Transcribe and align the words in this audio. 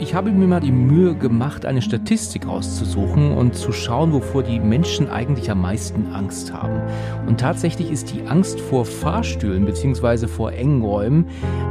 Ich 0.00 0.14
habe 0.14 0.32
mir 0.32 0.46
mal 0.46 0.60
die 0.60 0.72
Mühe 0.72 1.14
gemacht, 1.14 1.66
eine 1.66 1.82
Statistik 1.82 2.46
rauszusuchen 2.46 3.32
und 3.32 3.54
zu 3.54 3.70
schauen, 3.70 4.14
wovor 4.14 4.42
die 4.42 4.58
Menschen 4.58 5.10
eigentlich 5.10 5.50
am 5.50 5.60
meisten 5.60 6.06
Angst 6.14 6.54
haben. 6.54 6.80
Und 7.26 7.38
tatsächlich 7.38 7.90
ist 7.90 8.14
die 8.14 8.26
Angst 8.26 8.58
vor 8.60 8.86
Fahrstühlen 8.86 9.66
bzw. 9.66 10.26
vor 10.26 10.52
engen 10.52 10.80
Räumen 10.80 11.26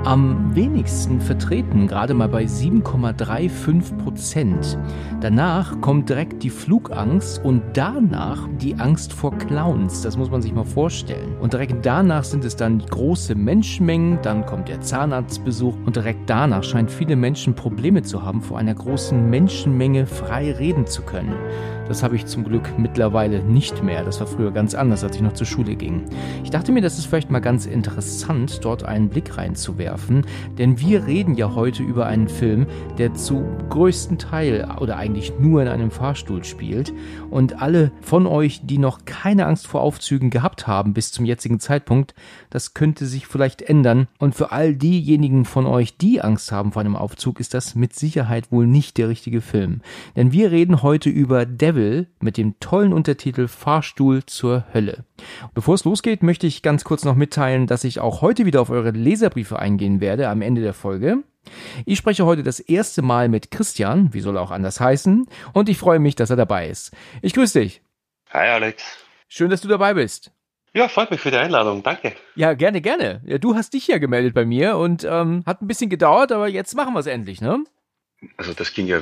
am 0.05 0.55
wenigsten 0.55 1.19
vertreten, 1.19 1.87
gerade 1.87 2.13
mal 2.13 2.29
bei 2.29 2.43
7,35 2.43 3.97
Prozent. 3.97 4.77
Danach 5.21 5.81
kommt 5.81 6.07
direkt 6.09 6.43
die 6.43 6.51
Flugangst 6.51 7.43
und 7.43 7.63
danach 7.73 8.47
die 8.61 8.75
Angst 8.75 9.11
vor 9.11 9.35
Clowns. 9.39 10.03
Das 10.03 10.17
muss 10.17 10.29
man 10.29 10.43
sich 10.43 10.53
mal 10.53 10.65
vorstellen. 10.65 11.35
Und 11.41 11.53
direkt 11.53 11.83
danach 11.83 12.23
sind 12.23 12.45
es 12.45 12.55
dann 12.55 12.77
große 12.77 13.33
Menschenmengen, 13.33 14.19
dann 14.21 14.45
kommt 14.45 14.69
der 14.69 14.81
Zahnarztbesuch 14.81 15.73
und 15.87 15.95
direkt 15.95 16.29
danach 16.29 16.63
scheinen 16.63 16.89
viele 16.89 17.15
Menschen 17.15 17.55
Probleme 17.55 18.03
zu 18.03 18.18
haben, 18.23 18.41
vor 18.41 18.57
einer 18.57 18.75
großen 18.75 19.29
Menschenmenge 19.29 20.05
frei 20.05 20.51
reden 20.51 20.87
zu 20.87 21.03
können. 21.03 21.35
Das 21.89 22.03
habe 22.03 22.15
ich 22.15 22.27
zum 22.27 22.43
Glück 22.43 22.77
mittlerweile 22.77 23.43
nicht 23.43 23.81
mehr. 23.81 24.03
Das 24.03 24.19
war 24.19 24.27
früher 24.27 24.51
ganz 24.51 24.75
anders, 24.75 25.03
als 25.03 25.15
ich 25.15 25.23
noch 25.23 25.33
zur 25.33 25.47
Schule 25.47 25.75
ging. 25.75 26.03
Ich 26.43 26.51
dachte 26.51 26.71
mir, 26.71 26.81
das 26.81 26.99
ist 26.99 27.07
vielleicht 27.07 27.31
mal 27.31 27.39
ganz 27.39 27.65
interessant, 27.65 28.59
dort 28.61 28.83
einen 28.83 29.09
Blick 29.09 29.37
reinzuwerfen, 29.37 30.23
denn 30.59 30.79
wir 30.79 31.07
reden 31.07 31.33
ja 31.33 31.55
heute 31.55 31.81
über 31.81 32.05
einen 32.05 32.29
Film, 32.29 32.67
der 32.99 33.15
zu 33.15 33.43
größten 33.69 34.19
Teil 34.19 34.69
oder 34.79 34.97
eigentlich 34.97 35.33
nur 35.39 35.63
in 35.63 35.67
einem 35.67 35.89
Fahrstuhl 35.89 36.43
spielt. 36.43 36.93
Und 37.31 37.59
alle 37.59 37.91
von 38.01 38.27
euch, 38.27 38.61
die 38.63 38.77
noch 38.77 39.05
keine 39.05 39.47
Angst 39.47 39.65
vor 39.65 39.81
Aufzügen 39.81 40.29
gehabt 40.29 40.67
haben 40.67 40.93
bis 40.93 41.11
zum 41.11 41.25
jetzigen 41.25 41.59
Zeitpunkt, 41.59 42.13
das 42.51 42.75
könnte 42.75 43.07
sich 43.07 43.25
vielleicht 43.25 43.63
ändern. 43.63 44.07
Und 44.19 44.35
für 44.35 44.51
all 44.51 44.75
diejenigen 44.75 45.43
von 45.43 45.65
euch, 45.65 45.97
die 45.97 46.21
Angst 46.21 46.51
haben 46.51 46.71
vor 46.71 46.81
einem 46.81 46.95
Aufzug, 46.95 47.39
ist 47.39 47.55
das 47.55 47.73
mit 47.73 47.95
Sicherheit 47.95 48.51
wohl 48.51 48.67
nicht 48.67 48.99
der 48.99 49.09
richtige 49.09 49.41
Film. 49.41 49.81
Denn 50.15 50.31
wir 50.31 50.51
reden 50.51 50.83
heute 50.83 51.09
über 51.09 51.47
Devil 51.47 51.78
Devil 51.79 52.07
mit 52.19 52.37
dem 52.37 52.59
tollen 52.59 52.91
Untertitel 52.91 53.47
Fahrstuhl 53.47 54.25
zur 54.25 54.65
Hölle. 54.73 55.05
Bevor 55.53 55.75
es 55.75 55.85
losgeht, 55.85 56.23
möchte 56.23 56.45
ich 56.45 56.61
ganz 56.61 56.83
kurz 56.83 57.05
noch 57.05 57.15
mitteilen, 57.15 57.67
dass 57.67 57.85
ich 57.85 57.99
auch 58.01 58.21
heute 58.21 58.45
wieder 58.45 58.61
auf 58.61 58.69
eure 58.69 58.91
Leserbriefe 58.91 59.57
eingehen 59.57 60.01
werde 60.01 60.27
am 60.27 60.41
Ende 60.41 60.61
der 60.61 60.73
Folge. 60.73 61.23
Ich 61.85 61.97
spreche 61.97 62.25
heute 62.25 62.43
das 62.43 62.59
erste 62.59 63.01
Mal 63.01 63.29
mit 63.29 63.49
Christian, 63.49 64.13
wie 64.13 64.19
soll 64.19 64.35
er 64.35 64.41
auch 64.41 64.51
anders 64.51 64.79
heißen, 64.79 65.25
und 65.53 65.69
ich 65.69 65.77
freue 65.77 65.99
mich, 65.99 66.15
dass 66.15 66.29
er 66.29 66.35
dabei 66.35 66.67
ist. 66.67 66.91
Ich 67.21 67.33
grüße 67.33 67.61
dich. 67.61 67.81
Hi 68.31 68.49
Alex. 68.49 68.83
Schön, 69.29 69.49
dass 69.49 69.61
du 69.61 69.69
dabei 69.69 69.93
bist. 69.93 70.31
Ja, 70.73 70.87
freut 70.89 71.09
mich 71.11 71.21
für 71.21 71.31
die 71.31 71.37
Einladung. 71.37 71.81
Danke. 71.81 72.13
Ja, 72.35 72.53
gerne, 72.53 72.81
gerne. 72.81 73.21
Ja, 73.25 73.37
du 73.37 73.55
hast 73.55 73.73
dich 73.73 73.87
ja 73.87 73.97
gemeldet 73.97 74.33
bei 74.33 74.45
mir 74.45 74.75
und 74.77 75.03
ähm, 75.09 75.43
hat 75.45 75.61
ein 75.61 75.67
bisschen 75.67 75.89
gedauert, 75.89 76.31
aber 76.31 76.47
jetzt 76.47 76.75
machen 76.75 76.93
wir 76.93 76.99
es 76.99 77.07
endlich, 77.07 77.41
ne? 77.41 77.63
Also 78.37 78.53
das 78.53 78.73
ging 78.73 78.85
ja 78.85 78.99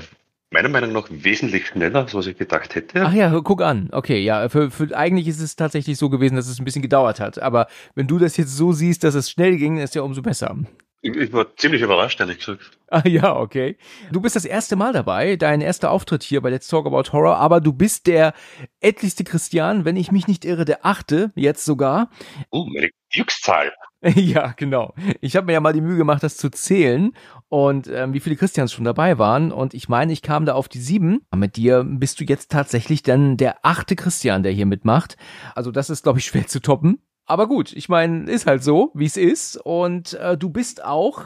meiner 0.49 0.69
Meinung 0.69 0.93
nach 0.93 1.07
wesentlich 1.09 1.67
schneller, 1.67 2.01
als 2.01 2.13
was 2.13 2.27
ich 2.27 2.37
gedacht 2.37 2.75
hätte. 2.75 3.05
Ach 3.05 3.13
ja, 3.13 3.39
guck 3.41 3.61
an. 3.61 3.89
Okay, 3.91 4.19
ja, 4.19 4.47
für, 4.49 4.71
für, 4.71 4.95
eigentlich 4.95 5.27
ist 5.27 5.41
es 5.41 5.55
tatsächlich 5.55 5.97
so 5.97 6.09
gewesen, 6.09 6.35
dass 6.35 6.47
es 6.47 6.59
ein 6.59 6.65
bisschen 6.65 6.81
gedauert 6.81 7.19
hat. 7.19 7.39
Aber 7.39 7.67
wenn 7.95 8.07
du 8.07 8.17
das 8.17 8.37
jetzt 8.37 8.55
so 8.55 8.71
siehst, 8.71 9.03
dass 9.03 9.15
es 9.15 9.29
schnell 9.29 9.57
ging, 9.57 9.77
ist 9.77 9.95
ja 9.95 10.01
umso 10.01 10.21
besser. 10.21 10.55
Ich, 11.01 11.15
ich 11.15 11.33
war 11.33 11.55
ziemlich 11.57 11.81
überrascht, 11.81 12.19
ehrlich 12.19 12.39
gesagt. 12.39 12.71
Ah 12.87 13.03
ja, 13.05 13.35
okay. 13.35 13.77
Du 14.11 14.21
bist 14.21 14.35
das 14.35 14.45
erste 14.45 14.75
Mal 14.75 14.93
dabei, 14.93 15.35
dein 15.35 15.61
erster 15.61 15.91
Auftritt 15.91 16.23
hier 16.23 16.41
bei 16.41 16.49
Let's 16.49 16.67
Talk 16.67 16.87
About 16.87 17.11
Horror, 17.11 17.37
aber 17.37 17.61
du 17.61 17.71
bist 17.71 18.07
der 18.07 18.33
etlichste 18.79 19.23
Christian, 19.23 19.85
wenn 19.85 19.95
ich 19.95 20.11
mich 20.11 20.27
nicht 20.27 20.43
irre, 20.43 20.65
der 20.65 20.85
achte, 20.85 21.31
jetzt 21.35 21.65
sogar. 21.65 22.09
Oh, 22.49 22.65
meine 22.65 22.89
Glückszahl. 23.11 23.73
Ja, 24.15 24.53
genau. 24.55 24.93
Ich 25.21 25.35
habe 25.35 25.47
mir 25.47 25.53
ja 25.53 25.59
mal 25.59 25.73
die 25.73 25.81
Mühe 25.81 25.97
gemacht, 25.97 26.21
das 26.21 26.37
zu 26.37 26.49
zählen 26.49 27.13
und 27.49 27.87
ähm, 27.87 28.13
wie 28.13 28.19
viele 28.19 28.35
Christians 28.35 28.73
schon 28.73 28.85
dabei 28.85 29.17
waren. 29.17 29.51
Und 29.51 29.73
ich 29.73 29.87
meine, 29.87 30.11
ich 30.11 30.21
kam 30.21 30.45
da 30.45 30.53
auf 30.53 30.67
die 30.67 30.79
sieben. 30.79 31.25
Mit 31.35 31.55
dir 31.55 31.83
bist 31.85 32.19
du 32.19 32.25
jetzt 32.25 32.51
tatsächlich 32.51 33.03
dann 33.03 33.37
der 33.37 33.57
achte 33.63 33.95
Christian, 33.95 34.43
der 34.43 34.51
hier 34.51 34.65
mitmacht. 34.65 35.17
Also 35.55 35.71
das 35.71 35.89
ist, 35.89 36.03
glaube 36.03 36.19
ich, 36.19 36.25
schwer 36.25 36.47
zu 36.47 36.59
toppen. 36.61 37.01
Aber 37.25 37.47
gut, 37.47 37.73
ich 37.73 37.89
meine, 37.89 38.29
ist 38.29 38.47
halt 38.47 38.63
so, 38.63 38.91
wie 38.93 39.05
es 39.05 39.17
ist. 39.17 39.57
Und 39.57 40.13
äh, 40.13 40.37
du 40.37 40.49
bist 40.49 40.83
auch 40.83 41.25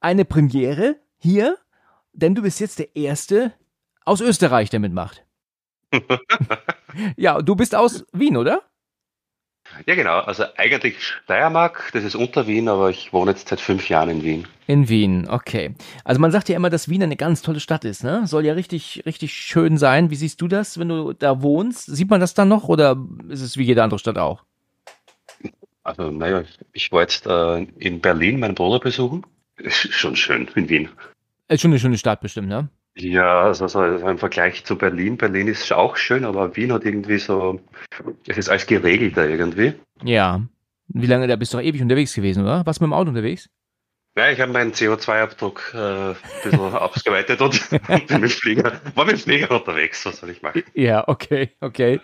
eine 0.00 0.24
Premiere 0.24 0.96
hier, 1.18 1.56
denn 2.12 2.34
du 2.34 2.42
bist 2.42 2.60
jetzt 2.60 2.78
der 2.78 2.94
Erste 2.94 3.52
aus 4.04 4.20
Österreich, 4.20 4.70
der 4.70 4.80
mitmacht. 4.80 5.24
ja, 7.16 7.40
du 7.40 7.56
bist 7.56 7.74
aus 7.74 8.04
Wien, 8.12 8.36
oder? 8.36 8.62
Ja, 9.86 9.94
genau. 9.94 10.18
Also 10.20 10.44
eigentlich 10.56 11.02
Steiermark, 11.02 11.90
das 11.92 12.04
ist 12.04 12.14
unter 12.14 12.46
Wien, 12.46 12.68
aber 12.68 12.90
ich 12.90 13.12
wohne 13.12 13.32
jetzt 13.32 13.48
seit 13.48 13.60
fünf 13.60 13.88
Jahren 13.88 14.10
in 14.10 14.22
Wien. 14.22 14.46
In 14.66 14.88
Wien, 14.88 15.28
okay. 15.28 15.74
Also 16.04 16.20
man 16.20 16.30
sagt 16.30 16.48
ja 16.48 16.56
immer, 16.56 16.70
dass 16.70 16.88
Wien 16.88 17.02
eine 17.02 17.16
ganz 17.16 17.42
tolle 17.42 17.60
Stadt 17.60 17.84
ist, 17.84 18.04
ne? 18.04 18.26
Soll 18.26 18.46
ja 18.46 18.54
richtig, 18.54 19.02
richtig 19.04 19.34
schön 19.34 19.76
sein. 19.76 20.10
Wie 20.10 20.16
siehst 20.16 20.40
du 20.40 20.48
das, 20.48 20.78
wenn 20.78 20.88
du 20.88 21.12
da 21.12 21.42
wohnst? 21.42 21.86
Sieht 21.86 22.10
man 22.10 22.20
das 22.20 22.34
dann 22.34 22.48
noch 22.48 22.68
oder 22.68 22.96
ist 23.28 23.42
es 23.42 23.56
wie 23.56 23.64
jede 23.64 23.82
andere 23.82 23.98
Stadt 23.98 24.18
auch? 24.18 24.44
Also, 25.82 26.10
naja, 26.10 26.44
ich 26.72 26.90
war 26.92 27.02
jetzt 27.02 27.26
äh, 27.26 27.62
in 27.78 28.00
Berlin 28.00 28.40
meinen 28.40 28.54
Bruder 28.54 28.80
besuchen. 28.80 29.26
Ist 29.56 29.92
schon 29.92 30.16
schön 30.16 30.48
in 30.54 30.68
Wien. 30.68 30.88
Ist 31.48 31.60
schon 31.60 31.72
eine 31.72 31.78
schöne 31.78 31.98
Stadt 31.98 32.20
bestimmt, 32.20 32.48
ne? 32.48 32.68
Ja, 32.96 33.42
also, 33.42 33.64
also 33.64 34.08
im 34.08 34.18
Vergleich 34.18 34.64
zu 34.64 34.76
Berlin. 34.78 35.16
Berlin 35.16 35.48
ist 35.48 35.72
auch 35.72 35.96
schön, 35.96 36.24
aber 36.24 36.54
Wien 36.56 36.72
hat 36.72 36.84
irgendwie 36.84 37.18
so, 37.18 37.60
es 38.28 38.38
ist 38.38 38.48
alles 38.48 38.66
geregelter 38.66 39.28
irgendwie. 39.28 39.74
Ja. 40.02 40.42
Wie 40.88 41.06
lange, 41.06 41.26
da 41.26 41.36
bist 41.36 41.52
du 41.52 41.56
doch 41.56 41.64
ewig 41.64 41.82
unterwegs 41.82 42.14
gewesen, 42.14 42.44
oder? 42.44 42.64
Warst 42.64 42.80
du 42.80 42.84
mit 42.84 42.90
dem 42.90 42.92
Auto 42.92 43.08
unterwegs? 43.08 43.48
Ja, 44.16 44.30
ich 44.30 44.40
habe 44.40 44.52
meinen 44.52 44.72
CO2-Abdruck 44.72 45.72
äh, 45.74 45.78
ein 46.10 46.16
bisschen 46.44 46.60
ausgeweitet 46.60 47.40
und 47.40 47.68
bin 48.06 48.20
mit 48.20 48.30
Flieger, 48.30 48.80
war 48.94 49.04
mit 49.06 49.16
dem 49.16 49.18
Flieger 49.18 49.50
unterwegs, 49.50 50.06
was 50.06 50.18
soll 50.18 50.30
ich 50.30 50.40
machen? 50.40 50.62
Ja, 50.74 51.08
okay, 51.08 51.50
okay 51.60 52.00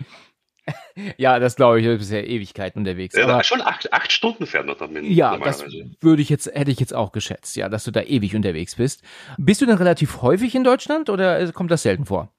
ja, 1.16 1.38
das 1.38 1.56
glaube 1.56 1.80
ich, 1.80 1.86
du 1.86 1.96
bist 1.96 2.10
ja 2.10 2.20
Ewigkeiten 2.20 2.80
unterwegs. 2.80 3.16
Ja, 3.16 3.24
aber 3.24 3.44
schon 3.44 3.60
acht, 3.60 3.92
acht 3.92 4.12
Stunden 4.12 4.46
fährt 4.46 4.66
man 4.66 4.76
damit. 4.78 5.04
Ja, 5.04 5.36
das 5.38 5.64
würde 6.00 6.22
ich 6.22 6.28
jetzt, 6.28 6.46
hätte 6.46 6.70
ich 6.70 6.80
jetzt 6.80 6.94
auch 6.94 7.12
geschätzt, 7.12 7.56
ja, 7.56 7.68
dass 7.68 7.84
du 7.84 7.90
da 7.90 8.02
ewig 8.02 8.34
unterwegs 8.34 8.76
bist. 8.76 9.02
Bist 9.38 9.60
du 9.60 9.66
denn 9.66 9.76
relativ 9.76 10.22
häufig 10.22 10.54
in 10.54 10.64
Deutschland 10.64 11.10
oder 11.10 11.50
kommt 11.52 11.70
das 11.70 11.82
selten 11.82 12.06
vor? 12.06 12.32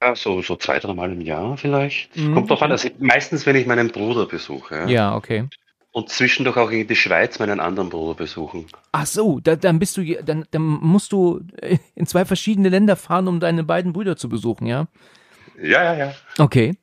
Ja, 0.00 0.14
so, 0.14 0.42
so 0.42 0.56
zwei, 0.56 0.78
drei 0.78 0.94
Mal 0.94 1.12
im 1.12 1.20
Jahr 1.20 1.56
vielleicht. 1.56 2.16
Mhm. 2.16 2.34
Kommt 2.34 2.50
drauf 2.50 2.62
an, 2.62 2.70
also 2.70 2.88
meistens, 2.98 3.46
wenn 3.46 3.56
ich 3.56 3.66
meinen 3.66 3.88
Bruder 3.88 4.26
besuche. 4.26 4.76
Ja, 4.76 4.86
ja 4.86 5.16
okay. 5.16 5.48
Und 5.90 6.10
zwischendurch 6.10 6.56
auch 6.56 6.70
in 6.70 6.86
die 6.86 6.94
Schweiz 6.94 7.38
meinen 7.40 7.58
anderen 7.58 7.88
Bruder 7.88 8.14
besuchen. 8.14 8.66
Ach 8.92 9.06
so, 9.06 9.40
da, 9.40 9.56
dann 9.56 9.80
bist 9.80 9.96
du, 9.96 10.04
dann, 10.22 10.44
dann 10.52 10.62
musst 10.62 11.10
du 11.10 11.40
in 11.96 12.06
zwei 12.06 12.24
verschiedene 12.24 12.68
Länder 12.68 12.94
fahren, 12.94 13.26
um 13.26 13.40
deine 13.40 13.64
beiden 13.64 13.92
Brüder 13.92 14.16
zu 14.16 14.28
besuchen, 14.28 14.66
ja? 14.66 14.86
Ja, 15.60 15.82
ja, 15.82 15.94
ja. 15.94 16.14
Okay. 16.38 16.76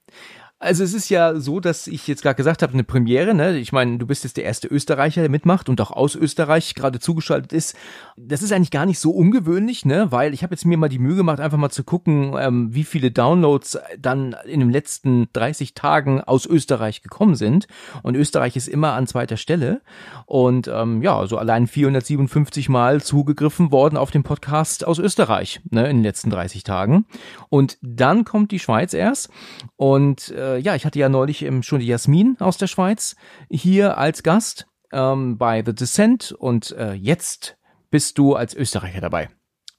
Also 0.57 0.85
es 0.85 0.93
ist 0.93 1.09
ja 1.09 1.37
so, 1.37 1.59
dass 1.59 1.85
ich 1.85 2.07
jetzt 2.07 2.21
gerade 2.21 2.37
gesagt 2.37 2.61
habe, 2.61 2.71
eine 2.71 2.85
Premiere, 2.85 3.33
ne? 3.33 3.57
Ich 3.57 3.73
meine, 3.73 3.97
du 3.97 4.07
bist 4.07 4.23
jetzt 4.23 4.37
der 4.37 4.45
erste 4.45 4.69
Österreicher, 4.69 5.19
der 5.19 5.29
mitmacht 5.29 5.67
und 5.67 5.81
auch 5.81 5.91
aus 5.91 6.15
Österreich 6.15 6.75
gerade 6.75 6.99
zugeschaltet 6.99 7.51
ist. 7.51 7.75
Das 8.15 8.41
ist 8.41 8.53
eigentlich 8.53 8.71
gar 8.71 8.85
nicht 8.85 8.99
so 8.99 9.11
ungewöhnlich, 9.11 9.83
ne? 9.83 10.13
Weil 10.13 10.33
ich 10.33 10.43
habe 10.43 10.53
jetzt 10.53 10.65
mir 10.65 10.77
mal 10.77 10.87
die 10.87 10.97
Mühe 10.97 11.17
gemacht, 11.17 11.41
einfach 11.41 11.57
mal 11.57 11.71
zu 11.71 11.83
gucken, 11.83 12.35
ähm, 12.39 12.73
wie 12.73 12.85
viele 12.85 13.11
Downloads 13.11 13.79
dann 13.99 14.33
in 14.45 14.61
den 14.61 14.69
letzten 14.69 15.27
30 15.33 15.73
Tagen 15.73 16.21
aus 16.21 16.45
Österreich 16.45 17.01
gekommen 17.01 17.35
sind. 17.35 17.67
Und 18.01 18.15
Österreich 18.15 18.55
ist 18.55 18.69
immer 18.69 18.93
an 18.93 19.07
zweiter 19.07 19.35
Stelle. 19.35 19.81
Und 20.25 20.69
ähm, 20.69 21.01
ja, 21.01 21.27
so 21.27 21.37
allein 21.37 21.67
457 21.67 22.69
Mal 22.69 23.03
zugegriffen 23.03 23.73
worden 23.73 23.97
auf 23.97 24.09
den 24.09 24.23
Podcast 24.23 24.87
aus 24.87 24.99
Österreich, 24.99 25.59
ne? 25.69 25.89
In 25.89 25.97
den 25.97 26.03
letzten 26.03 26.29
30 26.29 26.63
Tagen. 26.63 27.07
Und 27.49 27.77
dann 27.81 28.23
kommt 28.23 28.51
die 28.51 28.59
Schweiz 28.59 28.93
erst. 28.93 29.29
Und 29.75 30.31
äh, 30.31 30.44
äh, 30.45 30.57
ja, 30.57 30.75
ich 30.75 30.85
hatte 30.85 30.99
ja 30.99 31.09
neulich 31.09 31.41
ähm, 31.41 31.63
schon 31.63 31.79
die 31.79 31.87
Jasmin 31.87 32.37
aus 32.39 32.57
der 32.57 32.67
Schweiz 32.67 33.15
hier 33.49 33.97
als 33.97 34.23
Gast 34.23 34.67
ähm, 34.91 35.37
bei 35.37 35.63
The 35.65 35.73
Descent 35.73 36.31
und 36.31 36.71
äh, 36.71 36.93
jetzt 36.93 37.57
bist 37.89 38.17
du 38.17 38.35
als 38.35 38.53
Österreicher 38.53 39.01
dabei. 39.01 39.29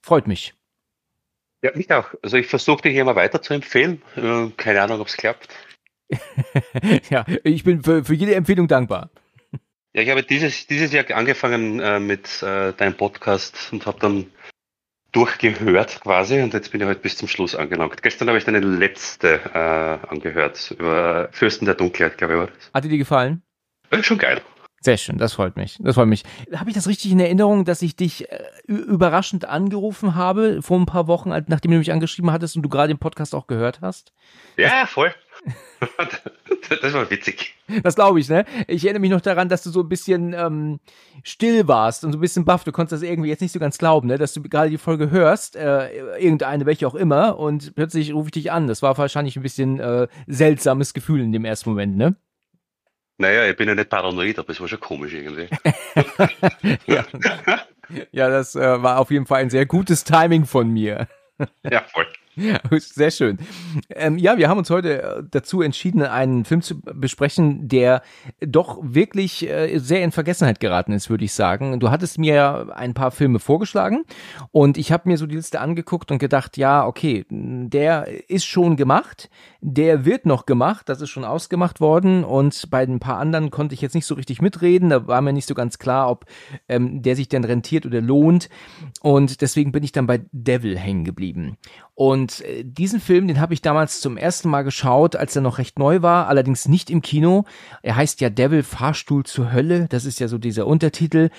Freut 0.02 0.26
mich. 0.26 0.54
Ja, 1.62 1.70
mich 1.74 1.90
auch. 1.92 2.14
Also 2.22 2.36
ich 2.36 2.46
versuche 2.46 2.82
dich 2.82 2.92
hier 2.92 3.04
mal 3.04 3.16
weiter 3.16 3.42
zu 3.42 3.54
empfehlen. 3.54 4.02
Äh, 4.16 4.48
keine 4.56 4.82
Ahnung, 4.82 5.00
ob 5.00 5.08
es 5.08 5.16
klappt. 5.16 5.48
ja, 7.10 7.24
ich 7.42 7.64
bin 7.64 7.82
für, 7.82 8.04
für 8.04 8.14
jede 8.14 8.34
Empfehlung 8.34 8.68
dankbar. 8.68 9.10
Ja, 9.92 10.02
ich 10.02 10.10
habe 10.10 10.22
dieses, 10.22 10.66
dieses 10.66 10.92
Jahr 10.92 11.10
angefangen 11.12 11.80
äh, 11.80 11.98
mit 11.98 12.42
äh, 12.42 12.72
deinem 12.74 12.96
Podcast 12.96 13.70
und 13.72 13.86
habe 13.86 13.98
dann 13.98 14.26
durchgehört 15.16 16.00
quasi 16.02 16.42
und 16.42 16.52
jetzt 16.52 16.70
bin 16.70 16.80
ich 16.82 16.86
halt 16.86 17.00
bis 17.00 17.16
zum 17.16 17.26
Schluss 17.26 17.54
angelangt. 17.54 18.02
Gestern 18.02 18.28
habe 18.28 18.36
ich 18.36 18.44
deine 18.44 18.60
letzte 18.60 19.40
äh, 19.54 20.08
angehört, 20.08 20.74
über 20.78 21.30
Fürsten 21.32 21.64
der 21.64 21.74
Dunkelheit, 21.74 22.18
glaube 22.18 22.34
ich, 22.34 22.40
war 22.40 22.46
das. 22.48 22.70
Hat 22.74 22.84
dir 22.84 22.90
die 22.90 22.98
gefallen? 22.98 23.42
Äh, 23.90 24.02
schon 24.02 24.18
geil. 24.18 24.42
Sehr 24.82 24.98
schön, 24.98 25.16
das 25.16 25.32
freut 25.32 25.56
mich. 25.56 25.78
Das 25.80 25.94
freut 25.94 26.06
mich. 26.06 26.22
Habe 26.54 26.68
ich 26.68 26.76
das 26.76 26.86
richtig 26.86 27.10
in 27.10 27.18
Erinnerung, 27.18 27.64
dass 27.64 27.80
ich 27.80 27.96
dich 27.96 28.30
äh, 28.30 28.44
überraschend 28.66 29.46
angerufen 29.46 30.14
habe 30.14 30.60
vor 30.60 30.78
ein 30.78 30.86
paar 30.86 31.06
Wochen, 31.08 31.30
nachdem 31.30 31.70
du 31.70 31.78
mich 31.78 31.92
angeschrieben 31.92 32.30
hattest 32.30 32.54
und 32.56 32.62
du 32.62 32.68
gerade 32.68 32.92
den 32.92 32.98
Podcast 32.98 33.34
auch 33.34 33.46
gehört 33.46 33.80
hast? 33.80 34.12
Ja, 34.58 34.84
voll. 34.86 35.14
Das 36.82 36.92
war 36.92 37.10
witzig. 37.10 37.54
Das 37.82 37.94
glaube 37.94 38.20
ich, 38.20 38.28
ne? 38.28 38.44
Ich 38.66 38.84
erinnere 38.84 39.00
mich 39.00 39.10
noch 39.10 39.20
daran, 39.20 39.48
dass 39.48 39.62
du 39.62 39.70
so 39.70 39.80
ein 39.80 39.88
bisschen 39.88 40.32
ähm, 40.32 40.80
still 41.22 41.68
warst 41.68 42.04
und 42.04 42.12
so 42.12 42.18
ein 42.18 42.20
bisschen 42.20 42.44
baff. 42.44 42.64
Du 42.64 42.72
konntest 42.72 43.02
das 43.02 43.08
irgendwie 43.08 43.28
jetzt 43.28 43.40
nicht 43.40 43.52
so 43.52 43.58
ganz 43.58 43.78
glauben, 43.78 44.08
ne? 44.08 44.18
Dass 44.18 44.32
du 44.32 44.42
gerade 44.42 44.70
die 44.70 44.78
Folge 44.78 45.10
hörst, 45.10 45.56
äh, 45.56 46.18
irgendeine, 46.18 46.66
welche 46.66 46.86
auch 46.86 46.94
immer, 46.94 47.38
und 47.38 47.74
plötzlich 47.74 48.12
rufe 48.12 48.28
ich 48.28 48.32
dich 48.32 48.52
an. 48.52 48.66
Das 48.66 48.82
war 48.82 48.96
wahrscheinlich 48.98 49.36
ein 49.36 49.42
bisschen 49.42 49.80
äh, 49.80 50.08
seltsames 50.26 50.94
Gefühl 50.94 51.20
in 51.20 51.32
dem 51.32 51.44
ersten 51.44 51.70
Moment, 51.70 51.96
ne? 51.96 52.16
Naja, 53.18 53.48
ich 53.48 53.56
bin 53.56 53.68
ja 53.68 53.74
nicht 53.74 53.88
paranoid, 53.88 54.38
aber 54.38 54.50
es 54.50 54.60
war 54.60 54.68
schon 54.68 54.80
komisch 54.80 55.14
irgendwie. 55.14 55.48
ja. 56.86 57.04
ja, 58.12 58.28
das 58.28 58.54
äh, 58.54 58.82
war 58.82 58.98
auf 58.98 59.10
jeden 59.10 59.26
Fall 59.26 59.40
ein 59.40 59.50
sehr 59.50 59.64
gutes 59.64 60.04
Timing 60.04 60.44
von 60.44 60.68
mir. 60.68 61.08
ja, 61.62 61.82
voll. 61.92 62.06
Sehr 62.78 63.10
schön. 63.10 63.38
Ähm, 63.88 64.18
ja, 64.18 64.36
wir 64.36 64.48
haben 64.48 64.58
uns 64.58 64.68
heute 64.68 65.02
äh, 65.02 65.22
dazu 65.30 65.62
entschieden, 65.62 66.02
einen 66.02 66.44
Film 66.44 66.60
zu 66.60 66.80
besprechen, 66.80 67.66
der 67.68 68.02
doch 68.40 68.78
wirklich 68.82 69.48
äh, 69.48 69.78
sehr 69.78 70.02
in 70.02 70.12
Vergessenheit 70.12 70.60
geraten 70.60 70.92
ist, 70.92 71.08
würde 71.08 71.24
ich 71.24 71.32
sagen. 71.32 71.80
Du 71.80 71.90
hattest 71.90 72.18
mir 72.18 72.74
ein 72.74 72.92
paar 72.92 73.10
Filme 73.10 73.38
vorgeschlagen 73.38 74.04
und 74.52 74.76
ich 74.76 74.92
habe 74.92 75.08
mir 75.08 75.16
so 75.16 75.26
die 75.26 75.36
Liste 75.36 75.60
angeguckt 75.60 76.10
und 76.10 76.18
gedacht, 76.18 76.58
ja, 76.58 76.86
okay, 76.86 77.24
der 77.30 78.06
ist 78.28 78.44
schon 78.44 78.76
gemacht, 78.76 79.30
der 79.60 80.04
wird 80.04 80.26
noch 80.26 80.44
gemacht, 80.44 80.88
das 80.88 81.00
ist 81.00 81.10
schon 81.10 81.24
ausgemacht 81.24 81.80
worden 81.80 82.22
und 82.22 82.70
bei 82.70 82.82
ein 82.82 83.00
paar 83.00 83.18
anderen 83.18 83.50
konnte 83.50 83.74
ich 83.74 83.80
jetzt 83.80 83.94
nicht 83.94 84.06
so 84.06 84.14
richtig 84.14 84.42
mitreden, 84.42 84.90
da 84.90 85.06
war 85.06 85.22
mir 85.22 85.32
nicht 85.32 85.48
so 85.48 85.54
ganz 85.54 85.78
klar, 85.78 86.10
ob 86.10 86.26
ähm, 86.68 87.02
der 87.02 87.16
sich 87.16 87.28
denn 87.28 87.44
rentiert 87.44 87.86
oder 87.86 88.02
lohnt 88.02 88.50
und 89.00 89.40
deswegen 89.40 89.72
bin 89.72 89.82
ich 89.82 89.92
dann 89.92 90.06
bei 90.06 90.20
Devil 90.32 90.78
hängen 90.78 91.04
geblieben. 91.04 91.56
Und 91.98 92.42
äh, 92.42 92.62
diesen 92.62 93.00
Film, 93.00 93.26
den 93.26 93.40
habe 93.40 93.54
ich 93.54 93.62
damals 93.62 94.02
zum 94.02 94.18
ersten 94.18 94.50
Mal 94.50 94.64
geschaut, 94.64 95.16
als 95.16 95.34
er 95.34 95.40
noch 95.40 95.56
recht 95.56 95.78
neu 95.78 96.02
war, 96.02 96.28
allerdings 96.28 96.68
nicht 96.68 96.90
im 96.90 97.00
Kino. 97.00 97.46
Er 97.82 97.96
heißt 97.96 98.20
ja 98.20 98.28
Devil 98.28 98.62
Fahrstuhl 98.62 99.24
zur 99.24 99.50
Hölle, 99.50 99.86
das 99.88 100.04
ist 100.04 100.20
ja 100.20 100.28
so 100.28 100.36
dieser 100.36 100.66
Untertitel. 100.66 101.30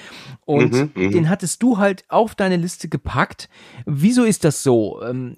Und 0.45 0.74
mhm, 0.74 0.92
mhm. 0.95 1.12
den 1.12 1.30
hattest 1.30 1.62
du 1.62 1.77
halt 1.77 2.06
auf 2.09 2.33
deine 2.33 2.56
Liste 2.56 2.89
gepackt. 2.89 3.50
Wieso 3.86 4.24
ist 4.24 4.44
das 4.45 4.63
so? 4.63 5.00
Ähm, 5.04 5.36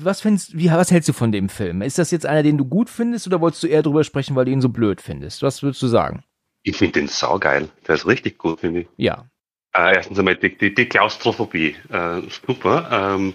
was 0.00 0.20
findest, 0.20 0.56
wie, 0.56 0.70
was 0.70 0.92
hältst 0.92 1.08
du 1.08 1.14
von 1.14 1.32
dem 1.32 1.48
Film? 1.48 1.82
Ist 1.82 1.98
das 1.98 2.12
jetzt 2.12 2.24
einer, 2.24 2.44
den 2.44 2.56
du 2.56 2.64
gut 2.64 2.90
findest 2.90 3.26
oder 3.26 3.40
wolltest 3.40 3.64
du 3.64 3.66
eher 3.66 3.82
drüber 3.82 4.04
sprechen, 4.04 4.36
weil 4.36 4.44
du 4.44 4.52
ihn 4.52 4.60
so 4.60 4.68
blöd 4.68 5.00
findest? 5.00 5.42
Was 5.42 5.64
würdest 5.64 5.82
du 5.82 5.88
sagen? 5.88 6.22
Ich 6.62 6.76
finde 6.76 7.00
den 7.00 7.08
saugeil. 7.08 7.68
Der 7.88 7.96
ist 7.96 8.06
richtig 8.06 8.38
gut, 8.38 8.60
finde 8.60 8.82
ich. 8.82 8.88
Ja. 8.96 9.26
Äh, 9.74 9.96
erstens 9.96 10.16
einmal 10.16 10.36
die, 10.36 10.56
die, 10.56 10.72
die 10.72 10.86
Klaustrophobie. 10.86 11.74
Äh, 11.88 12.22
super. 12.46 13.16
Ähm, 13.16 13.34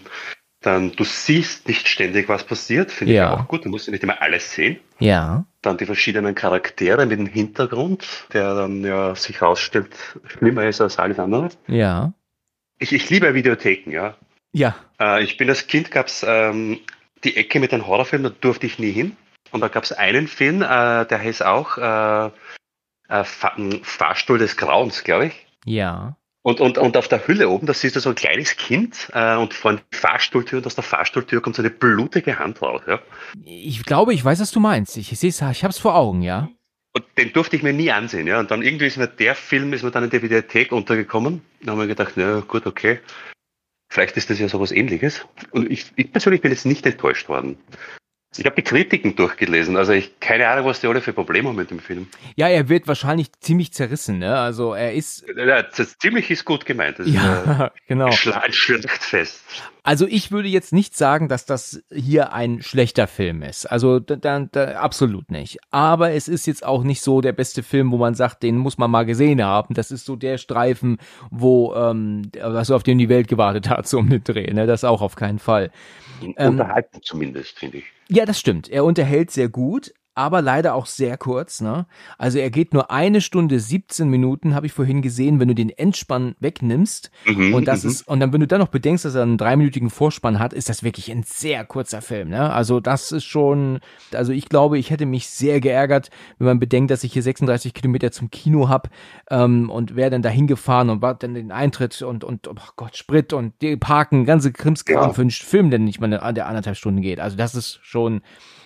dann, 0.66 0.92
du 0.92 1.04
siehst 1.04 1.68
nicht 1.68 1.88
ständig, 1.88 2.28
was 2.28 2.44
passiert, 2.44 2.92
finde 2.92 3.14
ja. 3.14 3.34
ich 3.34 3.40
auch 3.40 3.48
gut. 3.48 3.66
Du 3.66 3.70
musst 3.70 3.88
ja 3.88 3.92
nicht 3.92 4.04
immer 4.04 4.22
alles 4.22 4.54
sehen. 4.54 4.80
Ja. 5.00 5.46
Dann 5.62 5.78
die 5.78 5.86
verschiedenen 5.86 6.34
Charaktere 6.34 7.06
mit 7.06 7.20
dem 7.20 7.28
Hintergrund, 7.28 8.28
der 8.34 8.56
dann 8.56 8.84
ja 8.84 9.16
sich 9.16 9.42
herausstellt, 9.42 9.90
schlimmer 10.26 10.66
ist 10.66 10.82
als 10.82 10.98
alles 10.98 11.20
andere. 11.20 11.50
Ja. 11.68 12.14
Ich, 12.80 12.94
ich 12.94 13.10
liebe 13.10 13.34
Videotheken, 13.34 13.92
ja. 13.92 14.16
Ja. 14.54 14.76
Äh, 15.00 15.24
ich 15.24 15.38
bin 15.38 15.50
als 15.50 15.68
Kind, 15.68 15.92
gab 15.92 16.08
es 16.08 16.26
ähm, 16.28 16.80
die 17.24 17.38
Ecke 17.38 17.60
mit 17.60 17.72
den 17.72 17.86
Horrorfilmen, 17.86 18.32
da 18.32 18.38
durfte 18.42 18.66
ich 18.66 18.80
nie 18.80 18.92
hin. 18.92 19.16
Und 19.52 19.62
da 19.62 19.68
gab 19.68 19.84
es 19.84 19.92
einen 19.92 20.28
Film, 20.28 20.62
äh, 20.62 21.06
der 21.06 21.20
heißt 21.20 21.46
auch 21.46 21.78
äh, 21.78 22.32
äh 23.10 23.24
Fahrstuhl 23.24 24.40
des 24.40 24.58
Grauens, 24.58 25.04
glaube 25.04 25.28
ich. 25.28 25.48
Ja. 25.66 26.18
Und, 26.46 26.62
und, 26.62 26.78
und 26.78 26.96
auf 26.96 27.08
der 27.08 27.28
Hülle 27.28 27.50
oben, 27.50 27.66
da 27.66 27.74
siehst 27.74 27.96
du 27.96 28.00
so 28.00 28.10
ein 28.10 28.16
kleines 28.16 28.56
Kind 28.56 29.10
äh, 29.14 29.36
und 29.36 29.56
vor 29.56 29.72
einer 29.72 29.82
Fahrstuhltür 29.92 30.60
und 30.60 30.68
aus 30.68 30.76
der 30.76 30.84
Fahrstuhltür 30.84 31.42
kommt 31.42 31.56
so 31.56 31.64
eine 31.64 31.72
blutige 31.72 32.38
Hand 32.38 32.62
raus. 32.62 32.84
Ja? 32.86 33.00
Ich 33.44 33.84
glaube, 33.84 34.14
ich 34.14 34.24
weiß, 34.24 34.40
was 34.42 34.52
du 34.52 34.60
meinst. 34.60 34.96
Ich 34.96 35.08
sehe 35.08 35.30
ich 35.30 35.42
habe 35.42 35.72
es 35.72 35.80
vor 35.80 35.96
Augen, 35.96 36.22
ja. 36.22 36.50
Und 36.94 37.04
den 37.18 37.34
durfte 37.34 37.56
ich 37.56 37.64
mir 37.64 37.74
nie 37.74 37.92
ansehen, 37.92 38.28
ja. 38.28 38.40
Und 38.40 38.52
dann 38.52 38.62
irgendwie 38.62 38.86
ist 38.86 38.98
mir 38.98 39.08
der 39.08 39.34
Film, 39.34 39.74
ist 39.74 39.82
mir 39.82 39.90
dann 39.90 40.04
in 40.04 40.12
der 40.12 40.22
Videothek 40.22 40.72
untergekommen. 40.72 41.42
Da 41.64 41.72
haben 41.72 41.80
wir 41.80 41.88
gedacht, 41.88 42.14
na 42.16 42.42
gut, 42.42 42.68
okay. 42.68 43.00
Vielleicht 43.92 44.16
ist 44.16 44.30
das 44.30 44.38
ja 44.38 44.48
sowas 44.48 44.72
ähnliches. 44.72 45.26
Und 45.50 45.72
ich, 45.72 45.94
ich 45.96 46.12
persönlich 46.12 46.42
bin 46.42 46.52
jetzt 46.52 46.68
nicht 46.68 46.86
enttäuscht 46.86 47.28
worden. 47.28 47.58
Ich 48.38 48.46
habe 48.46 48.56
die 48.56 48.64
Kritiken 48.64 49.16
durchgelesen, 49.16 49.78
also 49.78 49.94
ich 49.94 50.20
keine 50.20 50.48
Ahnung, 50.48 50.66
was 50.66 50.82
die 50.82 50.88
alle 50.88 51.02
für 51.02 51.14
Probleme 51.14 51.50
haben 51.50 51.56
mit 51.56 51.72
dem 51.72 51.80
Film. 51.80 52.08
Ja, 52.36 52.48
er 52.48 52.70
wird 52.70 52.88
wahrscheinlich 52.88 53.32
ziemlich 53.40 53.74
zerrissen, 53.74 54.20
ne? 54.20 54.38
Also 54.38 54.74
er 54.74 54.94
ist. 54.94 55.26
Ja, 55.36 55.70
ziemlich 55.70 56.30
ist 56.32 56.46
gut 56.46 56.66
gemeint. 56.66 57.00
Das 57.00 57.08
ja, 57.08 57.72
genau. 57.88 58.06
Ein 58.06 58.54
Schlachtfest. 58.54 59.44
Also 59.86 60.08
ich 60.08 60.32
würde 60.32 60.50
jetzt 60.50 60.74
nicht 60.74 60.98
sagen, 60.98 61.30
dass 61.30 61.46
das 61.46 61.84
hier 61.94 62.34
ein 62.34 62.64
schlechter 62.64 63.06
Film 63.06 63.44
ist. 63.44 63.68
Also 63.68 64.00
da, 64.00 64.16
da, 64.16 64.40
da, 64.40 64.66
absolut 64.80 65.30
nicht. 65.30 65.60
Aber 65.70 66.12
es 66.12 66.28
ist 66.28 66.48
jetzt 66.48 66.66
auch 66.66 66.84
nicht 66.84 67.02
so 67.02 67.22
der 67.22 67.34
beste 67.34 67.62
Film, 67.62 67.92
wo 67.92 67.98
man 67.98 68.16
sagt, 68.16 68.42
den 68.42 68.58
muss 68.58 68.80
man 68.80 68.90
mal 68.90 69.06
gesehen 69.06 69.44
haben. 69.44 69.76
Das 69.76 69.92
ist 69.92 70.06
so 70.06 70.16
der 70.16 70.40
Streifen, 70.40 70.98
wo 71.30 71.76
ähm, 71.76 72.32
also 72.42 72.76
auf 72.76 72.82
den 72.82 72.98
die 72.98 73.10
Welt 73.10 73.28
gewartet 73.28 73.70
hat, 73.70 73.88
so 73.88 74.00
um 74.00 74.10
den 74.10 74.24
Dreh. 74.24 74.52
Ne? 74.52 74.66
Das 74.66 74.84
auch 74.84 75.04
auf 75.04 75.16
keinen 75.16 75.38
Fall. 75.38 75.70
Ähm, 76.36 76.54
Unterhalten 76.54 77.04
zumindest, 77.04 77.60
finde 77.60 77.78
ich. 77.78 77.84
Ja, 78.10 78.26
das 78.26 78.40
stimmt. 78.40 78.68
Er 78.68 78.86
unterhält 78.86 79.30
sehr 79.30 79.50
gut, 79.50 79.94
aber 80.16 80.42
leider 80.42 80.74
auch 80.74 80.86
sehr 80.86 81.18
kurz. 81.18 81.60
Ne? 81.60 81.86
Also 82.18 82.40
er 82.40 82.50
geht 82.50 82.74
nur 82.74 82.90
eine 82.90 83.20
Stunde 83.20 83.60
17 83.60 84.10
Minuten, 84.10 84.56
habe 84.56 84.66
ich 84.66 84.72
vorhin 84.72 85.02
gesehen, 85.02 85.40
wenn 85.40 85.50
du 85.50 85.56
den 85.56 85.70
Endspann 85.70 86.36
wegnimmst. 86.40 87.12
Mhm, 87.26 87.54
und 87.54 87.68
das 87.68 87.84
mhm. 87.84 87.90
ist, 87.90 88.08
und 88.08 88.22
dann, 88.22 88.32
wenn 88.32 88.40
du 88.40 88.48
dann 88.48 88.62
noch 88.62 88.70
bedenkst, 88.70 89.04
dass 89.04 89.16
er 89.16 89.24
einen 89.24 89.38
dreiminütigen 89.38 89.90
Vorspann 89.90 90.40
hat, 90.40 90.54
ist 90.54 90.70
das 90.70 90.84
wirklich 90.84 91.12
ein 91.12 91.24
sehr 91.24 91.66
kurzer 91.66 92.02
Film. 92.02 92.30
Ne? 92.30 92.52
Also 92.52 92.80
das 92.80 93.12
ist 93.12 93.26
schon, 93.26 93.80
also 94.14 94.32
ich 94.32 94.48
glaube, 94.48 94.80
ich 94.80 94.90
hätte 94.90 95.06
mich 95.06 95.28
sehr 95.28 95.60
geärgert, 95.60 96.10
wenn 96.40 96.48
man 96.48 96.60
bedenkt, 96.60 96.92
dass 96.92 97.04
ich 97.04 97.12
hier 97.12 97.24
36 97.24 97.74
Kilometer 97.74 98.12
zum 98.12 98.32
Kino 98.32 98.70
hab 98.70 98.90
ähm, 99.30 99.70
und 99.70 99.98
wäre 99.98 100.10
dann 100.10 100.22
dahin 100.22 100.48
gefahren 100.48 100.90
und 100.90 101.02
war 101.02 101.16
dann 101.16 101.34
den 101.34 101.52
Eintritt 101.52 102.02
und, 102.02 102.24
und 102.24 102.48
oh 102.48 102.56
Gott, 102.78 102.96
Sprit 102.96 103.34
und 103.34 103.54
die 103.62 103.76
Parken, 103.76 104.26
ganze 104.26 104.54
Krimskram 104.54 105.10
ja. 105.10 105.14
für 105.14 105.22
einen 105.22 105.32
Film, 105.32 105.70
der 105.70 105.80
nicht 105.80 106.00
mal 106.00 106.14
eine, 106.14 106.34
der 106.34 106.48
anderthalb 106.48 106.78
Stunden 106.78 107.02
geht. 107.02 107.20
Also 107.20 107.36
das 107.36 107.54
ist 107.54 107.80
schon 107.82 108.22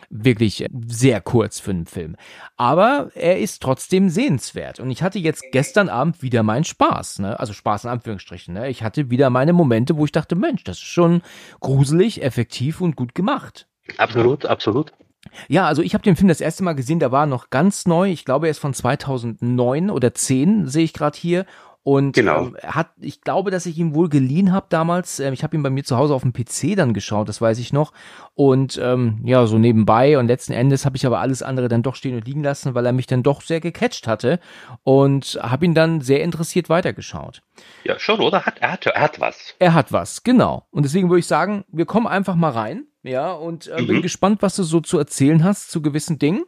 wirklich 0.09 0.65
sehr 0.87 1.21
kurz 1.21 1.59
für 1.59 1.71
einen 1.71 1.85
Film. 1.85 2.15
Aber 2.57 3.11
er 3.15 3.39
ist 3.39 3.61
trotzdem 3.61 4.09
sehenswert. 4.09 4.79
Und 4.79 4.89
ich 4.91 5.03
hatte 5.03 5.19
jetzt 5.19 5.43
gestern 5.51 5.89
Abend 5.89 6.21
wieder 6.21 6.43
meinen 6.43 6.63
Spaß. 6.63 7.19
Ne? 7.19 7.39
Also 7.39 7.53
Spaß 7.53 7.85
in 7.85 7.91
Anführungsstrichen. 7.91 8.53
Ne? 8.53 8.69
Ich 8.69 8.83
hatte 8.83 9.09
wieder 9.09 9.29
meine 9.29 9.53
Momente, 9.53 9.97
wo 9.97 10.05
ich 10.05 10.11
dachte, 10.11 10.35
Mensch, 10.35 10.63
das 10.63 10.77
ist 10.77 10.83
schon 10.83 11.21
gruselig, 11.59 12.23
effektiv 12.23 12.81
und 12.81 12.95
gut 12.95 13.15
gemacht. 13.15 13.67
Absolut, 13.97 14.45
absolut. 14.45 14.93
Ja, 15.47 15.67
also 15.67 15.81
ich 15.81 15.93
habe 15.93 16.03
den 16.03 16.15
Film 16.15 16.27
das 16.27 16.41
erste 16.41 16.63
Mal 16.63 16.73
gesehen, 16.73 16.99
der 16.99 17.11
war 17.11 17.25
noch 17.25 17.49
ganz 17.49 17.85
neu. 17.85 18.09
Ich 18.09 18.25
glaube, 18.25 18.47
er 18.47 18.51
ist 18.51 18.59
von 18.59 18.73
2009 18.73 19.89
oder 19.89 20.13
10, 20.13 20.67
sehe 20.67 20.85
ich 20.85 20.93
gerade 20.93 21.17
hier. 21.17 21.45
Und 21.83 22.13
genau. 22.13 22.47
ähm, 22.47 22.57
hat, 22.63 22.91
ich 22.99 23.21
glaube, 23.21 23.51
dass 23.51 23.65
ich 23.65 23.77
ihn 23.77 23.95
wohl 23.95 24.09
geliehen 24.09 24.51
habe 24.51 24.67
damals. 24.69 25.19
Ähm, 25.19 25.33
ich 25.33 25.43
habe 25.43 25.55
ihn 25.55 25.63
bei 25.63 25.69
mir 25.69 25.83
zu 25.83 25.97
Hause 25.97 26.13
auf 26.13 26.23
dem 26.23 26.33
PC 26.33 26.75
dann 26.75 26.93
geschaut, 26.93 27.29
das 27.29 27.41
weiß 27.41 27.57
ich 27.59 27.71
noch. 27.71 27.93
Und 28.35 28.79
ähm, 28.83 29.19
ja, 29.23 29.45
so 29.47 29.57
nebenbei. 29.57 30.17
Und 30.17 30.27
letzten 30.27 30.53
Endes 30.53 30.85
habe 30.85 30.97
ich 30.97 31.05
aber 31.05 31.19
alles 31.19 31.41
andere 31.41 31.67
dann 31.69 31.81
doch 31.81 31.95
stehen 31.95 32.15
und 32.15 32.27
liegen 32.27 32.43
lassen, 32.43 32.75
weil 32.75 32.85
er 32.85 32.91
mich 32.91 33.07
dann 33.07 33.23
doch 33.23 33.41
sehr 33.41 33.61
gecatcht 33.61 34.07
hatte. 34.07 34.39
Und 34.83 35.39
habe 35.41 35.65
ihn 35.65 35.73
dann 35.73 36.01
sehr 36.01 36.21
interessiert 36.21 36.69
weitergeschaut. 36.69 37.41
Ja, 37.83 37.99
schon, 37.99 38.19
oder? 38.19 38.45
Hat, 38.45 38.59
er, 38.59 38.71
hat, 38.73 38.85
er 38.85 39.01
hat 39.01 39.19
was. 39.19 39.55
Er 39.59 39.73
hat 39.73 39.91
was, 39.91 40.23
genau. 40.23 40.67
Und 40.71 40.83
deswegen 40.83 41.09
würde 41.09 41.19
ich 41.19 41.27
sagen, 41.27 41.65
wir 41.71 41.85
kommen 41.85 42.07
einfach 42.07 42.35
mal 42.35 42.51
rein. 42.51 42.85
Ja, 43.01 43.31
und 43.31 43.67
äh, 43.67 43.81
mhm. 43.81 43.87
bin 43.87 44.01
gespannt, 44.01 44.41
was 44.41 44.57
du 44.57 44.63
so 44.63 44.81
zu 44.81 44.97
erzählen 44.97 45.41
hast 45.45 45.71
zu 45.71 45.81
gewissen 45.81 46.19
Dingen. 46.19 46.43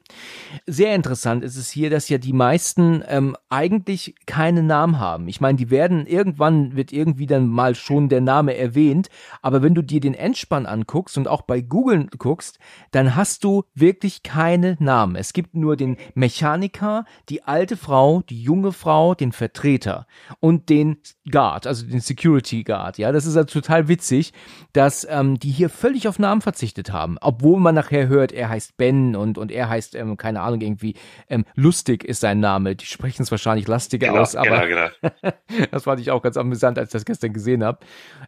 Sehr 0.65 0.96
interessant 0.96 1.46
ist 1.46 1.56
es 1.56 1.72
hier, 1.72 1.89
dass 1.89 2.10
ja 2.10 2.18
die 2.18 2.34
meisten 2.34 3.01
ähm, 3.08 3.38
eigentlich 3.48 4.15
keinen 4.25 4.68
Namen 4.68 5.00
haben. 5.00 5.30
Ich 5.30 5.39
meine, 5.39 5.58
die 5.58 5.70
werden 5.70 6.06
irgendwann 6.06 6.75
wird 6.75 6.91
irgendwie 6.91 7.25
dann 7.25 7.48
mal 7.48 7.74
schon 7.74 8.10
der 8.10 8.20
Name 8.20 8.58
erwähnt, 8.58 9.08
aber 9.41 9.62
wenn 9.62 9.75
du 9.75 9.82
dir 9.82 10.01
den 10.01 10.13
Endspann 10.13 10.65
anguckst 10.65 11.18
und 11.18 11.30
auch 11.30 11.44
bei 11.44 11.62
Google 11.62 12.08
guckst, 12.18 12.60
dann 12.91 13.15
hast 13.15 13.46
du 13.46 13.63
wirklich 13.74 14.22
keine 14.22 14.75
Namen. 14.80 15.15
Es 15.15 15.32
gibt 15.32 15.56
nur 15.56 15.77
den 15.77 15.96
Mechaniker, 16.15 17.06
die 17.30 17.44
alte 17.44 17.77
Frau, 17.77 18.24
die 18.24 18.44
junge 18.44 18.74
Frau, 18.74 19.15
den 19.15 19.32
Vertreter 19.32 20.06
und 20.41 20.68
den 20.68 20.98
Guard, 21.29 21.67
also 21.67 21.86
den 21.86 22.00
Security 22.00 22.63
Guard. 22.63 22.98
Ja, 22.98 23.12
das 23.12 23.25
ist 23.25 23.36
halt 23.36 23.50
total 23.51 23.88
witzig, 23.88 24.34
dass 24.74 25.08
ähm, 25.10 25.39
die 25.39 25.50
hier 25.50 25.70
völlig 25.70 26.08
auf 26.08 26.20
Namen 26.20 26.41
verzichtet 26.41 26.91
haben, 26.91 27.17
obwohl 27.22 27.60
man 27.60 27.75
nachher 27.75 28.08
hört, 28.08 28.31
er 28.31 28.50
heißt 28.50 28.77
Ben 28.77 29.15
und 29.15 29.38
und 29.38 29.51
er 29.51 29.70
heißt 29.70 29.96
ähm, 29.96 30.17
keine 30.17 30.41
Ahnung 30.41 30.62
irgendwie 30.62 30.96
ähm, 31.29 31.46
lustig 31.55 32.03
ist 32.03 32.22
sein 32.22 32.39
Name. 32.39 32.75
Die 32.75 32.86
sprechen 32.86 33.24
es 33.24 33.31
wahrscheinlich 33.31 33.67
lastiger 33.67 34.08
Genau, 34.08 34.22
aus, 34.22 34.36
aber 34.36 34.67
genau, 34.67 34.88
genau. 35.12 35.34
das 35.72 35.84
fand 35.84 36.00
ich 36.00 36.12
auch 36.12 36.22
ganz 36.22 36.38
amüsant, 36.38 36.77
als 36.77 36.89
ich 36.89 36.93
das 36.93 37.05
gestern 37.05 37.34
gesehen 37.34 37.63
habe. 37.63 37.79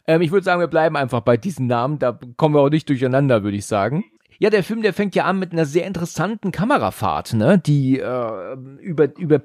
Ähm, 0.06 0.20
ich 0.22 0.30
würde 0.30 0.44
sagen, 0.44 0.60
wir 0.60 0.68
bleiben 0.68 0.96
einfach 0.96 1.20
bei 1.20 1.36
diesen 1.36 1.66
Namen. 1.66 1.98
Da 1.98 2.18
kommen 2.36 2.54
wir 2.54 2.60
auch 2.60 2.70
nicht 2.70 2.88
durcheinander, 2.88 3.42
würde 3.42 3.56
ich 3.56 3.66
sagen. 3.66 4.04
Ja, 4.38 4.50
der 4.50 4.64
Film, 4.64 4.82
der 4.82 4.92
fängt 4.92 5.14
ja 5.14 5.24
an 5.24 5.38
mit 5.38 5.52
einer 5.52 5.64
sehr 5.64 5.86
interessanten 5.86 6.50
Kamerafahrt, 6.50 7.34
ne? 7.34 7.58
Die 7.58 8.00
äh, 8.00 8.56
über, 8.80 9.16
über 9.16 9.40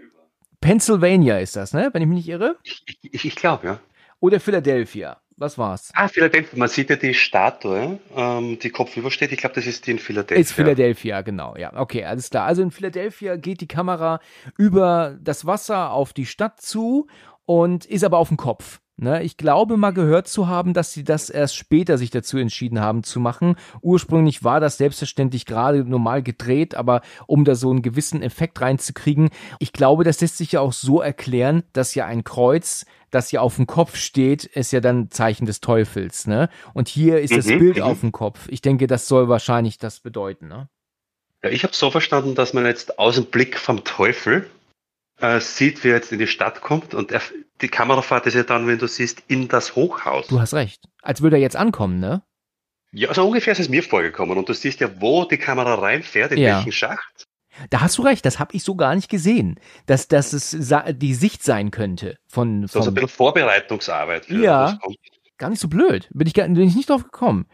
Pennsylvania 0.61 1.37
ist 1.39 1.55
das, 1.55 1.73
ne? 1.73 1.89
Wenn 1.93 2.01
ich 2.01 2.07
mich 2.07 2.17
nicht 2.17 2.29
irre. 2.29 2.57
Ich, 2.63 2.83
ich, 3.01 3.25
ich 3.25 3.35
glaube, 3.35 3.67
ja. 3.67 3.79
Oder 4.19 4.39
Philadelphia. 4.39 5.17
Was 5.37 5.57
war's? 5.57 5.89
Ah, 5.95 6.09
Philadelphia. 6.09 6.59
Man 6.59 6.67
sieht 6.67 6.89
ja 6.89 6.97
die 6.97 7.13
Statue, 7.13 7.97
ähm, 8.13 8.59
die 8.59 8.69
kopfüber 8.69 9.09
steht. 9.09 9.31
Ich 9.31 9.37
glaube, 9.37 9.55
das 9.55 9.65
ist 9.65 9.87
die 9.87 9.91
in 9.91 9.99
Philadelphia. 9.99 10.41
Ist 10.41 10.51
Philadelphia, 10.51 11.21
genau, 11.21 11.55
ja. 11.55 11.71
Okay, 11.79 12.03
alles 12.03 12.29
klar. 12.29 12.45
Also 12.45 12.61
in 12.61 12.71
Philadelphia 12.71 13.37
geht 13.37 13.61
die 13.61 13.67
Kamera 13.67 14.19
über 14.57 15.17
das 15.21 15.45
Wasser 15.45 15.91
auf 15.91 16.11
die 16.11 16.25
Stadt 16.25 16.59
zu 16.59 17.07
und 17.45 17.85
ist 17.85 18.03
aber 18.03 18.17
auf 18.17 18.27
dem 18.27 18.35
Kopf. 18.35 18.81
Ne, 19.01 19.23
ich 19.23 19.37
glaube 19.37 19.77
mal 19.77 19.91
gehört 19.91 20.27
zu 20.27 20.49
haben, 20.49 20.73
dass 20.73 20.91
sie 20.91 21.05
das 21.05 21.29
erst 21.29 21.55
später 21.55 21.97
sich 21.97 22.09
dazu 22.09 22.37
entschieden 22.37 22.81
haben 22.81 23.03
zu 23.03 23.21
machen. 23.21 23.55
Ursprünglich 23.81 24.43
war 24.43 24.59
das 24.59 24.75
selbstverständlich 24.75 25.45
gerade 25.45 25.85
normal 25.85 26.21
gedreht, 26.21 26.75
aber 26.75 26.99
um 27.25 27.45
da 27.45 27.55
so 27.55 27.69
einen 27.69 27.81
gewissen 27.81 28.21
Effekt 28.21 28.59
reinzukriegen, 28.59 29.29
ich 29.59 29.71
glaube, 29.71 30.03
das 30.03 30.19
lässt 30.19 30.35
sich 30.35 30.51
ja 30.51 30.59
auch 30.59 30.73
so 30.73 30.99
erklären, 30.99 31.63
dass 31.71 31.95
ja 31.95 32.07
ein 32.07 32.25
Kreuz, 32.25 32.85
das 33.09 33.31
ja 33.31 33.39
auf 33.39 33.55
dem 33.55 33.67
Kopf 33.67 33.95
steht, 33.95 34.43
ist 34.43 34.73
ja 34.73 34.81
dann 34.81 35.09
Zeichen 35.11 35.45
des 35.45 35.61
Teufels, 35.61 36.27
ne? 36.27 36.49
Und 36.73 36.89
hier 36.89 37.21
ist 37.21 37.37
das 37.37 37.45
Mhm, 37.45 37.57
Bild 37.57 37.77
mhm. 37.77 37.83
auf 37.83 38.01
dem 38.01 38.11
Kopf. 38.11 38.47
Ich 38.49 38.59
denke, 38.59 38.85
das 38.87 39.07
soll 39.07 39.29
wahrscheinlich 39.29 39.77
das 39.77 40.01
bedeuten, 40.01 40.49
ne? 40.49 40.67
Ja, 41.41 41.49
ich 41.51 41.63
habe 41.63 41.73
so 41.73 41.89
verstanden, 41.89 42.35
dass 42.35 42.53
man 42.53 42.65
jetzt 42.65 42.99
aus 42.99 43.15
dem 43.15 43.27
Blick 43.27 43.57
vom 43.57 43.85
Teufel 43.85 44.49
äh, 45.21 45.39
sieht, 45.39 45.85
wie 45.85 45.87
er 45.89 45.95
jetzt 45.95 46.11
in 46.11 46.19
die 46.19 46.27
Stadt 46.27 46.61
kommt 46.61 46.93
und 46.93 47.11
er, 47.13 47.21
die 47.61 47.67
Kamerafahrt 47.69 48.25
ist 48.27 48.33
ja 48.35 48.43
dann, 48.43 48.67
wenn 48.67 48.77
du 48.79 48.87
siehst, 48.87 49.23
in 49.27 49.47
das 49.47 49.75
Hochhaus. 49.75 50.27
Du 50.27 50.39
hast 50.39 50.53
recht. 50.53 50.81
Als 51.01 51.21
würde 51.21 51.37
er 51.37 51.41
jetzt 51.41 51.55
ankommen, 51.55 51.99
ne? 51.99 52.23
Ja, 52.91 53.13
so 53.13 53.27
ungefähr 53.27 53.53
ist 53.53 53.59
es 53.59 53.69
mir 53.69 53.83
vorgekommen 53.83 54.37
und 54.37 54.49
du 54.49 54.53
siehst 54.53 54.79
ja, 54.79 54.89
wo 55.01 55.25
die 55.25 55.37
Kamera 55.37 55.75
reinfährt, 55.75 56.31
in 56.31 56.39
Ja. 56.39 56.55
welchen 56.57 56.71
Schacht. 56.71 57.25
Da 57.69 57.81
hast 57.81 57.97
du 57.97 58.03
recht, 58.03 58.25
das 58.25 58.39
habe 58.39 58.55
ich 58.55 58.63
so 58.63 58.75
gar 58.75 58.95
nicht 58.95 59.09
gesehen, 59.09 59.59
dass, 59.85 60.07
dass 60.07 60.31
es 60.33 60.55
die 60.93 61.13
Sicht 61.13 61.43
sein 61.43 61.71
könnte 61.71 62.15
von, 62.27 62.67
So, 62.67 62.67
so 62.67 62.79
ein 62.79 62.85
von 62.85 62.93
bisschen 62.95 63.09
Vorbereitungsarbeit. 63.09 64.29
Ja. 64.29 64.79
gar 65.37 65.49
nicht 65.49 65.59
so 65.59 65.67
blöd. 65.67 66.09
Bin 66.13 66.25
ich, 66.27 66.33
gar- 66.33 66.47
bin 66.47 66.59
ich 66.67 66.75
nicht 66.75 66.89
drauf 66.89 67.03
gekommen. 67.03 67.47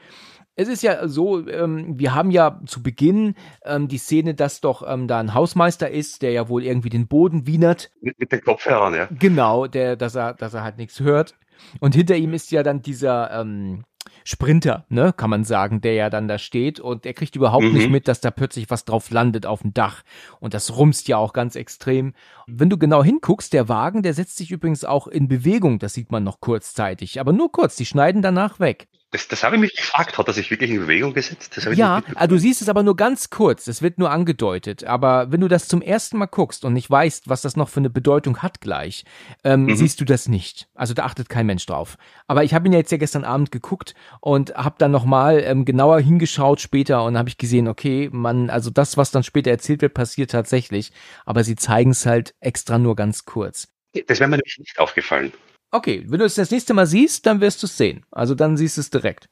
Es 0.55 0.67
ist 0.67 0.83
ja 0.83 1.07
so, 1.07 1.47
ähm, 1.47 1.99
wir 1.99 2.15
haben 2.15 2.31
ja 2.31 2.61
zu 2.65 2.81
Beginn 2.81 3.35
ähm, 3.63 3.87
die 3.87 3.97
Szene, 3.97 4.35
dass 4.35 4.61
doch 4.61 4.83
ähm, 4.87 5.07
da 5.07 5.19
ein 5.19 5.33
Hausmeister 5.33 5.89
ist, 5.89 6.21
der 6.21 6.31
ja 6.31 6.47
wohl 6.47 6.63
irgendwie 6.63 6.89
den 6.89 7.07
Boden 7.07 7.45
wienert. 7.45 7.91
Mit, 8.01 8.17
mit 8.19 8.31
den 8.31 8.41
Kopfhörern, 8.41 8.93
ja. 8.93 9.09
Genau, 9.19 9.67
der, 9.67 9.95
dass 9.95 10.15
er, 10.15 10.33
dass 10.33 10.53
er 10.53 10.63
halt 10.63 10.77
nichts 10.77 10.99
hört. 10.99 11.35
Und 11.79 11.95
hinter 11.95 12.15
ihm 12.15 12.33
ist 12.33 12.51
ja 12.51 12.63
dann 12.63 12.81
dieser 12.81 13.31
ähm, 13.31 13.83
Sprinter, 14.23 14.85
ne, 14.89 15.13
kann 15.15 15.29
man 15.29 15.43
sagen, 15.43 15.81
der 15.81 15.93
ja 15.93 16.09
dann 16.09 16.27
da 16.27 16.37
steht 16.37 16.79
und 16.79 17.05
er 17.05 17.13
kriegt 17.13 17.35
überhaupt 17.35 17.65
Mhm. 17.65 17.73
nicht 17.73 17.89
mit, 17.89 18.07
dass 18.07 18.21
da 18.21 18.31
plötzlich 18.31 18.69
was 18.69 18.85
drauf 18.85 19.11
landet 19.11 19.45
auf 19.45 19.61
dem 19.61 19.73
Dach. 19.73 20.03
Und 20.39 20.53
das 20.53 20.77
rumst 20.77 21.07
ja 21.07 21.17
auch 21.17 21.33
ganz 21.33 21.55
extrem. 21.55 22.13
Wenn 22.47 22.69
du 22.69 22.77
genau 22.77 23.03
hinguckst, 23.03 23.51
der 23.53 23.67
Wagen, 23.67 24.03
der 24.03 24.13
setzt 24.13 24.37
sich 24.37 24.51
übrigens 24.51 24.85
auch 24.85 25.07
in 25.07 25.27
Bewegung, 25.27 25.79
das 25.79 25.93
sieht 25.93 26.11
man 26.11 26.23
noch 26.23 26.39
kurzzeitig, 26.39 27.19
aber 27.19 27.33
nur 27.33 27.51
kurz, 27.51 27.75
die 27.75 27.85
schneiden 27.85 28.21
danach 28.21 28.59
weg. 28.59 28.87
Das, 29.15 29.29
das 29.29 29.43
habe 29.45 29.55
ich 29.55 29.61
mich 29.61 29.75
gefragt. 29.77 30.17
Hat 30.17 30.27
er 30.27 30.33
sich 30.33 30.51
wirklich 30.51 30.69
in 30.69 30.77
Bewegung 30.79 31.13
gesetzt? 31.13 31.57
Ja, 31.73 32.03
also 32.15 32.35
du 32.35 32.37
siehst 32.37 32.61
es 32.61 32.67
aber 32.67 32.83
nur 32.83 32.97
ganz 32.97 33.29
kurz, 33.29 33.65
es 33.67 33.81
wird 33.81 33.97
nur 33.97 34.11
angedeutet. 34.11 34.83
Aber 34.83 35.31
wenn 35.31 35.39
du 35.39 35.47
das 35.47 35.69
zum 35.69 35.81
ersten 35.81 36.17
Mal 36.17 36.25
guckst 36.25 36.65
und 36.65 36.73
nicht 36.73 36.91
weißt, 36.91 37.29
was 37.29 37.41
das 37.41 37.55
noch 37.55 37.69
für 37.69 37.79
eine 37.79 37.89
Bedeutung 37.89 38.39
hat 38.39 38.59
gleich, 38.59 39.05
ähm, 39.45 39.67
Mhm. 39.67 39.75
siehst 39.77 40.01
du 40.01 40.05
das 40.05 40.27
nicht. 40.27 40.67
Also 40.75 40.93
da 40.93 41.05
achtet 41.05 41.29
kein 41.29 41.45
Mensch 41.45 41.65
drauf. 41.65 41.97
Aber 42.27 42.43
ich 42.43 42.53
habe 42.53 42.67
ihn 42.67 42.73
ja 42.73 42.79
jetzt 42.79 42.91
ja 42.91 42.97
gestern 42.97 43.23
Abend 43.23 43.53
geguckt 43.53 43.95
und 44.19 44.53
habe 44.53 44.75
dann 44.79 44.91
nochmal 44.91 45.41
ähm, 45.45 45.63
genauer 45.63 46.01
hingeschaut 46.01 46.59
später 46.59 47.05
und 47.05 47.17
habe 47.17 47.29
ich 47.29 47.37
gesehen, 47.37 47.69
okay, 47.69 48.09
man, 48.11 48.49
also 48.49 48.69
das, 48.69 48.97
was 48.97 49.11
dann 49.11 49.23
später 49.23 49.49
erzählt 49.49 49.81
wird, 49.81 49.93
passiert 49.93 50.31
tatsächlich. 50.31 50.91
Aber 51.25 51.45
sie 51.45 51.55
zeigen 51.55 51.91
es 51.91 52.05
halt 52.05 52.35
extra 52.41 52.77
nur 52.79 52.97
ganz 52.97 53.23
kurz. 53.23 53.69
Das 54.07 54.19
wäre 54.19 54.29
mir 54.29 54.35
nämlich 54.35 54.57
nicht 54.59 54.77
aufgefallen. 54.77 55.31
Okay, 55.75 56.05
wenn 56.07 56.19
du 56.19 56.25
es 56.25 56.35
das 56.35 56.51
nächste 56.51 56.73
Mal 56.73 56.87
siehst, 56.87 57.25
dann 57.25 57.41
wirst 57.41 57.61
du 57.61 57.67
es 57.67 57.75
sehen. 57.75 58.05
Also 58.09 58.33
dann 58.33 58.55
siehst 58.55 58.77
du 58.77 58.81
es 58.81 58.89
direkt. 58.89 59.27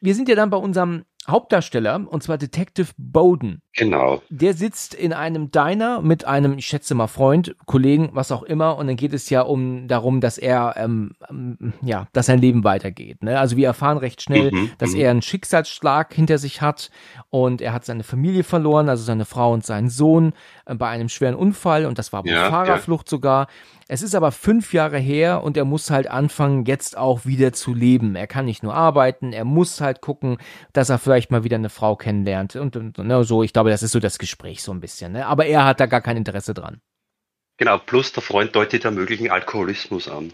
Wir 0.00 0.14
sind 0.14 0.26
ja 0.26 0.34
dann 0.34 0.48
bei 0.48 0.56
unserem 0.56 1.04
Hauptdarsteller, 1.28 2.06
und 2.08 2.22
zwar 2.22 2.38
Detective 2.38 2.88
Bowden. 2.96 3.60
Genau. 3.74 4.22
Der 4.30 4.54
sitzt 4.54 4.94
in 4.94 5.12
einem 5.12 5.50
Diner 5.50 6.00
mit 6.00 6.24
einem, 6.24 6.58
ich 6.58 6.66
schätze 6.66 6.94
mal, 6.94 7.08
Freund, 7.08 7.54
Kollegen, 7.66 8.10
was 8.12 8.32
auch 8.32 8.42
immer, 8.42 8.76
und 8.78 8.86
dann 8.86 8.96
geht 8.96 9.12
es 9.12 9.28
ja 9.28 9.42
um 9.42 9.88
darum, 9.88 10.20
dass 10.20 10.38
er, 10.38 10.74
ähm, 10.76 11.12
ähm, 11.28 11.74
ja, 11.82 12.06
dass 12.12 12.26
sein 12.26 12.40
Leben 12.40 12.64
weitergeht. 12.64 13.22
Ne? 13.22 13.38
Also 13.38 13.56
wir 13.56 13.66
erfahren 13.66 13.98
recht 13.98 14.22
schnell, 14.22 14.50
Mhm, 14.50 14.70
dass 14.78 14.92
mhm. 14.92 15.00
er 15.00 15.10
einen 15.10 15.22
Schicksalsschlag 15.22 16.14
hinter 16.14 16.38
sich 16.38 16.62
hat 16.62 16.90
und 17.30 17.60
er 17.60 17.72
hat 17.72 17.84
seine 17.84 18.04
Familie 18.04 18.44
verloren, 18.44 18.88
also 18.88 19.02
seine 19.02 19.24
Frau 19.24 19.52
und 19.52 19.64
seinen 19.64 19.88
Sohn 19.88 20.32
äh, 20.66 20.74
bei 20.74 20.88
einem 20.88 21.08
schweren 21.08 21.34
Unfall 21.34 21.86
und 21.86 21.98
das 21.98 22.12
war 22.12 22.22
bei 22.22 22.30
Ja, 22.30 22.50
Fahrerflucht 22.50 23.08
sogar. 23.08 23.46
Es 23.88 24.02
ist 24.02 24.16
aber 24.16 24.32
fünf 24.32 24.72
Jahre 24.72 24.98
her 24.98 25.44
und 25.44 25.56
er 25.56 25.64
muss 25.64 25.90
halt 25.90 26.10
anfangen, 26.10 26.64
jetzt 26.64 26.98
auch 26.98 27.24
wieder 27.24 27.52
zu 27.52 27.72
leben. 27.72 28.16
Er 28.16 28.26
kann 28.26 28.44
nicht 28.44 28.64
nur 28.64 28.74
arbeiten, 28.74 29.32
er 29.32 29.44
muss 29.44 29.80
halt 29.80 30.00
gucken, 30.00 30.38
dass 30.72 30.90
er 30.90 30.98
vielleicht 30.98 31.15
mal 31.30 31.44
wieder 31.44 31.56
eine 31.56 31.70
Frau 31.70 31.96
kennenlernt 31.96 32.56
und, 32.56 32.76
und 32.76 32.98
ne, 32.98 33.24
so. 33.24 33.42
Ich 33.42 33.52
glaube, 33.52 33.70
das 33.70 33.82
ist 33.82 33.92
so 33.92 34.00
das 34.00 34.18
Gespräch 34.18 34.62
so 34.62 34.72
ein 34.72 34.80
bisschen. 34.80 35.12
Ne? 35.12 35.26
Aber 35.26 35.46
er 35.46 35.64
hat 35.64 35.80
da 35.80 35.86
gar 35.86 36.00
kein 36.00 36.16
Interesse 36.16 36.54
dran. 36.54 36.80
Genau, 37.58 37.78
plus 37.78 38.12
der 38.12 38.22
Freund 38.22 38.54
deutet 38.54 38.84
ja 38.84 38.90
möglichen 38.90 39.30
Alkoholismus 39.30 40.08
an. 40.08 40.32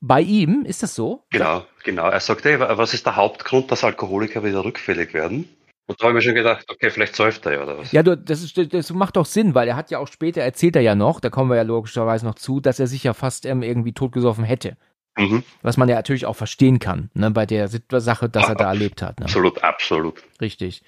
Bei 0.00 0.22
ihm 0.22 0.64
ist 0.64 0.82
das 0.82 0.94
so? 0.94 1.24
Genau, 1.30 1.66
genau. 1.84 2.08
Er 2.08 2.20
sagt, 2.20 2.46
ey, 2.46 2.58
was 2.58 2.94
ist 2.94 3.04
der 3.04 3.16
Hauptgrund, 3.16 3.70
dass 3.70 3.84
Alkoholiker 3.84 4.42
wieder 4.42 4.64
rückfällig 4.64 5.12
werden? 5.12 5.48
Und 5.86 6.00
da 6.00 6.06
habe 6.06 6.12
ich 6.12 6.14
mir 6.14 6.22
schon 6.22 6.36
gedacht, 6.36 6.66
okay, 6.70 6.88
vielleicht 6.88 7.16
säuft 7.16 7.44
er 7.46 7.54
ja 7.54 7.62
oder 7.64 7.76
was. 7.76 7.92
Ja, 7.92 8.02
du, 8.02 8.16
das, 8.16 8.42
ist, 8.42 8.72
das 8.72 8.90
macht 8.92 9.16
doch 9.16 9.26
Sinn, 9.26 9.54
weil 9.54 9.68
er 9.68 9.76
hat 9.76 9.90
ja 9.90 9.98
auch 9.98 10.06
später, 10.06 10.40
erzählt 10.40 10.76
er 10.76 10.82
ja 10.82 10.94
noch, 10.94 11.20
da 11.20 11.30
kommen 11.30 11.50
wir 11.50 11.56
ja 11.56 11.62
logischerweise 11.62 12.24
noch 12.24 12.36
zu, 12.36 12.60
dass 12.60 12.78
er 12.78 12.86
sich 12.86 13.02
ja 13.02 13.12
fast 13.12 13.44
ähm, 13.44 13.62
irgendwie 13.62 13.92
totgesoffen 13.92 14.44
hätte. 14.44 14.76
Mhm. 15.20 15.42
Was 15.62 15.76
man 15.76 15.88
ja 15.88 15.96
natürlich 15.96 16.26
auch 16.26 16.36
verstehen 16.36 16.78
kann, 16.78 17.10
ne, 17.14 17.30
bei 17.30 17.46
der 17.46 17.68
Sache, 17.68 18.28
dass 18.28 18.48
er 18.48 18.54
da 18.54 18.68
erlebt 18.68 19.02
hat. 19.02 19.20
Ne? 19.20 19.26
Absolut, 19.26 19.62
absolut. 19.62 20.22
Richtig. 20.40 20.82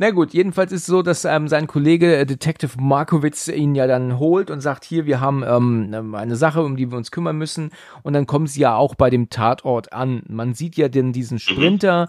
Na 0.00 0.12
gut, 0.12 0.32
jedenfalls 0.32 0.70
ist 0.70 0.82
es 0.82 0.86
so, 0.86 1.02
dass 1.02 1.24
ähm, 1.24 1.48
sein 1.48 1.66
Kollege 1.66 2.18
äh, 2.18 2.24
Detective 2.24 2.80
Markowitz 2.80 3.48
ihn 3.48 3.74
ja 3.74 3.88
dann 3.88 4.20
holt 4.20 4.48
und 4.48 4.60
sagt, 4.60 4.84
hier, 4.84 5.06
wir 5.06 5.20
haben 5.20 5.42
ähm, 5.44 6.14
eine 6.14 6.36
Sache, 6.36 6.62
um 6.62 6.76
die 6.76 6.92
wir 6.92 6.96
uns 6.96 7.10
kümmern 7.10 7.36
müssen. 7.36 7.70
Und 8.04 8.12
dann 8.12 8.28
kommen 8.28 8.46
sie 8.46 8.60
ja 8.60 8.76
auch 8.76 8.94
bei 8.94 9.10
dem 9.10 9.28
Tatort 9.28 9.92
an. 9.92 10.22
Man 10.28 10.54
sieht 10.54 10.76
ja 10.76 10.88
denn 10.88 11.12
diesen 11.12 11.40
Sprinter 11.40 12.08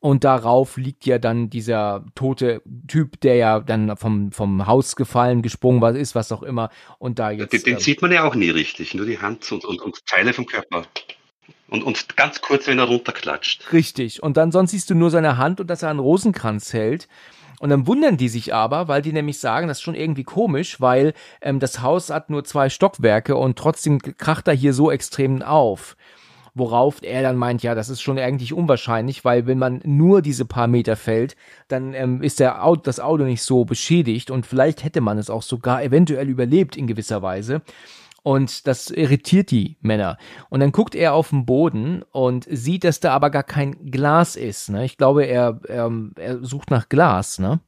und 0.00 0.24
darauf 0.24 0.76
liegt 0.76 1.06
ja 1.06 1.18
dann 1.18 1.50
dieser 1.50 2.04
tote 2.14 2.62
Typ, 2.86 3.20
der 3.20 3.34
ja 3.34 3.60
dann 3.60 3.96
vom, 3.96 4.30
vom 4.30 4.66
Haus 4.66 4.94
gefallen, 4.94 5.42
gesprungen 5.42 5.80
was 5.80 5.96
ist, 5.96 6.14
was 6.14 6.30
auch 6.30 6.42
immer. 6.42 6.70
Und 6.98 7.18
da 7.18 7.30
jetzt. 7.30 7.52
Den, 7.52 7.62
den 7.62 7.74
ähm, 7.74 7.80
sieht 7.80 8.00
man 8.00 8.12
ja 8.12 8.24
auch 8.24 8.34
nie 8.34 8.50
richtig, 8.50 8.94
nur 8.94 9.06
die 9.06 9.18
Hand 9.18 9.50
und, 9.50 9.64
und, 9.64 9.80
und 9.82 10.06
Teile 10.06 10.32
vom 10.32 10.46
Körper. 10.46 10.84
Und, 11.68 11.82
und 11.82 12.16
ganz 12.16 12.40
kurz, 12.40 12.66
wenn 12.66 12.78
er 12.78 12.84
runterklatscht. 12.84 13.72
Richtig. 13.72 14.22
Und 14.22 14.36
dann 14.36 14.52
sonst 14.52 14.70
siehst 14.70 14.88
du 14.88 14.94
nur 14.94 15.10
seine 15.10 15.36
Hand 15.36 15.60
und 15.60 15.68
dass 15.68 15.82
er 15.82 15.90
einen 15.90 15.98
Rosenkranz 15.98 16.72
hält. 16.72 17.08
Und 17.60 17.70
dann 17.70 17.88
wundern 17.88 18.16
die 18.16 18.28
sich 18.28 18.54
aber, 18.54 18.86
weil 18.86 19.02
die 19.02 19.12
nämlich 19.12 19.40
sagen, 19.40 19.66
das 19.66 19.78
ist 19.78 19.82
schon 19.82 19.96
irgendwie 19.96 20.22
komisch, 20.22 20.80
weil 20.80 21.12
ähm, 21.42 21.58
das 21.58 21.82
Haus 21.82 22.08
hat 22.10 22.30
nur 22.30 22.44
zwei 22.44 22.70
Stockwerke 22.70 23.36
und 23.36 23.58
trotzdem 23.58 23.98
kracht 23.98 24.46
er 24.46 24.54
hier 24.54 24.72
so 24.72 24.92
extrem 24.92 25.42
auf. 25.42 25.96
Worauf 26.58 27.02
er 27.02 27.22
dann 27.22 27.36
meint, 27.36 27.62
ja, 27.62 27.74
das 27.74 27.88
ist 27.88 28.02
schon 28.02 28.18
eigentlich 28.18 28.52
unwahrscheinlich, 28.52 29.24
weil 29.24 29.46
wenn 29.46 29.58
man 29.58 29.80
nur 29.84 30.22
diese 30.22 30.44
paar 30.44 30.66
Meter 30.66 30.96
fällt, 30.96 31.36
dann 31.68 31.94
ähm, 31.94 32.22
ist 32.22 32.40
der 32.40 32.64
Auto, 32.64 32.82
das 32.82 33.00
Auto 33.00 33.24
nicht 33.24 33.42
so 33.42 33.64
beschädigt 33.64 34.30
und 34.30 34.44
vielleicht 34.44 34.84
hätte 34.84 35.00
man 35.00 35.18
es 35.18 35.30
auch 35.30 35.42
sogar 35.42 35.82
eventuell 35.82 36.28
überlebt 36.28 36.76
in 36.76 36.86
gewisser 36.86 37.22
Weise. 37.22 37.62
Und 38.24 38.66
das 38.66 38.90
irritiert 38.90 39.50
die 39.50 39.78
Männer. 39.80 40.18
Und 40.50 40.60
dann 40.60 40.72
guckt 40.72 40.94
er 40.94 41.14
auf 41.14 41.30
den 41.30 41.46
Boden 41.46 42.02
und 42.10 42.46
sieht, 42.50 42.84
dass 42.84 43.00
da 43.00 43.12
aber 43.14 43.30
gar 43.30 43.44
kein 43.44 43.90
Glas 43.90 44.36
ist. 44.36 44.68
Ne? 44.68 44.84
Ich 44.84 44.98
glaube, 44.98 45.24
er, 45.24 45.60
ähm, 45.68 46.12
er 46.16 46.44
sucht 46.44 46.70
nach 46.70 46.88
Glas. 46.88 47.38
Ne? 47.38 47.60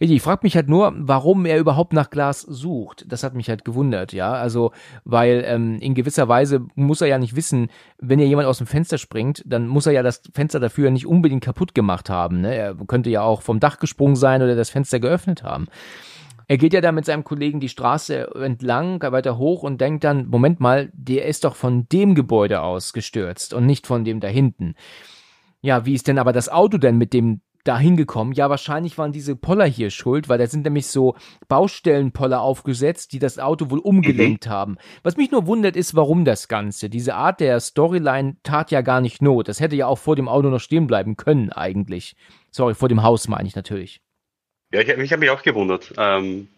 Richtig, 0.00 0.16
ich 0.16 0.22
frage 0.22 0.40
mich 0.42 0.56
halt 0.56 0.68
nur, 0.68 0.92
warum 0.96 1.44
er 1.46 1.58
überhaupt 1.58 1.92
nach 1.92 2.10
Glas 2.10 2.40
sucht. 2.40 3.04
Das 3.08 3.22
hat 3.22 3.34
mich 3.34 3.48
halt 3.48 3.64
gewundert, 3.64 4.12
ja. 4.12 4.32
Also, 4.32 4.72
weil 5.04 5.44
ähm, 5.46 5.78
in 5.80 5.94
gewisser 5.94 6.28
Weise 6.28 6.66
muss 6.74 7.00
er 7.00 7.08
ja 7.08 7.18
nicht 7.18 7.36
wissen, 7.36 7.68
wenn 7.98 8.18
ja 8.18 8.26
jemand 8.26 8.48
aus 8.48 8.58
dem 8.58 8.66
Fenster 8.66 8.98
springt, 8.98 9.42
dann 9.46 9.68
muss 9.68 9.86
er 9.86 9.92
ja 9.92 10.02
das 10.02 10.22
Fenster 10.34 10.60
dafür 10.60 10.90
nicht 10.90 11.06
unbedingt 11.06 11.44
kaputt 11.44 11.74
gemacht 11.74 12.10
haben. 12.10 12.40
Ne? 12.40 12.54
Er 12.54 12.74
könnte 12.74 13.10
ja 13.10 13.22
auch 13.22 13.42
vom 13.42 13.60
Dach 13.60 13.78
gesprungen 13.78 14.16
sein 14.16 14.42
oder 14.42 14.56
das 14.56 14.70
Fenster 14.70 15.00
geöffnet 15.00 15.42
haben. 15.42 15.66
Er 16.48 16.58
geht 16.58 16.72
ja 16.72 16.80
da 16.80 16.92
mit 16.92 17.04
seinem 17.04 17.24
Kollegen 17.24 17.58
die 17.58 17.68
Straße 17.68 18.34
entlang, 18.36 19.02
weiter 19.02 19.36
hoch 19.36 19.64
und 19.64 19.80
denkt 19.80 20.04
dann, 20.04 20.28
Moment 20.28 20.60
mal, 20.60 20.90
der 20.92 21.26
ist 21.26 21.44
doch 21.44 21.56
von 21.56 21.88
dem 21.88 22.14
Gebäude 22.14 22.62
aus 22.62 22.92
gestürzt 22.92 23.52
und 23.52 23.66
nicht 23.66 23.86
von 23.86 24.04
dem 24.04 24.20
da 24.20 24.28
hinten. 24.28 24.74
Ja, 25.60 25.84
wie 25.84 25.94
ist 25.94 26.06
denn 26.06 26.18
aber 26.18 26.32
das 26.32 26.48
Auto 26.48 26.78
denn 26.78 26.96
mit 26.96 27.12
dem 27.12 27.40
da 27.66 27.78
hingekommen? 27.78 28.34
Ja, 28.34 28.50
wahrscheinlich 28.50 28.98
waren 28.98 29.12
diese 29.12 29.36
Poller 29.36 29.66
hier 29.66 29.90
schuld, 29.90 30.28
weil 30.28 30.38
da 30.38 30.46
sind 30.46 30.64
nämlich 30.64 30.86
so 30.86 31.14
Baustellenpoller 31.48 32.40
aufgesetzt, 32.40 33.12
die 33.12 33.18
das 33.18 33.38
Auto 33.38 33.70
wohl 33.70 33.78
umgelenkt 33.78 34.46
mhm. 34.46 34.50
haben. 34.50 34.76
Was 35.02 35.16
mich 35.16 35.30
nur 35.30 35.46
wundert, 35.46 35.76
ist, 35.76 35.94
warum 35.94 36.24
das 36.24 36.48
Ganze. 36.48 36.88
Diese 36.88 37.14
Art 37.14 37.40
der 37.40 37.60
Storyline 37.60 38.36
tat 38.42 38.70
ja 38.70 38.80
gar 38.80 39.00
nicht 39.00 39.22
Not. 39.22 39.48
Das 39.48 39.60
hätte 39.60 39.76
ja 39.76 39.86
auch 39.86 39.98
vor 39.98 40.16
dem 40.16 40.28
Auto 40.28 40.48
noch 40.48 40.60
stehen 40.60 40.86
bleiben 40.86 41.16
können, 41.16 41.52
eigentlich. 41.52 42.16
Sorry, 42.50 42.74
vor 42.74 42.88
dem 42.88 43.02
Haus 43.02 43.28
meine 43.28 43.48
ich 43.48 43.56
natürlich. 43.56 44.00
Ja, 44.72 44.80
ich, 44.80 44.88
ich 44.88 45.12
habe 45.12 45.20
mich 45.20 45.30
auch 45.30 45.42
gewundert. 45.42 45.92
Ähm, 45.96 46.48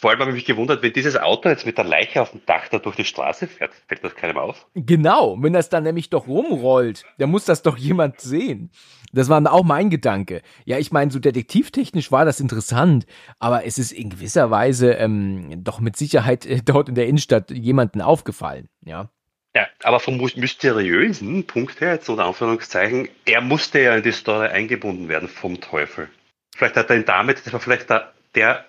vor 0.00 0.08
allem 0.08 0.20
habe 0.20 0.30
ich 0.30 0.36
mich 0.36 0.44
gewundert, 0.46 0.82
wenn 0.82 0.94
dieses 0.94 1.18
Auto 1.18 1.50
jetzt 1.50 1.66
mit 1.66 1.76
der 1.76 1.84
Leiche 1.84 2.22
auf 2.22 2.30
dem 2.30 2.40
Dach 2.46 2.68
da 2.68 2.78
durch 2.78 2.96
die 2.96 3.04
Straße 3.04 3.46
fährt, 3.46 3.72
fällt 3.86 4.02
das 4.02 4.14
keinem 4.14 4.38
auf? 4.38 4.66
Genau, 4.74 5.36
wenn 5.40 5.52
das 5.52 5.68
dann 5.68 5.82
nämlich 5.82 6.08
doch 6.08 6.26
rumrollt, 6.26 7.04
dann 7.18 7.30
muss 7.30 7.44
das 7.44 7.60
doch 7.60 7.76
jemand 7.76 8.18
sehen. 8.18 8.70
Das 9.12 9.28
war 9.28 9.52
auch 9.52 9.64
mein 9.64 9.90
Gedanke. 9.90 10.42
Ja, 10.64 10.78
ich 10.78 10.92
meine, 10.92 11.10
so 11.10 11.18
detektivtechnisch 11.18 12.12
war 12.12 12.24
das 12.24 12.40
interessant, 12.40 13.06
aber 13.38 13.64
es 13.64 13.78
ist 13.78 13.92
in 13.92 14.10
gewisser 14.10 14.50
Weise 14.50 14.92
ähm, 14.92 15.64
doch 15.64 15.80
mit 15.80 15.96
Sicherheit 15.96 16.46
äh, 16.46 16.60
dort 16.64 16.88
in 16.88 16.94
der 16.94 17.06
Innenstadt 17.06 17.50
jemanden 17.50 18.00
aufgefallen, 18.00 18.68
ja. 18.84 19.10
Ja, 19.54 19.66
aber 19.82 19.98
vom 19.98 20.16
mysteriösen 20.16 21.44
Punkt 21.44 21.80
her, 21.80 21.94
jetzt 21.94 22.08
unter 22.08 22.24
Anführungszeichen, 22.24 23.08
er 23.24 23.40
musste 23.40 23.80
ja 23.80 23.96
in 23.96 24.04
die 24.04 24.12
Story 24.12 24.46
eingebunden 24.46 25.08
werden 25.08 25.28
vom 25.28 25.60
Teufel. 25.60 26.08
Vielleicht 26.54 26.76
hat 26.76 26.88
er 26.88 26.96
ihn 26.96 27.04
damit, 27.04 27.44
das 27.44 27.52
war 27.52 27.58
vielleicht 27.58 27.90
der, 27.90 28.12
der 28.36 28.64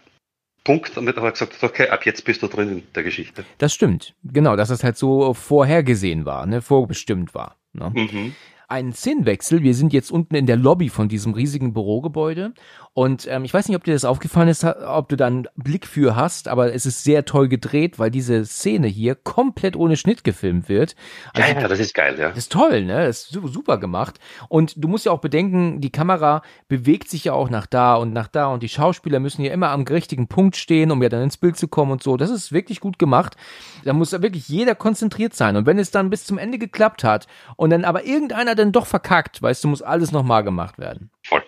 Punkt, 0.63 0.97
damit 0.97 1.17
er 1.17 1.31
gesagt 1.31 1.53
hat, 1.53 1.63
okay, 1.63 1.89
ab 1.89 2.03
jetzt 2.07 2.25
bist 2.25 2.41
du 2.41 2.47
drin 2.47 2.71
in 2.71 2.93
der 2.95 3.03
Geschichte. 3.03 3.45
Das 3.59 3.73
stimmt, 3.73 4.15
genau, 4.23 4.55
dass 4.55 4.69
das 4.69 4.83
halt 4.83 4.97
so 4.97 5.35
vorhergesehen 5.35 6.25
war, 6.25 6.47
ne, 6.47 6.63
vorbestimmt 6.63 7.35
war. 7.35 7.57
Ne? 7.73 7.91
Mhm 7.93 8.35
einen 8.71 8.93
Szenenwechsel. 8.93 9.61
Wir 9.61 9.75
sind 9.75 9.93
jetzt 9.93 10.11
unten 10.11 10.35
in 10.35 10.45
der 10.45 10.55
Lobby 10.55 10.89
von 10.89 11.09
diesem 11.09 11.33
riesigen 11.33 11.73
Bürogebäude. 11.73 12.53
Und 12.93 13.25
ähm, 13.27 13.45
ich 13.45 13.53
weiß 13.53 13.67
nicht, 13.67 13.77
ob 13.77 13.85
dir 13.85 13.93
das 13.93 14.03
aufgefallen 14.03 14.49
ist, 14.49 14.65
ob 14.65 15.07
du 15.07 15.15
da 15.15 15.27
einen 15.27 15.47
Blick 15.55 15.87
für 15.87 16.15
hast, 16.15 16.49
aber 16.49 16.73
es 16.73 16.85
ist 16.85 17.05
sehr 17.05 17.23
toll 17.23 17.47
gedreht, 17.47 17.99
weil 17.99 18.11
diese 18.11 18.45
Szene 18.45 18.87
hier 18.87 19.15
komplett 19.15 19.77
ohne 19.77 19.95
Schnitt 19.95 20.25
gefilmt 20.25 20.67
wird. 20.67 20.95
Also, 21.33 21.53
ja, 21.53 21.61
ja, 21.61 21.67
das 21.69 21.79
ist 21.79 21.93
geil, 21.93 22.17
ja. 22.19 22.29
Das 22.29 22.37
ist 22.37 22.51
toll, 22.51 22.83
ne? 22.83 23.05
Das 23.05 23.29
ist 23.29 23.39
super 23.53 23.77
gemacht. 23.77 24.19
Und 24.49 24.73
du 24.83 24.89
musst 24.89 25.05
ja 25.05 25.13
auch 25.13 25.21
bedenken, 25.21 25.79
die 25.79 25.91
Kamera 25.91 26.41
bewegt 26.67 27.09
sich 27.09 27.25
ja 27.25 27.33
auch 27.33 27.49
nach 27.49 27.65
da 27.65 27.95
und 27.95 28.11
nach 28.11 28.27
da 28.27 28.47
und 28.47 28.61
die 28.61 28.69
Schauspieler 28.69 29.19
müssen 29.19 29.43
ja 29.43 29.53
immer 29.53 29.69
am 29.69 29.83
richtigen 29.83 30.27
Punkt 30.27 30.57
stehen, 30.57 30.91
um 30.91 31.01
ja 31.01 31.07
dann 31.07 31.23
ins 31.23 31.37
Bild 31.37 31.55
zu 31.55 31.69
kommen 31.69 31.91
und 31.91 32.03
so. 32.03 32.17
Das 32.17 32.29
ist 32.29 32.51
wirklich 32.51 32.81
gut 32.81 32.99
gemacht. 32.99 33.37
Da 33.85 33.93
muss 33.93 34.11
wirklich 34.11 34.49
jeder 34.49 34.75
konzentriert 34.75 35.33
sein. 35.33 35.55
Und 35.55 35.65
wenn 35.65 35.79
es 35.79 35.91
dann 35.91 36.09
bis 36.09 36.25
zum 36.25 36.37
Ende 36.37 36.57
geklappt 36.57 37.05
hat 37.05 37.27
und 37.55 37.69
dann 37.69 37.85
aber 37.85 38.05
irgendeiner 38.05 38.53
dann 38.61 38.71
doch 38.71 38.85
verkackt, 38.85 39.41
weißt 39.41 39.63
du, 39.63 39.67
muss 39.67 39.81
alles 39.81 40.11
nochmal 40.11 40.43
gemacht 40.43 40.77
werden. 40.77 41.09
Voll. 41.23 41.41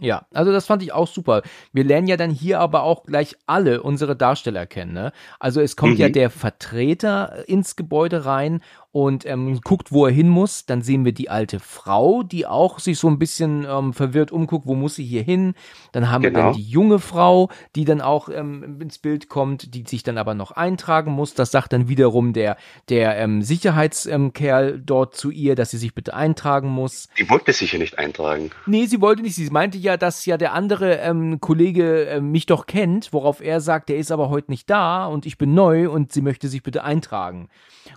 Ja, 0.00 0.26
also 0.32 0.50
das 0.50 0.66
fand 0.66 0.82
ich 0.82 0.92
auch 0.92 1.06
super. 1.06 1.42
Wir 1.72 1.84
lernen 1.84 2.06
ja 2.06 2.16
dann 2.16 2.30
hier 2.30 2.58
aber 2.58 2.82
auch 2.84 3.04
gleich 3.04 3.36
alle 3.46 3.82
unsere 3.82 4.16
Darsteller 4.16 4.66
kennen. 4.66 4.94
Ne? 4.94 5.12
Also 5.38 5.60
es 5.60 5.76
kommt 5.76 5.94
mhm. 5.94 6.00
ja 6.00 6.08
der 6.08 6.30
Vertreter 6.30 7.46
ins 7.46 7.76
Gebäude 7.76 8.24
rein 8.24 8.62
und 8.92 9.24
ähm, 9.24 9.60
guckt, 9.62 9.92
wo 9.92 10.06
er 10.06 10.12
hin 10.12 10.28
muss. 10.28 10.66
Dann 10.66 10.82
sehen 10.82 11.04
wir 11.04 11.12
die 11.12 11.30
alte 11.30 11.60
Frau, 11.60 12.22
die 12.22 12.46
auch 12.46 12.78
sich 12.80 12.98
so 12.98 13.08
ein 13.08 13.18
bisschen 13.18 13.66
ähm, 13.68 13.92
verwirrt 13.92 14.32
umguckt, 14.32 14.66
wo 14.66 14.74
muss 14.74 14.96
sie 14.96 15.04
hier 15.04 15.22
hin. 15.22 15.54
Dann 15.92 16.10
haben 16.10 16.22
genau. 16.22 16.38
wir 16.38 16.44
dann 16.44 16.52
die 16.54 16.62
junge 16.62 16.98
Frau, 16.98 17.50
die 17.76 17.84
dann 17.84 18.00
auch 18.00 18.28
ähm, 18.28 18.80
ins 18.80 18.98
Bild 18.98 19.28
kommt, 19.28 19.74
die 19.74 19.84
sich 19.86 20.02
dann 20.02 20.18
aber 20.18 20.34
noch 20.34 20.50
eintragen 20.52 21.12
muss. 21.12 21.34
Das 21.34 21.50
sagt 21.50 21.72
dann 21.72 21.88
wiederum 21.88 22.32
der, 22.32 22.56
der 22.88 23.16
ähm, 23.16 23.42
Sicherheitskerl 23.42 24.74
ähm, 24.74 24.82
dort 24.84 25.14
zu 25.14 25.30
ihr, 25.30 25.54
dass 25.54 25.70
sie 25.70 25.78
sich 25.78 25.94
bitte 25.94 26.14
eintragen 26.14 26.68
muss. 26.68 27.08
Die 27.18 27.28
wollte 27.30 27.52
sich 27.52 27.72
ja 27.72 27.78
nicht 27.78 27.98
eintragen. 27.98 28.50
Nee, 28.66 28.86
sie 28.86 29.00
wollte 29.00 29.22
nicht. 29.22 29.36
Sie 29.36 29.48
meinte 29.50 29.78
ja, 29.78 29.96
dass 29.96 30.26
ja 30.26 30.36
der 30.36 30.52
andere 30.52 30.96
ähm, 30.96 31.40
Kollege 31.40 32.06
äh, 32.06 32.20
mich 32.20 32.46
doch 32.46 32.66
kennt, 32.66 33.12
worauf 33.12 33.40
er 33.40 33.60
sagt, 33.60 33.88
der 33.88 33.98
ist 33.98 34.10
aber 34.10 34.30
heute 34.30 34.50
nicht 34.50 34.68
da 34.68 35.06
und 35.06 35.26
ich 35.26 35.38
bin 35.38 35.54
neu 35.54 35.88
und 35.88 36.12
sie 36.12 36.22
möchte 36.22 36.48
sich 36.48 36.64
bitte 36.64 36.82
eintragen. 36.82 37.48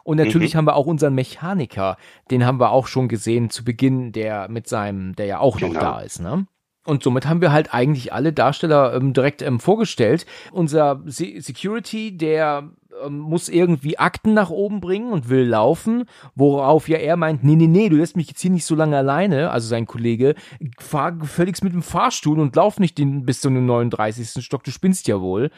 Und 0.04 0.18
natürlich 0.18 0.54
mhm. 0.54 0.60
haben 0.60 0.66
wir 0.66 0.76
auch 0.76 0.83
unseren 0.86 1.16
Mechaniker, 1.16 1.98
den 2.32 2.46
haben 2.46 2.60
wir 2.60 2.72
auch 2.72 2.88
schon 2.88 3.08
gesehen 3.08 3.50
zu 3.50 3.64
Beginn, 3.64 4.12
der 4.12 4.50
mit 4.50 4.68
seinem, 4.68 5.16
der 5.16 5.26
ja 5.26 5.40
auch 5.40 5.58
genau. 5.58 5.74
noch 5.74 5.80
da 5.82 6.00
ist, 6.02 6.20
ne? 6.20 6.48
Und 6.86 7.02
somit 7.02 7.26
haben 7.26 7.40
wir 7.40 7.54
halt 7.54 7.74
eigentlich 7.74 8.12
alle 8.12 8.34
Darsteller 8.34 8.94
ähm, 8.94 9.14
direkt 9.14 9.42
ähm, 9.42 9.62
vorgestellt. 9.62 10.26
Unser 10.52 11.02
Se 11.06 11.40
Security, 11.40 12.18
der 12.18 12.72
ähm, 13.02 13.20
muss 13.20 13.50
irgendwie 13.50 13.98
Akten 13.98 14.34
nach 14.34 14.50
oben 14.50 14.82
bringen 14.82 15.12
und 15.12 15.30
will 15.30 15.46
laufen, 15.46 16.06
worauf 16.36 16.90
ja 16.90 16.98
er 16.98 17.16
meint, 17.16 17.44
nee, 17.44 17.56
nee, 17.56 17.68
nee, 17.68 17.90
du 17.90 17.96
lässt 17.96 18.18
mich 18.18 18.28
jetzt 18.28 18.42
hier 18.42 18.52
nicht 18.52 18.66
so 18.66 18.76
lange 18.76 18.98
alleine, 18.98 19.52
also 19.52 19.68
sein 19.68 19.86
Kollege, 19.86 20.36
fahr 20.78 21.14
gefälligst 21.14 21.64
mit 21.64 21.74
dem 21.74 21.84
Fahrstuhl 21.84 22.40
und 22.40 22.56
lauf 22.56 22.80
nicht 22.80 22.98
den, 22.98 23.26
bis 23.26 23.42
zum 23.42 23.66
39. 23.66 24.44
Stock, 24.44 24.64
du 24.64 24.72
spinnst 24.72 25.08
ja 25.08 25.22
wohl. 25.22 25.52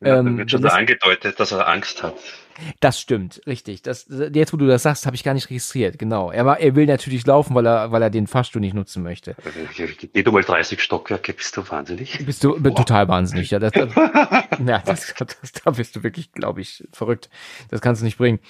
Ja, 0.00 0.18
ähm, 0.18 0.38
wird 0.38 0.50
schon 0.50 0.64
angedeutet, 0.64 1.40
dass 1.40 1.52
er 1.52 1.68
Angst 1.68 2.02
hat. 2.02 2.14
Das 2.80 3.00
stimmt, 3.00 3.40
richtig. 3.46 3.82
Das, 3.82 4.06
jetzt, 4.32 4.52
wo 4.52 4.56
du 4.56 4.66
das 4.66 4.82
sagst, 4.82 5.06
habe 5.06 5.16
ich 5.16 5.24
gar 5.24 5.34
nicht 5.34 5.50
registriert. 5.50 5.98
Genau. 5.98 6.30
Er, 6.30 6.44
er 6.44 6.74
will 6.74 6.86
natürlich 6.86 7.26
laufen, 7.26 7.54
weil 7.54 7.66
er, 7.66 7.92
weil 7.92 8.02
er 8.02 8.10
den 8.10 8.26
Fahrstuhl 8.26 8.60
nicht 8.60 8.74
nutzen 8.74 9.02
möchte. 9.02 9.36
Geh 10.12 10.22
du 10.22 10.32
mal 10.32 10.42
30 10.42 10.80
Stockwerke, 10.80 11.32
bist 11.32 11.56
du 11.56 11.68
wahnsinnig? 11.68 12.24
Bist 12.24 12.44
du 12.44 12.56
wow. 12.58 12.74
total 12.74 13.08
wahnsinnig, 13.08 13.50
ja. 13.50 13.58
Das, 13.58 13.72
das, 13.72 13.94
ja, 13.94 14.78
das, 14.84 15.14
das, 15.14 15.52
da 15.64 15.70
bist 15.70 15.96
du 15.96 16.02
wirklich, 16.02 16.32
glaube 16.32 16.60
ich, 16.60 16.86
verrückt. 16.92 17.30
Das 17.70 17.80
kannst 17.80 18.02
du 18.02 18.04
nicht 18.04 18.18
bringen. 18.18 18.40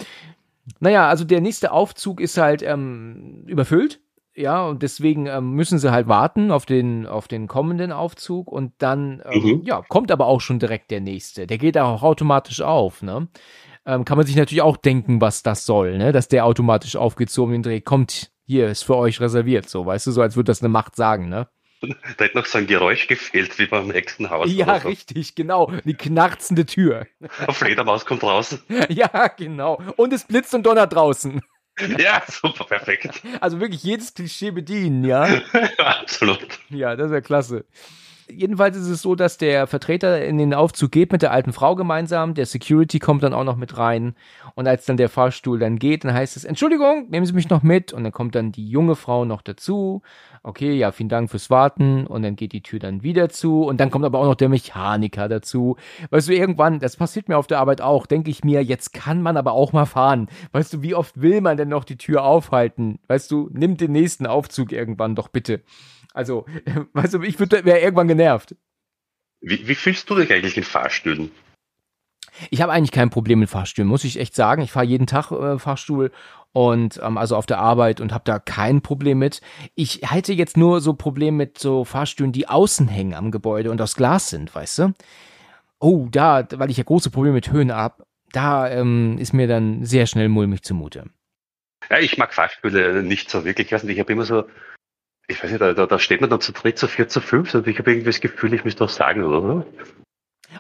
Naja, 0.81 1.09
also 1.09 1.25
der 1.25 1.41
nächste 1.41 1.73
Aufzug 1.73 2.21
ist 2.21 2.37
halt 2.37 2.63
ähm, 2.63 3.45
überfüllt. 3.47 4.01
Ja, 4.39 4.65
und 4.67 4.85
deswegen 4.85 5.27
ähm, 5.27 5.51
müssen 5.55 5.81
sie 5.81 5.91
halt 5.91 6.07
warten 6.07 6.53
auf 6.53 6.65
den, 6.65 7.07
auf 7.07 7.27
den 7.27 7.49
kommenden 7.49 7.91
Aufzug 7.91 8.53
und 8.53 8.73
dann, 8.79 9.21
ähm, 9.29 9.43
mhm. 9.43 9.63
ja, 9.65 9.83
kommt 9.89 10.13
aber 10.13 10.27
auch 10.27 10.41
schon 10.41 10.61
direkt 10.61 10.93
der 10.93 11.01
nächste. 11.01 11.49
Der 11.49 11.59
geht 11.59 11.77
auch 11.77 12.05
automatisch 12.05 12.61
auf, 12.61 13.03
ne? 13.03 13.27
Ähm, 13.89 14.05
kann 14.05 14.19
man 14.19 14.27
sich 14.27 14.37
natürlich 14.37 14.63
auch 14.63 14.77
denken, 14.77 15.21
was 15.21 15.43
das 15.43 15.65
soll, 15.65 15.97
ne? 15.97 16.13
Dass 16.13 16.29
der 16.29 16.45
automatisch 16.45 16.95
aufgezogen 16.95 17.53
den 17.53 17.63
Dreh 17.63 17.81
kommt, 17.81 18.31
hier 18.45 18.69
ist 18.69 18.85
für 18.85 18.97
euch 18.97 19.21
reserviert, 19.21 19.69
so, 19.69 19.87
weißt 19.87 20.07
du, 20.07 20.13
so 20.13 20.23
als 20.23 20.37
würde 20.37 20.51
das 20.51 20.63
eine 20.63 20.69
Macht 20.69 20.95
sagen, 20.95 21.29
ne? 21.29 21.49
Da 21.81 22.25
hätte 22.25 22.37
noch 22.37 22.47
so 22.47 22.59
ein 22.59 22.67
Geräusch 22.67 23.07
gefehlt, 23.07 23.59
wie 23.59 23.67
beim 23.67 23.89
nächsten 23.89 24.31
Haus. 24.31 24.51
Ja, 24.51 24.81
so. 24.81 24.89
richtig, 24.89 25.37
genau. 25.37 25.73
Die 25.85 25.95
knarzende 25.95 26.67
Tür. 26.67 27.07
Auf 27.47 27.59
Fledermaus 27.59 28.05
kommt 28.05 28.25
raus. 28.25 28.59
Ja, 28.89 29.29
genau. 29.29 29.81
Und 29.97 30.13
es 30.13 30.25
blitzt 30.25 30.55
und 30.55 30.65
donnert 30.65 30.93
draußen. 30.93 31.41
Ja, 31.97 32.25
super, 32.27 32.65
perfekt. 32.65 33.23
Also 33.41 33.61
wirklich 33.61 33.85
jedes 33.85 34.13
Klischee 34.13 34.51
bedienen, 34.51 35.05
ja? 35.05 35.29
Absolut. 35.79 36.59
Ja, 36.71 36.97
das 36.97 37.13
wäre 37.13 37.23
klasse. 37.23 37.67
Jedenfalls 38.31 38.77
ist 38.77 38.89
es 38.89 39.01
so, 39.01 39.15
dass 39.15 39.39
der 39.39 39.67
Vertreter 39.67 40.25
in 40.25 40.37
den 40.37 40.53
Aufzug 40.53 40.93
geht 40.93 41.13
mit 41.13 41.23
der 41.23 41.33
alten 41.33 41.53
Frau 41.53 41.75
gemeinsam. 41.75 42.35
Der 42.35 42.45
Security 42.45 42.99
kommt 42.99 43.23
dann 43.23 43.33
auch 43.33 43.45
noch 43.45 43.57
mit 43.57 43.79
rein. 43.79 44.15
Und 44.55 44.67
als 44.67 44.85
dann 44.85 44.99
der 44.99 45.09
Fahrstuhl 45.09 45.59
dann 45.59 45.79
geht, 45.79 46.05
dann 46.05 46.13
heißt 46.13 46.37
es, 46.37 46.45
Entschuldigung, 46.45 47.09
nehmen 47.09 47.25
Sie 47.25 47.33
mich 47.33 47.49
noch 47.49 47.63
mit. 47.63 47.93
Und 47.93 48.05
dann 48.05 48.13
kommt 48.13 48.35
dann 48.35 48.53
die 48.53 48.69
junge 48.69 48.97
Frau 48.97 49.25
noch 49.25 49.41
dazu. 49.41 50.03
Okay, 50.43 50.75
ja, 50.75 50.93
vielen 50.93 51.09
Dank 51.09 51.31
fürs 51.31 51.49
Warten. 51.49 52.07
Und 52.07 52.23
dann 52.23 52.37
geht 52.37 52.53
die 52.53 52.63
Tür 52.63 52.79
dann 52.79 53.03
wieder 53.03 53.31
zu. 53.31 53.63
Und 53.63 53.81
dann 53.81 53.91
kommt 53.91 54.05
aber 54.05 54.19
auch 54.19 54.27
noch 54.27 54.35
der 54.35 54.51
Mechaniker 54.51 55.29
dazu. 55.29 55.77
Weißt 56.11 56.29
du, 56.29 56.35
irgendwann, 56.35 56.81
das 56.81 56.97
passiert 56.97 57.29
mir 57.29 57.39
auf 57.39 57.47
der 57.47 57.61
Arbeit 57.61 57.81
auch, 57.81 58.05
denke 58.07 58.31
ich 58.31 58.45
mir, 58.45 58.63
jetzt 58.63 58.93
kann 58.93 59.23
man 59.23 59.39
aber 59.39 59.53
auch 59.53 59.73
mal 59.73 59.87
fahren. 59.87 60.29
Weißt 60.53 60.75
du, 60.75 60.83
wie 60.83 60.95
oft 60.95 61.21
will 61.21 61.41
man 61.41 61.57
denn 61.57 61.69
noch 61.69 61.85
die 61.85 61.97
Tür 61.97 62.25
aufhalten? 62.25 62.99
Weißt 63.09 63.31
du, 63.31 63.49
nimm 63.53 63.79
den 63.79 63.93
nächsten 63.93 64.27
Aufzug 64.27 64.73
irgendwann 64.73 65.15
doch 65.15 65.29
bitte. 65.29 65.63
Also, 66.19 66.47
weißt 66.95 67.15
du, 67.15 67.23
ich 67.23 67.39
wäre 67.39 67.79
irgendwann 67.79 68.09
genervt. 68.09 68.57
Wie, 69.41 69.69
wie 69.69 69.77
fühlst 69.77 70.11
du 70.11 70.17
dich 70.17 70.33
eigentlich 70.33 70.57
in 70.57 70.65
Fahrstühlen? 70.65 71.31
Ich 72.51 72.61
habe 72.61 72.73
eigentlich 72.73 72.91
kein 72.91 73.09
Problem 73.09 73.39
mit 73.39 73.49
Fahrstühlen, 73.49 73.89
muss 73.89 74.03
ich 74.03 74.19
echt 74.19 74.35
sagen. 74.35 74.63
Ich 74.63 74.73
fahre 74.73 74.85
jeden 74.85 75.07
Tag 75.07 75.31
äh, 75.31 75.61
Fahrstuhl 75.61 76.11
und 76.53 77.01
ähm, 77.05 77.19
also 77.19 77.37
auf 77.37 77.47
der 77.47 77.59
Arbeit 77.59 78.01
und 78.01 78.13
habe 78.13 78.25
da 78.25 78.41
kein 78.41 78.83
Problem 78.83 79.21
mit. 79.21 79.43
Ich 79.77 80.01
hätte 80.11 80.33
jetzt 80.33 80.57
nur 80.57 80.81
so 80.81 80.95
Probleme 80.95 81.37
mit 81.37 81.59
so 81.59 81.85
Fahrstühlen, 81.85 82.33
die 82.33 82.49
außen 82.49 82.89
hängen 82.89 83.15
am 83.15 83.31
Gebäude 83.31 83.71
und 83.71 83.81
aus 83.81 83.95
Glas 83.95 84.29
sind, 84.29 84.53
weißt 84.53 84.79
du? 84.81 84.95
Oh, 85.79 86.09
da, 86.11 86.49
weil 86.53 86.71
ich 86.71 86.79
ja 86.79 86.85
große 86.85 87.11
Probleme 87.11 87.35
mit 87.35 87.53
Höhen 87.53 87.73
habe, 87.73 88.05
da 88.33 88.69
ähm, 88.69 89.19
ist 89.19 89.35
mir 89.35 89.47
dann 89.47 89.85
sehr 89.85 90.07
schnell 90.07 90.29
mulmig 90.29 90.63
zumute. 90.63 91.05
Ja, 91.89 92.01
ich 92.01 92.19
mag 92.19 92.35
Fahrstühle 92.35 93.05
nicht 93.05 93.31
so 93.31 93.45
wirklich. 93.45 93.69
Ich 93.69 93.73
weiß 93.73 93.85
nicht, 93.85 93.95
ich 93.95 94.01
habe 94.01 94.13
immer 94.13 94.25
so 94.25 94.45
ich 95.29 95.43
weiß 95.43 95.51
nicht, 95.51 95.61
da, 95.61 95.75
da 95.75 95.99
steht 95.99 96.21
man 96.21 96.31
dann 96.31 96.41
zu 96.41 96.53
dritt, 96.53 96.79
zu 96.79 96.89
vier, 96.89 97.07
zu 97.09 97.21
fünf 97.21 97.55
und 97.55 97.67
ich 97.67 97.79
habe 97.79 97.91
irgendwie 97.91 98.07
das 98.07 98.21
Gefühl, 98.21 98.53
ich 98.55 98.65
müsste 98.65 98.85
auch 98.85 98.89
sagen, 98.89 99.23
oder? 99.23 99.65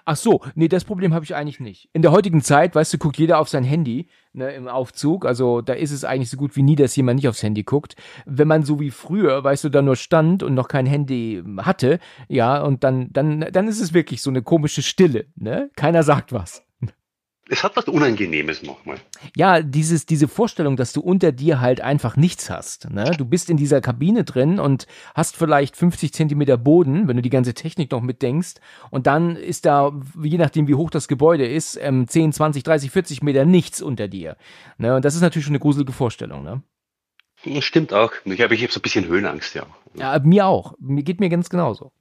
Ach 0.04 0.16
so, 0.16 0.42
nee, 0.54 0.68
das 0.68 0.84
Problem 0.84 1.14
habe 1.14 1.24
ich 1.24 1.34
eigentlich 1.34 1.60
nicht. 1.60 1.88
In 1.94 2.02
der 2.02 2.12
heutigen 2.12 2.42
Zeit, 2.42 2.74
weißt 2.74 2.92
du, 2.92 2.98
guckt 2.98 3.16
jeder 3.16 3.38
auf 3.38 3.48
sein 3.48 3.64
Handy 3.64 4.08
ne, 4.34 4.52
im 4.52 4.68
Aufzug. 4.68 5.24
Also 5.24 5.62
da 5.62 5.72
ist 5.72 5.90
es 5.90 6.04
eigentlich 6.04 6.28
so 6.28 6.36
gut 6.36 6.56
wie 6.56 6.62
nie, 6.62 6.76
dass 6.76 6.94
jemand 6.94 7.16
nicht 7.16 7.28
aufs 7.28 7.42
Handy 7.42 7.62
guckt. 7.62 7.96
Wenn 8.26 8.48
man 8.48 8.62
so 8.62 8.78
wie 8.80 8.90
früher, 8.90 9.42
weißt 9.42 9.64
du, 9.64 9.68
da 9.70 9.80
nur 9.80 9.96
stand 9.96 10.42
und 10.42 10.54
noch 10.54 10.68
kein 10.68 10.84
Handy 10.84 11.42
hatte, 11.58 11.98
ja, 12.28 12.60
und 12.62 12.84
dann, 12.84 13.10
dann, 13.12 13.48
dann 13.50 13.66
ist 13.66 13.80
es 13.80 13.94
wirklich 13.94 14.20
so 14.20 14.30
eine 14.30 14.42
komische 14.42 14.82
Stille. 14.82 15.26
Ne? 15.36 15.70
Keiner 15.74 16.02
sagt 16.02 16.32
was. 16.32 16.67
Es 17.50 17.64
hat 17.64 17.76
was 17.76 17.86
Unangenehmes 17.86 18.62
nochmal. 18.62 18.98
Ja, 19.34 19.62
dieses, 19.62 20.04
diese 20.04 20.28
Vorstellung, 20.28 20.76
dass 20.76 20.92
du 20.92 21.00
unter 21.00 21.32
dir 21.32 21.60
halt 21.60 21.80
einfach 21.80 22.16
nichts 22.16 22.50
hast. 22.50 22.90
Ne? 22.90 23.10
Du 23.16 23.24
bist 23.24 23.48
in 23.48 23.56
dieser 23.56 23.80
Kabine 23.80 24.24
drin 24.24 24.60
und 24.60 24.86
hast 25.14 25.36
vielleicht 25.36 25.76
50 25.76 26.12
Zentimeter 26.12 26.58
Boden, 26.58 27.08
wenn 27.08 27.16
du 27.16 27.22
die 27.22 27.30
ganze 27.30 27.54
Technik 27.54 27.90
noch 27.90 28.02
mitdenkst. 28.02 28.56
Und 28.90 29.06
dann 29.06 29.36
ist 29.36 29.64
da, 29.64 29.92
je 30.22 30.36
nachdem 30.36 30.68
wie 30.68 30.74
hoch 30.74 30.90
das 30.90 31.08
Gebäude 31.08 31.46
ist, 31.46 31.78
ähm, 31.80 32.06
10, 32.06 32.32
20, 32.34 32.62
30, 32.62 32.90
40 32.90 33.22
Meter 33.22 33.46
nichts 33.46 33.80
unter 33.80 34.08
dir. 34.08 34.36
Ne? 34.76 34.94
Und 34.96 35.04
das 35.04 35.14
ist 35.14 35.22
natürlich 35.22 35.46
schon 35.46 35.52
eine 35.52 35.60
gruselige 35.60 35.92
Vorstellung. 35.92 36.42
Ne? 36.42 36.62
Das 37.44 37.64
stimmt 37.64 37.92
auch. 37.94 38.12
Ich 38.24 38.40
habe 38.42 38.54
ich 38.54 38.62
hab 38.62 38.72
so 38.72 38.80
ein 38.80 38.82
bisschen 38.82 39.06
Höhenangst, 39.06 39.54
ja. 39.54 39.66
Ja, 39.94 40.18
mir 40.18 40.46
auch. 40.46 40.74
Mir 40.80 41.02
geht 41.02 41.20
mir 41.20 41.28
ganz 41.28 41.48
genauso. 41.48 41.92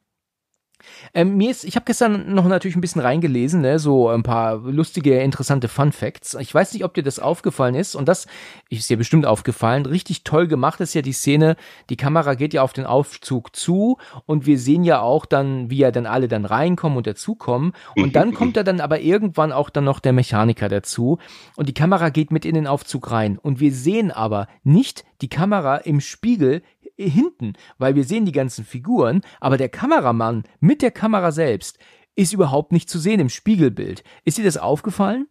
Ähm, 1.13 1.37
mir 1.37 1.51
ist, 1.51 1.63
ich 1.63 1.75
habe 1.75 1.85
gestern 1.85 2.33
noch 2.33 2.45
natürlich 2.45 2.75
ein 2.75 2.81
bisschen 2.81 3.01
reingelesen, 3.01 3.61
ne, 3.61 3.79
so 3.79 4.09
ein 4.09 4.23
paar 4.23 4.57
lustige, 4.57 5.19
interessante 5.19 5.67
Fun 5.67 5.91
Facts. 5.91 6.35
Ich 6.35 6.53
weiß 6.53 6.73
nicht, 6.73 6.83
ob 6.83 6.93
dir 6.93 7.03
das 7.03 7.19
aufgefallen 7.19 7.75
ist 7.75 7.95
und 7.95 8.07
das 8.07 8.27
ist 8.69 8.89
dir 8.89 8.97
bestimmt 8.97 9.25
aufgefallen. 9.25 9.85
Richtig 9.85 10.23
toll 10.23 10.47
gemacht 10.47 10.79
ist 10.79 10.93
ja 10.93 11.01
die 11.01 11.13
Szene. 11.13 11.55
Die 11.89 11.97
Kamera 11.97 12.35
geht 12.35 12.53
ja 12.53 12.61
auf 12.61 12.73
den 12.73 12.85
Aufzug 12.85 13.55
zu 13.55 13.97
und 14.25 14.45
wir 14.45 14.59
sehen 14.59 14.83
ja 14.83 15.01
auch 15.01 15.25
dann, 15.25 15.69
wie 15.69 15.77
ja 15.77 15.91
dann 15.91 16.05
alle 16.05 16.27
dann 16.27 16.45
reinkommen 16.45 16.97
und 16.97 17.07
dazukommen. 17.07 17.73
Und 17.95 18.15
dann 18.15 18.33
kommt 18.33 18.57
da 18.57 18.63
dann 18.63 18.81
aber 18.81 18.99
irgendwann 18.99 19.51
auch 19.51 19.69
dann 19.69 19.83
noch 19.83 19.99
der 19.99 20.13
Mechaniker 20.13 20.69
dazu 20.69 21.17
und 21.55 21.69
die 21.69 21.73
Kamera 21.73 22.09
geht 22.09 22.31
mit 22.31 22.45
in 22.45 22.55
den 22.55 22.67
Aufzug 22.67 23.11
rein 23.11 23.37
und 23.37 23.59
wir 23.59 23.71
sehen 23.71 24.11
aber 24.11 24.47
nicht 24.63 25.05
die 25.21 25.29
Kamera 25.29 25.77
im 25.77 25.99
Spiegel 25.99 26.61
hinten, 27.05 27.53
weil 27.77 27.95
wir 27.95 28.03
sehen 28.03 28.25
die 28.25 28.31
ganzen 28.31 28.65
Figuren, 28.65 29.21
aber 29.39 29.57
der 29.57 29.69
Kameramann 29.69 30.43
mit 30.59 30.81
der 30.81 30.91
Kamera 30.91 31.31
selbst 31.31 31.77
ist 32.15 32.33
überhaupt 32.33 32.71
nicht 32.71 32.89
zu 32.89 32.97
sehen 32.99 33.19
im 33.19 33.29
Spiegelbild. 33.29 34.03
Ist 34.25 34.37
dir 34.37 34.43
das 34.43 34.57
aufgefallen? 34.57 35.27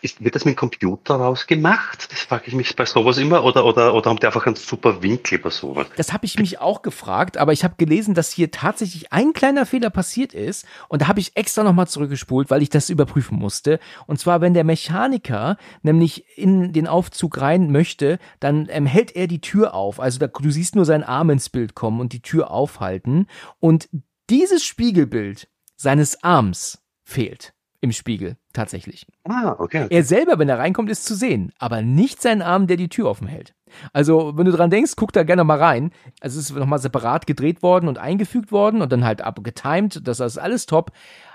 Ist, 0.00 0.22
wird 0.22 0.34
das 0.34 0.44
mit 0.44 0.54
dem 0.54 0.56
Computer 0.56 1.14
rausgemacht? 1.14 2.10
Das 2.10 2.20
frage 2.20 2.44
ich 2.46 2.54
mich 2.54 2.74
bei 2.76 2.84
sowas 2.84 3.18
immer. 3.18 3.44
Oder, 3.44 3.64
oder, 3.64 3.94
oder 3.94 4.10
haben 4.10 4.18
die 4.18 4.26
einfach 4.26 4.46
einen 4.46 4.56
super 4.56 5.02
Winkel 5.02 5.38
bei 5.38 5.50
sowas? 5.50 5.86
Das 5.96 6.12
habe 6.12 6.24
ich 6.24 6.38
mich 6.38 6.60
auch 6.60 6.82
gefragt, 6.82 7.36
aber 7.36 7.52
ich 7.52 7.64
habe 7.64 7.74
gelesen, 7.76 8.14
dass 8.14 8.32
hier 8.32 8.50
tatsächlich 8.50 9.12
ein 9.12 9.32
kleiner 9.32 9.66
Fehler 9.66 9.90
passiert 9.90 10.34
ist. 10.34 10.66
Und 10.88 11.02
da 11.02 11.08
habe 11.08 11.20
ich 11.20 11.36
extra 11.36 11.62
nochmal 11.62 11.88
zurückgespult, 11.88 12.50
weil 12.50 12.62
ich 12.62 12.70
das 12.70 12.90
überprüfen 12.90 13.38
musste. 13.38 13.78
Und 14.06 14.18
zwar, 14.18 14.40
wenn 14.40 14.54
der 14.54 14.64
Mechaniker 14.64 15.56
nämlich 15.82 16.24
in 16.36 16.72
den 16.72 16.86
Aufzug 16.86 17.40
rein 17.40 17.70
möchte, 17.70 18.18
dann 18.40 18.68
ähm, 18.70 18.86
hält 18.86 19.14
er 19.14 19.26
die 19.26 19.40
Tür 19.40 19.74
auf. 19.74 20.00
Also 20.00 20.18
da, 20.18 20.26
du 20.26 20.50
siehst 20.50 20.76
nur 20.76 20.84
seinen 20.84 21.04
Arm 21.04 21.30
ins 21.30 21.48
Bild 21.48 21.74
kommen 21.74 22.00
und 22.00 22.12
die 22.12 22.22
Tür 22.22 22.50
aufhalten. 22.50 23.26
Und 23.60 23.88
dieses 24.30 24.64
Spiegelbild 24.64 25.48
seines 25.76 26.22
Arms 26.22 26.82
fehlt 27.04 27.54
im 27.82 27.92
Spiegel, 27.92 28.36
tatsächlich. 28.52 29.06
Ah, 29.24 29.56
okay. 29.58 29.88
Er 29.90 30.04
selber, 30.04 30.38
wenn 30.38 30.48
er 30.48 30.58
reinkommt, 30.58 30.88
ist 30.88 31.04
zu 31.04 31.14
sehen, 31.14 31.52
aber 31.58 31.82
nicht 31.82 32.22
sein 32.22 32.40
Arm, 32.40 32.68
der 32.68 32.76
die 32.76 32.88
Tür 32.88 33.08
offen 33.08 33.26
hält. 33.26 33.54
Also, 33.92 34.36
wenn 34.36 34.46
du 34.46 34.52
dran 34.52 34.70
denkst, 34.70 34.92
guck 34.96 35.12
da 35.12 35.24
gerne 35.24 35.42
mal 35.42 35.58
rein. 35.58 35.90
Also, 36.20 36.38
es 36.38 36.50
ist 36.50 36.56
nochmal 36.56 36.78
separat 36.78 37.26
gedreht 37.26 37.62
worden 37.62 37.88
und 37.88 37.98
eingefügt 37.98 38.52
worden 38.52 38.82
und 38.82 38.92
dann 38.92 39.04
halt 39.04 39.20
abgetimed. 39.20 40.06
Das 40.06 40.20
ist 40.20 40.38
alles 40.38 40.66
top. 40.66 40.92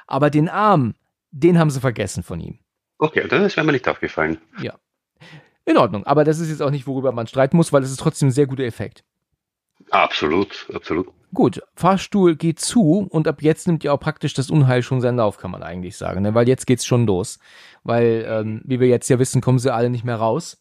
Aber 0.07 0.29
den 0.29 0.47
Arm, 0.47 0.95
den 1.31 1.59
haben 1.59 1.69
sie 1.69 1.81
vergessen 1.81 2.23
von 2.23 2.39
ihm. 2.39 2.59
Okay, 2.97 3.27
dann 3.27 3.43
ist 3.43 3.57
mir 3.57 3.71
nicht 3.71 3.87
aufgefallen. 3.87 4.37
Ja. 4.61 4.79
In 5.65 5.77
Ordnung. 5.77 6.05
Aber 6.05 6.23
das 6.23 6.39
ist 6.39 6.49
jetzt 6.49 6.61
auch 6.61 6.71
nicht, 6.71 6.87
worüber 6.87 7.11
man 7.11 7.27
streiten 7.27 7.57
muss, 7.57 7.73
weil 7.73 7.83
es 7.83 7.91
ist 7.91 7.99
trotzdem 7.99 8.29
ein 8.29 8.31
sehr 8.31 8.47
guter 8.47 8.63
Effekt. 8.63 9.03
Absolut, 9.91 10.69
absolut. 10.73 11.09
Gut, 11.33 11.61
Fahrstuhl 11.75 12.35
geht 12.35 12.59
zu 12.59 13.07
und 13.09 13.27
ab 13.27 13.41
jetzt 13.41 13.67
nimmt 13.67 13.83
ja 13.83 13.91
auch 13.91 13.99
praktisch 13.99 14.33
das 14.33 14.49
Unheil 14.49 14.81
schon 14.81 15.01
seinen 15.01 15.17
Lauf, 15.17 15.37
kann 15.37 15.51
man 15.51 15.61
eigentlich 15.61 15.97
sagen, 15.97 16.21
ne? 16.21 16.33
weil 16.33 16.47
jetzt 16.47 16.65
geht's 16.65 16.85
schon 16.85 17.05
los. 17.05 17.39
Weil, 17.83 18.25
ähm, 18.27 18.61
wie 18.63 18.79
wir 18.79 18.87
jetzt 18.87 19.09
ja 19.09 19.19
wissen, 19.19 19.41
kommen 19.41 19.59
sie 19.59 19.73
alle 19.73 19.89
nicht 19.89 20.05
mehr 20.05 20.15
raus. 20.15 20.57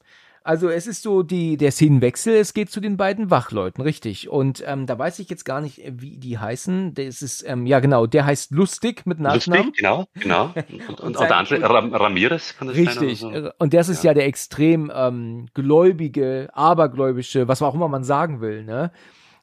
Also 0.47 0.69
es 0.69 0.87
ist 0.87 1.03
so 1.03 1.25
die, 1.25 1.57
der 1.57 1.73
Szenenwechsel, 1.73 2.35
es 2.35 2.55
geht 2.55 2.71
zu 2.71 2.81
den 2.81 2.97
beiden 2.97 3.33
Wachleuten, 3.33 3.83
richtig. 3.83 4.29
Und 4.29 4.63
ähm, 4.65 4.87
da 4.87 4.97
weiß 4.97 5.19
ich 5.19 5.29
jetzt 5.29 5.45
gar 5.45 5.61
nicht, 5.61 5.83
wie 5.85 6.19
die 6.19 6.39
heißen. 6.39 6.95
Das 6.95 7.21
ist, 7.21 7.45
ähm, 7.49 7.67
ja 7.67 7.81
genau, 7.81 8.07
der 8.07 8.27
heißt 8.27 8.53
Lustig 8.53 9.07
mit 9.07 9.19
Nachnamen. 9.19 9.67
Lustig, 9.67 9.79
genau, 9.79 10.07
genau. 10.15 10.53
Und, 10.89 11.01
und, 11.01 11.17
und 11.17 11.21
der 11.21 11.37
andere, 11.37 11.63
Ram 11.63 11.93
Ramirez 11.93 12.57
kann 12.57 12.69
das 12.69 12.77
Richtig. 12.77 13.21
Sein 13.21 13.45
so. 13.45 13.51
Und 13.59 13.75
das 13.75 13.89
ist 13.89 14.05
ja, 14.05 14.11
ja 14.11 14.15
der 14.15 14.27
extrem 14.27 14.93
ähm, 14.95 15.47
gläubige, 15.53 16.49
abergläubische, 16.53 17.49
was 17.49 17.61
auch 17.61 17.75
immer 17.75 17.89
man 17.89 18.05
sagen 18.05 18.41
will, 18.41 18.63
ne? 18.63 18.93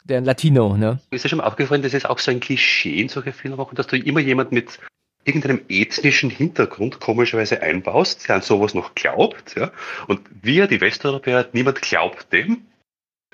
Der 0.03 0.21
Latino, 0.21 0.77
ne? 0.77 0.99
Ist 1.11 1.23
dir 1.23 1.29
schon 1.29 1.37
mal 1.37 1.45
aufgefallen, 1.45 1.81
das 1.81 1.93
ist 1.93 2.09
auch 2.09 2.19
so 2.19 2.31
ein 2.31 2.39
Klischee 2.39 3.01
in 3.01 3.09
solchen 3.09 3.33
Filmen, 3.33 3.57
dass 3.73 3.87
du 3.87 3.97
immer 3.97 4.19
jemand 4.19 4.51
mit 4.51 4.79
irgendeinem 5.25 5.61
ethnischen 5.69 6.29
Hintergrund 6.29 6.99
komischerweise 6.99 7.61
einbaust, 7.61 8.27
der 8.27 8.35
an 8.35 8.41
sowas 8.41 8.73
noch 8.73 8.93
glaubt, 8.95 9.55
ja. 9.55 9.71
Und 10.07 10.21
wir, 10.41 10.67
die 10.67 10.81
Westeuropäer, 10.81 11.47
niemand 11.53 11.81
glaubt 11.81 12.31
dem, 12.33 12.65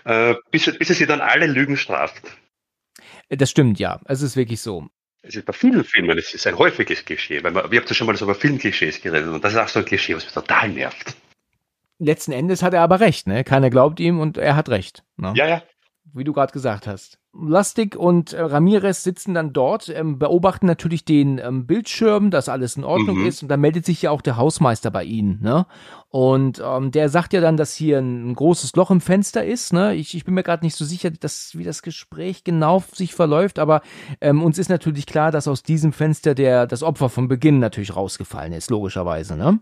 äh, 0.05 0.35
bis, 0.51 0.65
bis 0.77 0.89
es 0.89 0.97
sie 0.99 1.07
dann 1.07 1.21
alle 1.21 1.47
Lügen 1.47 1.77
straft. 1.77 2.21
Das 3.29 3.49
stimmt, 3.49 3.79
ja. 3.79 3.99
Es 4.05 4.21
ist 4.21 4.35
wirklich 4.35 4.61
so. 4.61 4.87
Es 5.21 5.35
ist 5.35 5.45
bei 5.45 5.53
vielen 5.53 5.83
Filmen, 5.83 6.17
es 6.17 6.33
ist 6.33 6.47
ein 6.47 6.57
häufiges 6.57 7.03
Klischee, 7.03 7.43
weil 7.43 7.51
man, 7.51 7.71
wir 7.71 7.81
haben 7.81 7.87
ja 7.87 7.93
schon 7.93 8.07
mal 8.07 8.15
so 8.15 8.25
über 8.25 8.35
Filmklischees 8.35 9.01
geredet 9.01 9.29
und 9.29 9.43
das 9.43 9.53
ist 9.53 9.59
auch 9.59 9.67
so 9.67 9.79
ein 9.79 9.85
Klischee, 9.85 10.15
was 10.15 10.23
mich 10.23 10.33
total 10.33 10.69
nervt. 10.69 11.15
Letzten 11.97 12.31
Endes 12.31 12.63
hat 12.63 12.73
er 12.73 12.81
aber 12.81 13.01
recht, 13.01 13.27
ne? 13.27 13.43
Keiner 13.43 13.69
glaubt 13.69 13.99
ihm 13.99 14.19
und 14.19 14.37
er 14.37 14.55
hat 14.55 14.69
recht. 14.69 15.03
Ne? 15.17 15.33
Ja, 15.35 15.47
ja, 15.47 15.63
wie 16.13 16.23
du 16.23 16.33
gerade 16.33 16.51
gesagt 16.51 16.87
hast. 16.87 17.19
Lustig 17.31 17.95
und 17.95 18.33
äh, 18.33 18.41
Ramirez 18.41 19.03
sitzen 19.03 19.35
dann 19.35 19.53
dort, 19.53 19.87
ähm, 19.89 20.17
beobachten 20.17 20.65
natürlich 20.65 21.05
den 21.05 21.37
ähm, 21.37 21.67
Bildschirm, 21.67 22.31
dass 22.31 22.49
alles 22.49 22.75
in 22.75 22.83
Ordnung 22.83 23.19
mhm. 23.19 23.27
ist 23.27 23.43
und 23.43 23.49
dann 23.49 23.61
meldet 23.61 23.85
sich 23.85 24.01
ja 24.01 24.11
auch 24.11 24.21
der 24.21 24.37
Hausmeister 24.37 24.89
bei 24.89 25.03
ihnen, 25.03 25.39
ne? 25.41 25.67
Und 26.09 26.59
ähm, 26.65 26.89
der 26.89 27.09
sagt 27.09 27.33
ja 27.33 27.41
dann, 27.41 27.55
dass 27.55 27.75
hier 27.75 27.99
ein, 27.99 28.31
ein 28.31 28.33
großes 28.33 28.75
Loch 28.75 28.89
im 28.89 28.99
Fenster 28.99 29.45
ist, 29.45 29.73
ne? 29.73 29.93
Ich, 29.93 30.15
ich 30.15 30.25
bin 30.25 30.33
mir 30.33 30.43
gerade 30.43 30.65
nicht 30.65 30.75
so 30.75 30.85
sicher, 30.85 31.11
dass, 31.11 31.51
wie 31.55 31.63
das 31.63 31.83
Gespräch 31.83 32.43
genau 32.43 32.83
sich 32.93 33.13
verläuft, 33.13 33.59
aber 33.59 33.81
ähm, 34.21 34.41
uns 34.41 34.57
ist 34.57 34.69
natürlich 34.69 35.05
klar, 35.05 35.31
dass 35.31 35.47
aus 35.47 35.61
diesem 35.61 35.93
Fenster 35.93 36.33
der 36.33 36.65
das 36.65 36.81
Opfer 36.81 37.09
vom 37.09 37.27
Beginn 37.27 37.59
natürlich 37.59 37.95
rausgefallen 37.95 38.53
ist, 38.53 38.71
logischerweise, 38.71 39.37
ne? 39.37 39.59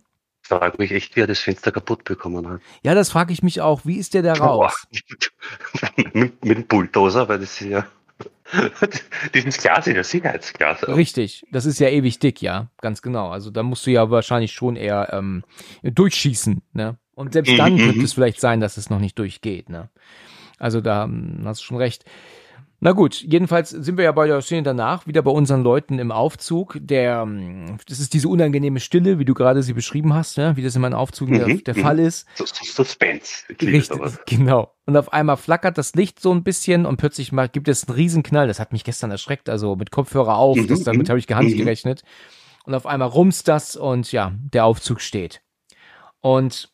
Frage 0.48 0.78
mich 0.80 0.92
echt, 0.92 1.16
wie 1.16 1.22
er 1.22 1.28
das 1.28 1.40
Fenster 1.40 1.72
kaputt 1.72 2.04
bekommen 2.04 2.48
hat. 2.48 2.62
Ja, 2.84 2.96
das 2.96 3.10
frage 3.10 3.34
ich 3.34 3.44
mich 3.44 3.62
auch. 3.62 3.82
Wie 3.86 3.98
ist 3.98 4.14
der 4.14 4.22
da 4.22 4.34
raus? 4.34 4.88
mit, 6.14 6.44
mit 6.44 6.58
dem 6.58 6.68
Bulldozer, 6.68 7.30
weil 7.30 7.40
das 7.40 7.62
ist 7.62 7.68
ja. 7.68 7.86
Dieses 9.34 9.58
Glas 9.58 9.88
ist 9.88 9.96
ja 9.96 10.04
Sicherheitsglas. 10.04 10.88
Richtig, 10.88 11.46
das 11.52 11.66
ist 11.66 11.80
ja 11.80 11.90
ewig 11.90 12.20
dick, 12.20 12.42
ja, 12.42 12.68
ganz 12.82 13.02
genau. 13.02 13.30
Also 13.30 13.52
da 13.52 13.62
musst 13.62 13.86
du 13.86 13.92
ja 13.92 14.10
wahrscheinlich 14.10 14.54
schon 14.54 14.76
eher 14.76 15.10
ähm, 15.12 15.44
durchschießen, 15.84 16.62
ne? 16.74 16.98
Und 17.14 17.34
selbst 17.34 17.58
dann 17.58 17.74
mhm, 17.74 17.78
könnte 17.80 18.00
mhm. 18.00 18.06
es 18.06 18.14
vielleicht 18.14 18.40
sein, 18.40 18.60
dass 18.60 18.78
es 18.78 18.90
noch 18.90 19.00
nicht 19.00 19.20
durchgeht, 19.20 19.70
ne? 19.70 19.90
Also 20.60 20.82
da 20.82 21.04
hm, 21.04 21.42
hast 21.46 21.62
du 21.62 21.66
schon 21.66 21.78
recht. 21.78 22.06
Na 22.80 22.92
gut, 22.92 23.22
jedenfalls 23.22 23.72
sind 23.72 23.98
wir 23.98 24.04
ja 24.04 24.12
bei 24.12 24.28
der 24.28 24.40
Szene 24.42 24.62
danach 24.62 25.08
wieder 25.08 25.24
bei 25.24 25.32
unseren 25.32 25.64
Leuten 25.64 25.98
im 25.98 26.12
Aufzug. 26.12 26.78
Der, 26.80 27.24
ähm, 27.24 27.78
das 27.88 28.00
ist 28.00 28.14
diese 28.14 28.30
unangenehme 28.30 28.80
Stille, 28.80 29.18
wie 29.18 29.26
du 29.26 29.34
gerade 29.34 29.64
sie 29.64 29.74
beschrieben 29.74 30.14
hast, 30.14 30.38
ne? 30.38 30.56
wie 30.56 30.62
das 30.62 30.76
in 30.76 30.84
meinem 30.84 30.94
Aufzug 30.94 31.30
mhm, 31.30 31.38
der, 31.40 31.48
der 31.48 31.76
mhm. 31.76 31.82
Fall 31.82 32.00
ist. 32.00 32.28
Suspense. 32.36 33.46
Richtig, 33.60 34.00
genau. 34.28 34.76
Und 34.86 34.96
auf 34.96 35.12
einmal 35.12 35.38
flackert 35.38 35.80
das 35.80 35.96
Licht 35.96 36.20
so 36.20 36.32
ein 36.32 36.44
bisschen 36.44 36.86
und 36.86 36.98
plötzlich 36.98 37.32
mal 37.32 37.50
gibt 37.50 37.68
es 37.68 37.88
einen 37.88 37.96
Riesenknall. 37.96 38.48
Das 38.48 38.60
hat 38.60 38.72
mich 38.72 38.84
gestern 38.84 39.10
erschreckt, 39.10 39.50
also 39.50 39.76
mit 39.76 39.90
Kopfhörer 39.90 40.38
auf. 40.38 40.58
Mhm, 40.58 40.68
das, 40.68 40.84
damit 40.84 41.08
mhm, 41.08 41.10
habe 41.10 41.20
ich 41.20 41.26
gar 41.26 41.42
nicht 41.42 41.56
mhm. 41.56 41.60
gerechnet. 41.60 42.04
Und 42.64 42.76
auf 42.76 42.86
einmal 42.86 43.08
rumst 43.08 43.48
das 43.48 43.76
und 43.76 44.12
ja, 44.12 44.34
der 44.54 44.66
Aufzug 44.66 45.02
steht. 45.02 45.42
Und 46.22 46.72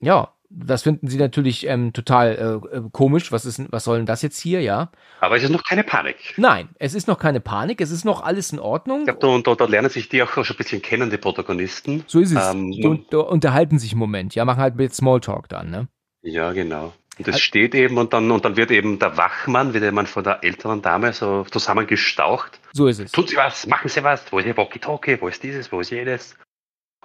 ja, 0.00 0.33
das 0.56 0.82
finden 0.82 1.08
sie 1.08 1.18
natürlich 1.18 1.66
ähm, 1.66 1.92
total 1.92 2.62
äh, 2.72 2.76
äh, 2.76 2.82
komisch. 2.92 3.32
Was 3.32 3.44
ist, 3.44 3.60
was 3.70 3.84
soll 3.84 3.98
denn 3.98 4.06
das 4.06 4.22
jetzt 4.22 4.38
hier, 4.38 4.60
ja? 4.60 4.90
Aber 5.20 5.36
es 5.36 5.42
ist 5.42 5.50
noch 5.50 5.64
keine 5.64 5.84
Panik. 5.84 6.34
Nein, 6.36 6.68
es 6.78 6.94
ist 6.94 7.08
noch 7.08 7.18
keine 7.18 7.40
Panik. 7.40 7.80
Es 7.80 7.90
ist 7.90 8.04
noch 8.04 8.22
alles 8.22 8.52
in 8.52 8.58
Ordnung. 8.58 9.00
Ich 9.00 9.18
glaube, 9.18 9.42
da, 9.42 9.50
da, 9.50 9.54
da, 9.56 9.70
lernen 9.70 9.90
sich 9.90 10.08
die 10.08 10.22
auch 10.22 10.30
schon 10.30 10.44
ein 10.44 10.56
bisschen 10.56 10.82
kennen, 10.82 11.10
die 11.10 11.16
Protagonisten. 11.16 12.04
So 12.06 12.20
ist 12.20 12.32
es. 12.32 12.54
Ähm, 12.54 12.70
die 12.72 12.86
un 12.86 13.04
unterhalten 13.04 13.78
sich 13.78 13.92
einen 13.92 14.00
Moment, 14.00 14.34
ja, 14.34 14.44
machen 14.44 14.60
halt 14.60 14.76
mit 14.76 14.94
Smalltalk 14.94 15.48
dann, 15.48 15.70
ne? 15.70 15.88
Ja, 16.22 16.52
genau. 16.52 16.92
Und 17.18 17.28
das 17.28 17.34
also, 17.34 17.44
steht 17.44 17.74
eben 17.74 17.96
und 17.98 18.12
dann, 18.12 18.30
und 18.30 18.44
dann 18.44 18.56
wird 18.56 18.70
eben 18.70 18.98
der 18.98 19.16
Wachmann, 19.16 19.72
wird 19.72 19.92
man 19.92 20.06
von 20.06 20.24
der 20.24 20.42
älteren 20.42 20.82
Dame 20.82 21.12
so 21.12 21.44
zusammengestaucht. 21.44 22.58
So 22.72 22.88
ist 22.88 22.98
es. 22.98 23.12
Tun 23.12 23.26
Sie 23.26 23.36
was, 23.36 23.66
machen 23.66 23.88
Sie 23.88 24.02
was, 24.02 24.24
wo 24.32 24.38
ist 24.38 24.46
Ihr 24.46 24.56
Walkie-Talkie, 24.56 25.18
wo 25.20 25.28
ist 25.28 25.42
dieses, 25.42 25.70
wo 25.70 25.80
ist 25.80 25.90
jenes? 25.90 26.36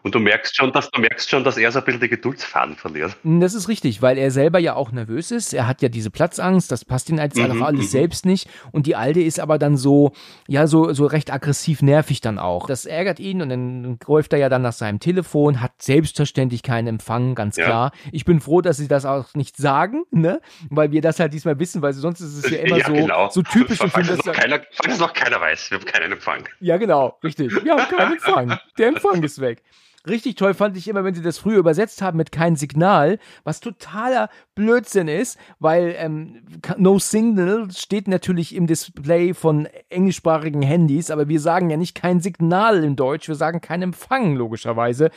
Und 0.04 0.16
du 0.16 0.20
merkst 0.20 0.56
schon, 0.56 0.72
dass 0.72 0.90
du 0.90 1.02
merkst 1.02 1.30
schon, 1.30 1.44
dass 1.44 1.58
er 1.58 1.72
so 1.72 1.80
ein 1.80 1.86
bisschen 1.86 2.02
die 2.02 2.10
Geduldsfaden 2.10 2.76
verliert. 2.76 3.18
Das 3.24 3.54
ist 3.54 3.68
richtig, 3.68 4.02
weil 4.02 4.18
er 4.18 4.32
selber 4.32 4.60
ja 4.60 4.76
auch 4.76 4.92
nervös 4.92 5.32
ist. 5.32 5.54
Er 5.54 5.68
hat 5.68 5.82
ja 5.82 5.90
diese 5.90 6.10
Platzangst, 6.10 6.72
das 6.72 6.86
passt 6.86 7.10
ihm 7.10 7.20
als 7.20 7.36
mhm, 7.36 7.64
alles 7.64 7.86
mhm. 7.86 7.90
selbst 7.90 8.26
nicht. 8.26 8.50
Und 8.72 8.86
die 8.86 8.96
Alte 8.96 9.22
ist 9.22 9.40
aber 9.40 9.58
dann 9.58 9.78
so, 9.78 10.14
ja, 10.48 10.68
so, 10.68 10.94
so 10.94 11.06
recht 11.06 11.32
aggressiv 11.32 11.82
nervig 11.82 12.22
dann 12.22 12.40
auch. 12.40 12.68
Das 12.68 12.86
ärgert 12.86 13.20
ihn 13.20 13.42
und 13.42 13.50
dann 13.50 14.00
läuft 14.08 14.34
er 14.34 14.40
ja 14.40 14.50
dann 14.50 14.62
nach 14.62 14.74
seinem 14.74 15.00
Telefon, 15.00 15.62
hat 15.62 15.82
selbstverständlich 15.82 16.64
keinen 16.64 16.88
Empfang, 16.88 17.36
ganz 17.36 17.58
ja. 17.58 17.66
klar. 17.66 17.92
Ich 18.12 18.26
bin 18.26 18.40
froh, 18.40 18.62
dass 18.62 18.78
sie 18.78 18.88
das 18.88 19.06
auch 19.06 19.34
nicht 19.34 19.58
sagen, 19.58 20.04
ne? 20.12 20.42
Weil 20.70 20.92
wir 20.92 21.02
das 21.02 21.20
halt 21.20 21.34
diesmal 21.34 21.60
wissen, 21.60 21.82
weil 21.82 21.94
sonst 21.94 22.22
ist 22.22 22.46
es 22.46 22.52
ja 22.52 22.60
immer 22.60 22.78
ja, 22.78 22.86
so, 22.88 22.94
genau. 22.94 23.30
so 23.30 23.42
typisch. 23.42 23.80
Falls 23.80 24.10
es 24.10 24.26
noch, 24.26 24.34
keiner, 24.34 24.62
noch 25.00 25.14
keiner 25.14 25.42
weiß, 25.42 25.72
wir 25.72 25.80
haben 25.80 25.86
keinen 25.86 26.12
Empfang. 26.12 26.48
Ja, 26.60 26.78
genau, 26.78 27.18
richtig. 27.24 27.52
Wir 27.64 27.76
haben 27.76 27.96
keinen 27.96 28.14
Empfang. 28.14 28.60
Der 28.78 28.88
Empfang 28.88 29.24
ist 29.24 29.40
weg. 29.42 29.62
Richtig 30.08 30.36
toll 30.36 30.54
fand 30.54 30.78
ich 30.78 30.88
immer, 30.88 31.04
wenn 31.04 31.14
sie 31.14 31.22
das 31.22 31.40
früher 31.40 31.58
übersetzt 31.58 32.02
haben 32.02 32.18
mit 32.18 32.32
kein 32.32 32.56
Signal, 32.56 33.20
was 33.44 33.60
totaler 33.60 34.30
Blödsinn 34.56 35.10
ist, 35.10 35.38
weil 35.60 35.94
ähm, 35.98 36.42
No 36.78 37.00
Signal 37.00 37.70
steht 37.72 38.08
natürlich 38.08 38.56
im 38.56 38.66
Display 38.66 39.34
von 39.34 39.68
englischsprachigen 39.90 40.62
Handys, 40.62 41.12
aber 41.12 41.28
wir 41.28 41.42
sagen 41.42 41.70
ja 41.70 41.76
nicht 41.76 41.96
kein 41.96 42.22
Signal 42.22 42.82
in 42.84 42.96
Deutsch, 42.96 43.28
wir 43.28 43.36
sagen 43.36 43.60
kein 43.60 43.82
Empfang, 43.82 44.36
logischerweise. 44.36 45.12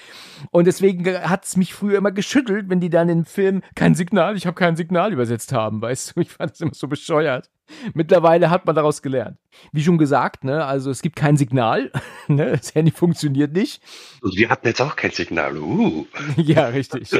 Und 0.50 0.66
deswegen 0.66 1.06
hat 1.06 1.44
es 1.44 1.56
mich 1.56 1.74
früher 1.74 1.98
immer 1.98 2.12
geschüttelt, 2.12 2.68
wenn 2.68 2.80
die 2.80 2.90
dann 2.90 3.08
im 3.08 3.24
Film 3.24 3.62
kein 3.76 3.94
Signal, 3.94 4.36
ich 4.36 4.46
habe 4.46 4.56
kein 4.56 4.74
Signal 4.74 5.12
übersetzt 5.12 5.52
haben, 5.52 5.80
weißt 5.80 6.16
du, 6.16 6.20
ich 6.22 6.30
fand 6.30 6.50
das 6.50 6.60
immer 6.60 6.74
so 6.74 6.88
bescheuert. 6.88 7.50
Mittlerweile 7.94 8.50
hat 8.50 8.66
man 8.66 8.74
daraus 8.74 9.02
gelernt. 9.02 9.38
Wie 9.72 9.82
schon 9.82 9.98
gesagt, 9.98 10.44
ne, 10.44 10.64
also 10.64 10.90
es 10.90 11.02
gibt 11.02 11.16
kein 11.16 11.36
Signal, 11.36 11.90
ne, 12.28 12.52
das 12.52 12.74
Handy 12.74 12.90
funktioniert 12.90 13.52
nicht. 13.52 13.82
Und 14.20 14.36
wir 14.36 14.48
hatten 14.48 14.66
jetzt 14.66 14.80
auch 14.80 14.96
kein 14.96 15.10
Signal. 15.10 15.56
Uh. 15.56 16.06
ja, 16.36 16.66
richtig. 16.66 17.10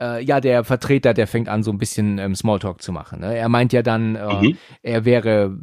Äh, 0.00 0.22
ja, 0.22 0.40
der 0.40 0.64
Vertreter, 0.64 1.14
der 1.14 1.26
fängt 1.26 1.48
an, 1.48 1.62
so 1.62 1.70
ein 1.70 1.78
bisschen 1.78 2.18
ähm, 2.18 2.34
Smalltalk 2.34 2.82
zu 2.82 2.92
machen. 2.92 3.20
Ne? 3.20 3.36
Er 3.36 3.48
meint 3.48 3.72
ja 3.72 3.82
dann, 3.82 4.16
äh, 4.16 4.34
mhm. 4.34 4.58
er 4.82 5.04
wäre 5.04 5.56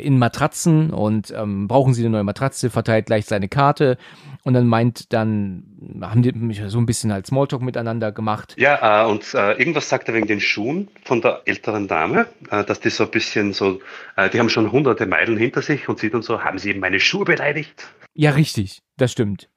in 0.00 0.18
Matratzen 0.18 0.90
und 0.90 1.32
ähm, 1.36 1.68
brauchen 1.68 1.94
Sie 1.94 2.02
eine 2.02 2.10
neue 2.10 2.24
Matratze, 2.24 2.70
verteilt 2.70 3.06
gleich 3.06 3.26
seine 3.26 3.48
Karte 3.48 3.96
und 4.44 4.54
dann 4.54 4.66
meint 4.66 5.12
dann, 5.12 5.64
haben 6.00 6.22
die 6.22 6.32
mich 6.32 6.62
so 6.66 6.78
ein 6.78 6.86
bisschen 6.86 7.12
halt 7.12 7.26
Smalltalk 7.26 7.62
miteinander 7.62 8.12
gemacht. 8.12 8.54
Ja, 8.56 9.04
äh, 9.04 9.10
und 9.10 9.34
äh, 9.34 9.52
irgendwas 9.52 9.88
sagt 9.88 10.08
er 10.08 10.14
wegen 10.14 10.26
den 10.26 10.40
Schuhen 10.40 10.88
von 11.04 11.20
der 11.20 11.42
älteren 11.44 11.88
Dame, 11.88 12.26
äh, 12.50 12.64
dass 12.64 12.80
die 12.80 12.90
so 12.90 13.04
ein 13.04 13.10
bisschen 13.10 13.52
so, 13.52 13.80
äh, 14.16 14.30
die 14.30 14.38
haben 14.38 14.48
schon 14.48 14.72
hunderte 14.72 15.06
Meilen 15.06 15.36
hinter 15.36 15.62
sich 15.62 15.88
und 15.88 15.98
sieht 15.98 16.14
dann 16.14 16.22
so, 16.22 16.42
haben 16.42 16.58
Sie 16.58 16.70
eben 16.70 16.80
meine 16.80 17.00
Schuhe 17.00 17.24
beleidigt? 17.24 17.88
Ja, 18.14 18.30
richtig, 18.30 18.80
das 18.96 19.12
stimmt. 19.12 19.49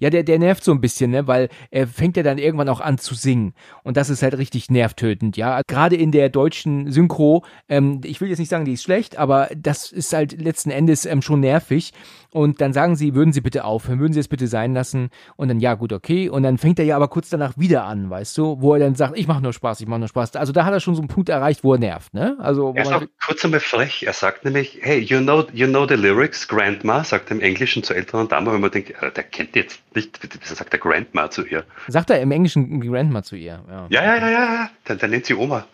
Ja, 0.00 0.10
der, 0.10 0.22
der 0.22 0.38
nervt 0.38 0.64
so 0.64 0.72
ein 0.72 0.80
bisschen, 0.80 1.10
ne, 1.10 1.26
weil 1.26 1.48
er 1.70 1.86
fängt 1.86 2.16
ja 2.16 2.22
dann 2.22 2.38
irgendwann 2.38 2.68
auch 2.68 2.80
an 2.80 2.98
zu 2.98 3.14
singen. 3.14 3.54
Und 3.82 3.96
das 3.96 4.10
ist 4.10 4.22
halt 4.22 4.36
richtig 4.38 4.70
nervtötend, 4.70 5.36
ja. 5.36 5.60
Gerade 5.66 5.96
in 5.96 6.12
der 6.12 6.28
deutschen 6.28 6.90
Synchro, 6.90 7.44
ähm, 7.68 8.00
ich 8.04 8.20
will 8.20 8.28
jetzt 8.28 8.38
nicht 8.38 8.48
sagen, 8.48 8.64
die 8.64 8.74
ist 8.74 8.82
schlecht, 8.82 9.16
aber 9.18 9.48
das 9.56 9.92
ist 9.92 10.12
halt 10.12 10.40
letzten 10.40 10.70
Endes 10.70 11.06
ähm, 11.06 11.22
schon 11.22 11.40
nervig. 11.40 11.92
Und 12.36 12.60
dann 12.60 12.74
sagen 12.74 12.96
sie, 12.96 13.14
würden 13.14 13.32
Sie 13.32 13.40
bitte 13.40 13.64
aufhören, 13.64 13.98
würden 13.98 14.12
Sie 14.12 14.20
es 14.20 14.28
bitte 14.28 14.46
sein 14.46 14.74
lassen? 14.74 15.08
Und 15.36 15.48
dann, 15.48 15.58
ja, 15.58 15.72
gut, 15.72 15.94
okay. 15.94 16.28
Und 16.28 16.42
dann 16.42 16.58
fängt 16.58 16.78
er 16.78 16.84
ja 16.84 16.96
aber 16.96 17.08
kurz 17.08 17.30
danach 17.30 17.56
wieder 17.56 17.84
an, 17.84 18.10
weißt 18.10 18.36
du, 18.36 18.60
wo 18.60 18.74
er 18.74 18.80
dann 18.80 18.94
sagt, 18.94 19.16
ich 19.16 19.26
mache 19.26 19.42
nur 19.42 19.54
Spaß, 19.54 19.80
ich 19.80 19.86
mache 19.86 20.00
nur 20.00 20.08
Spaß. 20.08 20.36
Also 20.36 20.52
da 20.52 20.66
hat 20.66 20.72
er 20.72 20.80
schon 20.80 20.94
so 20.94 21.00
einen 21.00 21.08
Punkt 21.08 21.30
erreicht, 21.30 21.64
wo 21.64 21.72
er 21.72 21.78
nervt, 21.78 22.12
ne? 22.12 22.36
Also, 22.38 22.74
er 22.76 22.82
ist 22.82 22.92
auch 22.92 23.02
kurz 23.24 23.42
einmal 23.44 23.60
frech. 23.60 24.02
Er 24.06 24.12
sagt 24.12 24.44
nämlich, 24.44 24.78
hey, 24.82 24.98
you 24.98 25.18
know, 25.20 25.44
you 25.54 25.66
know 25.66 25.86
the 25.88 25.94
lyrics, 25.94 26.46
Grandma, 26.46 27.04
sagt 27.04 27.30
er 27.30 27.36
im 27.36 27.40
Englischen 27.40 27.82
zur 27.82 27.96
älteren 27.96 28.28
Dame, 28.28 28.52
wenn 28.52 28.60
man 28.60 28.70
denkt, 28.70 28.92
der 29.00 29.22
kennt 29.22 29.54
jetzt 29.66 29.94
nicht, 29.94 30.18
wieso 30.40 30.54
sagt 30.54 30.72
er 30.72 30.78
Grandma 30.78 31.30
zu 31.30 31.44
ihr? 31.44 31.64
Sagt 31.88 32.10
er 32.10 32.20
im 32.20 32.30
Englischen 32.30 32.80
Grandma 32.80 33.22
zu 33.22 33.36
ihr, 33.36 33.62
ja. 33.68 33.86
Ja, 33.90 34.02
ja, 34.02 34.16
ja, 34.16 34.30
ja, 34.30 34.70
dann, 34.84 34.98
dann 34.98 35.10
nennt 35.10 35.26
sie 35.26 35.34
Oma. 35.34 35.66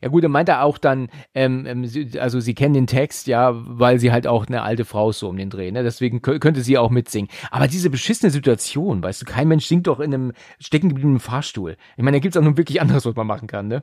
Ja 0.00 0.08
gut, 0.08 0.22
er 0.22 0.28
meint 0.28 0.48
er 0.48 0.62
auch 0.62 0.78
dann, 0.78 1.08
ähm, 1.34 1.66
ähm 1.66 1.84
also 2.18 2.40
sie 2.40 2.54
kennen 2.54 2.74
den 2.74 2.86
Text, 2.86 3.26
ja, 3.26 3.52
weil 3.54 3.98
sie 3.98 4.12
halt 4.12 4.26
auch 4.26 4.46
eine 4.46 4.62
alte 4.62 4.84
Frau 4.84 5.10
ist 5.10 5.18
so 5.18 5.28
um 5.28 5.36
den 5.36 5.50
Dreh, 5.50 5.70
ne? 5.70 5.82
Deswegen 5.82 6.22
könnte 6.22 6.62
sie 6.62 6.78
auch 6.78 6.90
mitsingen. 6.90 7.30
Aber 7.50 7.66
diese 7.66 7.90
beschissene 7.90 8.30
Situation, 8.30 9.02
weißt 9.02 9.22
du, 9.22 9.26
kein 9.26 9.48
Mensch 9.48 9.66
singt 9.66 9.86
doch 9.86 10.00
in 10.00 10.14
einem 10.14 10.32
steckengebliebenen 10.58 11.20
Fahrstuhl. 11.20 11.76
Ich 11.96 12.04
meine, 12.04 12.18
da 12.18 12.20
gibt 12.20 12.34
es 12.34 12.40
auch 12.40 12.44
nun 12.44 12.56
wirklich 12.56 12.80
anderes, 12.80 13.04
was 13.04 13.16
man 13.16 13.26
machen 13.26 13.48
kann, 13.48 13.68
ne? 13.68 13.82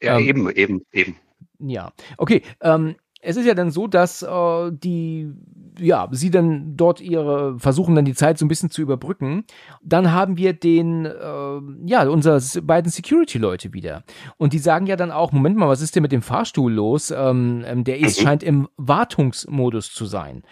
Ja, 0.00 0.18
ähm, 0.18 0.26
eben, 0.26 0.50
eben, 0.50 0.82
eben. 0.92 1.16
Ja, 1.58 1.92
okay. 2.16 2.42
Ähm, 2.60 2.94
es 3.20 3.36
ist 3.36 3.46
ja 3.46 3.54
dann 3.54 3.70
so, 3.70 3.86
dass 3.86 4.22
äh, 4.22 4.70
die, 4.72 5.32
ja, 5.78 6.08
sie 6.12 6.30
dann 6.30 6.76
dort 6.76 7.00
ihre, 7.00 7.58
versuchen 7.58 7.94
dann 7.94 8.04
die 8.04 8.14
Zeit 8.14 8.38
so 8.38 8.44
ein 8.44 8.48
bisschen 8.48 8.70
zu 8.70 8.80
überbrücken. 8.80 9.44
Dann 9.82 10.12
haben 10.12 10.36
wir 10.36 10.52
den, 10.52 11.04
äh, 11.04 11.60
ja, 11.84 12.08
unsere 12.08 12.40
beiden 12.62 12.90
Security-Leute 12.90 13.72
wieder. 13.72 14.04
Und 14.36 14.52
die 14.52 14.58
sagen 14.58 14.86
ja 14.86 14.96
dann 14.96 15.10
auch, 15.10 15.32
Moment 15.32 15.56
mal, 15.56 15.68
was 15.68 15.80
ist 15.80 15.96
denn 15.96 16.02
mit 16.02 16.12
dem 16.12 16.22
Fahrstuhl 16.22 16.72
los? 16.72 17.10
Ähm, 17.10 17.64
ähm 17.66 17.84
der 17.84 17.98
ist, 17.98 18.20
mhm. 18.20 18.24
scheint 18.24 18.42
im 18.42 18.68
Wartungsmodus 18.76 19.92
zu 19.92 20.06
sein. 20.06 20.42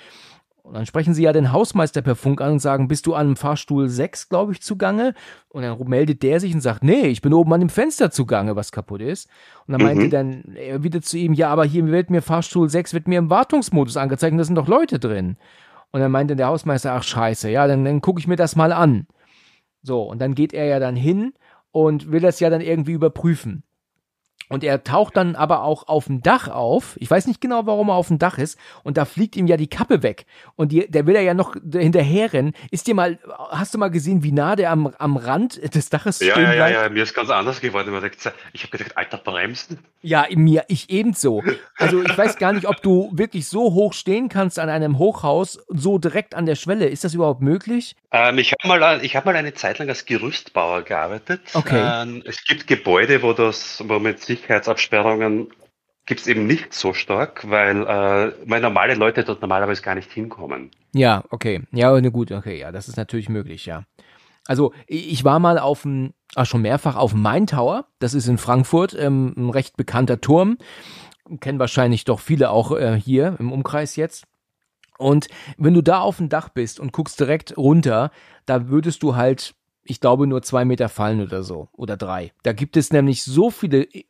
Und 0.66 0.74
dann 0.74 0.84
sprechen 0.84 1.14
sie 1.14 1.22
ja 1.22 1.32
den 1.32 1.52
Hausmeister 1.52 2.02
per 2.02 2.16
Funk 2.16 2.40
an 2.40 2.54
und 2.54 2.58
sagen, 2.58 2.88
bist 2.88 3.06
du 3.06 3.14
an 3.14 3.28
dem 3.28 3.36
Fahrstuhl 3.36 3.88
6, 3.88 4.28
glaube 4.28 4.50
ich, 4.50 4.60
zugange? 4.60 5.14
Und 5.48 5.62
dann 5.62 5.78
meldet 5.86 6.24
der 6.24 6.40
sich 6.40 6.52
und 6.52 6.60
sagt, 6.60 6.82
nee, 6.82 7.06
ich 7.06 7.22
bin 7.22 7.32
oben 7.32 7.52
an 7.52 7.60
dem 7.60 7.68
Fenster 7.68 8.10
zugange, 8.10 8.56
was 8.56 8.72
kaputt 8.72 9.00
ist. 9.00 9.28
Und 9.68 9.72
dann 9.72 9.80
mhm. 9.80 9.86
meinte 9.86 10.08
dann 10.08 10.56
er 10.56 10.82
wieder 10.82 11.00
zu 11.00 11.18
ihm, 11.18 11.34
ja, 11.34 11.50
aber 11.50 11.64
hier 11.64 11.86
wird 11.86 12.10
mir 12.10 12.20
Fahrstuhl 12.20 12.68
6, 12.68 12.94
wird 12.94 13.06
mir 13.06 13.20
im 13.20 13.30
Wartungsmodus 13.30 13.96
angezeigt 13.96 14.32
und 14.32 14.38
da 14.38 14.44
sind 14.44 14.56
doch 14.56 14.66
Leute 14.66 14.98
drin. 14.98 15.36
Und 15.92 16.00
dann 16.00 16.10
meinte 16.10 16.34
der 16.34 16.48
Hausmeister, 16.48 16.94
ach 16.94 17.04
scheiße, 17.04 17.48
ja, 17.48 17.68
dann, 17.68 17.84
dann 17.84 18.00
gucke 18.00 18.18
ich 18.18 18.26
mir 18.26 18.34
das 18.34 18.56
mal 18.56 18.72
an. 18.72 19.06
So, 19.82 20.02
und 20.02 20.20
dann 20.20 20.34
geht 20.34 20.52
er 20.52 20.64
ja 20.64 20.80
dann 20.80 20.96
hin 20.96 21.32
und 21.70 22.10
will 22.10 22.20
das 22.20 22.40
ja 22.40 22.50
dann 22.50 22.60
irgendwie 22.60 22.92
überprüfen. 22.92 23.62
Und 24.48 24.64
er 24.64 24.84
taucht 24.84 25.16
dann 25.16 25.34
aber 25.34 25.62
auch 25.62 25.88
auf 25.88 26.06
dem 26.06 26.22
Dach 26.22 26.48
auf. 26.48 26.96
Ich 27.00 27.10
weiß 27.10 27.26
nicht 27.26 27.40
genau, 27.40 27.66
warum 27.66 27.88
er 27.88 27.94
auf 27.94 28.08
dem 28.08 28.18
Dach 28.18 28.38
ist. 28.38 28.58
Und 28.84 28.96
da 28.96 29.04
fliegt 29.04 29.36
ihm 29.36 29.46
ja 29.46 29.56
die 29.56 29.66
Kappe 29.68 30.02
weg. 30.02 30.26
Und 30.54 30.72
die, 30.72 30.90
der 30.90 31.06
will 31.06 31.16
er 31.16 31.22
ja 31.22 31.34
noch 31.34 31.54
hinterherrennen. 31.72 32.54
Ist 32.70 32.86
dir 32.86 32.94
mal, 32.94 33.18
hast 33.50 33.74
du 33.74 33.78
mal 33.78 33.90
gesehen, 33.90 34.22
wie 34.22 34.32
nah 34.32 34.56
der 34.56 34.70
am, 34.70 34.92
am 34.98 35.16
Rand 35.16 35.74
des 35.74 35.90
Daches 35.90 36.20
ja, 36.20 36.32
stehen 36.32 36.44
ja, 36.44 36.52
bleibt? 36.52 36.74
Ja, 36.74 36.82
ja, 36.84 36.88
mir 36.88 37.02
ist 37.02 37.14
ganz 37.14 37.30
anders 37.30 37.60
geworden. 37.60 37.92
Ich 38.52 38.62
habe 38.62 38.76
gedacht, 38.76 38.96
alter 38.96 39.18
Bremsen. 39.18 39.78
Ja, 40.02 40.26
mir, 40.30 40.64
ich 40.68 40.90
ebenso. 40.90 41.42
Also 41.76 42.02
ich 42.02 42.16
weiß 42.16 42.38
gar 42.38 42.52
nicht, 42.52 42.68
ob 42.68 42.80
du 42.82 43.10
wirklich 43.12 43.48
so 43.48 43.74
hoch 43.74 43.92
stehen 43.92 44.28
kannst 44.28 44.58
an 44.58 44.68
einem 44.68 44.98
Hochhaus, 44.98 45.58
so 45.68 45.98
direkt 45.98 46.34
an 46.34 46.46
der 46.46 46.54
Schwelle. 46.54 46.86
Ist 46.86 47.04
das 47.04 47.14
überhaupt 47.14 47.40
möglich? 47.40 47.96
Ähm, 48.12 48.38
ich 48.38 48.52
habe 48.52 48.68
mal, 48.68 49.02
hab 49.02 49.24
mal 49.24 49.36
eine 49.36 49.54
Zeit 49.54 49.78
lang 49.78 49.88
als 49.88 50.06
Gerüstbauer 50.06 50.82
gearbeitet. 50.82 51.40
Okay. 51.54 52.02
Ähm, 52.02 52.22
es 52.24 52.44
gibt 52.44 52.66
Gebäude, 52.66 53.22
wo 53.22 53.32
das, 53.32 53.82
wo 53.86 53.98
mit 53.98 54.20
Sicherheitsabsperrungen 54.36 55.48
gibt 56.06 56.20
es 56.20 56.26
eben 56.28 56.46
nicht 56.46 56.72
so 56.72 56.94
stark, 56.94 57.50
weil, 57.50 57.82
äh, 57.82 58.32
weil 58.46 58.60
normale 58.60 58.94
Leute 58.94 59.24
dort 59.24 59.40
normalerweise 59.40 59.82
gar 59.82 59.96
nicht 59.96 60.10
hinkommen. 60.12 60.70
Ja, 60.94 61.24
okay. 61.30 61.62
Ja, 61.72 61.98
gut, 62.00 62.30
okay, 62.30 62.58
ja, 62.58 62.72
das 62.72 62.88
ist 62.88 62.96
natürlich 62.96 63.28
möglich, 63.28 63.66
ja. 63.66 63.84
Also 64.46 64.72
ich 64.86 65.24
war 65.24 65.40
mal 65.40 65.58
auf 65.58 65.82
dem, 65.82 66.14
ach, 66.36 66.46
schon 66.46 66.62
mehrfach 66.62 66.94
auf 66.94 67.10
dem 67.10 67.22
Main 67.22 67.48
Tower, 67.48 67.86
das 67.98 68.14
ist 68.14 68.28
in 68.28 68.38
Frankfurt, 68.38 68.94
ähm, 68.98 69.34
ein 69.36 69.50
recht 69.50 69.76
bekannter 69.76 70.20
Turm. 70.20 70.58
Kennen 71.40 71.58
wahrscheinlich 71.58 72.04
doch 72.04 72.20
viele 72.20 72.50
auch 72.50 72.70
äh, 72.70 73.00
hier 73.00 73.34
im 73.40 73.50
Umkreis 73.50 73.96
jetzt. 73.96 74.26
Und 74.98 75.26
wenn 75.58 75.74
du 75.74 75.82
da 75.82 76.00
auf 76.00 76.18
dem 76.18 76.28
Dach 76.28 76.48
bist 76.48 76.78
und 76.78 76.92
guckst 76.92 77.18
direkt 77.18 77.56
runter, 77.56 78.12
da 78.46 78.68
würdest 78.68 79.02
du 79.02 79.16
halt 79.16 79.54
ich 79.88 80.00
glaube, 80.00 80.26
nur 80.26 80.42
zwei 80.42 80.64
Meter 80.64 80.88
fallen 80.88 81.20
oder 81.20 81.42
so. 81.42 81.68
Oder 81.72 81.96
drei. 81.96 82.32
Da 82.42 82.52
gibt 82.52 82.76
es 82.76 82.92
nämlich 82.92 83.22
so 83.22 83.50
viele 83.50 83.82
äh, 83.92 84.04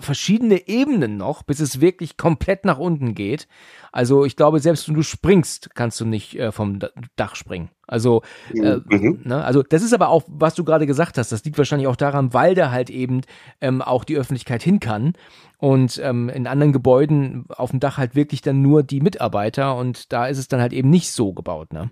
verschiedene 0.00 0.68
Ebenen 0.68 1.16
noch, 1.16 1.42
bis 1.42 1.60
es 1.60 1.80
wirklich 1.80 2.16
komplett 2.16 2.64
nach 2.64 2.78
unten 2.78 3.14
geht. 3.14 3.48
Also 3.92 4.24
ich 4.24 4.36
glaube, 4.36 4.60
selbst 4.60 4.88
wenn 4.88 4.94
du 4.94 5.02
springst, 5.02 5.74
kannst 5.74 6.00
du 6.00 6.04
nicht 6.04 6.38
äh, 6.38 6.52
vom 6.52 6.78
Dach 7.16 7.34
springen. 7.34 7.70
Also, 7.86 8.22
äh, 8.54 8.78
mhm. 8.88 9.20
ne? 9.24 9.44
also 9.44 9.62
das 9.62 9.82
ist 9.82 9.92
aber 9.92 10.08
auch, 10.08 10.24
was 10.26 10.54
du 10.54 10.64
gerade 10.64 10.86
gesagt 10.86 11.18
hast, 11.18 11.30
das 11.30 11.44
liegt 11.44 11.58
wahrscheinlich 11.58 11.88
auch 11.88 11.96
daran, 11.96 12.32
weil 12.32 12.54
da 12.54 12.70
halt 12.70 12.88
eben 12.88 13.20
ähm, 13.60 13.82
auch 13.82 14.04
die 14.04 14.16
Öffentlichkeit 14.16 14.62
hin 14.62 14.80
kann 14.80 15.12
und 15.58 16.00
ähm, 16.02 16.28
in 16.30 16.46
anderen 16.46 16.72
Gebäuden 16.72 17.44
auf 17.48 17.70
dem 17.70 17.80
Dach 17.80 17.98
halt 17.98 18.14
wirklich 18.14 18.40
dann 18.40 18.62
nur 18.62 18.82
die 18.82 19.00
Mitarbeiter 19.00 19.76
und 19.76 20.10
da 20.12 20.26
ist 20.26 20.38
es 20.38 20.48
dann 20.48 20.60
halt 20.60 20.72
eben 20.72 20.88
nicht 20.88 21.12
so 21.12 21.34
gebaut, 21.34 21.72
ne? 21.72 21.90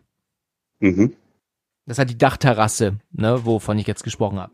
Mhm. 0.81 1.12
Das 1.90 1.98
hat 1.98 2.09
die 2.09 2.16
Dachterrasse, 2.16 2.98
ne, 3.11 3.44
wovon 3.44 3.76
ich 3.76 3.87
jetzt 3.88 4.05
gesprochen 4.05 4.38
habe. 4.38 4.53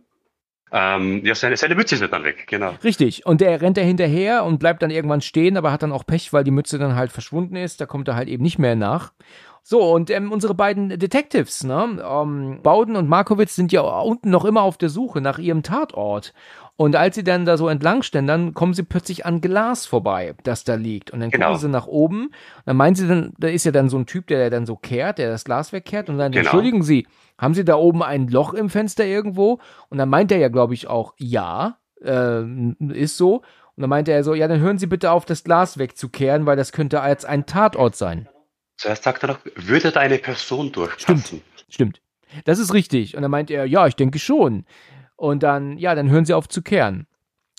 Ähm, 0.72 1.22
ja, 1.22 1.34
seine, 1.34 1.58
seine 1.58 1.74
Mütze 1.74 1.96
ist 1.96 2.10
dann 2.10 2.24
weg, 2.24 2.46
genau. 2.46 2.72
Richtig. 2.82 3.26
Und 3.26 3.42
der 3.42 3.60
rennt 3.60 3.76
da 3.76 3.82
hinterher 3.82 4.42
und 4.42 4.56
bleibt 4.56 4.80
dann 4.80 4.90
irgendwann 4.90 5.20
stehen, 5.20 5.58
aber 5.58 5.70
hat 5.70 5.82
dann 5.82 5.92
auch 5.92 6.06
Pech, 6.06 6.32
weil 6.32 6.44
die 6.44 6.50
Mütze 6.50 6.78
dann 6.78 6.96
halt 6.96 7.12
verschwunden 7.12 7.54
ist. 7.54 7.78
Da 7.78 7.84
kommt 7.84 8.08
er 8.08 8.16
halt 8.16 8.28
eben 8.28 8.42
nicht 8.42 8.58
mehr 8.58 8.74
nach. 8.74 9.12
So, 9.68 9.82
und 9.82 10.10
ähm, 10.10 10.30
unsere 10.30 10.54
beiden 10.54 10.90
Detectives, 10.90 11.64
ne, 11.64 12.00
ähm, 12.08 12.60
Bowden 12.62 12.94
und 12.94 13.08
Markowitz 13.08 13.56
sind 13.56 13.72
ja 13.72 13.80
unten 13.80 14.30
noch 14.30 14.44
immer 14.44 14.62
auf 14.62 14.78
der 14.78 14.90
Suche 14.90 15.20
nach 15.20 15.40
ihrem 15.40 15.64
Tatort. 15.64 16.34
Und 16.76 16.94
als 16.94 17.16
sie 17.16 17.24
dann 17.24 17.44
da 17.44 17.56
so 17.56 17.66
entlang 17.66 18.02
dann 18.12 18.54
kommen 18.54 18.74
sie 18.74 18.84
plötzlich 18.84 19.26
an 19.26 19.40
Glas 19.40 19.84
vorbei, 19.84 20.36
das 20.44 20.62
da 20.62 20.76
liegt. 20.76 21.10
Und 21.10 21.18
dann 21.18 21.32
genau. 21.32 21.46
gucken 21.46 21.60
sie 21.62 21.68
nach 21.68 21.88
oben. 21.88 22.26
Und 22.26 22.32
dann 22.64 22.76
meinen 22.76 22.94
sie 22.94 23.08
dann, 23.08 23.32
da 23.40 23.48
ist 23.48 23.64
ja 23.64 23.72
dann 23.72 23.88
so 23.88 23.98
ein 23.98 24.06
Typ, 24.06 24.28
der 24.28 24.50
dann 24.50 24.66
so 24.66 24.76
kehrt, 24.76 25.18
der 25.18 25.30
das 25.30 25.44
Glas 25.44 25.72
wegkehrt. 25.72 26.08
Und 26.08 26.18
dann, 26.18 26.30
genau. 26.30 26.42
entschuldigen 26.42 26.84
Sie, 26.84 27.08
haben 27.36 27.54
Sie 27.54 27.64
da 27.64 27.74
oben 27.74 28.04
ein 28.04 28.28
Loch 28.28 28.54
im 28.54 28.70
Fenster 28.70 29.04
irgendwo? 29.04 29.58
Und 29.88 29.98
dann 29.98 30.08
meint 30.08 30.30
er 30.30 30.38
ja, 30.38 30.46
glaube 30.46 30.74
ich, 30.74 30.86
auch, 30.86 31.14
ja, 31.18 31.78
äh, 32.04 32.44
ist 32.92 33.16
so. 33.16 33.38
Und 33.38 33.80
dann 33.80 33.90
meinte 33.90 34.12
er 34.12 34.22
so, 34.22 34.32
ja, 34.32 34.46
dann 34.46 34.60
hören 34.60 34.78
Sie 34.78 34.86
bitte 34.86 35.10
auf, 35.10 35.24
das 35.24 35.42
Glas 35.42 35.76
wegzukehren, 35.76 36.46
weil 36.46 36.56
das 36.56 36.70
könnte 36.70 37.00
als 37.00 37.24
ein 37.24 37.46
Tatort 37.46 37.96
sein. 37.96 38.28
Zuerst 38.76 39.04
sagt 39.04 39.22
er 39.24 39.28
noch, 39.28 39.38
würde 39.54 39.90
da 39.90 40.00
eine 40.00 40.18
Person 40.18 40.72
durchpassen? 40.72 41.18
Stimmt, 41.24 41.42
stimmt. 41.68 42.00
Das 42.44 42.58
ist 42.58 42.74
richtig. 42.74 43.16
Und 43.16 43.22
dann 43.22 43.30
meint 43.30 43.50
er, 43.50 43.64
ja, 43.64 43.86
ich 43.86 43.96
denke 43.96 44.18
schon. 44.18 44.66
Und 45.16 45.42
dann, 45.42 45.78
ja, 45.78 45.94
dann 45.94 46.10
hören 46.10 46.24
sie 46.24 46.34
auf 46.34 46.48
zu 46.48 46.62
kehren. 46.62 47.06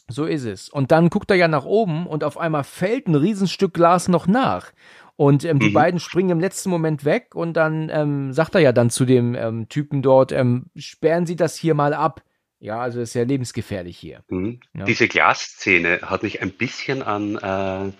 So 0.07 0.25
ist 0.25 0.45
es. 0.45 0.69
Und 0.69 0.91
dann 0.91 1.09
guckt 1.09 1.29
er 1.31 1.37
ja 1.37 1.47
nach 1.47 1.65
oben 1.65 2.07
und 2.07 2.23
auf 2.23 2.37
einmal 2.37 2.63
fällt 2.63 3.07
ein 3.07 3.15
Riesenstück 3.15 3.73
Glas 3.73 4.07
noch 4.07 4.27
nach. 4.27 4.71
Und 5.15 5.43
ähm, 5.43 5.59
die 5.59 5.69
mhm. 5.69 5.73
beiden 5.73 5.99
springen 5.99 6.29
im 6.29 6.39
letzten 6.39 6.69
Moment 6.69 7.03
weg 7.03 7.33
und 7.33 7.53
dann 7.53 7.89
ähm, 7.91 8.33
sagt 8.33 8.53
er 8.53 8.61
ja 8.61 8.71
dann 8.71 8.91
zu 8.91 9.03
dem 9.03 9.33
ähm, 9.33 9.67
Typen 9.67 10.03
dort, 10.03 10.31
ähm, 10.31 10.67
sperren 10.75 11.25
Sie 11.25 11.35
das 11.35 11.57
hier 11.57 11.73
mal 11.73 11.93
ab. 11.93 12.21
Ja, 12.59 12.79
also 12.79 13.01
ist 13.01 13.15
ja 13.15 13.23
lebensgefährlich 13.23 13.97
hier. 13.97 14.23
Mhm. 14.29 14.59
Ja. 14.75 14.85
Diese 14.85 15.07
Glasszene 15.07 15.99
hat 16.03 16.23
mich 16.23 16.41
ein 16.41 16.51
bisschen 16.51 17.01
an 17.01 17.35
äh, 17.35 17.91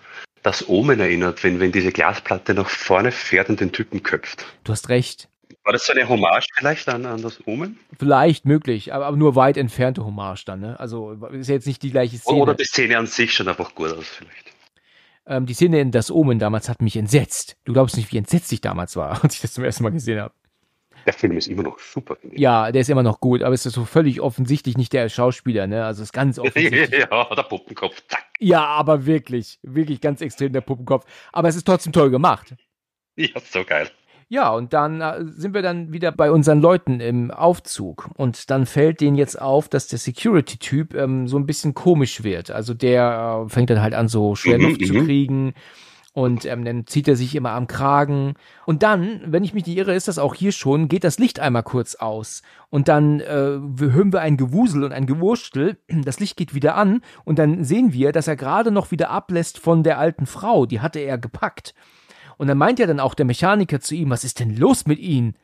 das 0.42 0.68
Omen 0.68 1.00
erinnert, 1.00 1.42
wenn, 1.44 1.60
wenn 1.60 1.72
diese 1.72 1.92
Glasplatte 1.92 2.54
nach 2.54 2.68
vorne 2.68 3.12
fährt 3.12 3.48
und 3.48 3.60
den 3.60 3.72
Typen 3.72 4.02
köpft. 4.02 4.44
Du 4.64 4.72
hast 4.72 4.88
recht. 4.88 5.28
War 5.64 5.72
das 5.72 5.86
so 5.86 5.92
eine 5.92 6.08
Hommage 6.08 6.46
vielleicht 6.56 6.88
an, 6.88 7.04
an 7.04 7.20
das 7.22 7.46
Omen? 7.46 7.78
Vielleicht, 7.98 8.46
möglich, 8.46 8.94
aber, 8.94 9.06
aber 9.06 9.16
nur 9.16 9.34
weit 9.34 9.56
entfernte 9.56 10.04
Hommage 10.04 10.44
dann, 10.44 10.60
ne? 10.60 10.80
Also 10.80 11.12
ist 11.32 11.48
jetzt 11.48 11.66
nicht 11.66 11.82
die 11.82 11.90
gleiche 11.90 12.16
Szene. 12.16 12.38
Oder 12.38 12.54
die 12.54 12.64
Szene 12.64 12.96
an 12.96 13.06
sich 13.06 13.34
schon 13.34 13.48
einfach 13.48 13.74
gut 13.74 13.92
aus, 13.92 14.06
vielleicht. 14.06 14.52
Ähm, 15.26 15.44
die 15.44 15.54
Szene 15.54 15.80
in 15.80 15.90
Das 15.90 16.10
Omen 16.10 16.38
damals 16.38 16.68
hat 16.68 16.80
mich 16.80 16.96
entsetzt. 16.96 17.56
Du 17.64 17.74
glaubst 17.74 17.96
nicht, 17.96 18.10
wie 18.12 18.16
entsetzt 18.16 18.50
ich 18.52 18.60
damals 18.60 18.96
war, 18.96 19.22
als 19.22 19.34
ich 19.34 19.40
das 19.42 19.52
zum 19.52 19.64
ersten 19.64 19.82
Mal 19.82 19.90
gesehen 19.90 20.20
habe. 20.20 20.32
Der 21.08 21.14
Film 21.14 21.38
ist 21.38 21.46
immer 21.46 21.62
noch 21.62 21.78
super. 21.78 22.18
Ja, 22.32 22.70
der 22.70 22.82
ist 22.82 22.90
immer 22.90 23.02
noch 23.02 23.18
gut, 23.18 23.42
aber 23.42 23.54
es 23.54 23.64
ist 23.64 23.72
so 23.72 23.86
völlig 23.86 24.20
offensichtlich 24.20 24.76
nicht 24.76 24.92
der 24.92 25.08
Schauspieler, 25.08 25.66
ne? 25.66 25.86
Also 25.86 26.02
es 26.02 26.08
ist 26.08 26.12
ganz 26.12 26.38
offensichtlich. 26.38 26.90
ja, 27.10 27.34
der 27.34 27.42
Puppenkopf, 27.44 28.02
zack. 28.08 28.26
Ja, 28.40 28.66
aber 28.66 29.06
wirklich, 29.06 29.58
wirklich 29.62 30.02
ganz 30.02 30.20
extrem 30.20 30.52
der 30.52 30.60
Puppenkopf. 30.60 31.06
Aber 31.32 31.48
es 31.48 31.56
ist 31.56 31.66
trotzdem 31.66 31.94
toll 31.94 32.10
gemacht. 32.10 32.54
Ja, 33.16 33.40
so 33.42 33.64
geil. 33.64 33.88
Ja, 34.28 34.50
und 34.50 34.74
dann 34.74 35.00
äh, 35.00 35.24
sind 35.24 35.54
wir 35.54 35.62
dann 35.62 35.94
wieder 35.94 36.12
bei 36.12 36.30
unseren 36.30 36.60
Leuten 36.60 37.00
im 37.00 37.30
Aufzug. 37.30 38.10
Und 38.16 38.50
dann 38.50 38.66
fällt 38.66 39.00
denen 39.00 39.16
jetzt 39.16 39.40
auf, 39.40 39.70
dass 39.70 39.88
der 39.88 39.98
Security-Typ 39.98 40.94
ähm, 40.94 41.26
so 41.26 41.38
ein 41.38 41.46
bisschen 41.46 41.72
komisch 41.72 42.22
wird. 42.22 42.50
Also 42.50 42.74
der 42.74 43.46
äh, 43.46 43.48
fängt 43.48 43.70
dann 43.70 43.80
halt 43.80 43.94
an, 43.94 44.08
so 44.08 44.34
schwer 44.34 44.58
mhm, 44.58 44.64
Luft 44.64 44.86
zu 44.86 44.92
mhm. 44.92 45.54
Und 46.18 46.46
ähm, 46.46 46.64
dann 46.64 46.84
zieht 46.84 47.06
er 47.06 47.14
sich 47.14 47.36
immer 47.36 47.52
am 47.52 47.68
Kragen. 47.68 48.34
Und 48.66 48.82
dann, 48.82 49.20
wenn 49.24 49.44
ich 49.44 49.54
mich 49.54 49.66
nicht 49.66 49.78
irre, 49.78 49.94
ist 49.94 50.08
das 50.08 50.18
auch 50.18 50.34
hier 50.34 50.50
schon, 50.50 50.88
geht 50.88 51.04
das 51.04 51.20
Licht 51.20 51.38
einmal 51.38 51.62
kurz 51.62 51.94
aus. 51.94 52.42
Und 52.70 52.88
dann 52.88 53.20
äh, 53.20 53.60
hören 53.78 54.12
wir 54.12 54.20
ein 54.20 54.36
Gewusel 54.36 54.82
und 54.82 54.90
ein 54.90 55.06
Gewurstel. 55.06 55.78
Das 55.86 56.18
Licht 56.18 56.36
geht 56.36 56.56
wieder 56.56 56.74
an. 56.74 57.02
Und 57.24 57.38
dann 57.38 57.62
sehen 57.62 57.92
wir, 57.92 58.10
dass 58.10 58.26
er 58.26 58.34
gerade 58.34 58.72
noch 58.72 58.90
wieder 58.90 59.10
ablässt 59.10 59.60
von 59.60 59.84
der 59.84 60.00
alten 60.00 60.26
Frau. 60.26 60.66
Die 60.66 60.80
hatte 60.80 60.98
er 60.98 61.18
gepackt. 61.18 61.72
Und 62.36 62.48
dann 62.48 62.58
meint 62.58 62.80
ja 62.80 62.88
dann 62.88 62.98
auch 62.98 63.14
der 63.14 63.24
Mechaniker 63.24 63.78
zu 63.78 63.94
ihm, 63.94 64.10
was 64.10 64.24
ist 64.24 64.40
denn 64.40 64.56
los 64.56 64.86
mit 64.86 64.98
Ihnen? 64.98 65.36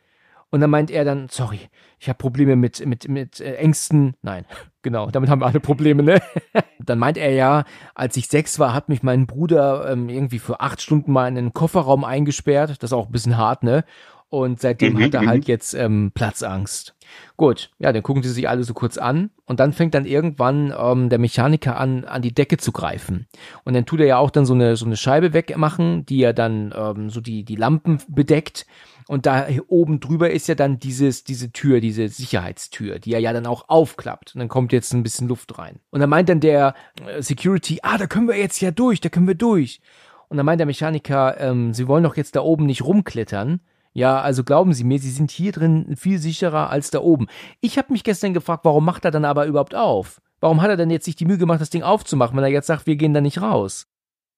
Und 0.54 0.60
dann 0.60 0.70
meint 0.70 0.92
er 0.92 1.04
dann, 1.04 1.26
sorry, 1.30 1.58
ich 1.98 2.08
habe 2.08 2.16
Probleme 2.16 2.54
mit, 2.54 2.86
mit, 2.86 3.08
mit 3.08 3.40
äh, 3.40 3.56
Ängsten. 3.56 4.14
Nein, 4.22 4.44
genau, 4.82 5.10
damit 5.10 5.28
haben 5.28 5.40
wir 5.40 5.46
alle 5.46 5.58
Probleme, 5.58 6.04
ne? 6.04 6.22
dann 6.78 7.00
meint 7.00 7.18
er 7.18 7.32
ja, 7.32 7.64
als 7.96 8.16
ich 8.16 8.28
sechs 8.28 8.60
war, 8.60 8.72
hat 8.72 8.88
mich 8.88 9.02
mein 9.02 9.26
Bruder 9.26 9.90
ähm, 9.90 10.08
irgendwie 10.08 10.38
für 10.38 10.60
acht 10.60 10.80
Stunden 10.80 11.10
mal 11.10 11.26
in 11.26 11.36
einen 11.36 11.54
Kofferraum 11.54 12.04
eingesperrt. 12.04 12.70
Das 12.70 12.90
ist 12.90 12.92
auch 12.92 13.06
ein 13.06 13.10
bisschen 13.10 13.36
hart, 13.36 13.64
ne? 13.64 13.82
Und 14.28 14.60
seitdem 14.60 14.92
mhm, 14.92 15.02
hat 15.02 15.14
er 15.14 15.22
mhm. 15.22 15.28
halt 15.28 15.48
jetzt 15.48 15.74
ähm, 15.74 16.12
Platzangst. 16.14 16.94
Gut, 17.36 17.70
ja, 17.80 17.92
dann 17.92 18.04
gucken 18.04 18.22
sie 18.22 18.30
sich 18.30 18.48
alle 18.48 18.62
so 18.62 18.74
kurz 18.74 18.96
an 18.96 19.30
und 19.46 19.58
dann 19.58 19.72
fängt 19.72 19.94
dann 19.94 20.06
irgendwann 20.06 20.72
ähm, 20.76 21.08
der 21.08 21.18
Mechaniker 21.18 21.80
an, 21.80 22.04
an 22.04 22.22
die 22.22 22.32
Decke 22.32 22.58
zu 22.58 22.70
greifen. 22.70 23.26
Und 23.64 23.74
dann 23.74 23.86
tut 23.86 23.98
er 23.98 24.06
ja 24.06 24.18
auch 24.18 24.30
dann 24.30 24.46
so 24.46 24.54
eine, 24.54 24.76
so 24.76 24.86
eine 24.86 24.96
Scheibe 24.96 25.32
wegmachen, 25.32 26.06
die 26.06 26.18
ja 26.18 26.32
dann 26.32 26.72
ähm, 26.76 27.10
so 27.10 27.20
die, 27.20 27.44
die 27.44 27.56
Lampen 27.56 27.98
bedeckt. 28.08 28.66
Und 29.06 29.26
da 29.26 29.46
oben 29.68 30.00
drüber 30.00 30.30
ist 30.30 30.48
ja 30.48 30.54
dann 30.54 30.78
dieses, 30.78 31.24
diese 31.24 31.52
Tür, 31.52 31.80
diese 31.80 32.08
Sicherheitstür, 32.08 32.98
die 32.98 33.12
er 33.12 33.20
ja 33.20 33.32
dann 33.32 33.46
auch 33.46 33.68
aufklappt. 33.68 34.34
Und 34.34 34.38
dann 34.40 34.48
kommt 34.48 34.72
jetzt 34.72 34.92
ein 34.92 35.02
bisschen 35.02 35.28
Luft 35.28 35.58
rein. 35.58 35.80
Und 35.90 36.00
dann 36.00 36.10
meint 36.10 36.28
dann 36.28 36.40
der 36.40 36.74
äh, 37.06 37.22
Security, 37.22 37.80
ah, 37.82 37.98
da 37.98 38.06
können 38.06 38.28
wir 38.28 38.36
jetzt 38.36 38.60
ja 38.60 38.70
durch, 38.70 39.00
da 39.00 39.08
können 39.08 39.28
wir 39.28 39.34
durch. 39.34 39.80
Und 40.28 40.38
dann 40.38 40.46
meint 40.46 40.58
der 40.58 40.66
Mechaniker, 40.66 41.38
ähm, 41.40 41.74
sie 41.74 41.86
wollen 41.86 42.04
doch 42.04 42.16
jetzt 42.16 42.34
da 42.36 42.40
oben 42.40 42.66
nicht 42.66 42.82
rumklettern. 42.82 43.60
Ja, 43.92 44.20
also 44.20 44.42
glauben 44.42 44.72
Sie 44.72 44.82
mir, 44.82 44.98
Sie 44.98 45.10
sind 45.10 45.30
hier 45.30 45.52
drin 45.52 45.94
viel 45.96 46.18
sicherer 46.18 46.68
als 46.68 46.90
da 46.90 46.98
oben. 46.98 47.28
Ich 47.60 47.78
habe 47.78 47.92
mich 47.92 48.02
gestern 48.02 48.34
gefragt, 48.34 48.64
warum 48.64 48.84
macht 48.84 49.04
er 49.04 49.12
dann 49.12 49.24
aber 49.24 49.46
überhaupt 49.46 49.76
auf? 49.76 50.20
Warum 50.40 50.60
hat 50.60 50.70
er 50.70 50.76
denn 50.76 50.90
jetzt 50.90 51.04
sich 51.04 51.14
die 51.14 51.26
Mühe 51.26 51.38
gemacht, 51.38 51.60
das 51.60 51.70
Ding 51.70 51.84
aufzumachen, 51.84 52.36
wenn 52.36 52.42
er 52.42 52.50
jetzt 52.50 52.66
sagt, 52.66 52.86
wir 52.86 52.96
gehen 52.96 53.14
da 53.14 53.20
nicht 53.20 53.40
raus? 53.40 53.86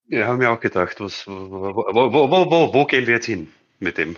Ja, 0.09 0.26
haben 0.26 0.40
wir 0.40 0.52
auch 0.52 0.61
gedacht, 0.61 1.00
was, 1.00 1.26
wo, 1.26 1.33
wo, 1.33 2.31
wo, 2.31 2.74
wo 2.74 2.85
gehen 2.85 3.07
wir 3.07 3.14
jetzt 3.14 3.26
hin 3.26 3.48
mit 3.81 3.96
dem? 3.96 4.16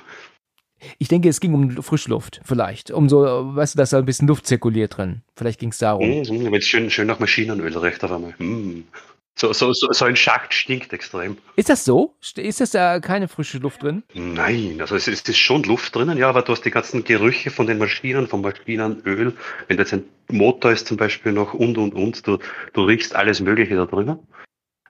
Ich 0.99 1.09
denke, 1.09 1.29
es 1.29 1.41
ging 1.41 1.55
um 1.55 1.83
Frischluft, 1.83 2.41
vielleicht. 2.45 2.91
Um 2.91 3.09
so, 3.09 3.21
weißt 3.23 3.75
du, 3.75 3.79
dass 3.79 3.91
da 3.91 3.99
ein 3.99 4.05
bisschen 4.05 4.29
Luft 4.29 4.47
zirkuliert 4.47 4.97
drin. 4.97 5.23
Vielleicht 5.37 5.61
ging 5.61 5.71
es 5.71 5.79
darum. 5.79 6.09
Mhm, 6.09 6.53
wenn 6.53 6.55
es 6.55 6.67
schön, 6.67 6.91
schön 6.91 7.07
nach 7.07 7.19
Maschinenöl 7.19 7.77
recht 7.77 8.03
auf 8.05 8.13
einmal. 8.13 8.35
Mhm. 8.39 8.85
So, 9.41 9.53
so, 9.53 9.73
so, 9.73 9.93
so 9.93 10.05
ein 10.05 10.17
Schacht 10.17 10.53
stinkt 10.53 10.93
extrem. 10.93 11.39
Ist 11.55 11.69
das 11.69 11.85
so? 11.85 12.13
Ist 12.35 12.61
das 12.61 12.73
da 12.73 12.99
keine 12.99 13.29
frische 13.29 13.59
Luft 13.59 13.85
drin? 13.85 14.03
Nein, 14.13 14.79
also 14.81 14.97
es 14.97 15.07
ist, 15.07 15.29
es 15.29 15.37
ist 15.37 15.39
schon 15.39 15.63
Luft 15.63 15.95
drinnen, 15.95 16.19
ja, 16.19 16.29
aber 16.29 16.43
du 16.43 16.51
hast 16.51 16.65
die 16.65 16.73
ganzen 16.73 17.05
Gerüche 17.05 17.51
von 17.53 17.69
den 17.69 17.79
Maschinen, 17.79 18.27
vom 18.27 18.41
Maschinenöl. 18.41 19.33
Wenn 19.69 19.77
da 19.77 19.85
jetzt 19.85 19.95
ein 19.95 20.03
Motor 20.29 20.73
ist 20.73 20.89
zum 20.89 20.97
Beispiel 20.97 21.31
noch 21.31 21.55
und 21.55 21.79
und 21.79 21.95
und, 21.95 22.27
du, 22.27 22.39
du 22.73 22.83
riechst 22.83 23.15
alles 23.15 23.39
Mögliche 23.39 23.77
da 23.77 23.87
drinnen. 23.87 24.19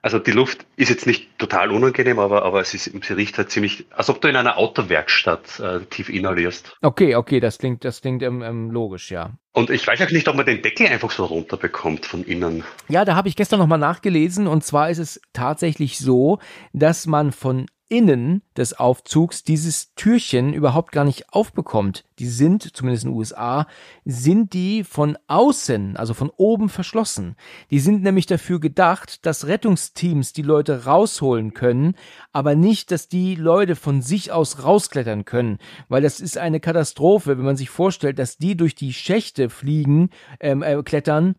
Also 0.01 0.19
die 0.19 0.31
Luft 0.31 0.65
ist 0.75 0.89
jetzt 0.89 1.05
nicht 1.05 1.37
total 1.37 1.71
unangenehm, 1.71 2.19
aber, 2.19 2.43
aber 2.43 2.61
es 2.61 2.73
ist, 2.73 2.85
sie 2.85 3.13
riecht 3.13 3.37
halt 3.37 3.51
ziemlich, 3.51 3.85
als 3.91 4.09
ob 4.09 4.21
du 4.21 4.27
in 4.27 4.35
einer 4.35 4.57
Autowerkstatt 4.57 5.59
äh, 5.59 5.81
tief 5.89 6.09
inhalierst. 6.09 6.75
Okay, 6.81 7.15
okay, 7.15 7.39
das 7.39 7.57
klingt, 7.57 7.83
das 7.83 8.01
klingt 8.01 8.23
ähm, 8.23 8.41
ähm, 8.41 8.71
logisch, 8.71 9.11
ja. 9.11 9.31
Und 9.51 9.69
ich 9.69 9.85
weiß 9.85 10.01
auch 10.01 10.11
nicht, 10.11 10.27
ob 10.27 10.35
man 10.35 10.45
den 10.45 10.61
Deckel 10.61 10.87
einfach 10.87 11.11
so 11.11 11.25
runterbekommt 11.25 12.05
von 12.05 12.23
innen. 12.23 12.63
Ja, 12.87 13.03
da 13.03 13.15
habe 13.15 13.27
ich 13.27 13.35
gestern 13.35 13.59
nochmal 13.59 13.79
nachgelesen 13.79 14.47
und 14.47 14.63
zwar 14.63 14.89
ist 14.89 14.99
es 14.99 15.21
tatsächlich 15.33 15.97
so, 15.97 16.39
dass 16.71 17.07
man 17.07 17.31
von 17.31 17.65
innen 17.89 18.43
des 18.55 18.73
Aufzugs 18.73 19.43
dieses 19.43 19.93
Türchen 19.95 20.53
überhaupt 20.53 20.91
gar 20.91 21.03
nicht 21.03 21.33
aufbekommt. 21.33 22.05
Die 22.19 22.27
sind, 22.27 22.75
zumindest 22.75 23.03
in 23.03 23.11
den 23.11 23.17
USA, 23.17 23.67
sind 24.05 24.53
die 24.53 24.83
von 24.83 25.17
außen, 25.27 25.97
also 25.97 26.13
von 26.13 26.31
oben 26.37 26.69
verschlossen. 26.69 27.35
Die 27.71 27.79
sind 27.79 28.03
nämlich 28.03 28.27
dafür 28.27 28.59
gedacht, 28.59 29.25
dass 29.25 29.47
Rettungsteams 29.47 30.33
die 30.33 30.43
Leute 30.43 30.85
rausholen 30.85 31.53
können, 31.53 31.95
aber 32.31 32.55
nicht, 32.55 32.91
dass 32.91 33.07
die 33.07 33.35
Leute 33.35 33.75
von 33.75 34.01
sich 34.01 34.31
aus 34.31 34.63
rausklettern 34.63 35.25
können, 35.25 35.57
weil 35.87 36.03
das 36.03 36.19
ist 36.19 36.37
eine 36.37 36.59
Katastrophe, 36.59 37.37
wenn 37.37 37.45
man 37.45 37.57
sich 37.57 37.69
vorstellt, 37.69 38.19
dass 38.19 38.37
die 38.37 38.55
durch 38.55 38.75
die 38.75 38.93
Schächte 38.93 39.49
fliegen, 39.49 40.11
ähm, 40.39 40.61
äh, 40.61 40.81
klettern 40.83 41.35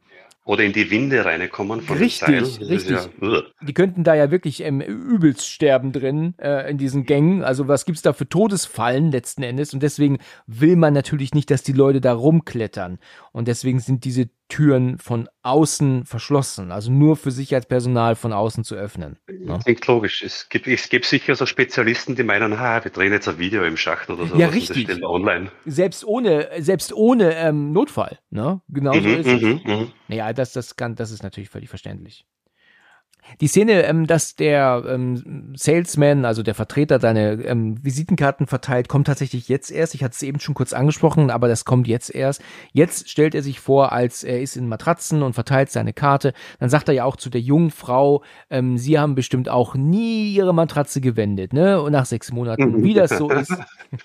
oder 0.50 0.64
in 0.64 0.72
die 0.72 0.90
Winde 0.90 1.24
reinkommen 1.24 1.80
von 1.80 1.96
Richtig, 1.96 2.26
dem 2.58 2.66
richtig. 2.66 2.98
Ja, 3.22 3.42
die 3.62 3.72
könnten 3.72 4.02
da 4.02 4.16
ja 4.16 4.32
wirklich 4.32 4.64
ähm, 4.64 4.80
übelst 4.80 5.46
sterben 5.46 5.92
drin 5.92 6.34
äh, 6.38 6.68
in 6.68 6.76
diesen 6.76 7.04
Gängen. 7.04 7.44
Also 7.44 7.68
was 7.68 7.84
gibt's 7.84 8.02
da 8.02 8.12
für 8.12 8.28
Todesfallen 8.28 9.12
letzten 9.12 9.44
Endes? 9.44 9.72
Und 9.74 9.84
deswegen 9.84 10.18
will 10.48 10.74
man 10.74 10.92
natürlich 10.92 11.34
nicht, 11.34 11.52
dass 11.52 11.62
die 11.62 11.72
Leute 11.72 12.00
da 12.00 12.12
rumklettern. 12.14 12.98
Und 13.30 13.46
deswegen 13.46 13.78
sind 13.78 14.04
diese 14.04 14.28
Türen 14.50 14.98
von 14.98 15.28
außen 15.42 16.04
verschlossen, 16.04 16.70
also 16.70 16.92
nur 16.92 17.16
für 17.16 17.30
Sicherheitspersonal 17.30 18.14
von 18.14 18.34
außen 18.34 18.64
zu 18.64 18.74
öffnen. 18.74 19.16
Ne? 19.26 19.58
Klingt 19.64 19.86
logisch. 19.86 20.22
Es 20.22 20.48
gibt, 20.50 20.66
es 20.66 20.90
gibt 20.90 21.06
sicher 21.06 21.34
so 21.34 21.46
Spezialisten, 21.46 22.16
die 22.16 22.22
meinen, 22.22 22.60
ha, 22.60 22.84
wir 22.84 22.90
drehen 22.90 23.12
jetzt 23.12 23.28
ein 23.28 23.38
Video 23.38 23.64
im 23.64 23.78
Schacht 23.78 24.10
oder 24.10 24.26
so. 24.26 24.36
Ja, 24.36 24.48
richtig. 24.48 24.88
Das 24.88 25.02
online. 25.02 25.50
Selbst 25.64 26.04
ohne, 26.04 26.48
selbst 26.58 26.92
ohne 26.92 27.34
ähm, 27.36 27.72
Notfall. 27.72 28.18
Ne? 28.28 28.60
Genau 28.68 28.94
mhm, 28.94 29.02
so 29.02 29.08
ist 29.08 29.26
es. 29.26 29.42
Mhm, 29.42 29.60
mhm. 29.64 29.92
Naja, 30.08 30.32
das, 30.34 30.52
das, 30.52 30.76
kann, 30.76 30.96
das 30.96 31.10
ist 31.10 31.22
natürlich 31.22 31.48
völlig 31.48 31.70
verständlich. 31.70 32.26
Die 33.40 33.46
Szene, 33.46 33.84
ähm, 33.84 34.06
dass 34.06 34.36
der 34.36 34.84
ähm, 34.86 35.52
Salesman, 35.56 36.24
also 36.24 36.42
der 36.42 36.54
Vertreter, 36.54 37.00
seine 37.00 37.32
ähm, 37.44 37.82
Visitenkarten 37.82 38.46
verteilt, 38.46 38.88
kommt 38.88 39.06
tatsächlich 39.06 39.48
jetzt 39.48 39.70
erst. 39.70 39.94
Ich 39.94 40.02
hatte 40.02 40.14
es 40.14 40.22
eben 40.22 40.40
schon 40.40 40.54
kurz 40.54 40.72
angesprochen, 40.72 41.30
aber 41.30 41.48
das 41.48 41.64
kommt 41.64 41.86
jetzt 41.86 42.14
erst. 42.14 42.42
Jetzt 42.72 43.08
stellt 43.08 43.34
er 43.34 43.42
sich 43.42 43.60
vor, 43.60 43.92
als 43.92 44.24
er 44.24 44.40
ist 44.40 44.56
in 44.56 44.68
Matratzen 44.68 45.22
und 45.22 45.34
verteilt 45.34 45.70
seine 45.70 45.92
Karte. 45.92 46.32
Dann 46.58 46.70
sagt 46.70 46.88
er 46.88 46.94
ja 46.94 47.04
auch 47.04 47.16
zu 47.16 47.30
der 47.30 47.40
jungen 47.40 47.70
Frau, 47.70 48.22
ähm, 48.50 48.78
sie 48.78 48.98
haben 48.98 49.14
bestimmt 49.14 49.48
auch 49.48 49.74
nie 49.74 50.32
ihre 50.32 50.54
Matratze 50.54 51.00
gewendet, 51.00 51.52
ne? 51.52 51.80
Und 51.80 51.92
nach 51.92 52.06
sechs 52.06 52.32
Monaten, 52.32 52.82
wie 52.82 52.94
das 52.94 53.10
so 53.10 53.30
ist. 53.30 53.54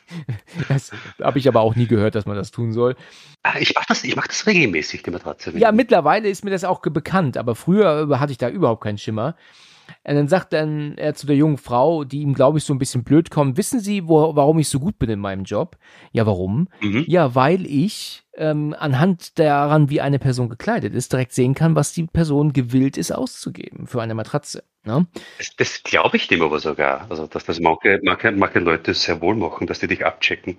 das 0.70 0.92
habe 1.22 1.40
ich 1.40 1.48
aber 1.48 1.62
auch 1.62 1.76
nie 1.76 1.88
gehört, 1.88 2.16
dass 2.16 2.26
man 2.26 2.36
das 2.36 2.52
tun 2.52 2.72
soll. 2.72 2.96
Ah, 3.44 3.60
ich 3.60 3.76
mache 3.76 3.86
das, 3.90 4.04
ich 4.04 4.16
mach 4.16 4.28
das 4.28 4.48
regelmäßig, 4.48 5.04
die 5.04 5.12
Matratze. 5.12 5.56
Ja, 5.58 5.72
mittlerweile 5.72 6.30
ist 6.30 6.44
mir 6.44 6.52
das 6.52 6.64
auch 6.64 6.82
bekannt, 6.82 7.38
aber 7.38 7.56
früher 7.56 8.20
hatte 8.20 8.32
ich 8.32 8.38
da 8.38 8.50
überhaupt 8.50 8.84
keinen 8.84 8.98
Schimmer. 8.98 9.15
Und 9.18 10.16
dann 10.16 10.28
sagt 10.28 10.54
dann 10.54 10.98
er 10.98 11.14
zu 11.16 11.28
der 11.28 11.36
jungen 11.36 11.58
Frau, 11.58 12.04
die 12.04 12.22
ihm, 12.22 12.34
glaube 12.34 12.58
ich, 12.58 12.64
so 12.64 12.74
ein 12.74 12.80
bisschen 12.80 13.04
blöd 13.04 13.30
kommt, 13.30 13.58
wissen 13.58 13.80
Sie, 13.80 14.08
wo, 14.08 14.36
warum 14.36 14.60
ich 14.60 14.70
so 14.70 14.80
gut 14.80 15.00
bin 15.00 15.10
in 15.10 15.20
meinem 15.20 15.44
Job? 15.44 15.78
Ja, 16.12 16.26
warum? 16.26 16.70
Mhm. 16.82 17.06
Ja, 17.08 17.36
weil 17.36 17.66
ich 17.66 18.24
ähm, 18.36 18.76
anhand 18.78 19.40
daran, 19.40 19.90
wie 19.90 20.02
eine 20.02 20.20
Person 20.20 20.50
gekleidet 20.50 20.94
ist, 20.94 21.12
direkt 21.12 21.34
sehen 21.34 21.56
kann, 21.56 21.76
was 21.76 21.94
die 21.94 22.06
Person 22.06 22.54
gewillt 22.54 22.98
ist 22.98 23.12
auszugeben 23.12 23.88
für 23.88 24.02
eine 24.02 24.16
Matratze. 24.16 24.64
Ne? 24.84 25.08
Das, 25.38 25.56
das 25.56 25.84
glaube 25.84 26.18
ich 26.18 26.28
dem 26.28 26.42
aber 26.42 26.60
sogar. 26.60 27.08
Also, 27.10 27.28
dass 27.28 27.46
das 27.46 27.60
manche, 27.60 28.00
manche, 28.04 28.32
manche 28.32 28.60
Leute 28.60 28.94
sehr 28.94 29.22
wohl 29.22 29.36
machen, 29.36 29.68
dass 29.68 29.80
die 29.80 29.88
dich 29.88 30.06
abchecken 30.06 30.58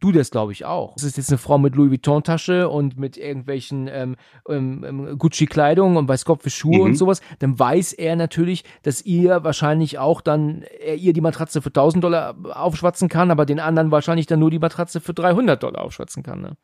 du 0.00 0.12
das, 0.12 0.30
glaube 0.30 0.52
ich, 0.52 0.64
auch. 0.64 0.94
Es 0.96 1.02
ist 1.02 1.16
jetzt 1.16 1.30
eine 1.30 1.38
Frau 1.38 1.58
mit 1.58 1.74
Louis 1.74 1.90
Vuitton-Tasche 1.90 2.68
und 2.68 2.98
mit 2.98 3.16
irgendwelchen 3.16 3.88
ähm, 3.90 4.16
ähm, 4.48 4.84
ähm, 4.86 5.18
Gucci-Kleidung 5.18 5.96
und 5.96 6.08
weiß 6.08 6.24
Gott 6.24 6.42
für 6.42 6.50
Schuhe 6.50 6.78
mhm. 6.78 6.82
und 6.82 6.94
sowas, 6.94 7.20
dann 7.40 7.58
weiß 7.58 7.92
er 7.94 8.16
natürlich, 8.16 8.64
dass 8.82 9.02
ihr 9.02 9.44
wahrscheinlich 9.44 9.98
auch 9.98 10.20
dann, 10.20 10.62
er 10.80 10.96
ihr 10.96 11.12
die 11.12 11.20
Matratze 11.20 11.62
für 11.62 11.70
1000 11.70 12.04
Dollar 12.04 12.36
aufschwatzen 12.54 13.08
kann, 13.08 13.30
aber 13.30 13.46
den 13.46 13.60
anderen 13.60 13.90
wahrscheinlich 13.90 14.26
dann 14.26 14.40
nur 14.40 14.50
die 14.50 14.58
Matratze 14.58 15.00
für 15.00 15.14
300 15.14 15.62
Dollar 15.62 15.82
aufschwatzen 15.82 16.22
kann. 16.22 16.40
Ne? 16.40 16.56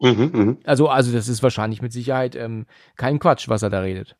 Mhm, 0.00 0.30
mh. 0.32 0.56
Also, 0.64 0.88
also 0.88 1.12
das 1.12 1.28
ist 1.28 1.42
wahrscheinlich 1.42 1.80
mit 1.80 1.92
Sicherheit 1.92 2.34
ähm, 2.34 2.66
kein 2.96 3.18
Quatsch, 3.18 3.48
was 3.48 3.62
er 3.62 3.70
da 3.70 3.80
redet. 3.80 4.16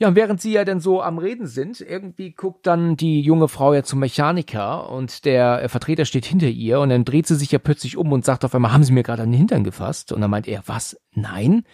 Ja, 0.00 0.06
und 0.08 0.14
während 0.14 0.40
sie 0.40 0.52
ja 0.52 0.64
dann 0.64 0.78
so 0.78 1.02
am 1.02 1.18
Reden 1.18 1.48
sind, 1.48 1.80
irgendwie 1.80 2.30
guckt 2.30 2.66
dann 2.68 2.96
die 2.96 3.20
junge 3.20 3.48
Frau 3.48 3.74
ja 3.74 3.82
zum 3.82 3.98
Mechaniker 3.98 4.88
und 4.90 5.24
der 5.24 5.64
äh, 5.64 5.68
Vertreter 5.68 6.04
steht 6.04 6.24
hinter 6.24 6.46
ihr 6.46 6.78
und 6.78 6.90
dann 6.90 7.04
dreht 7.04 7.26
sie 7.26 7.34
sich 7.34 7.50
ja 7.50 7.58
plötzlich 7.58 7.96
um 7.96 8.12
und 8.12 8.24
sagt 8.24 8.44
auf 8.44 8.54
einmal, 8.54 8.72
haben 8.72 8.84
Sie 8.84 8.92
mir 8.92 9.02
gerade 9.02 9.22
an 9.22 9.32
den 9.32 9.38
Hintern 9.38 9.64
gefasst? 9.64 10.12
Und 10.12 10.20
dann 10.20 10.30
meint 10.30 10.46
er, 10.46 10.62
was? 10.66 11.00
Nein? 11.14 11.64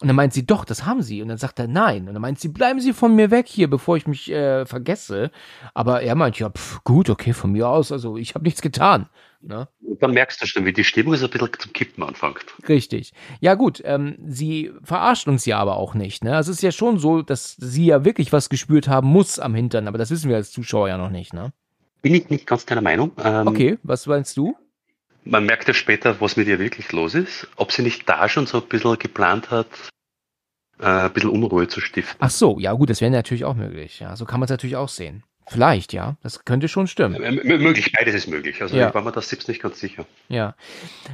Und 0.00 0.06
dann 0.08 0.16
meint 0.16 0.32
sie, 0.32 0.46
doch, 0.46 0.64
das 0.64 0.86
haben 0.86 1.02
sie. 1.02 1.22
Und 1.22 1.28
dann 1.28 1.38
sagt 1.38 1.58
er, 1.58 1.68
nein. 1.68 2.06
Und 2.08 2.14
dann 2.14 2.22
meint 2.22 2.38
sie, 2.38 2.48
bleiben 2.48 2.80
Sie 2.80 2.92
von 2.92 3.14
mir 3.14 3.30
weg 3.30 3.46
hier, 3.48 3.68
bevor 3.68 3.96
ich 3.96 4.06
mich 4.06 4.30
äh, 4.30 4.64
vergesse. 4.64 5.30
Aber 5.74 6.02
er 6.02 6.14
meint, 6.14 6.38
ja, 6.38 6.50
pf, 6.50 6.82
gut, 6.84 7.10
okay, 7.10 7.32
von 7.32 7.52
mir 7.52 7.68
aus. 7.68 7.90
Also 7.90 8.16
ich 8.16 8.34
habe 8.34 8.44
nichts 8.44 8.62
getan. 8.62 9.08
Ne? 9.40 9.68
Und 9.80 10.02
dann 10.02 10.12
merkst 10.12 10.42
du 10.42 10.46
schon, 10.46 10.64
wie 10.66 10.72
die 10.72 10.84
Stimmung 10.84 11.14
so 11.16 11.26
ein 11.26 11.30
bisschen 11.30 11.50
zum 11.58 11.72
Kippen 11.72 12.02
anfängt. 12.02 12.44
Richtig. 12.68 13.12
Ja 13.40 13.54
gut, 13.54 13.80
ähm, 13.84 14.16
sie 14.26 14.72
verarscht 14.82 15.28
uns 15.28 15.44
ja 15.46 15.58
aber 15.58 15.76
auch 15.76 15.94
nicht. 15.94 16.24
Ne? 16.24 16.34
Also 16.34 16.50
es 16.50 16.58
ist 16.58 16.62
ja 16.62 16.72
schon 16.72 16.98
so, 16.98 17.22
dass 17.22 17.56
sie 17.56 17.86
ja 17.86 18.04
wirklich 18.04 18.32
was 18.32 18.48
gespürt 18.48 18.88
haben 18.88 19.08
muss 19.08 19.38
am 19.38 19.54
Hintern. 19.54 19.86
Aber 19.88 19.98
das 19.98 20.10
wissen 20.10 20.28
wir 20.28 20.36
als 20.36 20.50
Zuschauer 20.50 20.88
ja 20.88 20.98
noch 20.98 21.10
nicht. 21.10 21.32
Ne? 21.32 21.52
Bin 22.02 22.14
ich 22.14 22.28
nicht 22.30 22.46
ganz 22.46 22.66
deiner 22.66 22.82
Meinung. 22.82 23.12
Ähm, 23.22 23.46
okay, 23.46 23.78
was 23.82 24.06
meinst 24.06 24.36
du? 24.36 24.56
man 25.28 25.44
merkt 25.44 25.68
ja 25.68 25.74
später, 25.74 26.20
was 26.20 26.36
mit 26.36 26.48
ihr 26.48 26.58
wirklich 26.58 26.90
los 26.92 27.14
ist. 27.14 27.48
Ob 27.56 27.72
sie 27.72 27.82
nicht 27.82 28.08
da 28.08 28.28
schon 28.28 28.46
so 28.46 28.60
ein 28.60 28.68
bisschen 28.68 28.98
geplant 28.98 29.50
hat, 29.50 29.66
äh, 30.80 30.86
ein 30.86 31.12
bisschen 31.12 31.30
Unruhe 31.30 31.68
zu 31.68 31.80
stiften. 31.80 32.16
Ach 32.20 32.30
so, 32.30 32.58
ja 32.58 32.72
gut, 32.72 32.90
das 32.90 33.00
wäre 33.00 33.10
natürlich 33.10 33.44
auch 33.44 33.54
möglich. 33.54 34.00
Ja, 34.00 34.16
so 34.16 34.24
kann 34.24 34.40
man 34.40 34.46
es 34.46 34.50
natürlich 34.50 34.76
auch 34.76 34.88
sehen. 34.88 35.22
Vielleicht, 35.50 35.92
ja. 35.92 36.16
Das 36.22 36.44
könnte 36.44 36.68
schon 36.68 36.86
stimmen. 36.86 37.22
Äh, 37.22 37.58
möglich, 37.58 37.92
beides 37.92 38.14
ist 38.14 38.28
möglich. 38.28 38.60
Also 38.60 38.76
ja. 38.76 38.88
ich 38.88 38.94
war 38.94 39.02
mir 39.02 39.12
das 39.12 39.28
selbst 39.28 39.48
nicht 39.48 39.62
ganz 39.62 39.80
sicher. 39.80 40.04
Ja. 40.28 40.54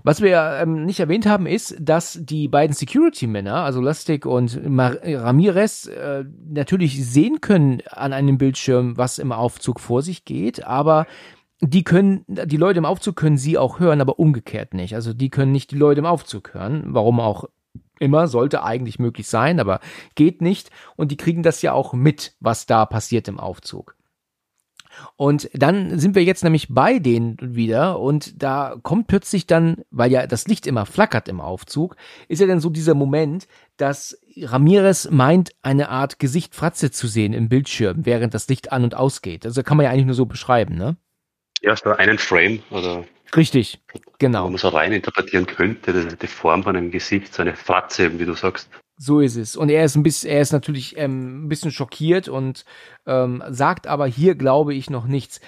Was 0.02 0.20
wir 0.20 0.58
ähm, 0.60 0.84
nicht 0.84 1.00
erwähnt 1.00 1.26
haben, 1.26 1.46
ist, 1.46 1.76
dass 1.78 2.18
die 2.20 2.48
beiden 2.48 2.74
Security-Männer, 2.74 3.64
also 3.64 3.80
Lustig 3.80 4.26
und 4.26 4.68
Mar 4.68 4.96
Ramirez, 5.02 5.86
äh, 5.86 6.24
natürlich 6.48 7.04
sehen 7.04 7.40
können 7.40 7.82
an 7.88 8.12
einem 8.12 8.38
Bildschirm, 8.38 8.96
was 8.96 9.18
im 9.18 9.32
Aufzug 9.32 9.80
vor 9.80 10.02
sich 10.02 10.24
geht, 10.24 10.64
aber 10.64 11.06
die 11.60 11.84
können, 11.84 12.24
die 12.26 12.56
Leute 12.56 12.78
im 12.78 12.84
Aufzug 12.84 13.16
können 13.16 13.38
sie 13.38 13.56
auch 13.56 13.78
hören, 13.80 14.00
aber 14.00 14.18
umgekehrt 14.18 14.74
nicht. 14.74 14.94
Also 14.94 15.14
die 15.14 15.30
können 15.30 15.52
nicht 15.52 15.70
die 15.70 15.76
Leute 15.76 16.00
im 16.00 16.06
Aufzug 16.06 16.52
hören, 16.52 16.82
warum 16.88 17.20
auch 17.20 17.44
immer, 18.00 18.26
sollte 18.26 18.64
eigentlich 18.64 18.98
möglich 18.98 19.28
sein, 19.28 19.60
aber 19.60 19.80
geht 20.14 20.42
nicht. 20.42 20.70
Und 20.96 21.10
die 21.10 21.16
kriegen 21.16 21.42
das 21.42 21.62
ja 21.62 21.72
auch 21.72 21.92
mit, 21.92 22.34
was 22.40 22.66
da 22.66 22.86
passiert 22.86 23.28
im 23.28 23.38
Aufzug. 23.38 23.96
Und 25.16 25.48
dann 25.52 25.98
sind 25.98 26.14
wir 26.14 26.24
jetzt 26.24 26.44
nämlich 26.44 26.68
bei 26.70 26.98
denen 26.98 27.36
wieder 27.40 27.98
und 28.00 28.42
da 28.42 28.76
kommt 28.82 29.06
plötzlich 29.06 29.46
dann, 29.46 29.84
weil 29.90 30.10
ja 30.10 30.26
das 30.26 30.48
Licht 30.48 30.66
immer 30.66 30.86
flackert 30.86 31.28
im 31.28 31.40
Aufzug, 31.40 31.96
ist 32.28 32.40
ja 32.40 32.46
dann 32.46 32.60
so 32.60 32.70
dieser 32.70 32.94
Moment, 32.94 33.46
dass 33.76 34.18
Ramirez 34.36 35.08
meint, 35.10 35.50
eine 35.62 35.88
Art 35.88 36.18
Gesicht-Fratze 36.18 36.90
zu 36.90 37.06
sehen 37.06 37.32
im 37.32 37.48
Bildschirm, 37.48 38.04
während 38.06 38.34
das 38.34 38.48
Licht 38.48 38.72
an 38.72 38.84
und 38.84 38.94
ausgeht. 38.94 39.44
Also 39.46 39.62
kann 39.62 39.76
man 39.76 39.84
ja 39.84 39.90
eigentlich 39.90 40.06
nur 40.06 40.14
so 40.14 40.26
beschreiben, 40.26 40.76
ne? 40.76 40.96
Ja, 41.62 41.76
so 41.76 41.90
einen 41.90 42.18
Frame 42.18 42.62
oder. 42.70 43.04
Richtig, 43.34 43.80
genau. 44.18 44.44
Wo 44.44 44.50
man 44.50 44.58
so 44.58 44.68
rein 44.68 44.92
interpretieren 44.92 45.46
könnte, 45.46 46.16
die 46.16 46.26
Form 46.26 46.62
von 46.62 46.76
einem 46.76 46.90
Gesicht, 46.90 47.34
so 47.34 47.42
eine 47.42 47.54
Fratze, 47.54 48.18
wie 48.18 48.24
du 48.24 48.34
sagst. 48.34 48.68
So 48.96 49.20
ist 49.20 49.36
es. 49.36 49.56
Und 49.56 49.70
er 49.70 49.84
ist 49.84 49.96
ein 49.96 50.02
bisschen, 50.02 50.30
er 50.30 50.40
ist 50.40 50.52
natürlich 50.52 50.96
ähm, 50.96 51.44
ein 51.44 51.48
bisschen 51.48 51.72
schockiert 51.72 52.28
und 52.28 52.64
ähm, 53.06 53.42
sagt 53.48 53.86
aber 53.86 54.06
hier, 54.06 54.34
glaube 54.34 54.74
ich, 54.74 54.88
noch 54.90 55.06
nichts. 55.06 55.40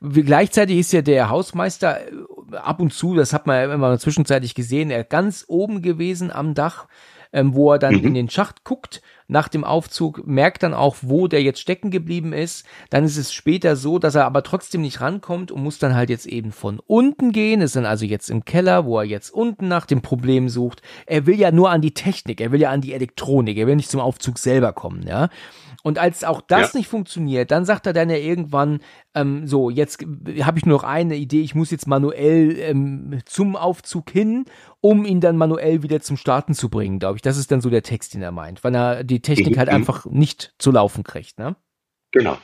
Gleichzeitig 0.00 0.78
ist 0.78 0.92
ja 0.92 1.02
der 1.02 1.28
Hausmeister 1.28 2.00
äh, 2.00 2.56
ab 2.56 2.80
und 2.80 2.92
zu, 2.92 3.14
das 3.14 3.32
hat 3.32 3.46
man 3.46 3.56
ja 3.56 3.74
immer 3.74 3.98
zwischenzeitlich 3.98 4.54
gesehen, 4.54 4.90
er 4.90 5.04
ganz 5.04 5.44
oben 5.46 5.82
gewesen 5.82 6.30
am 6.30 6.54
Dach 6.54 6.88
ähm, 7.32 7.54
wo 7.54 7.72
er 7.72 7.78
dann 7.78 7.96
mhm. 7.96 8.04
in 8.04 8.14
den 8.14 8.30
Schacht 8.30 8.64
guckt 8.64 9.02
nach 9.28 9.48
dem 9.48 9.64
Aufzug, 9.64 10.26
merkt 10.26 10.62
dann 10.62 10.74
auch, 10.74 10.96
wo 11.02 11.26
der 11.28 11.42
jetzt 11.42 11.60
stecken 11.60 11.90
geblieben 11.90 12.32
ist. 12.32 12.66
Dann 12.90 13.04
ist 13.04 13.16
es 13.16 13.32
später 13.32 13.76
so, 13.76 13.98
dass 13.98 14.14
er 14.14 14.24
aber 14.24 14.42
trotzdem 14.42 14.82
nicht 14.82 15.00
rankommt 15.00 15.50
und 15.50 15.62
muss 15.62 15.78
dann 15.78 15.94
halt 15.94 16.10
jetzt 16.10 16.26
eben 16.26 16.52
von 16.52 16.80
unten 16.86 17.32
gehen, 17.32 17.60
ist 17.60 17.76
dann 17.76 17.86
also 17.86 18.04
jetzt 18.04 18.30
im 18.30 18.44
Keller, 18.44 18.84
wo 18.84 18.98
er 18.98 19.04
jetzt 19.04 19.30
unten 19.30 19.68
nach 19.68 19.86
dem 19.86 20.02
Problem 20.02 20.48
sucht. 20.48 20.82
Er 21.06 21.26
will 21.26 21.38
ja 21.38 21.50
nur 21.50 21.70
an 21.70 21.80
die 21.80 21.94
Technik, 21.94 22.40
er 22.40 22.52
will 22.52 22.60
ja 22.60 22.70
an 22.70 22.80
die 22.80 22.94
Elektronik, 22.94 23.56
er 23.56 23.66
will 23.66 23.76
nicht 23.76 23.90
zum 23.90 24.00
Aufzug 24.00 24.38
selber 24.38 24.72
kommen, 24.72 25.06
ja. 25.06 25.28
Und 25.82 26.00
als 26.00 26.24
auch 26.24 26.40
das 26.40 26.72
ja. 26.72 26.78
nicht 26.78 26.88
funktioniert, 26.88 27.52
dann 27.52 27.64
sagt 27.64 27.86
er 27.86 27.92
dann 27.92 28.10
ja 28.10 28.16
irgendwann, 28.16 28.80
ähm, 29.14 29.46
so, 29.46 29.70
jetzt 29.70 30.04
habe 30.40 30.58
ich 30.58 30.66
nur 30.66 30.78
noch 30.78 30.82
eine 30.82 31.14
Idee, 31.14 31.42
ich 31.42 31.54
muss 31.54 31.70
jetzt 31.70 31.86
manuell 31.86 32.58
ähm, 32.58 33.20
zum 33.24 33.54
Aufzug 33.54 34.10
hin, 34.10 34.46
um 34.80 35.04
ihn 35.04 35.20
dann 35.20 35.36
manuell 35.36 35.84
wieder 35.84 36.00
zum 36.00 36.16
Starten 36.16 36.54
zu 36.54 36.68
bringen, 36.68 36.98
glaube 36.98 37.16
ich. 37.16 37.22
Das 37.22 37.36
ist 37.36 37.52
dann 37.52 37.60
so 37.60 37.70
der 37.70 37.84
Text, 37.84 38.14
den 38.14 38.22
er 38.22 38.32
meint, 38.32 38.64
weil 38.64 38.74
er 38.74 39.04
die 39.04 39.15
Technik 39.20 39.54
mhm. 39.54 39.58
halt 39.58 39.68
einfach 39.68 40.06
nicht 40.06 40.54
zu 40.58 40.70
laufen 40.70 41.04
kriegt, 41.04 41.38
ne? 41.38 41.56
Genau. 42.12 42.38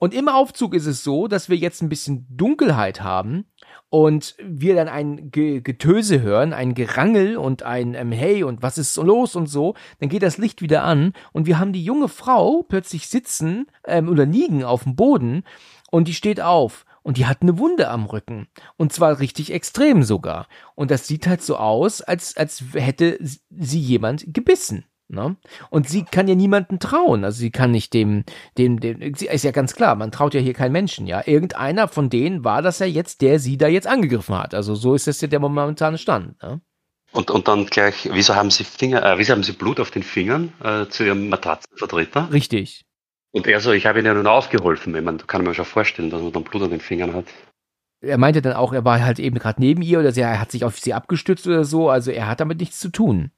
Und 0.00 0.14
im 0.14 0.28
Aufzug 0.28 0.74
ist 0.74 0.86
es 0.86 1.02
so, 1.02 1.26
dass 1.26 1.48
wir 1.48 1.56
jetzt 1.56 1.82
ein 1.82 1.88
bisschen 1.88 2.26
Dunkelheit 2.30 3.02
haben 3.02 3.46
und 3.90 4.36
wir 4.40 4.76
dann 4.76 4.88
ein 4.88 5.32
Getöse 5.32 6.22
hören, 6.22 6.52
ein 6.52 6.74
Gerangel 6.74 7.36
und 7.36 7.64
ein 7.64 7.94
ähm, 7.94 8.12
Hey 8.12 8.44
und 8.44 8.62
was 8.62 8.78
ist 8.78 8.96
los 8.96 9.34
und 9.34 9.48
so, 9.48 9.74
dann 9.98 10.08
geht 10.08 10.22
das 10.22 10.38
Licht 10.38 10.62
wieder 10.62 10.84
an 10.84 11.14
und 11.32 11.46
wir 11.46 11.58
haben 11.58 11.72
die 11.72 11.82
junge 11.82 12.08
Frau 12.08 12.62
plötzlich 12.62 13.08
sitzen 13.08 13.66
ähm, 13.86 14.08
oder 14.08 14.24
liegen 14.24 14.62
auf 14.62 14.84
dem 14.84 14.94
Boden 14.94 15.42
und 15.90 16.06
die 16.06 16.14
steht 16.14 16.40
auf 16.40 16.84
und 17.02 17.16
die 17.16 17.26
hat 17.26 17.42
eine 17.42 17.58
Wunde 17.58 17.88
am 17.88 18.04
Rücken 18.04 18.46
und 18.76 18.92
zwar 18.92 19.18
richtig 19.18 19.52
extrem 19.52 20.04
sogar 20.04 20.46
und 20.76 20.92
das 20.92 21.08
sieht 21.08 21.26
halt 21.26 21.42
so 21.42 21.56
aus, 21.56 22.02
als 22.02 22.36
als 22.36 22.62
hätte 22.74 23.18
sie 23.20 23.80
jemand 23.80 24.32
gebissen. 24.32 24.84
Ne? 25.08 25.36
Und 25.70 25.88
sie 25.88 26.04
kann 26.04 26.28
ja 26.28 26.34
niemanden 26.34 26.78
trauen. 26.78 27.24
Also 27.24 27.38
sie 27.38 27.50
kann 27.50 27.70
nicht 27.70 27.94
dem, 27.94 28.24
dem, 28.58 28.78
dem, 28.78 29.14
sie 29.14 29.26
ist 29.26 29.44
ja 29.44 29.52
ganz 29.52 29.74
klar, 29.74 29.94
man 29.94 30.12
traut 30.12 30.34
ja 30.34 30.40
hier 30.40 30.52
keinen 30.52 30.72
Menschen, 30.72 31.06
ja. 31.06 31.22
Irgendeiner 31.24 31.88
von 31.88 32.10
denen 32.10 32.44
war 32.44 32.60
das 32.60 32.78
ja 32.78 32.86
jetzt, 32.86 33.22
der 33.22 33.38
sie 33.38 33.56
da 33.56 33.68
jetzt 33.68 33.86
angegriffen 33.86 34.36
hat. 34.36 34.54
Also 34.54 34.74
so 34.74 34.94
ist 34.94 35.06
das 35.06 35.20
ja 35.20 35.28
der 35.28 35.40
momentane 35.40 35.96
Stand. 35.96 36.42
Ne? 36.42 36.60
Und, 37.12 37.30
und 37.30 37.48
dann 37.48 37.66
gleich, 37.66 38.08
wieso 38.12 38.34
haben 38.34 38.50
sie 38.50 38.64
Finger, 38.64 39.02
äh, 39.02 39.18
wieso 39.18 39.32
haben 39.32 39.42
sie 39.42 39.52
Blut 39.52 39.80
auf 39.80 39.90
den 39.90 40.02
Fingern 40.02 40.52
äh, 40.62 40.86
zu 40.88 41.04
ihrem 41.04 41.30
Matratzenvertreter? 41.30 42.28
Richtig. 42.30 42.84
Und 43.30 43.46
er 43.46 43.60
so, 43.60 43.72
ich 43.72 43.86
habe 43.86 43.98
ihnen 43.98 44.06
ja 44.06 44.14
nun 44.14 44.26
aufgeholfen. 44.26 44.94
Ich 44.94 45.02
meine, 45.02 45.18
kann 45.18 45.44
man 45.44 45.54
schon 45.54 45.64
vorstellen, 45.64 46.10
dass 46.10 46.20
man 46.20 46.32
dann 46.32 46.44
Blut 46.44 46.62
an 46.62 46.70
den 46.70 46.80
Fingern 46.80 47.14
hat 47.14 47.26
er 48.00 48.18
meinte 48.18 48.42
dann 48.42 48.52
auch, 48.52 48.72
er 48.72 48.84
war 48.84 49.02
halt 49.02 49.18
eben 49.18 49.38
gerade 49.38 49.60
neben 49.60 49.82
ihr 49.82 49.98
oder 49.98 50.12
sie, 50.12 50.20
er 50.20 50.40
hat 50.40 50.52
sich 50.52 50.64
auf 50.64 50.78
sie 50.78 50.94
abgestützt 50.94 51.46
oder 51.46 51.64
so, 51.64 51.90
also 51.90 52.10
er 52.10 52.28
hat 52.28 52.40
damit 52.40 52.60
nichts 52.60 52.78
zu 52.78 52.90
tun. 52.90 53.30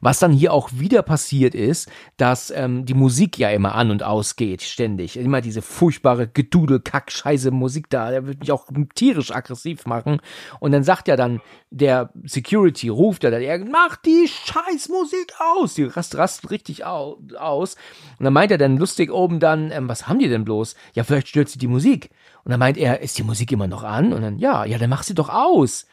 Was 0.00 0.18
dann 0.18 0.32
hier 0.32 0.52
auch 0.52 0.70
wieder 0.72 1.02
passiert 1.02 1.54
ist, 1.54 1.90
dass 2.16 2.50
ähm, 2.50 2.84
die 2.84 2.94
Musik 2.94 3.38
ja 3.38 3.50
immer 3.50 3.74
an 3.74 3.90
und 3.90 4.02
ausgeht, 4.02 4.62
ständig. 4.62 5.16
Immer 5.16 5.40
diese 5.40 5.62
furchtbare 5.62 6.28
Gedudel, 6.28 6.80
Kack, 6.80 7.10
Scheiße 7.10 7.50
Musik 7.50 7.90
da, 7.90 8.10
der 8.10 8.26
wird 8.26 8.40
mich 8.40 8.52
auch 8.52 8.66
tierisch 8.94 9.32
aggressiv 9.32 9.86
machen. 9.86 10.20
Und 10.60 10.72
dann 10.72 10.84
sagt 10.84 11.08
ja 11.08 11.16
dann 11.16 11.40
der 11.70 12.10
Security, 12.24 12.88
ruft 12.88 13.24
er 13.24 13.30
dann, 13.30 13.42
er 13.42 13.58
macht 13.64 14.06
die 14.06 14.28
Scheißmusik 14.28 15.34
aus. 15.38 15.74
Die 15.74 15.84
rast, 15.84 16.16
rast 16.16 16.50
richtig 16.50 16.84
au, 16.84 17.18
aus. 17.38 17.76
Und 18.18 18.24
dann 18.24 18.32
meint 18.32 18.52
er 18.52 18.58
dann 18.58 18.76
lustig 18.76 19.10
oben 19.10 19.40
dann, 19.40 19.70
ähm, 19.70 19.88
was 19.88 20.08
haben 20.08 20.18
die 20.18 20.28
denn 20.28 20.44
bloß? 20.44 20.74
Ja, 20.94 21.04
vielleicht 21.04 21.28
stört 21.28 21.48
sie 21.48 21.58
die 21.58 21.68
Musik. 21.68 22.10
Und 22.44 22.50
dann 22.50 22.60
meint 22.60 22.78
er, 22.78 23.00
ist 23.00 23.18
die 23.18 23.22
Musik 23.22 23.52
immer 23.52 23.66
noch 23.66 23.82
an? 23.82 24.12
Und 24.12 24.22
dann, 24.22 24.38
ja, 24.38 24.64
ja, 24.64 24.78
dann 24.78 24.90
mach 24.90 25.02
sie 25.02 25.14
doch 25.14 25.28
aus. 25.28 25.86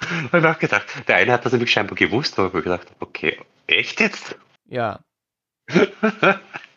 Habe 0.32 0.38
ich 0.38 0.44
auch 0.44 0.58
gedacht. 0.58 0.86
Der 1.08 1.16
eine 1.16 1.32
hat 1.32 1.44
das 1.44 1.52
nämlich 1.52 1.70
scheinbar 1.70 1.96
gewusst, 1.96 2.38
aber 2.38 2.58
ich 2.58 2.64
gedacht, 2.64 2.86
okay, 3.00 3.38
echt 3.66 4.00
jetzt? 4.00 4.38
Ja. 4.66 5.00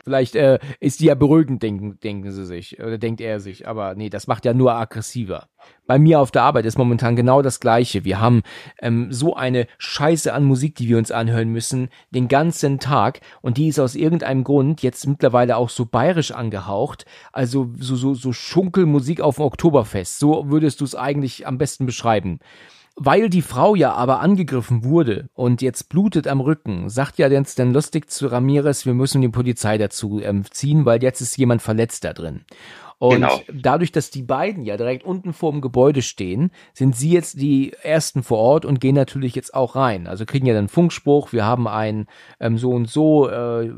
Vielleicht 0.09 0.35
äh, 0.35 0.57
ist 0.79 1.01
die 1.01 1.05
ja 1.05 1.13
beruhigend, 1.13 1.61
denken, 1.61 1.99
denken 1.99 2.31
sie 2.31 2.45
sich, 2.45 2.79
oder 2.79 2.97
denkt 2.97 3.21
er 3.21 3.39
sich. 3.39 3.67
Aber 3.67 3.93
nee, 3.93 4.09
das 4.09 4.25
macht 4.25 4.43
ja 4.43 4.55
nur 4.55 4.73
aggressiver. 4.73 5.49
Bei 5.85 5.99
mir 5.99 6.19
auf 6.19 6.31
der 6.31 6.41
Arbeit 6.41 6.65
ist 6.65 6.79
momentan 6.79 7.15
genau 7.15 7.43
das 7.43 7.59
Gleiche. 7.59 8.05
Wir 8.05 8.19
haben 8.19 8.41
ähm, 8.81 9.11
so 9.11 9.35
eine 9.35 9.67
Scheiße 9.77 10.33
an 10.33 10.45
Musik, 10.45 10.73
die 10.75 10.87
wir 10.87 10.97
uns 10.97 11.11
anhören 11.11 11.49
müssen, 11.49 11.89
den 12.09 12.27
ganzen 12.27 12.79
Tag. 12.79 13.19
Und 13.41 13.57
die 13.57 13.67
ist 13.67 13.79
aus 13.79 13.93
irgendeinem 13.93 14.43
Grund 14.43 14.81
jetzt 14.81 15.05
mittlerweile 15.05 15.57
auch 15.57 15.69
so 15.69 15.85
bayerisch 15.85 16.31
angehaucht. 16.31 17.05
Also 17.31 17.69
so, 17.77 17.95
so, 17.95 18.15
so 18.15 18.33
Schunkelmusik 18.33 19.21
auf 19.21 19.35
dem 19.35 19.45
Oktoberfest. 19.45 20.17
So 20.17 20.49
würdest 20.49 20.81
du 20.81 20.85
es 20.85 20.95
eigentlich 20.95 21.45
am 21.45 21.59
besten 21.59 21.85
beschreiben. 21.85 22.39
Weil 23.01 23.29
die 23.29 23.41
Frau 23.41 23.75
ja 23.75 23.93
aber 23.93 24.19
angegriffen 24.19 24.83
wurde 24.83 25.29
und 25.33 25.61
jetzt 25.61 25.87
blutet 25.87 26.27
am 26.27 26.41
Rücken, 26.41 26.89
sagt 26.89 27.17
ja 27.17 27.29
jetzt 27.29 27.57
dann 27.57 27.71
lustig 27.71 28.11
zu 28.11 28.27
Ramirez, 28.27 28.85
wir 28.85 28.93
müssen 28.93 29.21
die 29.21 29.29
Polizei 29.29 29.77
dazu 29.77 30.19
ähm, 30.19 30.43
ziehen, 30.51 30.83
weil 30.83 31.01
jetzt 31.01 31.21
ist 31.21 31.37
jemand 31.37 31.61
verletzt 31.61 32.03
da 32.03 32.11
drin. 32.11 32.41
Und 32.99 33.21
genau. 33.21 33.39
dadurch, 33.51 33.93
dass 33.93 34.11
die 34.11 34.23
beiden 34.23 34.65
ja 34.65 34.75
direkt 34.75 35.05
unten 35.05 35.31
vor 35.31 35.53
dem 35.53 35.61
Gebäude 35.61 36.01
stehen, 36.01 36.51
sind 36.73 36.97
sie 36.97 37.11
jetzt 37.11 37.39
die 37.39 37.71
ersten 37.81 38.23
vor 38.23 38.39
Ort 38.39 38.65
und 38.65 38.81
gehen 38.81 38.95
natürlich 38.95 39.35
jetzt 39.35 39.53
auch 39.53 39.77
rein. 39.77 40.05
Also 40.05 40.25
kriegen 40.25 40.45
ja 40.45 40.53
dann 40.53 40.67
Funkspruch, 40.67 41.31
wir 41.31 41.45
haben 41.45 41.65
ein 41.65 42.07
ähm, 42.41 42.57
so 42.57 42.71
und 42.71 42.89
so 42.89 43.29
äh, 43.29 43.71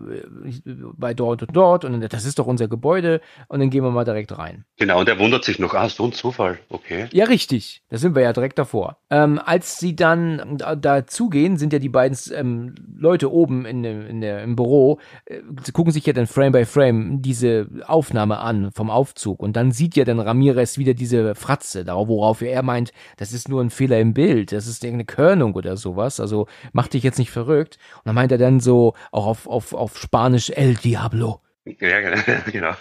bei 0.98 1.14
dort 1.14 1.44
und 1.44 1.56
dort 1.56 1.86
und 1.86 2.02
das 2.12 2.26
ist 2.26 2.40
doch 2.40 2.48
unser 2.48 2.68
Gebäude 2.68 3.22
und 3.48 3.60
dann 3.60 3.70
gehen 3.70 3.84
wir 3.84 3.92
mal 3.92 4.06
direkt 4.06 4.36
rein. 4.40 4.66
Genau, 4.78 5.00
und 5.00 5.08
er 5.08 5.20
wundert 5.20 5.44
sich 5.44 5.60
noch, 5.60 5.76
ah, 5.76 5.88
so 5.88 6.06
ein 6.06 6.14
Zufall, 6.14 6.58
okay. 6.70 7.08
Ja, 7.12 7.26
richtig. 7.26 7.84
Da 7.90 7.98
sind 7.98 8.16
wir 8.16 8.24
ja 8.24 8.34
direkt 8.34 8.58
davor. 8.58 8.98
Ähm, 9.12 9.40
als 9.46 9.78
sie 9.78 9.96
dann 9.96 10.58
dazugehen, 10.58 11.58
sind 11.58 11.74
ja 11.74 11.80
die 11.80 11.90
beiden 11.90 12.18
ähm, 12.34 12.74
Leute 12.98 13.32
oben 13.32 13.68
in, 13.68 13.84
in 13.84 14.22
der, 14.22 14.42
im 14.42 14.56
Büro, 14.56 15.00
äh, 15.26 15.42
gucken 15.74 15.94
sich 15.94 16.08
ja 16.08 16.14
dann 16.14 16.26
Frame 16.26 16.54
by 16.54 16.66
Frame 16.66 17.22
diese 17.22 17.68
Aufnahme 17.86 18.40
an 18.40 18.72
vom 18.72 18.90
Aufnahme 18.90 19.11
Aufzug. 19.12 19.42
Und 19.42 19.56
dann 19.56 19.72
sieht 19.72 19.96
ja 19.96 20.06
dann 20.06 20.20
Ramirez 20.20 20.78
wieder 20.78 20.94
diese 20.94 21.36
Fratze, 21.36 21.86
worauf 21.88 22.42
er 22.42 22.64
meint, 22.64 22.92
das 23.18 23.34
ist 23.34 23.50
nur 23.50 23.62
ein 23.62 23.70
Fehler 23.70 24.00
im 24.00 24.14
Bild, 24.14 24.52
das 24.52 24.68
ist 24.68 24.84
irgendeine 24.84 25.06
Körnung 25.06 25.54
oder 25.54 25.76
sowas. 25.78 26.20
Also 26.20 26.48
mach 26.72 26.88
dich 26.88 27.04
jetzt 27.04 27.20
nicht 27.20 27.32
verrückt. 27.32 27.78
Und 27.98 28.08
dann 28.08 28.16
meint 28.16 28.32
er 28.32 28.38
dann 28.38 28.60
so 28.60 28.94
auch 29.12 29.28
auf, 29.28 29.48
auf, 29.48 29.74
auf 29.74 29.98
Spanisch 29.98 30.50
El 30.50 30.76
Diablo. 30.76 31.42
Ja, 31.66 32.00
genau 32.52 32.74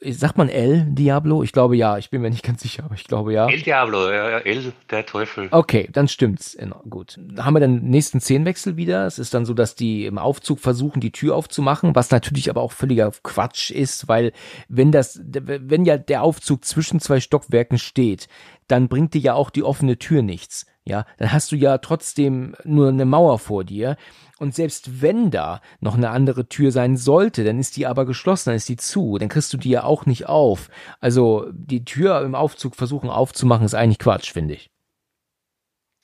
sagt 0.00 0.36
man 0.36 0.48
El 0.48 0.84
Diablo? 0.90 1.42
Ich 1.42 1.52
glaube 1.52 1.76
ja, 1.76 1.96
ich 1.98 2.10
bin 2.10 2.20
mir 2.20 2.30
nicht 2.30 2.42
ganz 2.42 2.62
sicher, 2.62 2.84
aber 2.84 2.94
ich 2.94 3.04
glaube 3.04 3.32
ja. 3.32 3.48
El 3.48 3.62
Diablo, 3.62 4.10
ja, 4.10 4.38
El, 4.38 4.72
der 4.90 5.06
Teufel. 5.06 5.48
Okay, 5.50 5.88
dann 5.92 6.08
stimmt's. 6.08 6.56
Gut. 6.88 7.18
Haben 7.38 7.54
wir 7.54 7.60
dann 7.60 7.80
den 7.80 7.90
nächsten 7.90 8.20
Szenenwechsel 8.20 8.76
wieder. 8.76 9.06
Es 9.06 9.18
ist 9.18 9.32
dann 9.32 9.46
so, 9.46 9.54
dass 9.54 9.74
die 9.74 10.06
im 10.06 10.18
Aufzug 10.18 10.60
versuchen, 10.60 11.00
die 11.00 11.12
Tür 11.12 11.34
aufzumachen, 11.34 11.94
was 11.94 12.10
natürlich 12.10 12.50
aber 12.50 12.60
auch 12.60 12.72
völliger 12.72 13.10
Quatsch 13.22 13.70
ist, 13.70 14.08
weil 14.08 14.32
wenn 14.68 14.92
das, 14.92 15.20
wenn 15.22 15.84
ja 15.84 15.96
der 15.96 16.22
Aufzug 16.22 16.64
zwischen 16.64 17.00
zwei 17.00 17.20
Stockwerken 17.20 17.78
steht, 17.78 18.28
dann 18.68 18.88
bringt 18.88 19.14
dir 19.14 19.20
ja 19.20 19.34
auch 19.34 19.50
die 19.50 19.62
offene 19.62 19.98
Tür 19.98 20.22
nichts. 20.22 20.66
Ja, 20.84 21.04
dann 21.18 21.32
hast 21.32 21.50
du 21.50 21.56
ja 21.56 21.78
trotzdem 21.78 22.54
nur 22.64 22.88
eine 22.88 23.04
Mauer 23.04 23.40
vor 23.40 23.64
dir. 23.64 23.96
Und 24.38 24.54
selbst 24.54 25.02
wenn 25.02 25.30
da 25.30 25.60
noch 25.80 25.96
eine 25.96 26.10
andere 26.10 26.48
Tür 26.48 26.70
sein 26.70 26.96
sollte, 26.96 27.42
dann 27.42 27.58
ist 27.58 27.76
die 27.76 27.86
aber 27.86 28.06
geschlossen, 28.06 28.50
dann 28.50 28.56
ist 28.56 28.68
die 28.68 28.76
zu, 28.76 29.18
dann 29.18 29.28
kriegst 29.28 29.52
du 29.52 29.56
die 29.56 29.70
ja 29.70 29.82
auch 29.82 30.06
nicht 30.06 30.26
auf. 30.26 30.68
Also 31.00 31.50
die 31.52 31.84
Tür 31.84 32.20
im 32.22 32.34
Aufzug 32.36 32.76
versuchen 32.76 33.10
aufzumachen, 33.10 33.64
ist 33.66 33.74
eigentlich 33.74 33.98
Quatsch, 33.98 34.32
finde 34.32 34.54
ich. 34.54 34.70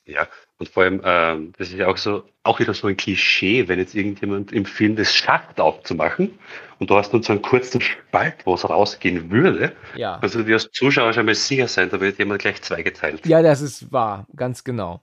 Ja, 0.05 0.27
und 0.63 0.69
vor 0.69 0.83
allem, 0.83 1.01
ähm, 1.03 1.51
das 1.57 1.69
ist 1.69 1.75
ja 1.75 1.87
auch 1.87 1.97
so, 1.97 2.23
auch 2.43 2.57
wieder 2.59 2.73
so 2.73 2.87
ein 2.87 2.95
Klischee, 2.95 3.67
wenn 3.67 3.79
jetzt 3.79 3.95
irgendjemand 3.95 4.53
im 4.53 4.63
Film 4.63 4.95
das 4.95 5.13
schafft 5.13 5.59
aufzumachen 5.59 6.39
und 6.79 6.89
du 6.89 6.95
hast 6.95 7.11
nur 7.11 7.21
so 7.21 7.33
einen 7.33 7.41
kurzen 7.41 7.81
Spalt, 7.81 8.45
wo 8.45 8.53
es 8.53 8.69
rausgehen 8.69 9.29
würde. 9.29 9.73
Ja. 9.97 10.19
Also 10.21 10.41
du 10.41 10.53
als 10.53 10.71
Zuschauer 10.71 11.11
schon 11.11 11.25
mal 11.25 11.35
sicher 11.35 11.67
sein, 11.67 11.89
da 11.89 11.99
wird 11.99 12.17
jemand 12.17 12.41
gleich 12.41 12.61
zweigeteilt. 12.61 13.25
Ja, 13.25 13.41
das 13.41 13.59
ist 13.59 13.91
wahr, 13.91 14.25
ganz 14.37 14.63
genau. 14.63 15.01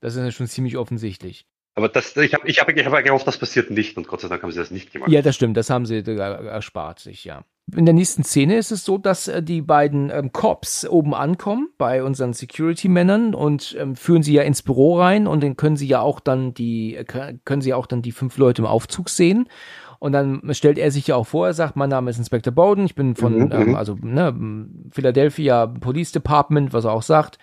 Das 0.00 0.14
ist 0.14 0.22
ja 0.22 0.30
schon 0.30 0.46
ziemlich 0.46 0.76
offensichtlich. 0.76 1.44
Aber 1.74 1.88
das, 1.88 2.16
ich 2.16 2.32
habe 2.34 2.46
ich 2.46 2.60
hab, 2.60 2.68
ich 2.68 2.86
hab 2.86 3.04
gehofft, 3.04 3.26
das 3.26 3.36
passiert 3.36 3.72
nicht 3.72 3.96
und 3.96 4.06
Gott 4.06 4.20
sei 4.20 4.28
Dank 4.28 4.44
haben 4.44 4.52
sie 4.52 4.60
das 4.60 4.70
nicht 4.70 4.92
gemacht. 4.92 5.10
Ja, 5.10 5.22
das 5.22 5.34
stimmt, 5.34 5.56
das 5.56 5.70
haben 5.70 5.86
sie 5.86 6.04
erspart 6.06 7.00
sich, 7.00 7.24
ja. 7.24 7.42
In 7.72 7.86
der 7.86 7.94
nächsten 7.94 8.24
Szene 8.24 8.58
ist 8.58 8.72
es 8.72 8.84
so, 8.84 8.98
dass 8.98 9.26
äh, 9.26 9.42
die 9.42 9.62
beiden 9.62 10.10
ähm, 10.10 10.32
Cops 10.32 10.86
oben 10.86 11.14
ankommen 11.14 11.68
bei 11.78 12.02
unseren 12.04 12.34
Security-Männern 12.34 13.34
und 13.34 13.74
ähm, 13.78 13.96
führen 13.96 14.22
sie 14.22 14.34
ja 14.34 14.42
ins 14.42 14.62
Büro 14.62 14.98
rein 14.98 15.26
und 15.26 15.42
dann 15.42 15.56
können 15.56 15.76
sie 15.76 15.86
ja 15.86 16.00
auch 16.00 16.20
dann 16.20 16.52
die, 16.52 16.94
äh, 16.94 17.04
können 17.44 17.62
sie 17.62 17.72
auch 17.72 17.86
dann 17.86 18.02
die 18.02 18.12
fünf 18.12 18.36
Leute 18.36 18.62
im 18.62 18.66
Aufzug 18.66 19.08
sehen. 19.08 19.48
Und 19.98 20.12
dann 20.12 20.42
stellt 20.52 20.76
er 20.76 20.90
sich 20.90 21.06
ja 21.06 21.16
auch 21.16 21.26
vor, 21.26 21.46
er 21.46 21.54
sagt, 21.54 21.76
mein 21.76 21.88
Name 21.88 22.10
ist 22.10 22.18
Inspector 22.18 22.52
Bowden, 22.52 22.84
ich 22.84 22.94
bin 22.94 23.16
von, 23.16 23.46
mhm, 23.46 23.52
ähm, 23.52 23.68
mhm. 23.68 23.74
also 23.74 23.96
ne, 24.02 24.68
Philadelphia 24.90 25.66
Police 25.66 26.12
Department, 26.12 26.74
was 26.74 26.84
er 26.84 26.92
auch 26.92 27.02
sagt. 27.02 27.38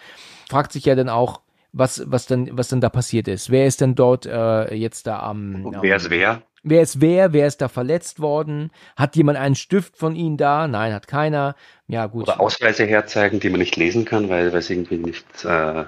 Fragt 0.47 0.71
sich 0.71 0.85
ja 0.85 0.93
dann 0.93 1.09
auch, 1.09 1.41
was, 1.73 2.03
was 2.05 2.27
denn, 2.27 2.49
was 2.53 2.67
denn 2.67 2.81
da 2.81 2.89
passiert 2.89 3.27
ist. 3.27 3.49
Wer 3.49 3.65
ist 3.65 3.81
denn 3.81 3.95
dort 3.95 4.27
äh, 4.27 4.75
jetzt 4.75 5.07
da 5.07 5.21
am. 5.21 5.65
Und 5.65 5.77
wer 5.81 5.95
ist 5.95 6.11
wer? 6.11 6.43
Wer 6.63 6.81
ist 6.83 7.01
wer? 7.01 7.33
Wer 7.33 7.47
ist 7.47 7.61
da 7.61 7.67
verletzt 7.67 8.19
worden? 8.19 8.71
Hat 8.95 9.15
jemand 9.15 9.39
einen 9.39 9.55
Stift 9.55 9.97
von 9.97 10.15
Ihnen 10.15 10.37
da? 10.37 10.67
Nein, 10.67 10.93
hat 10.93 11.07
keiner. 11.07 11.55
Ja, 11.87 12.05
gut. 12.05 12.23
Oder 12.23 12.39
Ausweise 12.39 12.85
herzeigen, 12.85 13.39
die 13.39 13.49
man 13.49 13.59
nicht 13.59 13.75
lesen 13.77 14.05
kann, 14.05 14.29
weil 14.29 14.53
es 14.53 14.69
irgendwie 14.69 14.97
nicht 14.97 15.25
äh, 15.43 15.85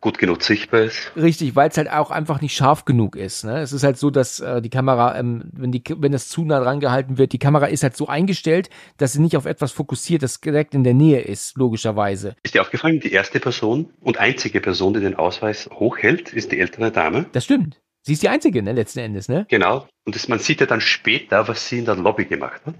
gut 0.00 0.18
genug 0.18 0.42
sichtbar 0.42 0.82
ist. 0.82 1.10
Richtig, 1.16 1.56
weil 1.56 1.68
es 1.68 1.76
halt 1.76 1.90
auch 1.90 2.12
einfach 2.12 2.40
nicht 2.40 2.54
scharf 2.54 2.84
genug 2.84 3.16
ist. 3.16 3.44
Ne? 3.44 3.60
Es 3.60 3.72
ist 3.72 3.82
halt 3.82 3.98
so, 3.98 4.10
dass 4.10 4.38
äh, 4.38 4.62
die 4.62 4.70
Kamera, 4.70 5.18
ähm, 5.18 5.50
wenn 5.52 5.72
die, 5.72 5.82
wenn 5.98 6.12
das 6.12 6.28
zu 6.28 6.44
nah 6.44 6.60
dran 6.60 6.78
gehalten 6.78 7.18
wird, 7.18 7.32
die 7.32 7.40
Kamera 7.40 7.66
ist 7.66 7.82
halt 7.82 7.96
so 7.96 8.06
eingestellt, 8.06 8.70
dass 8.98 9.14
sie 9.14 9.20
nicht 9.20 9.36
auf 9.36 9.46
etwas 9.46 9.72
fokussiert, 9.72 10.22
das 10.22 10.40
direkt 10.40 10.74
in 10.74 10.84
der 10.84 10.94
Nähe 10.94 11.20
ist, 11.20 11.56
logischerweise. 11.56 12.36
Ist 12.44 12.54
dir 12.54 12.62
aufgefallen, 12.62 13.00
die 13.00 13.12
erste 13.12 13.40
Person 13.40 13.90
und 14.00 14.18
einzige 14.18 14.60
Person, 14.60 14.94
die 14.94 15.00
den 15.00 15.16
Ausweis 15.16 15.68
hochhält, 15.72 16.32
ist 16.32 16.52
die 16.52 16.60
ältere 16.60 16.92
Dame? 16.92 17.26
Das 17.32 17.44
stimmt. 17.44 17.80
Sie 18.08 18.14
ist 18.14 18.22
die 18.22 18.30
einzige, 18.30 18.62
ne, 18.62 18.72
letzten 18.72 19.00
Endes, 19.00 19.28
ne? 19.28 19.44
Genau. 19.50 19.86
Und 20.06 20.14
das, 20.14 20.28
man 20.28 20.38
sieht 20.38 20.60
ja 20.60 20.66
dann 20.66 20.80
später, 20.80 21.46
was 21.46 21.68
sie 21.68 21.80
in 21.80 21.84
der 21.84 21.94
Lobby 21.94 22.24
gemacht 22.24 22.62
hat. 22.64 22.74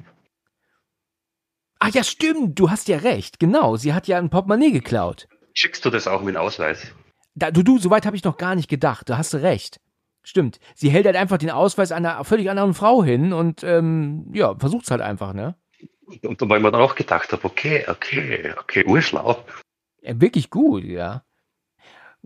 Ah 1.81 1.91
ja, 1.93 2.03
stimmt, 2.03 2.59
du 2.59 2.71
hast 2.71 2.89
ja 2.89 2.97
recht. 2.97 3.39
Genau, 3.39 3.77
sie 3.77 3.93
hat 3.93 4.09
ja 4.09 4.17
ein 4.17 4.31
Portemonnaie 4.31 4.71
geklaut. 4.71 5.29
Schickst 5.53 5.85
du 5.85 5.91
das 5.91 6.07
auch 6.07 6.23
mit 6.23 6.35
dem 6.35 6.41
Ausweis? 6.41 6.95
Da, 7.35 7.51
du, 7.51 7.63
du, 7.63 7.77
soweit 7.79 8.07
habe 8.07 8.17
ich 8.17 8.25
noch 8.25 8.39
gar 8.39 8.55
nicht 8.55 8.71
gedacht. 8.71 9.11
Da 9.11 9.19
hast 9.19 9.35
du 9.35 9.43
recht. 9.43 9.83
Stimmt. 10.23 10.61
Sie 10.75 10.89
hält 10.89 11.05
halt 11.05 11.17
einfach 11.17 11.37
den 11.37 11.51
Ausweis 11.51 11.93
einer 11.93 12.25
völlig 12.25 12.49
anderen 12.49 12.73
Frau 12.73 13.05
hin 13.05 13.35
und 13.35 13.63
ähm, 13.65 14.31
ja, 14.33 14.57
versucht's 14.59 14.91
halt 14.91 15.03
einfach, 15.03 15.35
ne? 15.35 15.57
Und 16.23 16.41
weil 16.41 16.61
man 16.61 16.73
dann 16.73 16.81
auch 16.81 16.95
gedacht 16.95 17.33
habe, 17.33 17.45
okay, 17.45 17.85
okay, 17.87 18.55
okay, 18.59 18.83
urschlau. 18.87 19.45
Ja, 20.01 20.19
wirklich 20.19 20.49
gut, 20.49 20.85
ja. 20.85 21.23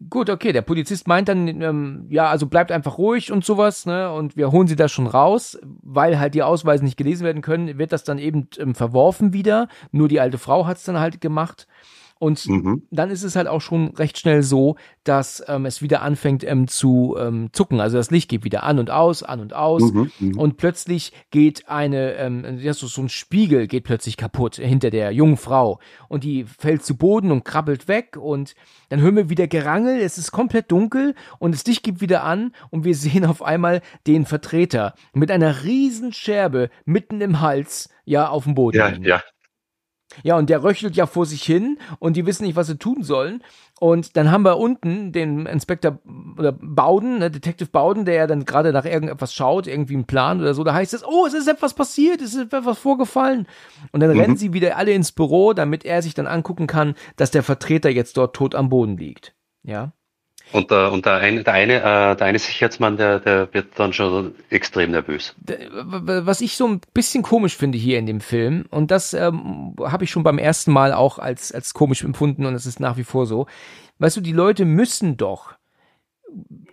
Gut, 0.09 0.31
okay, 0.31 0.53
der 0.53 0.63
Polizist 0.63 1.07
meint 1.07 1.29
dann, 1.29 1.47
ähm, 1.47 2.07
ja, 2.09 2.29
also 2.31 2.47
bleibt 2.47 2.73
einfach 2.73 2.97
ruhig 2.97 3.31
und 3.31 3.45
sowas, 3.45 3.85
ne? 3.85 4.11
Und 4.11 4.37
wir 4.37 4.51
holen 4.51 4.67
sie 4.67 4.75
da 4.75 4.89
schon 4.89 5.07
raus, 5.07 5.59
weil 5.83 6.19
halt 6.19 6.35
die 6.35 6.43
Ausweise 6.43 6.83
nicht 6.83 6.97
gelesen 6.97 7.25
werden 7.25 7.43
können, 7.43 7.79
wird 7.79 7.93
das 7.93 8.03
dann 8.03 8.19
eben 8.19 8.49
ähm, 8.59 8.75
verworfen 8.75 9.35
wieder. 9.35 9.69
Nur 9.91 10.09
die 10.09 10.19
alte 10.19 10.39
Frau 10.39 10.67
hat's 10.67 10.85
dann 10.85 10.99
halt 10.99 11.21
gemacht. 11.21 11.67
Und 12.23 12.47
mhm. 12.47 12.87
dann 12.93 13.11
ist 13.11 13.25
es 13.25 13.35
halt 13.35 13.49
auch 13.49 13.61
schon 13.61 13.97
recht 13.97 14.17
schnell 14.17 14.45
so, 14.45 14.77
dass 15.03 15.43
ähm, 15.49 15.67
es 15.67 15.83
wieder 15.83 16.03
anfängt 16.03 16.45
ähm, 16.45 16.69
zu 16.69 17.17
ähm, 17.19 17.49
zucken. 17.51 17.81
Also 17.81 17.97
das 17.97 18.13
Licht 18.13 18.31
geht 18.31 18.45
wieder 18.45 18.63
an 18.63 18.79
und 18.79 18.93
aus, 18.93 19.25
an 19.25 19.41
und 19.41 19.55
aus. 19.55 19.93
Mhm, 19.93 20.13
mhm. 20.21 20.39
und 20.39 20.57
plötzlich 20.57 21.13
geht 21.33 21.69
eine, 21.69 22.15
ähm, 22.15 22.61
ja, 22.61 22.75
so, 22.75 22.87
so 22.87 23.03
ein 23.03 23.09
Spiegel 23.09 23.67
geht 23.67 23.83
plötzlich 23.83 24.17
kaputt 24.17 24.55
hinter 24.55 24.91
der 24.91 25.11
jungen 25.11 25.37
Frau. 25.37 25.81
Und 26.09 26.23
die 26.23 26.45
fällt 26.45 26.85
zu 26.85 26.97
Boden 26.97 27.33
und 27.33 27.45
krabbelt 27.45 27.89
weg. 27.89 28.17
Und 28.17 28.55
dann 28.89 29.01
hören 29.01 29.17
wir 29.17 29.29
wieder 29.29 29.49
Gerangel. 29.49 29.99
Es 29.99 30.17
ist 30.17 30.31
komplett 30.31 30.71
dunkel 30.71 31.17
und 31.41 31.57
das 31.57 31.67
Licht 31.67 31.83
geht 31.83 32.01
wieder 32.01 32.23
an. 32.23 32.53
Und 32.71 32.85
wir 32.85 32.95
sehen 32.95 33.25
auf 33.25 33.43
einmal 33.43 33.83
den 34.07 34.27
Vertreter 34.27 34.95
mit 35.13 35.33
einer 35.33 35.65
riesen 35.65 36.13
Scherbe 36.13 36.71
mitten 36.85 37.21
im 37.21 37.41
Hals, 37.41 37.89
ja, 38.05 38.29
auf 38.29 38.45
dem 38.45 38.55
Boden. 38.55 38.77
Ja, 38.77 38.91
ja. 38.91 39.23
Ja, 40.23 40.37
und 40.37 40.51
der 40.51 40.63
röchelt 40.63 40.97
ja 40.97 41.07
vor 41.07 41.27
sich 41.27 41.43
hin 41.43 41.79
und 41.99 42.17
die 42.17 42.27
wissen 42.27 42.45
nicht, 42.45 42.57
was 42.57 42.67
sie 42.67 42.79
tun 42.79 43.03
sollen. 43.03 43.43
Und 43.81 44.17
dann 44.17 44.31
haben 44.31 44.45
wir 44.45 44.59
unten 44.59 45.11
den 45.11 45.47
Inspektor 45.47 45.99
oder 46.39 46.53
Bauden, 46.53 47.19
ne, 47.19 47.31
Detective 47.31 47.69
Bauden, 47.69 48.05
der 48.05 48.15
ja 48.15 48.27
dann 48.27 48.45
gerade 48.45 48.73
nach 48.73 48.85
irgendetwas 48.85 49.35
schaut, 49.35 49.67
irgendwie 49.67 49.95
einen 49.95 50.07
Plan 50.07 50.41
oder 50.41 50.55
so. 50.55 50.63
Da 50.63 50.73
heißt 50.73 50.95
es, 50.95 51.05
oh, 51.05 51.27
es 51.27 51.35
ist 51.35 51.49
etwas 51.49 51.75
passiert, 51.75 52.21
es 52.21 52.35
ist 52.35 52.53
etwas 52.53 52.79
vorgefallen. 52.79 53.47
Und 53.91 54.01
dann 54.01 54.13
mhm. 54.13 54.21
rennen 54.21 54.37
sie 54.37 54.53
wieder 54.53 54.77
alle 54.77 54.93
ins 54.93 55.11
Büro, 55.11 55.53
damit 55.53 55.85
er 55.85 56.01
sich 56.03 56.15
dann 56.15 56.29
angucken 56.29 56.69
kann, 56.69 56.95
dass 57.17 57.33
der 57.33 57.43
Vertreter 57.43 57.91
jetzt 57.91 58.17
dort 58.17 58.37
tot 58.37 58.55
am 58.55 58.69
Boden 58.69 58.97
liegt. 58.97 59.35
Ja. 59.65 59.93
Und, 60.53 60.71
der, 60.71 60.93
und 60.93 61.07
der, 61.07 61.15
eine, 61.15 61.43
der, 61.43 61.55
eine, 61.55 61.77
äh, 61.79 62.17
der 62.17 62.27
eine 62.27 62.39
Sicherheitsmann, 62.39 62.97
der, 62.97 63.21
der 63.21 63.53
wird 63.53 63.69
dann 63.77 63.93
schon 63.93 64.35
extrem 64.51 64.91
nervös. 64.91 65.35
Was 65.71 66.41
ich 66.41 66.57
so 66.57 66.69
ein 66.69 66.81
bisschen 66.93 67.23
komisch 67.23 67.57
finde 67.57 67.79
hier 67.79 67.99
in 67.99 68.07
dem 68.07 68.21
Film, 68.21 68.67
und 68.71 68.91
das 68.91 69.15
ähm, 69.15 69.75
habe 69.81 70.05
ich 70.05 70.11
schon 70.11 70.23
beim 70.23 70.39
ersten 70.39 70.73
Mal 70.73 70.93
auch 70.93 71.19
als, 71.19 71.53
als 71.53 71.75
komisch 71.75 72.05
empfunden 72.05 72.47
und 72.47 72.55
es 72.55 72.67
ist 72.67 72.81
nach 72.81 72.97
wie 72.97 73.05
vor 73.05 73.27
so. 73.27 73.47
Weißt 73.99 74.17
du, 74.17 74.21
die 74.21 74.33
Leute 74.33 74.65
müssen 74.65 75.17
doch 75.17 75.55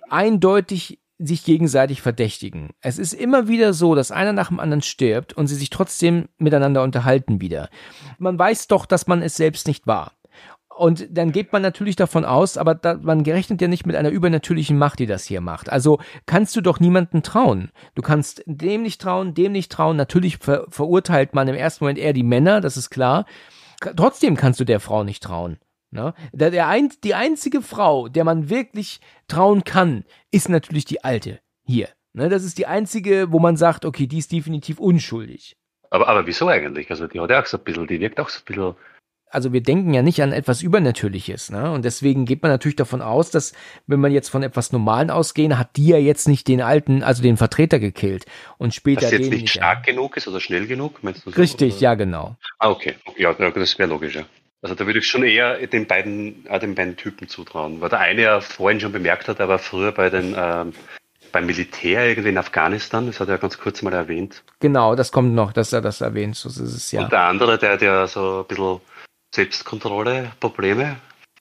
eindeutig 0.09 0.99
sich 1.19 1.43
gegenseitig 1.43 2.01
verdächtigen. 2.01 2.69
Es 2.79 2.97
ist 2.97 3.13
immer 3.13 3.49
wieder 3.49 3.73
so, 3.73 3.93
dass 3.93 4.09
einer 4.11 4.31
nach 4.31 4.47
dem 4.47 4.59
anderen 4.59 4.81
stirbt 4.81 5.33
und 5.33 5.47
sie 5.47 5.55
sich 5.55 5.69
trotzdem 5.69 6.29
miteinander 6.37 6.81
unterhalten 6.81 7.41
wieder. 7.41 7.69
Man 8.17 8.39
weiß 8.39 8.67
doch, 8.67 8.85
dass 8.85 9.05
man 9.05 9.21
es 9.21 9.35
selbst 9.35 9.67
nicht 9.67 9.85
war. 9.85 10.13
Und 10.79 11.09
dann 11.11 11.33
geht 11.33 11.51
man 11.51 11.61
natürlich 11.61 11.97
davon 11.97 12.23
aus, 12.23 12.57
aber 12.57 12.73
da, 12.73 12.93
man 12.93 13.23
gerechnet 13.23 13.61
ja 13.61 13.67
nicht 13.67 13.85
mit 13.85 13.97
einer 13.97 14.11
übernatürlichen 14.11 14.77
Macht, 14.77 14.99
die 14.99 15.07
das 15.07 15.25
hier 15.25 15.41
macht. 15.41 15.69
Also 15.69 15.99
kannst 16.25 16.55
du 16.55 16.61
doch 16.61 16.79
niemanden 16.79 17.21
trauen. 17.21 17.71
Du 17.95 18.01
kannst 18.01 18.43
dem 18.45 18.83
nicht 18.83 19.01
trauen, 19.01 19.33
dem 19.33 19.51
nicht 19.51 19.73
trauen. 19.73 19.97
Natürlich 19.97 20.37
ver 20.37 20.65
verurteilt 20.69 21.35
man 21.35 21.49
im 21.49 21.55
ersten 21.55 21.83
Moment 21.83 21.99
eher 21.99 22.13
die 22.13 22.23
Männer, 22.23 22.61
das 22.61 22.77
ist 22.77 22.91
klar. 22.91 23.25
Trotzdem 23.97 24.37
kannst 24.37 24.61
du 24.61 24.63
der 24.63 24.79
Frau 24.79 25.03
nicht 25.03 25.21
trauen. 25.21 25.57
Ne? 25.91 26.13
Der, 26.31 26.49
der 26.49 26.69
ein, 26.69 26.93
die 27.03 27.13
einzige 27.13 27.61
Frau, 27.61 28.07
der 28.07 28.23
man 28.23 28.49
wirklich 28.49 29.01
trauen 29.27 29.65
kann, 29.65 30.05
ist 30.31 30.47
natürlich 30.47 30.85
die 30.85 31.03
alte 31.03 31.41
hier. 31.65 31.89
Ne? 32.13 32.29
Das 32.29 32.45
ist 32.45 32.57
die 32.57 32.67
einzige, 32.67 33.33
wo 33.33 33.39
man 33.39 33.57
sagt, 33.57 33.83
okay, 33.83 34.07
die 34.07 34.19
ist 34.19 34.31
definitiv 34.31 34.79
unschuldig. 34.79 35.57
Aber, 35.89 36.07
aber 36.07 36.25
wieso 36.25 36.47
eigentlich? 36.47 36.89
Also 36.89 37.07
die 37.07 37.19
hat 37.19 37.31
ja 37.31 37.41
auch 37.41 37.45
so 37.45 37.57
ein 37.57 37.63
bisschen, 37.65 37.85
die 37.85 37.99
wirkt 37.99 38.21
auch 38.21 38.29
so 38.29 38.39
ein 38.39 38.45
bisschen 38.45 38.75
also 39.29 39.53
wir 39.53 39.61
denken 39.61 39.93
ja 39.93 40.01
nicht 40.01 40.21
an 40.21 40.31
etwas 40.31 40.61
Übernatürliches, 40.61 41.51
ne? 41.51 41.71
Und 41.71 41.85
deswegen 41.85 42.25
geht 42.25 42.41
man 42.41 42.51
natürlich 42.51 42.75
davon 42.75 43.01
aus, 43.01 43.31
dass, 43.31 43.53
wenn 43.87 43.99
man 43.99 44.11
jetzt 44.11 44.29
von 44.29 44.43
etwas 44.43 44.71
Normalen 44.71 45.09
ausgehen, 45.09 45.57
hat 45.57 45.75
die 45.75 45.87
ja 45.87 45.97
jetzt 45.97 46.27
nicht 46.27 46.47
den 46.47 46.61
alten, 46.61 47.03
also 47.03 47.21
den 47.21 47.37
Vertreter 47.37 47.79
gekillt 47.79 48.25
und 48.57 48.73
später. 48.73 49.01
Dass 49.01 49.11
jetzt 49.11 49.29
nicht 49.29 49.49
stark 49.49 49.85
genug 49.85 50.17
ist 50.17 50.27
oder 50.27 50.39
schnell 50.39 50.67
genug, 50.67 51.03
meinst 51.03 51.25
du? 51.25 51.31
So, 51.31 51.39
Richtig, 51.39 51.73
oder? 51.75 51.81
ja, 51.81 51.95
genau. 51.95 52.35
Ah, 52.57 52.69
okay. 52.69 52.95
Ja, 53.17 53.33
das 53.33 53.77
wäre 53.77 53.89
logisch, 53.89 54.15
ja. 54.15 54.23
Also 54.61 54.75
da 54.75 54.85
würde 54.85 54.99
ich 54.99 55.07
schon 55.07 55.23
eher 55.23 55.65
den 55.67 55.87
beiden, 55.87 56.45
äh, 56.47 56.59
den 56.59 56.75
beiden 56.75 56.97
Typen 56.97 57.29
zutrauen, 57.29 57.79
weil 57.79 57.89
der 57.89 57.99
eine 57.99 58.21
ja 58.21 58.41
vorhin 58.41 58.79
schon 58.81 58.91
bemerkt 58.91 59.29
hat, 59.29 59.39
er 59.39 59.47
war 59.47 59.59
früher 59.59 59.93
bei 59.93 60.09
den 60.09 60.35
ähm, 60.37 60.73
beim 61.31 61.45
Militär 61.45 62.07
irgendwie 62.07 62.29
in 62.29 62.37
Afghanistan, 62.37 63.05
das 63.05 63.19
hat 63.19 63.29
er 63.29 63.37
ganz 63.37 63.57
kurz 63.57 63.81
mal 63.83 63.93
erwähnt. 63.93 64.43
Genau, 64.59 64.95
das 64.95 65.11
kommt 65.11 65.33
noch, 65.33 65.53
dass 65.53 65.71
er 65.71 65.81
das 65.81 66.01
erwähnt, 66.01 66.35
so 66.35 66.49
ist 66.49 66.59
es 66.59 66.91
ja. 66.91 67.03
Und 67.03 67.11
der 67.11 67.21
andere, 67.21 67.57
der, 67.57 67.77
der 67.77 68.07
so 68.07 68.39
ein 68.39 68.47
bisschen 68.47 68.81
Selbstkontrolle, 69.33 70.31
Probleme. 70.39 70.97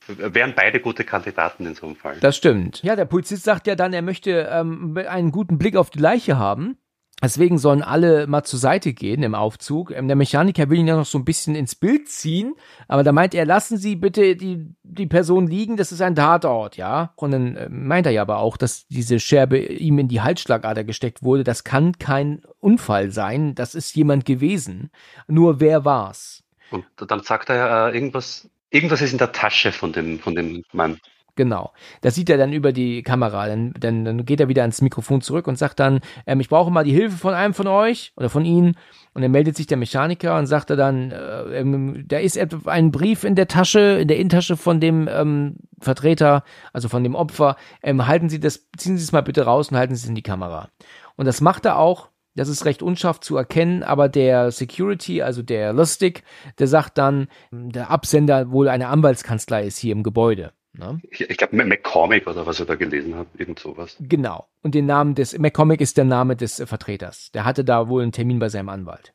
Wären 0.06 0.54
beide 0.54 0.80
gute 0.80 1.04
Kandidaten 1.04 1.66
in 1.66 1.74
so 1.74 1.86
einem 1.86 1.96
Fall. 1.96 2.18
Das 2.20 2.36
stimmt. 2.36 2.82
Ja, 2.82 2.96
der 2.96 3.04
Polizist 3.04 3.44
sagt 3.44 3.66
ja 3.66 3.74
dann, 3.74 3.92
er 3.92 4.02
möchte 4.02 4.48
ähm, 4.50 4.96
einen 4.96 5.32
guten 5.32 5.58
Blick 5.58 5.76
auf 5.76 5.90
die 5.90 5.98
Leiche 5.98 6.38
haben. 6.38 6.78
Deswegen 7.20 7.58
sollen 7.58 7.82
alle 7.82 8.28
mal 8.28 8.44
zur 8.44 8.60
Seite 8.60 8.92
gehen 8.92 9.24
im 9.24 9.34
Aufzug. 9.34 9.90
Ähm, 9.90 10.06
der 10.06 10.16
Mechaniker 10.16 10.70
will 10.70 10.78
ihn 10.78 10.86
ja 10.86 10.96
noch 10.96 11.04
so 11.04 11.18
ein 11.18 11.24
bisschen 11.24 11.56
ins 11.56 11.74
Bild 11.74 12.08
ziehen, 12.08 12.54
aber 12.86 13.02
da 13.02 13.10
meint 13.10 13.34
er, 13.34 13.44
lassen 13.44 13.76
Sie 13.76 13.96
bitte 13.96 14.36
die, 14.36 14.72
die 14.84 15.06
Person 15.06 15.48
liegen, 15.48 15.76
das 15.76 15.90
ist 15.90 16.00
ein 16.00 16.14
Tatort, 16.14 16.76
ja. 16.76 17.12
Und 17.16 17.32
dann 17.32 17.56
äh, 17.56 17.68
meint 17.68 18.06
er 18.06 18.12
ja 18.12 18.22
aber 18.22 18.38
auch, 18.38 18.56
dass 18.56 18.86
diese 18.86 19.18
Scherbe 19.18 19.58
ihm 19.58 19.98
in 19.98 20.08
die 20.08 20.20
Halsschlagader 20.20 20.84
gesteckt 20.84 21.22
wurde. 21.22 21.42
Das 21.42 21.64
kann 21.64 21.98
kein 21.98 22.42
Unfall 22.60 23.10
sein, 23.10 23.56
das 23.56 23.74
ist 23.74 23.96
jemand 23.96 24.24
gewesen. 24.24 24.90
Nur 25.26 25.58
wer 25.58 25.84
war's? 25.84 26.44
Und 26.70 26.84
dann 26.96 27.22
sagt 27.22 27.50
er 27.50 27.88
äh, 27.88 27.94
irgendwas, 27.94 28.48
irgendwas 28.70 29.00
ist 29.00 29.12
in 29.12 29.18
der 29.18 29.32
Tasche 29.32 29.72
von 29.72 29.92
dem, 29.92 30.18
von 30.18 30.34
dem 30.34 30.64
Mann. 30.72 30.98
Genau. 31.38 31.72
Das 32.00 32.16
sieht 32.16 32.30
er 32.30 32.36
dann 32.36 32.52
über 32.52 32.72
die 32.72 33.04
Kamera. 33.04 33.46
Dann, 33.46 33.72
dann, 33.78 34.04
dann 34.04 34.24
geht 34.24 34.40
er 34.40 34.48
wieder 34.48 34.62
ans 34.62 34.82
Mikrofon 34.82 35.20
zurück 35.20 35.46
und 35.46 35.56
sagt 35.56 35.78
dann, 35.78 36.00
ähm, 36.26 36.40
ich 36.40 36.48
brauche 36.48 36.68
mal 36.72 36.82
die 36.82 36.92
Hilfe 36.92 37.16
von 37.16 37.32
einem 37.32 37.54
von 37.54 37.68
euch 37.68 38.12
oder 38.16 38.28
von 38.28 38.44
Ihnen. 38.44 38.76
Und 39.14 39.22
dann 39.22 39.30
meldet 39.30 39.56
sich 39.56 39.68
der 39.68 39.76
Mechaniker 39.76 40.36
und 40.36 40.48
sagt 40.48 40.70
er 40.70 40.76
dann, 40.76 41.12
äh, 41.12 41.60
ähm, 41.60 42.04
da 42.08 42.18
ist 42.18 42.36
ein 42.66 42.90
Brief 42.90 43.22
in 43.22 43.36
der 43.36 43.46
Tasche, 43.46 43.98
in 44.00 44.08
der 44.08 44.16
Innentasche 44.16 44.56
von 44.56 44.80
dem 44.80 45.08
ähm, 45.08 45.58
Vertreter, 45.80 46.42
also 46.72 46.88
von 46.88 47.04
dem 47.04 47.14
Opfer. 47.14 47.54
Ähm, 47.84 48.08
halten 48.08 48.28
Sie 48.28 48.40
das, 48.40 48.68
ziehen 48.76 48.98
Sie 48.98 49.04
es 49.04 49.12
mal 49.12 49.22
bitte 49.22 49.42
raus 49.42 49.70
und 49.70 49.76
halten 49.76 49.94
Sie 49.94 50.02
es 50.02 50.08
in 50.08 50.16
die 50.16 50.22
Kamera. 50.22 50.70
Und 51.14 51.26
das 51.26 51.40
macht 51.40 51.66
er 51.66 51.78
auch. 51.78 52.08
Das 52.38 52.48
ist 52.48 52.64
recht 52.64 52.82
unscharf 52.82 53.18
zu 53.18 53.36
erkennen, 53.36 53.82
aber 53.82 54.08
der 54.08 54.52
Security, 54.52 55.22
also 55.22 55.42
der 55.42 55.72
Lustig, 55.72 56.22
der 56.60 56.68
sagt 56.68 56.96
dann, 56.96 57.26
der 57.50 57.90
Absender 57.90 58.52
wohl 58.52 58.68
eine 58.68 58.88
Anwaltskanzlei 58.88 59.64
ist 59.66 59.78
hier 59.78 59.92
im 59.92 60.04
Gebäude. 60.04 60.52
Ne? 60.72 61.00
Ich, 61.10 61.20
ich 61.22 61.36
glaube, 61.36 61.56
McCormick 61.56 62.28
oder 62.28 62.46
was 62.46 62.60
er 62.60 62.66
da 62.66 62.76
gelesen 62.76 63.16
hat, 63.16 63.26
irgend 63.36 63.58
sowas. 63.58 63.96
Genau. 63.98 64.46
Und 64.62 64.76
den 64.76 64.86
Namen 64.86 65.16
des, 65.16 65.36
McCormick 65.36 65.80
ist 65.80 65.96
der 65.96 66.04
Name 66.04 66.36
des 66.36 66.62
Vertreters. 66.64 67.32
Der 67.32 67.44
hatte 67.44 67.64
da 67.64 67.88
wohl 67.88 68.02
einen 68.02 68.12
Termin 68.12 68.38
bei 68.38 68.48
seinem 68.48 68.68
Anwalt. 68.68 69.12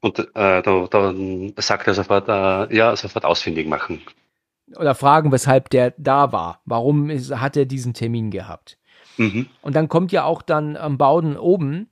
Und 0.00 0.20
äh, 0.20 0.62
da, 0.62 0.86
da 0.88 1.14
sagt 1.56 1.88
er 1.88 1.94
sofort, 1.94 2.28
äh, 2.28 2.76
ja, 2.76 2.94
sofort 2.94 3.24
ausfindig 3.24 3.66
machen. 3.66 4.02
Oder 4.76 4.94
fragen, 4.94 5.32
weshalb 5.32 5.68
der 5.70 5.94
da 5.98 6.30
war. 6.30 6.60
Warum 6.64 7.10
ist, 7.10 7.34
hat 7.34 7.56
er 7.56 7.66
diesen 7.66 7.92
Termin 7.92 8.30
gehabt? 8.30 8.78
Mhm. 9.16 9.46
Und 9.62 9.74
dann 9.74 9.88
kommt 9.88 10.12
ja 10.12 10.22
auch 10.24 10.42
dann 10.42 10.76
am 10.76 10.96
Bauden 10.96 11.36
oben 11.36 11.88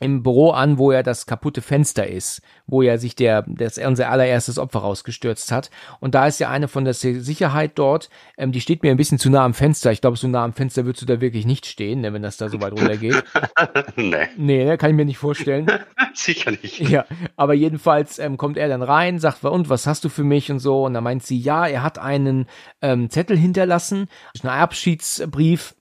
im 0.00 0.22
Büro 0.22 0.50
an, 0.50 0.78
wo 0.78 0.92
ja 0.92 1.02
das 1.02 1.26
kaputte 1.26 1.62
Fenster 1.62 2.06
ist, 2.06 2.42
wo 2.66 2.82
ja 2.82 2.98
sich 2.98 3.16
der, 3.16 3.44
das 3.46 3.78
unser 3.78 4.10
allererstes 4.10 4.58
Opfer 4.58 4.80
rausgestürzt 4.80 5.50
hat. 5.52 5.70
Und 6.00 6.14
da 6.14 6.26
ist 6.26 6.38
ja 6.38 6.50
eine 6.50 6.68
von 6.68 6.84
der 6.84 6.92
Sicherheit 6.92 7.72
dort, 7.76 8.10
ähm, 8.36 8.52
die 8.52 8.60
steht 8.60 8.82
mir 8.82 8.90
ein 8.90 8.98
bisschen 8.98 9.18
zu 9.18 9.30
nah 9.30 9.44
am 9.44 9.54
Fenster. 9.54 9.92
Ich 9.92 10.02
glaube, 10.02 10.16
so 10.18 10.28
nah 10.28 10.44
am 10.44 10.52
Fenster 10.52 10.84
würdest 10.84 11.02
du 11.02 11.06
da 11.06 11.20
wirklich 11.20 11.46
nicht 11.46 11.64
stehen, 11.66 12.02
ne, 12.02 12.12
wenn 12.12 12.22
das 12.22 12.36
da 12.36 12.48
so 12.48 12.60
weit 12.60 12.72
runter 12.72 12.96
geht. 12.96 13.24
nee. 13.96 14.28
Nee, 14.36 14.64
ne, 14.64 14.76
kann 14.76 14.90
ich 14.90 14.96
mir 14.96 15.06
nicht 15.06 15.18
vorstellen. 15.18 15.66
Sicher 16.14 16.50
nicht. 16.50 16.80
Ja, 16.80 17.06
aber 17.36 17.54
jedenfalls 17.54 18.18
ähm, 18.18 18.36
kommt 18.36 18.58
er 18.58 18.68
dann 18.68 18.82
rein, 18.82 19.18
sagt, 19.18 19.44
und 19.44 19.68
was 19.70 19.86
hast 19.86 20.04
du 20.04 20.08
für 20.08 20.24
mich 20.24 20.50
und 20.50 20.58
so. 20.58 20.84
Und 20.84 20.94
dann 20.94 21.04
meint 21.04 21.24
sie, 21.24 21.38
ja, 21.38 21.66
er 21.66 21.82
hat 21.82 21.98
einen 21.98 22.46
ähm, 22.82 23.08
Zettel 23.08 23.36
hinterlassen, 23.36 24.08
einen 24.42 24.52
Abschiedsbrief 24.52 25.74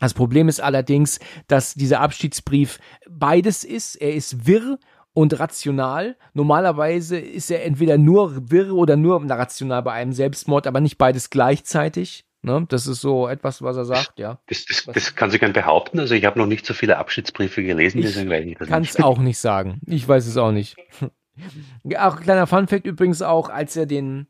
das 0.00 0.14
Problem 0.14 0.48
ist 0.48 0.60
allerdings, 0.60 1.18
dass 1.48 1.74
dieser 1.74 2.00
Abschiedsbrief 2.00 2.78
beides 3.08 3.64
ist. 3.64 3.96
Er 3.96 4.14
ist 4.14 4.46
wirr 4.46 4.78
und 5.12 5.38
rational. 5.38 6.16
Normalerweise 6.34 7.18
ist 7.18 7.50
er 7.50 7.64
entweder 7.64 7.96
nur 7.96 8.50
wirr 8.50 8.74
oder 8.74 8.96
nur 8.96 9.22
rational 9.28 9.82
bei 9.82 9.92
einem 9.92 10.12
Selbstmord, 10.12 10.66
aber 10.66 10.80
nicht 10.80 10.98
beides 10.98 11.30
gleichzeitig. 11.30 12.26
Ne? 12.42 12.66
Das 12.68 12.86
ist 12.86 13.00
so 13.00 13.26
etwas, 13.26 13.62
was 13.62 13.76
er 13.76 13.86
sagt, 13.86 14.18
ja. 14.18 14.38
Das, 14.46 14.66
das, 14.66 14.84
das 14.84 15.16
kann 15.16 15.30
sie 15.30 15.38
gern 15.38 15.52
behaupten. 15.52 15.98
Also 15.98 16.14
ich 16.14 16.24
habe 16.24 16.38
noch 16.38 16.46
nicht 16.46 16.66
so 16.66 16.74
viele 16.74 16.98
Abschiedsbriefe 16.98 17.62
gelesen, 17.64 18.02
deswegen 18.02 18.30
weiß 18.30 18.44
ich 18.44 18.56
das 18.58 18.68
Kann 18.68 18.82
es 18.82 19.00
auch 19.00 19.18
nicht 19.18 19.38
sagen. 19.38 19.80
Ich 19.86 20.06
weiß 20.06 20.26
es 20.26 20.36
auch 20.36 20.52
nicht. 20.52 20.76
Auch 21.98 22.18
kleiner 22.18 22.46
Funfact 22.46 22.86
übrigens 22.86 23.20
auch, 23.20 23.50
als 23.50 23.76
er 23.76 23.84
den 23.84 24.26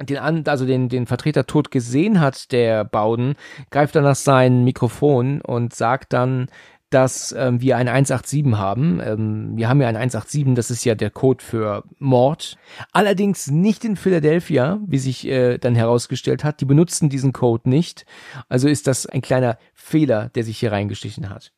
den, 0.00 0.18
also 0.46 0.66
den, 0.66 0.88
den 0.88 1.06
Vertreter 1.06 1.46
tot 1.46 1.70
gesehen 1.70 2.20
hat, 2.20 2.52
der 2.52 2.84
Bauden, 2.84 3.34
greift 3.70 3.94
dann 3.94 4.04
nach 4.04 4.16
sein 4.16 4.64
Mikrofon 4.64 5.40
und 5.40 5.74
sagt 5.74 6.12
dann, 6.12 6.48
dass 6.90 7.32
ähm, 7.38 7.60
wir 7.60 7.76
ein 7.76 7.88
187 7.88 8.58
haben. 8.58 9.00
Ähm, 9.00 9.52
wir 9.56 9.68
haben 9.68 9.80
ja 9.80 9.88
ein 9.88 9.96
187, 9.96 10.54
das 10.54 10.70
ist 10.70 10.84
ja 10.84 10.96
der 10.96 11.10
Code 11.10 11.42
für 11.42 11.84
Mord. 11.98 12.58
Allerdings 12.92 13.46
nicht 13.46 13.84
in 13.84 13.96
Philadelphia, 13.96 14.80
wie 14.86 14.98
sich 14.98 15.26
äh, 15.26 15.58
dann 15.58 15.76
herausgestellt 15.76 16.42
hat. 16.42 16.60
Die 16.60 16.64
benutzen 16.64 17.08
diesen 17.08 17.32
Code 17.32 17.70
nicht. 17.70 18.06
Also 18.48 18.68
ist 18.68 18.88
das 18.88 19.06
ein 19.06 19.22
kleiner 19.22 19.56
Fehler, 19.72 20.30
der 20.34 20.42
sich 20.42 20.58
hier 20.58 20.72
reingestichen 20.72 21.30
hat. 21.30 21.52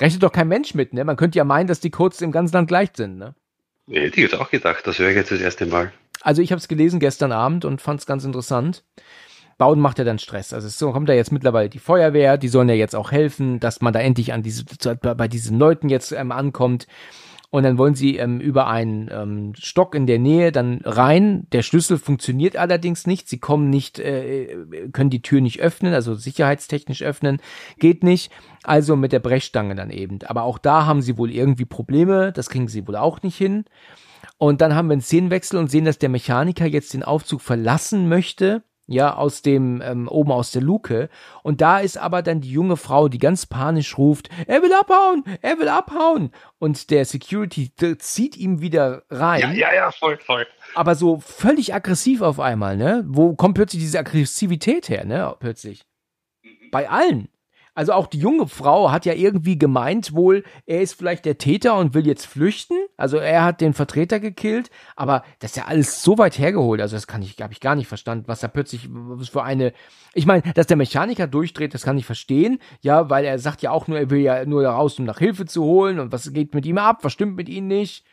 Rechnet 0.00 0.22
doch 0.22 0.32
kein 0.32 0.48
Mensch 0.48 0.74
mit, 0.74 0.94
ne? 0.94 1.04
Man 1.04 1.16
könnte 1.16 1.38
ja 1.38 1.44
meinen, 1.44 1.66
dass 1.66 1.80
die 1.80 1.90
Codes 1.90 2.22
im 2.22 2.32
ganzen 2.32 2.54
Land 2.54 2.68
gleich 2.68 2.90
sind, 2.94 3.18
ne? 3.18 3.34
Nee, 3.86 4.00
hätte 4.00 4.20
ich 4.20 4.30
jetzt 4.30 4.40
auch 4.40 4.50
gedacht. 4.50 4.86
Das 4.86 5.00
ich 5.00 5.16
jetzt 5.16 5.30
das 5.30 5.40
erste 5.40 5.66
Mal. 5.66 5.92
Also 6.22 6.42
ich 6.42 6.50
habe 6.52 6.58
es 6.58 6.68
gelesen 6.68 7.00
gestern 7.00 7.32
Abend 7.32 7.64
und 7.64 7.80
fand 7.80 8.00
es 8.00 8.06
ganz 8.06 8.24
interessant. 8.24 8.84
Bauen 9.58 9.80
macht 9.80 9.98
ja 9.98 10.04
dann 10.04 10.20
Stress. 10.20 10.52
Also 10.52 10.68
so 10.68 10.92
kommt 10.92 11.08
da 11.08 11.12
jetzt 11.12 11.32
mittlerweile 11.32 11.68
die 11.68 11.80
Feuerwehr, 11.80 12.38
die 12.38 12.48
sollen 12.48 12.68
ja 12.68 12.76
jetzt 12.76 12.94
auch 12.94 13.10
helfen, 13.10 13.58
dass 13.58 13.80
man 13.80 13.92
da 13.92 14.00
endlich 14.00 14.32
an 14.32 14.42
diese 14.42 14.64
bei 14.64 15.28
diesen 15.28 15.58
Leuten 15.58 15.88
jetzt 15.88 16.12
ähm, 16.12 16.32
ankommt. 16.32 16.86
Und 17.50 17.62
dann 17.62 17.78
wollen 17.78 17.94
sie 17.94 18.18
ähm, 18.18 18.40
über 18.40 18.66
einen 18.66 19.08
ähm, 19.10 19.52
Stock 19.58 19.94
in 19.94 20.06
der 20.06 20.18
Nähe 20.18 20.52
dann 20.52 20.82
rein. 20.84 21.46
Der 21.52 21.62
Schlüssel 21.62 21.96
funktioniert 21.96 22.56
allerdings 22.56 23.06
nicht. 23.06 23.26
Sie 23.26 23.38
kommen 23.38 23.70
nicht, 23.70 23.98
äh, 23.98 24.54
können 24.92 25.08
die 25.08 25.22
Tür 25.22 25.40
nicht 25.40 25.58
öffnen, 25.58 25.94
also 25.94 26.14
sicherheitstechnisch 26.14 27.02
öffnen, 27.02 27.40
geht 27.78 28.04
nicht. 28.04 28.30
Also 28.64 28.96
mit 28.96 29.12
der 29.12 29.20
Brechstange 29.20 29.74
dann 29.74 29.88
eben. 29.90 30.18
Aber 30.26 30.42
auch 30.42 30.58
da 30.58 30.84
haben 30.84 31.00
sie 31.00 31.16
wohl 31.16 31.30
irgendwie 31.30 31.64
Probleme. 31.64 32.32
Das 32.32 32.50
kriegen 32.50 32.68
sie 32.68 32.86
wohl 32.86 32.96
auch 32.96 33.22
nicht 33.22 33.38
hin. 33.38 33.64
Und 34.38 34.60
dann 34.60 34.74
haben 34.74 34.88
wir 34.88 34.92
einen 34.92 35.02
Szenenwechsel 35.02 35.58
und 35.58 35.70
sehen, 35.70 35.84
dass 35.84 35.98
der 35.98 36.08
Mechaniker 36.08 36.66
jetzt 36.66 36.94
den 36.94 37.02
Aufzug 37.02 37.40
verlassen 37.40 38.08
möchte 38.08 38.62
ja, 38.88 39.14
aus 39.14 39.42
dem, 39.42 39.82
ähm, 39.82 40.08
oben 40.08 40.32
aus 40.32 40.50
der 40.50 40.62
Luke. 40.62 41.10
Und 41.42 41.60
da 41.60 41.78
ist 41.78 41.98
aber 41.98 42.22
dann 42.22 42.40
die 42.40 42.50
junge 42.50 42.76
Frau, 42.76 43.08
die 43.08 43.18
ganz 43.18 43.46
panisch 43.46 43.98
ruft, 43.98 44.30
er 44.46 44.62
will 44.62 44.72
abhauen, 44.72 45.24
er 45.42 45.58
will 45.58 45.68
abhauen. 45.68 46.32
Und 46.58 46.90
der 46.90 47.04
Security 47.04 47.70
zieht 47.98 48.36
ihm 48.36 48.60
wieder 48.60 49.02
rein. 49.10 49.40
Ja, 49.40 49.52
ja, 49.52 49.74
ja, 49.74 49.90
voll, 49.92 50.16
voll. 50.16 50.46
Aber 50.74 50.94
so 50.94 51.20
völlig 51.20 51.74
aggressiv 51.74 52.22
auf 52.22 52.40
einmal, 52.40 52.76
ne? 52.76 53.04
Wo 53.06 53.34
kommt 53.36 53.54
plötzlich 53.54 53.82
diese 53.82 53.98
Aggressivität 53.98 54.88
her, 54.88 55.04
ne? 55.04 55.34
Plötzlich. 55.38 55.84
Bei 56.70 56.88
allen. 56.88 57.28
Also 57.78 57.92
auch 57.92 58.08
die 58.08 58.18
junge 58.18 58.48
Frau 58.48 58.90
hat 58.90 59.06
ja 59.06 59.12
irgendwie 59.12 59.56
gemeint 59.56 60.12
wohl, 60.12 60.42
er 60.66 60.80
ist 60.80 60.94
vielleicht 60.94 61.24
der 61.24 61.38
Täter 61.38 61.76
und 61.76 61.94
will 61.94 62.08
jetzt 62.08 62.26
flüchten. 62.26 62.76
Also 62.96 63.18
er 63.18 63.44
hat 63.44 63.60
den 63.60 63.72
Vertreter 63.72 64.18
gekillt, 64.18 64.68
aber 64.96 65.22
das 65.38 65.52
ist 65.52 65.58
ja 65.58 65.66
alles 65.66 66.02
so 66.02 66.18
weit 66.18 66.40
hergeholt. 66.40 66.80
Also 66.80 66.96
das 66.96 67.06
kann 67.06 67.22
ich, 67.22 67.40
habe 67.40 67.52
ich 67.52 67.60
gar 67.60 67.76
nicht 67.76 67.86
verstanden, 67.86 68.24
was 68.26 68.40
da 68.40 68.48
plötzlich 68.48 68.88
was 68.90 69.28
für 69.28 69.44
eine. 69.44 69.72
Ich 70.12 70.26
meine, 70.26 70.42
dass 70.54 70.66
der 70.66 70.76
Mechaniker 70.76 71.28
durchdreht, 71.28 71.72
das 71.72 71.84
kann 71.84 71.96
ich 71.96 72.04
verstehen. 72.04 72.58
Ja, 72.80 73.10
weil 73.10 73.24
er 73.24 73.38
sagt 73.38 73.62
ja 73.62 73.70
auch 73.70 73.86
nur, 73.86 73.96
er 73.96 74.10
will 74.10 74.22
ja 74.22 74.44
nur 74.44 74.66
raus, 74.66 74.98
um 74.98 75.04
nach 75.04 75.20
Hilfe 75.20 75.46
zu 75.46 75.62
holen 75.62 76.00
und 76.00 76.10
was 76.10 76.32
geht 76.32 76.54
mit 76.54 76.66
ihm 76.66 76.78
ab, 76.78 77.04
was 77.04 77.12
stimmt 77.12 77.36
mit 77.36 77.48
ihm 77.48 77.68
nicht. 77.68 78.04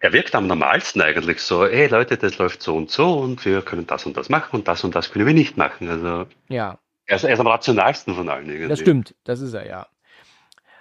Er 0.00 0.14
wirkt 0.14 0.34
am 0.34 0.46
normalsten 0.46 1.02
eigentlich 1.02 1.42
so, 1.42 1.66
hey 1.66 1.86
Leute, 1.86 2.16
das 2.16 2.38
läuft 2.38 2.62
so 2.62 2.74
und 2.74 2.90
so 2.90 3.18
und 3.18 3.44
wir 3.44 3.60
können 3.60 3.86
das 3.86 4.06
und 4.06 4.16
das 4.16 4.30
machen 4.30 4.56
und 4.56 4.68
das 4.68 4.84
und 4.84 4.94
das 4.94 5.10
können 5.10 5.26
wir 5.26 5.34
nicht 5.34 5.58
machen. 5.58 5.90
Also 5.90 6.24
ja. 6.48 6.78
Er 7.12 7.16
ist, 7.16 7.24
er 7.24 7.34
ist 7.34 7.40
am 7.40 7.46
rationalsten 7.46 8.14
von 8.14 8.26
allen. 8.30 8.48
Irgendwie. 8.48 8.68
Das 8.68 8.78
stimmt, 8.78 9.14
das 9.24 9.42
ist 9.42 9.52
er, 9.52 9.66
ja. 9.66 9.86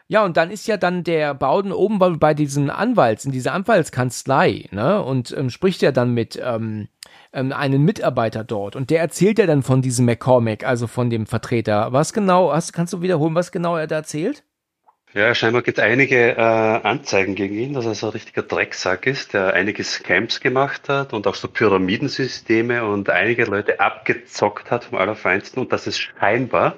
Ja, 0.07 0.23
und 0.23 0.38
dann 0.38 0.49
ist 0.49 0.65
ja 0.65 0.77
dann 0.77 1.03
der 1.03 1.34
Bauden 1.34 1.73
oben 1.73 1.99
bei, 1.99 2.09
bei 2.11 2.34
diesem 2.34 2.69
Anwalts, 2.69 3.25
in 3.25 3.34
dieser 3.34 3.51
Anwaltskanzlei, 3.51 4.69
ne, 4.71 5.03
und 5.03 5.36
ähm, 5.38 5.49
spricht 5.49 5.82
ja 5.82 5.91
dann 5.91 6.13
mit 6.13 6.41
ähm, 6.41 6.88
ähm, 7.34 7.51
einem 7.51 7.84
Mitarbeiter 7.84 8.45
dort. 8.45 8.77
Und 8.77 8.91
der 8.91 9.01
erzählt 9.01 9.39
ja 9.39 9.45
dann 9.45 9.61
von 9.61 9.82
diesem 9.82 10.05
McCormack, 10.05 10.65
also 10.65 10.88
von 10.88 11.09
dem 11.09 11.25
Vertreter. 11.25 11.91
Was 11.91 12.13
genau, 12.13 12.53
hast, 12.53 12.71
kannst 12.71 12.93
du 12.93 13.01
wiederholen, 13.01 13.36
was 13.36 13.51
genau 13.51 13.75
er 13.75 13.88
da 13.88 13.95
erzählt? 13.97 14.45
Ja, 15.14 15.36
scheinbar 15.36 15.62
gibt 15.62 15.78
es 15.78 15.84
einige 15.84 16.38
äh, 16.38 16.39
Anzeigen 16.39 17.36
gegen 17.36 17.55
ihn, 17.55 17.74
dass 17.74 17.86
er 17.86 17.95
so 17.95 18.07
ein 18.07 18.14
richtiger 18.14 18.43
Drecksack 18.43 19.07
ist, 19.07 19.34
der 19.34 19.53
einige 19.53 19.84
Scams 19.84 20.39
gemacht 20.39 20.88
hat 20.88 21.12
und 21.12 21.28
auch 21.28 21.36
so 21.36 21.49
Pyramidensysteme 21.49 22.86
und 22.86 23.09
einige 23.09 23.43
Leute 23.43 23.82
abgezockt 23.82 24.72
hat 24.72 24.86
vom 24.86 24.97
Allerfeinsten 24.97 25.62
und 25.62 25.74
dass 25.74 25.86
es 25.86 25.99
scheinbar 25.99 26.78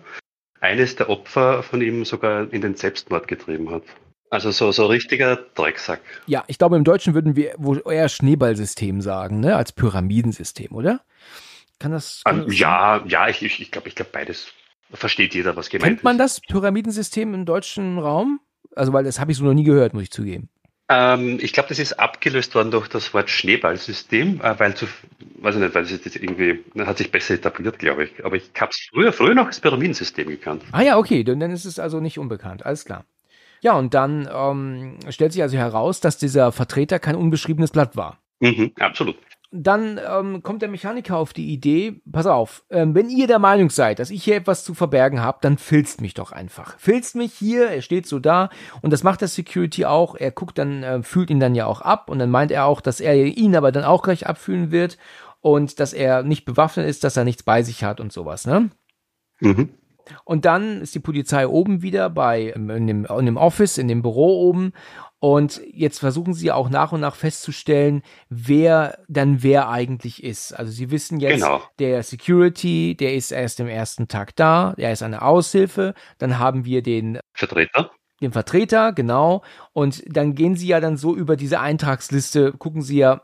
eines 0.60 0.96
der 0.96 1.10
Opfer 1.10 1.62
von 1.62 1.82
ihm 1.82 2.06
sogar 2.06 2.52
in 2.52 2.62
den 2.62 2.76
Selbstmord 2.76 3.28
getrieben 3.28 3.70
hat. 3.70 3.84
Also 4.32 4.50
so, 4.50 4.72
so 4.72 4.88
richtiger 4.88 5.36
Drecksack. 5.36 6.02
Ja, 6.26 6.44
ich 6.48 6.58
glaube, 6.58 6.76
im 6.76 6.84
Deutschen 6.84 7.14
würden 7.14 7.36
wir 7.36 7.54
wohl 7.58 7.84
eher 7.86 8.10
Schneeballsystem 8.10 9.00
sagen, 9.02 9.42
ne? 9.42 9.56
Als 9.56 9.74
Pyramidensystem, 9.74 10.72
oder? 10.72 11.02
Kann 11.78 11.92
das? 11.92 12.24
Kann 12.26 12.42
um, 12.42 12.48
das 12.48 12.58
ja, 12.58 13.04
ja, 13.06 13.28
ich, 13.28 13.44
ich, 13.44 13.62
ich 13.62 13.70
glaube, 13.70 13.90
ich 13.90 13.96
glaube 13.96 14.10
beides 14.12 14.52
versteht 14.94 15.34
jeder, 15.34 15.56
was 15.56 15.70
gemeint 15.70 15.84
ist. 15.84 15.96
Kennt 15.98 16.04
man 16.04 16.18
das 16.18 16.41
Pyramidensystem 16.41 17.34
im 17.34 17.46
deutschen 17.46 18.00
Raum? 18.00 18.39
Also, 18.76 18.94
weil 18.94 19.04
das 19.04 19.20
habe 19.20 19.32
ich 19.32 19.38
so 19.38 19.46
noch 19.46 19.54
nie 19.54 19.64
gehört, 19.64 19.94
muss 19.94 20.04
ich 20.04 20.12
zugeben. 20.12 20.50
Ähm, 20.89 21.39
ich 21.41 21.54
glaube, 21.54 21.70
das 21.70 21.80
ist 21.80 21.94
abgelöst 21.94 22.54
worden 22.56 22.72
durch 22.72 22.88
das 22.88 23.14
Wort 23.14 23.30
Schneeballsystem, 23.30 24.41
äh, 24.41 24.60
weil 24.60 24.76
zu, 24.76 24.86
weiß 25.38 25.56
ich 25.56 25.62
nicht, 25.62 25.76
weil 25.76 25.84
es 25.84 25.91
jetzt 25.91 26.16
irgendwie, 26.16 26.64
hat 26.80 26.98
sich 26.98 27.12
besser 27.12 27.36
etabliert, 27.36 27.80
glaube 27.80 28.06
ich. 28.06 28.26
Aber 28.26 28.36
ich 28.36 28.50
habe 28.60 28.72
es 28.72 28.89
früher, 28.91 29.14
früher 29.14 29.34
noch 29.34 29.48
als 29.48 29.60
Pyramidensystem 29.60 30.28
gekannt. 30.28 30.64
Ah 30.72 30.82
ja, 30.82 30.98
okay, 30.98 31.24
dann 31.24 31.41
ist 31.41 31.66
es 31.66 31.80
also 31.80 32.00
nicht 32.00 32.20
unbekannt, 32.20 32.66
alles 32.66 32.86
klar. 32.86 33.06
Ja, 33.62 33.74
und 33.74 33.94
dann 33.94 34.30
ähm, 34.32 34.98
stellt 35.10 35.32
sich 35.32 35.41
also 35.41 35.58
heraus, 35.58 36.02
dass 36.02 36.18
dieser 36.18 36.52
Vertreter 36.52 37.00
kein 37.00 37.16
unbeschriebenes 37.16 37.72
Blatt 37.72 37.96
war. 37.96 38.20
Mhm, 38.41 38.74
absolut 38.78 39.16
dann 39.56 39.99
ähm, 40.04 40.41
kommt 40.41 40.64
der 40.64 40.70
Mechaniker 40.70 41.16
auf 41.16 41.32
die 41.32 41.54
Idee, 41.54 42.01
pass 42.12 42.26
auf, 42.26 42.64
ähm, 42.72 42.95
wenn 42.95 43.10
ihr 43.10 43.28
der 43.28 43.38
Meinung 43.38 43.70
seid, 43.70 43.99
dass 43.99 44.10
ich 44.10 44.24
hier 44.24 44.36
etwas 44.36 44.64
zu 44.64 44.74
verbergen 44.74 45.22
habe, 45.22 45.38
dann 45.41 45.60
filzt 45.60 46.01
mich 46.01 46.16
doch 46.16 46.32
einfach. 46.32 46.78
Filzt 46.80 47.16
mich 47.16 47.34
hier, 47.34 47.70
er 47.70 47.84
steht 47.84 48.08
so 48.08 48.18
da 48.18 48.49
und 48.82 48.91
das 48.91 49.04
macht 49.04 49.22
der 49.22 49.28
Security 49.28 49.86
auch. 49.86 50.16
Er 50.16 50.32
guckt 50.32 50.58
dann, 50.58 50.82
äh, 50.82 51.04
fühlt 51.04 51.30
ihn 51.30 51.39
dann 51.39 51.54
ja 51.54 51.68
auch 51.68 51.82
ab 51.82 52.10
und 52.10 52.18
dann 52.18 52.32
meint 52.32 52.51
er 52.51 52.66
auch, 52.66 52.82
dass 52.82 52.99
er 52.99 53.16
ihn 53.16 53.56
aber 53.56 53.72
dann 53.72 53.84
auch 53.84 54.01
gleich 54.01 54.26
abfühlen 54.26 54.72
wird 54.72 54.97
und 55.39 55.80
dass 55.80 55.93
er 55.93 56.24
nicht 56.24 56.45
bewaffnet 56.45 56.88
ist, 56.88 57.04
dass 57.04 57.16
er 57.16 57.24
nichts 57.24 57.43
bei 57.43 57.62
sich 57.62 57.84
hat 57.84 57.99
und 57.99 58.12
sowas, 58.12 58.47
ne? 58.47 58.72
Mhm. 59.39 59.70
Und 60.26 60.45
dann 60.45 60.82
ist 60.82 60.95
die 60.95 60.99
Polizei 60.99 61.47
oben 61.47 61.82
wieder 61.82 62.10
bei 62.10 62.54
ähm, 62.56 62.70
in 62.72 62.88
dem, 62.88 63.06
in 63.06 63.26
dem 63.26 63.38
Office, 63.38 63.78
in 63.78 63.88
dem 63.88 64.01
Büro 64.01 64.49
oben 64.49 64.74
und 65.24 65.61
jetzt 65.71 65.99
versuchen 65.99 66.34
sie 66.34 66.51
auch 66.51 66.69
nach 66.69 66.91
und 66.91 66.99
nach 66.99 67.15
festzustellen, 67.15 68.03
wer 68.28 68.97
dann 69.07 69.41
wer 69.41 69.69
eigentlich 69.69 70.21
ist. 70.21 70.51
Also 70.51 70.74
sie 70.74 70.91
wissen 70.91 71.21
jetzt, 71.21 71.36
genau. 71.36 71.63
der 71.80 72.03
Security, 72.03 72.97
der 72.99 73.13
ist 73.13 73.32
erst 73.32 73.61
im 73.61 73.67
ersten 73.67 74.09
Tag 74.09 74.36
da, 74.36 74.74
der 74.78 74.91
ist 74.91 75.01
eine 75.01 75.21
Aushilfe. 75.21 75.93
Dann 76.17 76.39
haben 76.39 76.65
wir 76.65 76.82
den 76.84 77.21
Vertreter. 77.34 77.91
Den 78.19 78.34
Vertreter, 78.34 78.91
genau. 78.91 79.43
Und 79.71 80.03
dann 80.13 80.36
gehen 80.36 80.57
sie 80.57 80.67
ja 80.67 80.82
dann 80.82 80.97
so 80.97 81.15
über 81.15 81.38
diese 81.38 81.61
Eintragsliste, 81.61 82.51
gucken 82.51 82.82
sie 82.82 82.97
ja, 82.97 83.21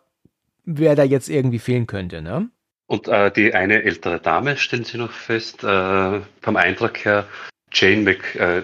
wer 0.63 0.95
da 0.95 1.03
jetzt 1.03 1.27
irgendwie 1.27 1.59
fehlen 1.59 1.85
könnte, 1.85 2.21
ne? 2.21 2.49
Und 2.87 3.09
äh, 3.09 3.29
die 3.29 3.53
eine 3.53 3.83
ältere 3.83 4.21
Dame 4.21 4.55
stellen 4.55 4.85
sie 4.85 4.97
noch 4.97 5.11
fest, 5.11 5.65
äh, 5.65 6.21
vom 6.39 6.55
Eintrag 6.55 7.03
her, 7.03 7.27
Jane 7.73 8.03
Mc, 8.03 8.39
äh, 8.39 8.63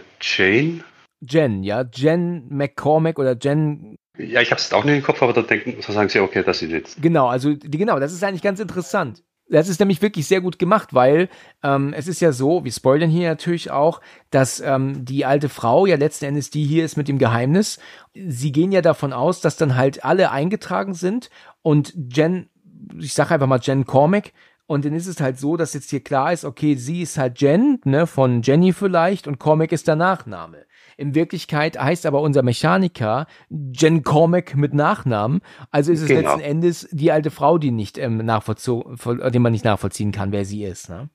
Jen, 1.22 1.64
ja, 1.64 1.86
Jen 1.94 2.48
McCormack 2.50 3.20
oder 3.20 3.36
Jen. 3.40 3.98
Ja, 4.18 4.42
ich 4.42 4.52
habe 4.52 4.60
es 4.60 4.72
auch 4.74 4.84
nicht 4.84 4.98
im 4.98 5.04
Kopf, 5.04 5.22
aber 5.22 5.34
da 5.34 5.42
denken, 5.42 5.82
so 5.82 5.92
sagen 5.92 6.10
sie, 6.10 6.20
okay, 6.20 6.44
das 6.44 6.62
ist 6.62 6.72
jetzt. 6.72 7.02
Genau, 7.02 7.28
also 7.28 7.54
die, 7.54 7.78
genau, 7.78 8.00
das 8.00 8.14
ist 8.14 8.24
eigentlich 8.24 8.42
ganz 8.42 8.60
interessant. 8.60 9.24
Das 9.48 9.70
ist 9.70 9.80
nämlich 9.80 10.02
wirklich 10.02 10.28
sehr 10.28 10.42
gut 10.42 10.58
gemacht, 10.58 10.94
weil 10.94 11.30
ähm, 11.62 11.94
es 11.94 12.08
ist 12.08 12.20
ja 12.20 12.32
so, 12.32 12.64
wir 12.64 12.72
spoilern 12.72 13.12
hier 13.12 13.30
natürlich 13.30 13.70
auch, 13.70 14.02
dass 14.32 14.60
ähm, 14.60 15.06
die 15.06 15.24
alte 15.26 15.50
Frau 15.50 15.86
ja 15.86 15.98
letzten 15.98 16.26
Endes 16.26 16.50
die 16.50 16.64
hier 16.64 16.84
ist 16.84 16.98
mit 16.98 17.08
dem 17.08 17.20
Geheimnis. 17.20 17.78
Sie 18.16 18.52
gehen 18.52 18.72
ja 18.72 18.82
davon 18.82 19.14
aus, 19.14 19.42
dass 19.42 19.56
dann 19.56 19.76
halt 19.76 20.04
alle 20.04 20.32
eingetragen 20.32 20.96
sind 20.96 21.30
und 21.62 21.94
Jen, 22.12 22.50
ich 23.00 23.14
sage 23.14 23.36
einfach 23.36 23.48
mal 23.48 23.60
Jen 23.62 23.86
Cormack, 23.86 24.32
und 24.68 24.84
dann 24.84 24.94
ist 24.94 25.08
es 25.08 25.22
halt 25.22 25.38
so, 25.38 25.58
dass 25.58 25.74
jetzt 25.74 25.92
hier 25.92 26.04
klar 26.04 26.34
ist, 26.34 26.44
okay, 26.44 26.76
sie 26.76 27.04
ist 27.04 27.18
halt 27.18 27.40
Jen, 27.40 27.80
ne, 27.86 28.08
von 28.08 28.42
Jenny 28.42 28.74
vielleicht 28.74 29.28
und 29.28 29.38
Cormac 29.38 29.72
ist 29.72 29.88
der 29.88 29.96
Nachname. 29.96 30.65
In 30.98 31.16
Wirklichkeit 31.16 31.80
heißt 31.80 32.06
aber 32.06 32.22
unser 32.22 32.44
Mechaniker 32.44 33.28
Jen 33.50 34.04
Cormac 34.04 34.56
mit 34.56 34.74
Nachnamen. 34.74 35.42
Also 35.72 35.92
ist 35.92 36.02
es 36.02 36.08
genau. 36.08 36.22
letzten 36.22 36.42
Endes 36.42 36.88
die 36.92 37.12
alte 37.12 37.32
Frau, 37.32 37.58
die 37.58 37.72
nicht 37.72 37.98
ähm, 37.98 38.20
die 38.20 39.40
man 39.40 39.52
nicht 39.52 39.66
nachvollziehen 39.66 40.12
kann, 40.12 40.32
wer 40.32 40.46
sie 40.46 40.64
ist. 40.64 40.90
Ne? 40.90 41.10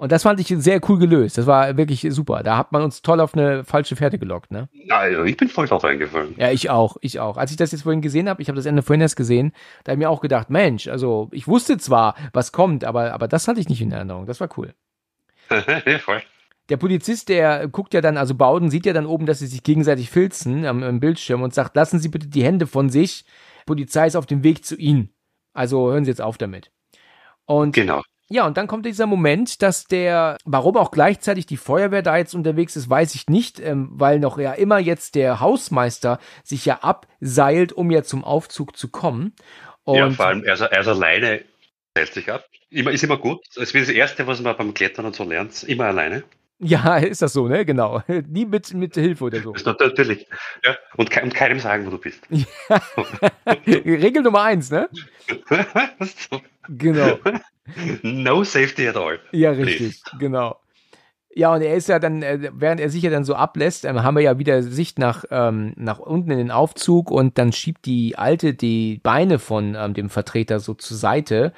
Und 0.00 0.12
das 0.12 0.22
fand 0.22 0.40
ich 0.40 0.48
sehr 0.48 0.80
cool 0.88 0.98
gelöst. 0.98 1.36
Das 1.36 1.46
war 1.46 1.76
wirklich 1.76 2.06
super. 2.08 2.42
Da 2.42 2.56
hat 2.56 2.72
man 2.72 2.82
uns 2.82 3.02
toll 3.02 3.20
auf 3.20 3.34
eine 3.34 3.64
falsche 3.64 3.96
Fährte 3.96 4.18
gelockt, 4.18 4.50
ne? 4.50 4.70
Also 4.88 5.24
ich 5.24 5.36
bin 5.36 5.50
voll 5.50 5.66
drauf 5.66 5.84
eingefallen. 5.84 6.34
Ja, 6.38 6.50
ich 6.50 6.70
auch, 6.70 6.96
ich 7.02 7.20
auch. 7.20 7.36
Als 7.36 7.50
ich 7.50 7.58
das 7.58 7.72
jetzt 7.72 7.82
vorhin 7.82 8.00
gesehen 8.00 8.26
habe, 8.26 8.40
ich 8.40 8.48
habe 8.48 8.56
das 8.56 8.64
Ende 8.64 8.80
vorhin 8.80 9.02
erst 9.02 9.16
gesehen, 9.16 9.52
da 9.84 9.92
habe 9.92 10.00
ich 10.00 10.06
mir 10.06 10.08
auch 10.08 10.22
gedacht, 10.22 10.48
Mensch, 10.48 10.88
also 10.88 11.28
ich 11.32 11.46
wusste 11.46 11.76
zwar, 11.76 12.14
was 12.32 12.50
kommt, 12.50 12.82
aber, 12.82 13.12
aber 13.12 13.28
das 13.28 13.46
hatte 13.46 13.60
ich 13.60 13.68
nicht 13.68 13.82
in 13.82 13.92
Erinnerung. 13.92 14.24
Das 14.24 14.40
war 14.40 14.48
cool. 14.56 14.72
ja, 15.50 15.98
voll. 15.98 16.22
Der 16.70 16.76
Polizist, 16.76 17.28
der 17.28 17.68
guckt 17.68 17.94
ja 17.94 18.00
dann, 18.00 18.16
also 18.16 18.34
Bauden 18.34 18.70
sieht 18.70 18.86
ja 18.86 18.92
dann 18.92 19.06
oben, 19.06 19.26
dass 19.26 19.40
sie 19.40 19.48
sich 19.48 19.64
gegenseitig 19.64 20.08
filzen 20.08 20.64
am, 20.64 20.82
am 20.82 21.00
Bildschirm 21.00 21.42
und 21.42 21.52
sagt, 21.52 21.74
lassen 21.74 21.98
Sie 21.98 22.08
bitte 22.08 22.28
die 22.28 22.44
Hände 22.44 22.66
von 22.68 22.88
sich. 22.90 23.24
Polizei 23.66 24.06
ist 24.06 24.16
auf 24.16 24.26
dem 24.26 24.44
Weg 24.44 24.64
zu 24.64 24.76
Ihnen. 24.76 25.12
Also 25.52 25.90
hören 25.90 26.04
Sie 26.04 26.10
jetzt 26.10 26.22
auf 26.22 26.38
damit. 26.38 26.70
Und 27.44 27.74
genau. 27.74 28.02
Ja, 28.32 28.46
und 28.46 28.56
dann 28.56 28.68
kommt 28.68 28.86
dieser 28.86 29.06
Moment, 29.06 29.60
dass 29.60 29.86
der, 29.86 30.36
warum 30.44 30.76
auch 30.76 30.92
gleichzeitig 30.92 31.46
die 31.46 31.56
Feuerwehr 31.56 32.02
da 32.02 32.16
jetzt 32.16 32.32
unterwegs 32.32 32.76
ist, 32.76 32.88
weiß 32.88 33.16
ich 33.16 33.26
nicht, 33.26 33.58
ähm, 33.58 33.88
weil 33.90 34.20
noch 34.20 34.38
ja 34.38 34.52
immer 34.52 34.78
jetzt 34.78 35.16
der 35.16 35.40
Hausmeister 35.40 36.20
sich 36.44 36.64
ja 36.64 36.78
abseilt, 36.82 37.72
um 37.72 37.90
ja 37.90 38.04
zum 38.04 38.22
Aufzug 38.22 38.76
zu 38.76 38.86
kommen. 38.86 39.34
Und 39.82 39.96
ja, 39.96 40.10
vor 40.10 40.26
allem 40.26 40.44
er 40.44 40.54
ist, 40.54 40.60
er 40.60 40.80
ist 40.80 40.86
alleine, 40.86 41.44
seilt 41.96 42.14
sich 42.14 42.30
ab. 42.30 42.46
Immer, 42.70 42.92
ist 42.92 43.02
immer 43.02 43.16
gut. 43.16 43.40
Das 43.56 43.72
ist 43.72 43.74
das 43.74 43.88
Erste, 43.88 44.24
was 44.28 44.40
man 44.40 44.56
beim 44.56 44.74
Klettern 44.74 45.06
und 45.06 45.16
so 45.16 45.24
lernt, 45.24 45.64
immer 45.64 45.86
alleine. 45.86 46.22
Ja, 46.60 46.96
ist 46.98 47.22
das 47.22 47.32
so, 47.32 47.48
ne? 47.48 47.64
Genau. 47.64 48.02
Nie 48.28 48.44
mit, 48.44 48.72
mit 48.74 48.94
Hilfe 48.94 49.24
oder 49.24 49.40
so. 49.40 49.54
Natürlich. 49.64 50.26
Ja. 50.64 50.76
Und, 50.96 51.10
ke 51.10 51.22
und 51.22 51.34
keinem 51.34 51.58
sagen, 51.58 51.86
wo 51.86 51.90
du 51.90 51.98
bist. 51.98 52.22
Ja. 52.28 52.46
Regel 53.66 54.22
Nummer 54.22 54.42
eins, 54.42 54.70
ne? 54.70 54.88
genau. 56.68 57.18
No 58.02 58.44
safety 58.44 58.88
at 58.88 58.96
all. 58.96 59.18
Ja, 59.32 59.50
richtig. 59.52 59.78
Please. 59.78 60.18
Genau. 60.18 60.59
Ja, 61.32 61.54
und 61.54 61.62
er 61.62 61.76
ist 61.76 61.88
ja 61.88 62.00
dann, 62.00 62.22
äh, 62.22 62.50
während 62.52 62.80
er 62.80 62.90
sich 62.90 63.04
ja 63.04 63.10
dann 63.10 63.24
so 63.24 63.34
ablässt, 63.34 63.84
ähm, 63.84 64.02
haben 64.02 64.16
wir 64.16 64.22
ja 64.22 64.38
wieder 64.38 64.64
Sicht 64.64 64.98
nach, 64.98 65.24
ähm, 65.30 65.74
nach 65.76 66.00
unten 66.00 66.32
in 66.32 66.38
den 66.38 66.50
Aufzug 66.50 67.10
und 67.10 67.38
dann 67.38 67.52
schiebt 67.52 67.86
die 67.86 68.18
Alte 68.18 68.52
die 68.52 68.98
Beine 69.02 69.38
von 69.38 69.76
ähm, 69.76 69.94
dem 69.94 70.10
Vertreter 70.10 70.58
so 70.58 70.74
zur 70.74 70.96
Seite 70.96 71.52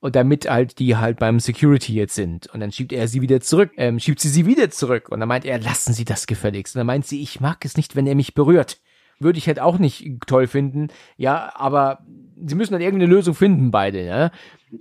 und 0.00 0.14
damit 0.14 0.50
halt 0.50 0.78
die 0.78 0.96
halt 0.96 1.18
beim 1.18 1.40
Security 1.40 1.94
jetzt 1.94 2.14
sind. 2.14 2.48
Und 2.48 2.60
dann 2.60 2.70
schiebt 2.70 2.92
er 2.92 3.08
sie 3.08 3.22
wieder 3.22 3.40
zurück, 3.40 3.72
ähm, 3.78 3.98
schiebt 3.98 4.20
sie 4.20 4.28
sie 4.28 4.44
wieder 4.44 4.68
zurück. 4.68 5.08
Und 5.08 5.20
dann 5.20 5.28
meint 5.30 5.46
er, 5.46 5.58
lassen 5.58 5.94
Sie 5.94 6.04
das 6.04 6.26
gefälligst. 6.26 6.76
Und 6.76 6.80
dann 6.80 6.86
meint 6.86 7.06
sie, 7.06 7.22
ich 7.22 7.40
mag 7.40 7.64
es 7.64 7.78
nicht, 7.78 7.96
wenn 7.96 8.06
er 8.06 8.14
mich 8.14 8.34
berührt. 8.34 8.82
Würde 9.18 9.38
ich 9.38 9.46
halt 9.46 9.60
auch 9.60 9.78
nicht 9.78 10.06
toll 10.26 10.46
finden. 10.46 10.88
Ja, 11.16 11.52
aber 11.54 12.04
sie 12.44 12.54
müssen 12.54 12.72
dann 12.72 12.82
irgendeine 12.82 13.10
Lösung 13.10 13.34
finden, 13.34 13.70
beide, 13.70 14.04
ja. 14.04 14.30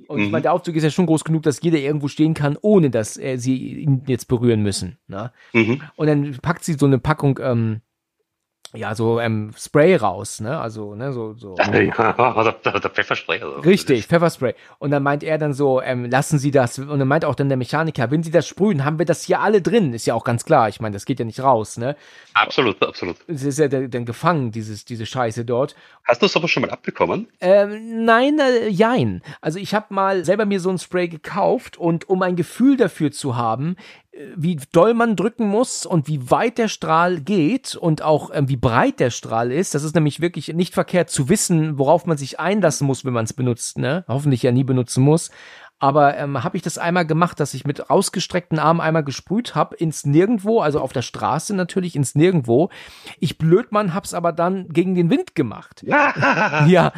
Und 0.08 0.20
ich 0.20 0.26
Mhm. 0.28 0.32
meine, 0.32 0.42
der 0.44 0.54
Aufzug 0.54 0.76
ist 0.76 0.84
ja 0.84 0.90
schon 0.90 1.06
groß 1.06 1.24
genug, 1.24 1.44
dass 1.44 1.62
jeder 1.62 1.78
irgendwo 1.80 2.08
stehen 2.08 2.34
kann, 2.34 2.58
ohne 2.62 2.90
dass 2.90 3.18
äh, 3.18 3.38
sie 3.38 3.82
ihn 3.82 4.04
jetzt 4.08 4.28
berühren 4.28 4.62
müssen. 4.62 4.98
Ne? 5.08 5.32
Mhm. 5.54 5.82
Und 5.96 6.08
dann 6.08 6.38
packt 6.42 6.64
sie 6.64 6.74
so 6.74 6.86
eine 6.86 7.00
Packung, 7.00 7.40
ähm, 7.42 7.82
ja, 8.76 8.96
so 8.96 9.20
ähm, 9.20 9.52
Spray 9.56 9.96
raus, 9.96 10.40
ne? 10.40 10.60
Also, 10.60 10.96
ne, 10.96 11.14
so, 11.14 11.36
so. 11.36 11.56
Ja, 11.64 11.68
der, 12.44 12.54
der, 12.54 12.80
der 12.80 12.90
Pfefferspray. 12.90 13.40
Also. 13.42 13.60
Richtig, 13.60 14.08
Pfefferspray. 14.08 14.56
Und 14.80 14.92
dann 14.92 15.04
meint 15.04 15.24
er 15.24 15.38
dann 15.38 15.54
so, 15.54 15.82
ähm, 15.82 16.10
lassen 16.10 16.40
Sie 16.40 16.50
das. 16.50 16.80
Und 16.80 16.98
dann 16.98 17.08
meint 17.08 17.24
auch 17.24 17.36
dann 17.36 17.50
der 17.50 17.58
Mechaniker, 17.58 18.10
wenn 18.10 18.24
Sie 18.24 18.32
das 18.32 18.48
sprühen, 18.48 18.84
haben 18.84 18.98
wir 18.98 19.06
das 19.06 19.24
hier 19.24 19.42
alle 19.42 19.62
drin. 19.62 19.94
Ist 19.94 20.08
ja 20.08 20.16
auch 20.16 20.24
ganz 20.24 20.44
klar. 20.44 20.70
Ich 20.70 20.82
meine, 20.82 20.94
das 20.94 21.06
geht 21.06 21.20
ja 21.20 21.26
nicht 21.26 21.42
raus, 21.42 21.78
ne? 21.78 21.96
Absolut, 22.34 22.82
absolut. 22.82 23.18
Es 23.28 23.44
ist 23.44 23.60
ja 23.60 23.68
dann 23.68 24.06
gefangen, 24.06 24.52
dieses, 24.52 24.86
diese 24.86 25.06
Scheiße 25.06 25.46
dort. 25.46 25.76
Hast 26.06 26.22
du 26.22 26.28
sowas 26.28 26.50
schon 26.50 26.62
mal 26.62 26.72
abbekommen? 26.72 27.28
Ähm, 27.42 28.06
nein, 28.06 28.40
äh, 28.40 28.68
jein. 28.70 29.22
Also 29.40 29.60
ich 29.60 29.74
habe 29.76 29.94
mal 29.94 30.26
selber 30.26 30.46
mir 30.46 30.60
so 30.60 30.70
ein 30.70 30.80
Spray 30.80 31.08
gekauft 31.08 31.78
und 31.78 32.10
um 32.10 32.22
ein 32.24 32.36
Gefühl 32.36 32.76
dafür 32.76 33.12
zu 33.12 33.38
haben, 33.38 33.78
wie 34.36 34.60
doll 34.72 34.94
man 34.94 35.16
drücken 35.16 35.48
muss 35.48 35.86
und 35.86 36.08
wie 36.08 36.30
weit 36.30 36.58
der 36.60 36.68
Strahl 36.68 37.20
geht 37.20 37.76
und 37.76 38.04
auch 38.04 38.30
ähm, 38.34 38.48
wie 38.48 38.58
breit 38.58 39.00
der 39.00 39.10
Strahl 39.10 39.52
ist, 39.52 39.74
das 39.74 39.84
ist 39.84 39.96
nämlich 39.96 40.22
wirklich 40.22 40.54
nicht 40.54 40.74
verkehrt 40.74 41.10
zu 41.10 41.30
wissen, 41.30 41.80
worauf 41.80 42.06
man 42.06 42.18
sich 42.18 42.40
einlassen 42.40 42.86
muss, 42.86 43.06
wenn 43.06 43.14
man 43.14 43.26
es 43.26 43.34
benutzt, 43.34 43.80
ne? 43.80 44.06
Hoffentlich 44.08 44.44
ja 44.44 44.52
nie 44.52 44.64
benutzen 44.64 45.04
muss. 45.04 45.32
Aber 45.80 46.16
ähm, 46.16 46.44
habe 46.44 46.56
ich 46.56 46.64
das 46.64 46.78
einmal 46.78 47.06
gemacht, 47.06 47.40
dass 47.40 47.54
ich 47.54 47.66
mit 47.66 47.90
ausgestreckten 47.90 48.58
Armen 48.58 48.80
einmal 48.80 49.04
gesprüht 49.04 49.54
habe 49.54 49.76
ins 49.76 50.06
Nirgendwo, 50.06 50.62
also 50.62 50.80
auf 50.80 50.94
der 50.94 51.02
Straße 51.02 51.54
natürlich 51.56 51.96
ins 51.96 52.16
Nirgendwo. 52.16 52.70
Ich 53.20 53.38
Blödmann 53.38 53.94
hab's 53.94 54.14
aber 54.14 54.32
dann 54.32 54.70
gegen 54.70 54.96
den 54.96 55.10
Wind 55.10 55.36
gemacht. 55.36 55.84
Ja, 56.68 56.94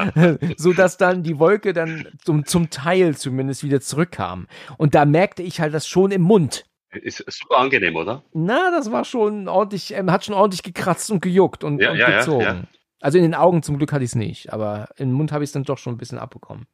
so 0.58 0.74
dass 0.74 0.98
dann 0.98 1.24
die 1.24 1.40
Wolke 1.40 1.74
dann 1.74 2.08
zum, 2.24 2.46
zum 2.46 2.70
Teil 2.70 3.16
zumindest 3.16 3.64
wieder 3.64 3.82
zurückkam. 3.82 4.48
Und 4.78 4.94
da 4.94 5.06
merkte 5.06 5.42
ich 5.42 5.60
halt 5.60 5.74
das 5.74 5.88
schon 5.88 6.12
im 6.12 6.22
Mund. 6.22 6.66
Ist 7.02 7.24
super 7.28 7.58
angenehm, 7.58 7.96
oder? 7.96 8.24
Na, 8.34 8.72
das 8.72 8.92
war 8.92 9.06
schon 9.06 9.48
ordentlich, 9.48 9.94
ähm, 9.94 10.12
hat 10.12 10.26
schon 10.26 10.36
ordentlich 10.36 10.64
gekratzt 10.64 11.12
und 11.12 11.22
gejuckt 11.22 11.64
und, 11.64 11.82
Ja, 11.82 11.92
und 11.92 11.98
ja, 11.98 12.20
gezogen. 12.20 12.42
ja. 12.44 12.64
Also 13.02 13.18
in 13.18 13.24
den 13.24 13.36
Augen 13.36 13.62
zum 13.62 13.78
Glück 13.78 13.92
hatte 13.92 14.04
ich 14.04 14.12
es 14.12 14.16
nicht, 14.16 14.52
aber 14.54 14.90
im 14.98 15.12
Mund 15.12 15.32
habe 15.32 15.44
ich 15.44 15.50
es 15.50 15.52
dann 15.54 15.64
doch 15.64 15.78
schon 15.78 15.94
ein 15.94 15.98
bisschen 15.98 16.18
abbekommen. 16.18 16.66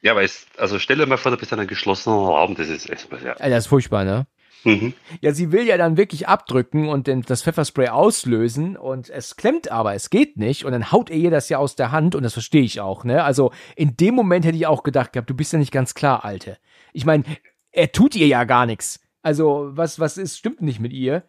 Ja, 0.00 0.12
aber 0.12 0.22
es, 0.22 0.46
also 0.56 0.78
stell 0.78 0.96
dir 0.96 1.06
mal 1.06 1.16
vor, 1.18 1.32
du 1.32 1.36
bist 1.36 1.52
in 1.52 1.58
einem 1.58 1.68
geschlossenen 1.68 2.18
Raum, 2.18 2.54
das 2.54 2.68
ist 2.68 2.88
erstmal 2.88 3.22
ja. 3.22 3.34
Das 3.34 3.64
ist 3.64 3.66
furchtbar, 3.66 4.04
ne? 4.04 4.26
Mhm. 4.64 4.92
Ja, 5.20 5.32
sie 5.32 5.52
will 5.52 5.66
ja 5.66 5.76
dann 5.76 5.96
wirklich 5.96 6.26
abdrücken 6.28 6.88
und 6.88 7.06
den, 7.06 7.22
das 7.22 7.42
Pfefferspray 7.42 7.88
auslösen 7.88 8.76
und 8.76 9.08
es 9.10 9.36
klemmt 9.36 9.70
aber, 9.70 9.94
es 9.94 10.10
geht 10.10 10.36
nicht 10.36 10.64
und 10.64 10.72
dann 10.72 10.90
haut 10.90 11.10
er 11.10 11.16
ihr 11.16 11.30
das 11.30 11.48
ja 11.48 11.58
aus 11.58 11.76
der 11.76 11.92
Hand 11.92 12.14
und 12.14 12.22
das 12.22 12.32
verstehe 12.32 12.62
ich 12.62 12.80
auch, 12.80 13.04
ne? 13.04 13.22
Also 13.24 13.52
in 13.76 13.96
dem 13.96 14.14
Moment 14.14 14.44
hätte 14.44 14.56
ich 14.56 14.66
auch 14.66 14.82
gedacht 14.82 15.12
gehabt, 15.12 15.30
du 15.30 15.34
bist 15.34 15.52
ja 15.52 15.58
nicht 15.58 15.72
ganz 15.72 15.94
klar, 15.94 16.24
Alte. 16.24 16.58
Ich 16.92 17.04
meine, 17.04 17.24
er 17.70 17.92
tut 17.92 18.16
ihr 18.16 18.26
ja 18.26 18.44
gar 18.44 18.66
nichts. 18.66 19.00
Also 19.28 19.68
was, 19.72 20.00
was 20.00 20.16
ist, 20.16 20.38
stimmt 20.38 20.62
nicht 20.62 20.80
mit 20.80 20.94
ihr. 20.94 21.22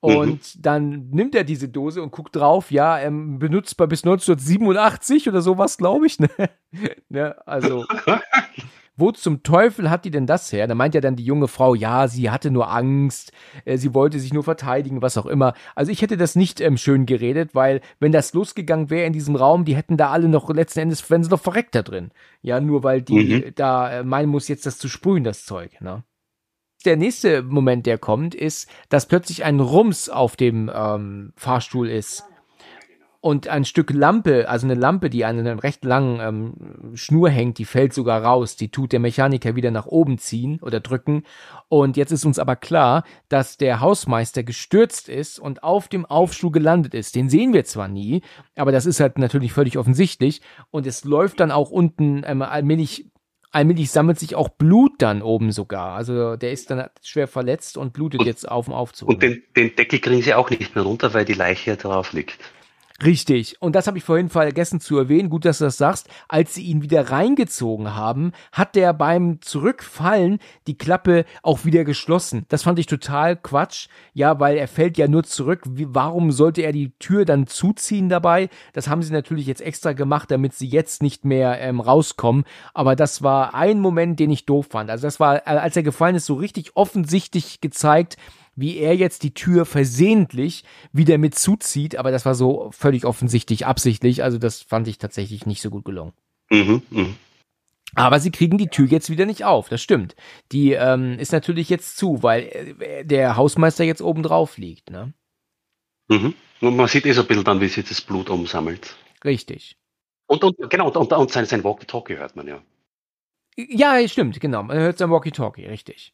Und 0.00 0.66
dann 0.66 1.08
nimmt 1.10 1.36
er 1.36 1.44
diese 1.44 1.68
Dose 1.68 2.02
und 2.02 2.10
guckt 2.10 2.34
drauf, 2.34 2.72
ja, 2.72 2.98
ähm, 2.98 3.38
benutzbar 3.38 3.86
bis 3.86 4.02
1987 4.02 5.28
oder 5.28 5.40
sowas, 5.40 5.76
glaube 5.76 6.06
ich, 6.08 6.18
ne? 6.20 6.28
ne? 7.08 7.36
Also, 7.46 7.84
wo 8.96 9.12
zum 9.12 9.44
Teufel 9.44 9.88
hat 9.88 10.04
die 10.04 10.10
denn 10.10 10.26
das 10.26 10.52
her? 10.52 10.66
Da 10.66 10.74
meint 10.74 10.96
ja 10.96 11.00
dann 11.00 11.14
die 11.14 11.24
junge 11.24 11.46
Frau, 11.46 11.74
ja, 11.76 12.08
sie 12.08 12.30
hatte 12.30 12.50
nur 12.50 12.68
Angst, 12.72 13.30
äh, 13.64 13.76
sie 13.76 13.94
wollte 13.94 14.18
sich 14.18 14.32
nur 14.32 14.42
verteidigen, 14.42 15.00
was 15.00 15.16
auch 15.16 15.26
immer. 15.26 15.54
Also 15.76 15.92
ich 15.92 16.02
hätte 16.02 16.16
das 16.16 16.34
nicht 16.34 16.60
ähm, 16.60 16.76
schön 16.76 17.06
geredet, 17.06 17.54
weil 17.54 17.80
wenn 18.00 18.10
das 18.10 18.32
losgegangen 18.34 18.90
wäre 18.90 19.06
in 19.06 19.12
diesem 19.12 19.36
Raum, 19.36 19.64
die 19.64 19.76
hätten 19.76 19.96
da 19.96 20.10
alle 20.10 20.28
noch 20.28 20.50
letzten 20.50 20.80
Endes, 20.80 21.08
wenn 21.08 21.22
sie 21.22 21.30
noch 21.30 21.40
verreckt 21.40 21.76
da 21.76 21.82
drin. 21.82 22.10
Ja, 22.42 22.60
nur 22.60 22.82
weil 22.82 23.02
die 23.02 23.44
Mhm. 23.46 23.52
da 23.54 23.90
äh, 23.90 24.02
meinen 24.04 24.28
muss, 24.28 24.48
jetzt 24.48 24.66
das 24.66 24.78
zu 24.78 24.88
sprühen, 24.88 25.22
das 25.24 25.44
Zeug, 25.44 25.80
ne? 25.80 26.02
Der 26.84 26.96
nächste 26.96 27.42
Moment, 27.42 27.86
der 27.86 27.98
kommt, 27.98 28.34
ist, 28.34 28.68
dass 28.88 29.06
plötzlich 29.06 29.44
ein 29.44 29.60
Rums 29.60 30.08
auf 30.08 30.36
dem 30.36 30.70
ähm, 30.72 31.32
Fahrstuhl 31.36 31.88
ist 31.88 32.24
und 33.20 33.48
ein 33.48 33.64
Stück 33.64 33.90
Lampe, 33.92 34.48
also 34.48 34.66
eine 34.66 34.74
Lampe, 34.74 35.10
die 35.10 35.24
an 35.24 35.38
einer 35.38 35.62
recht 35.62 35.84
langen 35.84 36.20
ähm, 36.20 36.96
Schnur 36.96 37.30
hängt, 37.30 37.58
die 37.58 37.64
fällt 37.64 37.92
sogar 37.92 38.22
raus. 38.22 38.54
Die 38.54 38.70
tut 38.70 38.92
der 38.92 39.00
Mechaniker 39.00 39.56
wieder 39.56 39.72
nach 39.72 39.86
oben 39.86 40.18
ziehen 40.18 40.60
oder 40.62 40.78
drücken. 40.78 41.24
Und 41.68 41.96
jetzt 41.96 42.12
ist 42.12 42.24
uns 42.24 42.38
aber 42.38 42.54
klar, 42.54 43.02
dass 43.28 43.56
der 43.56 43.80
Hausmeister 43.80 44.44
gestürzt 44.44 45.08
ist 45.08 45.40
und 45.40 45.64
auf 45.64 45.88
dem 45.88 46.06
Aufschub 46.06 46.52
gelandet 46.52 46.94
ist. 46.94 47.16
Den 47.16 47.28
sehen 47.28 47.52
wir 47.52 47.64
zwar 47.64 47.88
nie, 47.88 48.22
aber 48.54 48.70
das 48.70 48.86
ist 48.86 49.00
halt 49.00 49.18
natürlich 49.18 49.52
völlig 49.52 49.78
offensichtlich. 49.78 50.40
Und 50.70 50.86
es 50.86 51.04
läuft 51.04 51.40
dann 51.40 51.50
auch 51.50 51.70
unten 51.70 52.22
ähm, 52.24 52.42
allmählich 52.42 53.10
allmählich 53.50 53.90
sammelt 53.90 54.18
sich 54.18 54.34
auch 54.34 54.48
Blut 54.48 54.92
dann 54.98 55.22
oben 55.22 55.52
sogar. 55.52 55.94
Also 55.96 56.36
der 56.36 56.52
ist 56.52 56.70
dann 56.70 56.88
schwer 57.02 57.28
verletzt 57.28 57.76
und 57.78 57.92
blutet 57.92 58.20
Und- 58.20 58.26
jetzt 58.26 58.48
auf 58.48 58.66
dem 58.66 58.74
Aufzug. 58.74 59.08
Und 59.08 59.22
den, 59.22 59.42
den 59.56 59.74
Deckel 59.76 59.98
kriegen 60.00 60.22
sie 60.22 60.34
auch 60.34 60.50
nicht 60.50 60.74
mehr 60.74 60.84
runter, 60.84 61.14
weil 61.14 61.24
die 61.24 61.34
Leiche 61.34 61.76
drauf 61.76 62.12
liegt. 62.12 62.38
Richtig. 63.00 63.62
Und 63.62 63.76
das 63.76 63.86
habe 63.86 63.96
ich 63.96 64.02
vorhin 64.02 64.28
vergessen 64.28 64.80
zu 64.80 64.98
erwähnen. 64.98 65.30
Gut, 65.30 65.44
dass 65.44 65.58
du 65.58 65.64
das 65.64 65.76
sagst. 65.76 66.08
Als 66.26 66.54
sie 66.54 66.64
ihn 66.64 66.82
wieder 66.82 67.10
reingezogen 67.10 67.94
haben, 67.94 68.32
hat 68.50 68.74
der 68.74 68.92
beim 68.92 69.40
Zurückfallen 69.40 70.40
die 70.66 70.76
Klappe 70.76 71.24
auch 71.44 71.64
wieder 71.64 71.84
geschlossen. 71.84 72.44
Das 72.48 72.64
fand 72.64 72.80
ich 72.80 72.86
total 72.86 73.36
Quatsch. 73.36 73.86
Ja, 74.14 74.40
weil 74.40 74.56
er 74.56 74.66
fällt 74.66 74.98
ja 74.98 75.06
nur 75.06 75.22
zurück. 75.22 75.62
Wie, 75.68 75.86
warum 75.88 76.32
sollte 76.32 76.62
er 76.62 76.72
die 76.72 76.90
Tür 76.98 77.24
dann 77.24 77.46
zuziehen 77.46 78.08
dabei? 78.08 78.48
Das 78.72 78.88
haben 78.88 79.02
sie 79.02 79.12
natürlich 79.12 79.46
jetzt 79.46 79.62
extra 79.62 79.92
gemacht, 79.92 80.32
damit 80.32 80.54
sie 80.54 80.66
jetzt 80.66 81.00
nicht 81.00 81.24
mehr 81.24 81.60
ähm, 81.60 81.78
rauskommen. 81.78 82.42
Aber 82.74 82.96
das 82.96 83.22
war 83.22 83.54
ein 83.54 83.78
Moment, 83.78 84.18
den 84.18 84.32
ich 84.32 84.44
doof 84.44 84.66
fand. 84.70 84.90
Also 84.90 85.06
das 85.06 85.20
war, 85.20 85.46
äh, 85.46 85.50
als 85.50 85.76
er 85.76 85.84
gefallen 85.84 86.16
ist, 86.16 86.26
so 86.26 86.34
richtig 86.34 86.72
offensichtlich 86.74 87.60
gezeigt, 87.60 88.16
wie 88.58 88.78
er 88.78 88.96
jetzt 88.96 89.22
die 89.22 89.34
Tür 89.34 89.64
versehentlich 89.64 90.64
wieder 90.92 91.16
mit 91.16 91.34
zuzieht, 91.36 91.96
aber 91.96 92.10
das 92.10 92.24
war 92.24 92.34
so 92.34 92.70
völlig 92.72 93.04
offensichtlich 93.04 93.66
absichtlich, 93.66 94.22
also 94.22 94.38
das 94.38 94.62
fand 94.62 94.88
ich 94.88 94.98
tatsächlich 94.98 95.46
nicht 95.46 95.62
so 95.62 95.70
gut 95.70 95.84
gelungen. 95.84 96.12
Mhm, 96.50 96.82
mhm. 96.90 97.16
Aber 97.94 98.20
sie 98.20 98.30
kriegen 98.30 98.58
die 98.58 98.68
Tür 98.68 98.86
jetzt 98.86 99.10
wieder 99.10 99.26
nicht 99.26 99.44
auf, 99.44 99.68
das 99.68 99.80
stimmt. 99.80 100.14
Die 100.52 100.72
ähm, 100.72 101.18
ist 101.18 101.32
natürlich 101.32 101.68
jetzt 101.68 101.96
zu, 101.96 102.22
weil 102.22 102.76
äh, 102.80 103.04
der 103.04 103.36
Hausmeister 103.36 103.84
jetzt 103.84 104.02
oben 104.02 104.22
drauf 104.22 104.58
liegt, 104.58 104.90
ne? 104.90 105.14
Mhm. 106.08 106.34
Und 106.60 106.76
man 106.76 106.88
sieht 106.88 107.06
eh 107.06 107.12
so 107.12 107.22
ein 107.22 107.26
bisschen 107.28 107.44
dann, 107.44 107.60
wie 107.60 107.68
sich 107.68 107.88
das 107.88 108.00
Blut 108.00 108.28
umsammelt. 108.28 108.96
Richtig. 109.24 109.76
Und, 110.26 110.42
und 110.42 110.56
genau, 110.68 110.88
und, 110.88 110.96
und, 110.96 111.12
und 111.12 111.30
sein, 111.30 111.46
sein 111.46 111.64
Walkie-Talkie 111.64 112.16
hört 112.16 112.34
man 112.34 112.48
ja. 112.48 112.60
Ja, 113.56 114.06
stimmt, 114.08 114.40
genau. 114.40 114.64
Man 114.64 114.78
hört 114.78 114.98
sein 114.98 115.10
Walkie-Talkie, 115.10 115.66
richtig. 115.66 116.12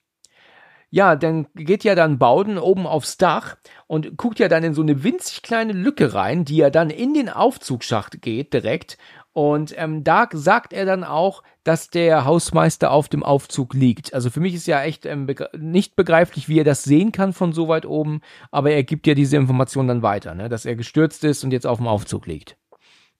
Ja, 0.94 1.16
dann 1.16 1.48
geht 1.56 1.82
ja 1.82 1.96
dann 1.96 2.20
Bauden 2.20 2.56
oben 2.56 2.86
aufs 2.86 3.16
Dach 3.16 3.56
und 3.88 4.16
guckt 4.16 4.38
ja 4.38 4.46
dann 4.46 4.62
in 4.62 4.74
so 4.74 4.82
eine 4.82 5.02
winzig 5.02 5.42
kleine 5.42 5.72
Lücke 5.72 6.14
rein, 6.14 6.44
die 6.44 6.58
ja 6.58 6.70
dann 6.70 6.88
in 6.88 7.14
den 7.14 7.28
Aufzugsschacht 7.28 8.22
geht 8.22 8.54
direkt. 8.54 8.96
Und 9.32 9.74
ähm, 9.76 10.04
da 10.04 10.28
sagt 10.30 10.72
er 10.72 10.86
dann 10.86 11.02
auch, 11.02 11.42
dass 11.64 11.90
der 11.90 12.24
Hausmeister 12.24 12.92
auf 12.92 13.08
dem 13.08 13.24
Aufzug 13.24 13.74
liegt. 13.74 14.14
Also 14.14 14.30
für 14.30 14.38
mich 14.38 14.54
ist 14.54 14.68
ja 14.68 14.84
echt 14.84 15.04
ähm, 15.04 15.26
begre 15.26 15.50
nicht 15.58 15.96
begreiflich, 15.96 16.48
wie 16.48 16.60
er 16.60 16.64
das 16.64 16.84
sehen 16.84 17.10
kann 17.10 17.32
von 17.32 17.52
so 17.52 17.66
weit 17.66 17.86
oben, 17.86 18.20
aber 18.52 18.70
er 18.70 18.84
gibt 18.84 19.08
ja 19.08 19.14
diese 19.14 19.36
Information 19.36 19.88
dann 19.88 20.02
weiter, 20.02 20.36
ne, 20.36 20.48
dass 20.48 20.64
er 20.64 20.76
gestürzt 20.76 21.24
ist 21.24 21.42
und 21.42 21.50
jetzt 21.50 21.66
auf 21.66 21.78
dem 21.78 21.88
Aufzug 21.88 22.28
liegt. 22.28 22.56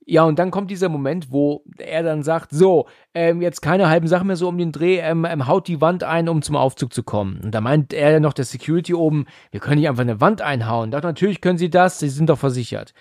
Ja, 0.06 0.24
und 0.24 0.38
dann 0.38 0.50
kommt 0.50 0.70
dieser 0.70 0.88
Moment, 0.88 1.30
wo 1.30 1.64
er 1.78 2.02
dann 2.02 2.22
sagt, 2.22 2.50
so, 2.50 2.86
ähm, 3.14 3.40
jetzt 3.40 3.62
keine 3.62 3.88
halben 3.88 4.06
Sachen 4.06 4.26
mehr 4.26 4.36
so 4.36 4.48
um 4.48 4.58
den 4.58 4.72
Dreh, 4.72 4.98
ähm, 4.98 5.24
ähm, 5.24 5.46
haut 5.46 5.66
die 5.66 5.80
Wand 5.80 6.04
ein, 6.04 6.28
um 6.28 6.42
zum 6.42 6.56
Aufzug 6.56 6.92
zu 6.92 7.02
kommen. 7.02 7.40
Und 7.42 7.52
da 7.52 7.60
meint 7.60 7.92
er 7.94 8.20
noch, 8.20 8.34
der 8.34 8.44
Security 8.44 8.94
oben, 8.94 9.26
wir 9.50 9.60
können 9.60 9.80
nicht 9.80 9.88
einfach 9.88 10.02
eine 10.02 10.20
Wand 10.20 10.42
einhauen. 10.42 10.90
Doch, 10.90 11.02
natürlich 11.02 11.40
können 11.40 11.58
sie 11.58 11.70
das, 11.70 11.98
sie 11.98 12.10
sind 12.10 12.28
doch 12.28 12.38
versichert. 12.38 12.92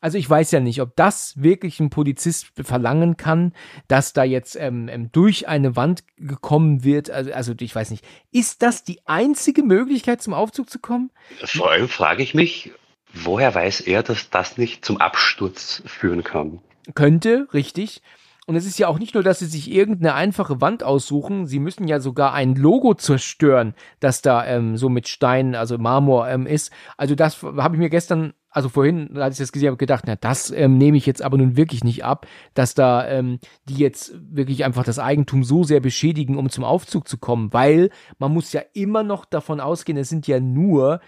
Also 0.00 0.16
ich 0.16 0.30
weiß 0.30 0.52
ja 0.52 0.60
nicht, 0.60 0.80
ob 0.80 0.94
das 0.94 1.34
wirklich 1.42 1.80
ein 1.80 1.90
Polizist 1.90 2.52
verlangen 2.54 3.16
kann, 3.16 3.52
dass 3.88 4.12
da 4.12 4.22
jetzt 4.22 4.54
ähm, 4.54 4.88
ähm, 4.88 5.10
durch 5.10 5.48
eine 5.48 5.74
Wand 5.74 6.04
gekommen 6.16 6.84
wird. 6.84 7.10
Also, 7.10 7.32
also 7.32 7.54
ich 7.58 7.74
weiß 7.74 7.90
nicht. 7.90 8.04
Ist 8.30 8.62
das 8.62 8.84
die 8.84 9.00
einzige 9.06 9.64
Möglichkeit, 9.64 10.22
zum 10.22 10.34
Aufzug 10.34 10.70
zu 10.70 10.78
kommen? 10.78 11.10
Vor 11.44 11.70
allem 11.70 11.88
frage 11.88 12.22
ich 12.22 12.32
mich, 12.34 12.70
woher 13.12 13.54
weiß 13.54 13.80
er, 13.82 14.02
dass 14.02 14.30
das 14.30 14.58
nicht 14.58 14.84
zum 14.84 14.98
Absturz 14.98 15.82
führen 15.86 16.24
kann? 16.24 16.60
Könnte, 16.94 17.48
richtig. 17.52 18.02
Und 18.48 18.56
es 18.56 18.64
ist 18.64 18.78
ja 18.78 18.88
auch 18.88 18.98
nicht 18.98 19.12
nur, 19.12 19.22
dass 19.22 19.40
sie 19.40 19.46
sich 19.46 19.70
irgendeine 19.70 20.14
einfache 20.14 20.62
Wand 20.62 20.82
aussuchen, 20.82 21.46
sie 21.46 21.58
müssen 21.58 21.86
ja 21.86 22.00
sogar 22.00 22.32
ein 22.32 22.54
Logo 22.54 22.94
zerstören, 22.94 23.74
das 24.00 24.22
da 24.22 24.42
ähm, 24.46 24.78
so 24.78 24.88
mit 24.88 25.06
Stein, 25.06 25.54
also 25.54 25.76
Marmor 25.76 26.26
ähm, 26.30 26.46
ist. 26.46 26.72
Also 26.96 27.14
das 27.14 27.42
habe 27.42 27.74
ich 27.74 27.78
mir 27.78 27.90
gestern, 27.90 28.32
also 28.48 28.70
vorhin, 28.70 29.18
als 29.18 29.34
ich 29.34 29.44
das 29.44 29.52
gesehen 29.52 29.66
habe, 29.68 29.76
gedacht, 29.76 30.04
na 30.06 30.16
das 30.16 30.50
ähm, 30.50 30.78
nehme 30.78 30.96
ich 30.96 31.04
jetzt 31.04 31.20
aber 31.20 31.36
nun 31.36 31.58
wirklich 31.58 31.84
nicht 31.84 32.06
ab, 32.06 32.26
dass 32.54 32.72
da 32.72 33.06
ähm, 33.06 33.38
die 33.64 33.76
jetzt 33.76 34.14
wirklich 34.34 34.64
einfach 34.64 34.84
das 34.84 34.98
Eigentum 34.98 35.44
so 35.44 35.62
sehr 35.62 35.80
beschädigen, 35.80 36.38
um 36.38 36.48
zum 36.48 36.64
Aufzug 36.64 37.06
zu 37.06 37.18
kommen, 37.18 37.52
weil 37.52 37.90
man 38.18 38.32
muss 38.32 38.54
ja 38.54 38.62
immer 38.72 39.02
noch 39.02 39.26
davon 39.26 39.60
ausgehen, 39.60 39.98
es 39.98 40.08
sind 40.08 40.26
ja 40.26 40.40
nur, 40.40 41.02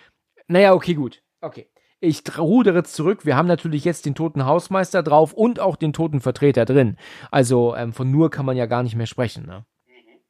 naja, 0.46 0.74
okay, 0.74 0.92
gut, 0.92 1.22
okay. 1.40 1.70
Ich 2.00 2.22
rudere 2.38 2.82
zurück. 2.82 3.26
Wir 3.26 3.36
haben 3.36 3.48
natürlich 3.48 3.84
jetzt 3.84 4.06
den 4.06 4.14
toten 4.14 4.46
Hausmeister 4.46 5.02
drauf 5.02 5.32
und 5.32 5.60
auch 5.60 5.76
den 5.76 5.92
toten 5.92 6.20
Vertreter 6.20 6.64
drin. 6.64 6.96
Also 7.30 7.76
ähm, 7.76 7.92
von 7.92 8.10
nur 8.10 8.30
kann 8.30 8.46
man 8.46 8.56
ja 8.56 8.66
gar 8.66 8.82
nicht 8.82 8.96
mehr 8.96 9.06
sprechen. 9.06 9.46
Ne? 9.46 9.64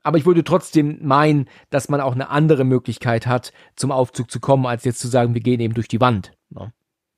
Aber 0.03 0.19
ich 0.19 0.27
würde 0.27 0.45
trotzdem 0.45 0.99
meinen, 1.03 1.49
dass 1.71 1.89
man 1.89 2.01
auch 2.01 2.15
eine 2.15 2.31
andere 2.31 2.65
Möglichkeit 2.65 3.27
hat, 3.27 3.53
zum 3.77 3.93
Aufzug 3.93 4.31
zu 4.31 4.41
kommen, 4.41 4.67
als 4.67 4.85
jetzt 4.85 5.01
zu 5.01 5.09
sagen, 5.09 5.35
wir 5.35 5.43
gehen 5.43 5.61
eben 5.61 5.75
durch 5.75 5.89
die 5.89 6.01
Wand. 6.01 6.33
Ne? 6.51 6.73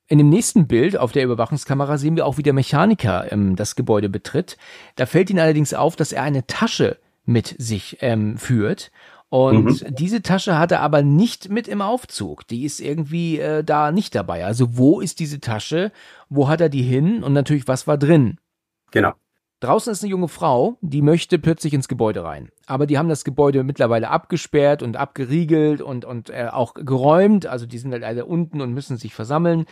In 0.08 0.18
dem 0.18 0.28
nächsten 0.28 0.66
Bild 0.66 0.98
auf 0.98 1.12
der 1.12 1.24
Überwachungskamera 1.24 1.96
sehen 1.96 2.16
wir 2.16 2.26
auch, 2.26 2.36
wie 2.36 2.42
der 2.42 2.52
Mechaniker 2.52 3.32
ähm, 3.32 3.56
das 3.56 3.76
Gebäude 3.76 4.10
betritt. 4.10 4.58
Da 4.96 5.06
fällt 5.06 5.30
ihn 5.30 5.40
allerdings 5.40 5.72
auf, 5.72 5.96
dass 5.96 6.12
er 6.12 6.22
eine 6.22 6.46
Tasche 6.46 6.98
mit 7.24 7.54
sich 7.58 7.98
ähm, 8.00 8.36
führt. 8.36 8.90
Und 9.32 9.80
mhm. 9.80 9.94
diese 9.94 10.20
Tasche 10.20 10.58
hat 10.58 10.72
er 10.72 10.80
aber 10.80 11.00
nicht 11.00 11.48
mit 11.48 11.66
im 11.66 11.80
Aufzug. 11.80 12.46
Die 12.48 12.66
ist 12.66 12.80
irgendwie 12.80 13.38
äh, 13.38 13.64
da 13.64 13.90
nicht 13.90 14.14
dabei. 14.14 14.44
Also 14.44 14.76
wo 14.76 15.00
ist 15.00 15.20
diese 15.20 15.40
Tasche? 15.40 15.90
Wo 16.28 16.48
hat 16.48 16.60
er 16.60 16.68
die 16.68 16.82
hin? 16.82 17.24
Und 17.24 17.32
natürlich, 17.32 17.66
was 17.66 17.86
war 17.86 17.96
drin? 17.96 18.36
Genau. 18.90 19.14
Draußen 19.60 19.90
ist 19.90 20.02
eine 20.02 20.10
junge 20.10 20.28
Frau, 20.28 20.76
die 20.82 21.00
möchte 21.00 21.38
plötzlich 21.38 21.72
ins 21.72 21.88
Gebäude 21.88 22.24
rein. 22.24 22.50
Aber 22.66 22.86
die 22.86 22.98
haben 22.98 23.08
das 23.08 23.24
Gebäude 23.24 23.64
mittlerweile 23.64 24.10
abgesperrt 24.10 24.82
und 24.82 24.98
abgeriegelt 24.98 25.80
und, 25.80 26.04
und 26.04 26.28
äh, 26.28 26.48
auch 26.52 26.74
geräumt. 26.74 27.46
Also 27.46 27.64
die 27.64 27.78
sind 27.78 27.92
halt 27.92 28.04
alle 28.04 28.26
unten 28.26 28.60
und 28.60 28.74
müssen 28.74 28.98
sich 28.98 29.14
versammeln. 29.14 29.64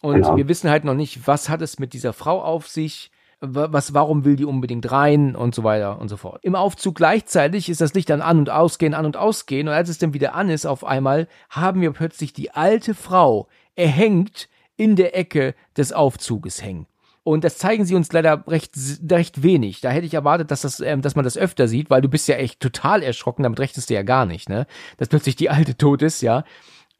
Und 0.00 0.22
genau. 0.22 0.38
wir 0.38 0.48
wissen 0.48 0.70
halt 0.70 0.84
noch 0.84 0.94
nicht, 0.94 1.26
was 1.26 1.50
hat 1.50 1.60
es 1.60 1.78
mit 1.78 1.92
dieser 1.92 2.14
Frau 2.14 2.42
auf 2.42 2.66
sich 2.66 3.10
was, 3.42 3.92
warum 3.92 4.24
will 4.24 4.36
die 4.36 4.44
unbedingt 4.44 4.90
rein 4.90 5.34
und 5.34 5.54
so 5.54 5.64
weiter 5.64 5.98
und 6.00 6.08
so 6.08 6.16
fort. 6.16 6.38
Im 6.42 6.54
Aufzug 6.54 6.94
gleichzeitig 6.94 7.68
ist 7.68 7.80
das 7.80 7.92
Licht 7.92 8.08
dann 8.08 8.22
an 8.22 8.38
und 8.38 8.50
ausgehen, 8.50 8.94
an 8.94 9.04
und 9.04 9.16
ausgehen 9.16 9.68
und 9.68 9.74
als 9.74 9.88
es 9.88 9.98
dann 9.98 10.14
wieder 10.14 10.34
an 10.34 10.48
ist, 10.48 10.64
auf 10.64 10.84
einmal 10.84 11.26
haben 11.50 11.80
wir 11.80 11.90
plötzlich 11.90 12.32
die 12.32 12.52
alte 12.52 12.94
Frau 12.94 13.48
erhängt 13.74 14.48
in 14.76 14.96
der 14.96 15.16
Ecke 15.16 15.54
des 15.76 15.92
Aufzuges 15.92 16.62
hängen. 16.62 16.86
Und 17.24 17.44
das 17.44 17.58
zeigen 17.58 17.84
sie 17.84 17.94
uns 17.94 18.12
leider 18.12 18.44
recht, 18.48 18.72
recht 19.08 19.42
wenig. 19.42 19.80
Da 19.80 19.90
hätte 19.90 20.06
ich 20.06 20.14
erwartet, 20.14 20.50
dass, 20.50 20.62
das, 20.62 20.80
ähm, 20.80 21.02
dass 21.02 21.14
man 21.14 21.24
das 21.24 21.38
öfter 21.38 21.68
sieht, 21.68 21.88
weil 21.88 22.02
du 22.02 22.08
bist 22.08 22.26
ja 22.26 22.34
echt 22.34 22.58
total 22.58 23.02
erschrocken, 23.02 23.44
damit 23.44 23.60
rechtest 23.60 23.90
du 23.90 23.94
ja 23.94 24.02
gar 24.02 24.26
nicht, 24.26 24.48
ne? 24.48 24.66
Dass 24.96 25.08
plötzlich 25.08 25.36
die 25.36 25.50
alte 25.50 25.76
tot 25.76 26.02
ist, 26.02 26.20
ja. 26.20 26.44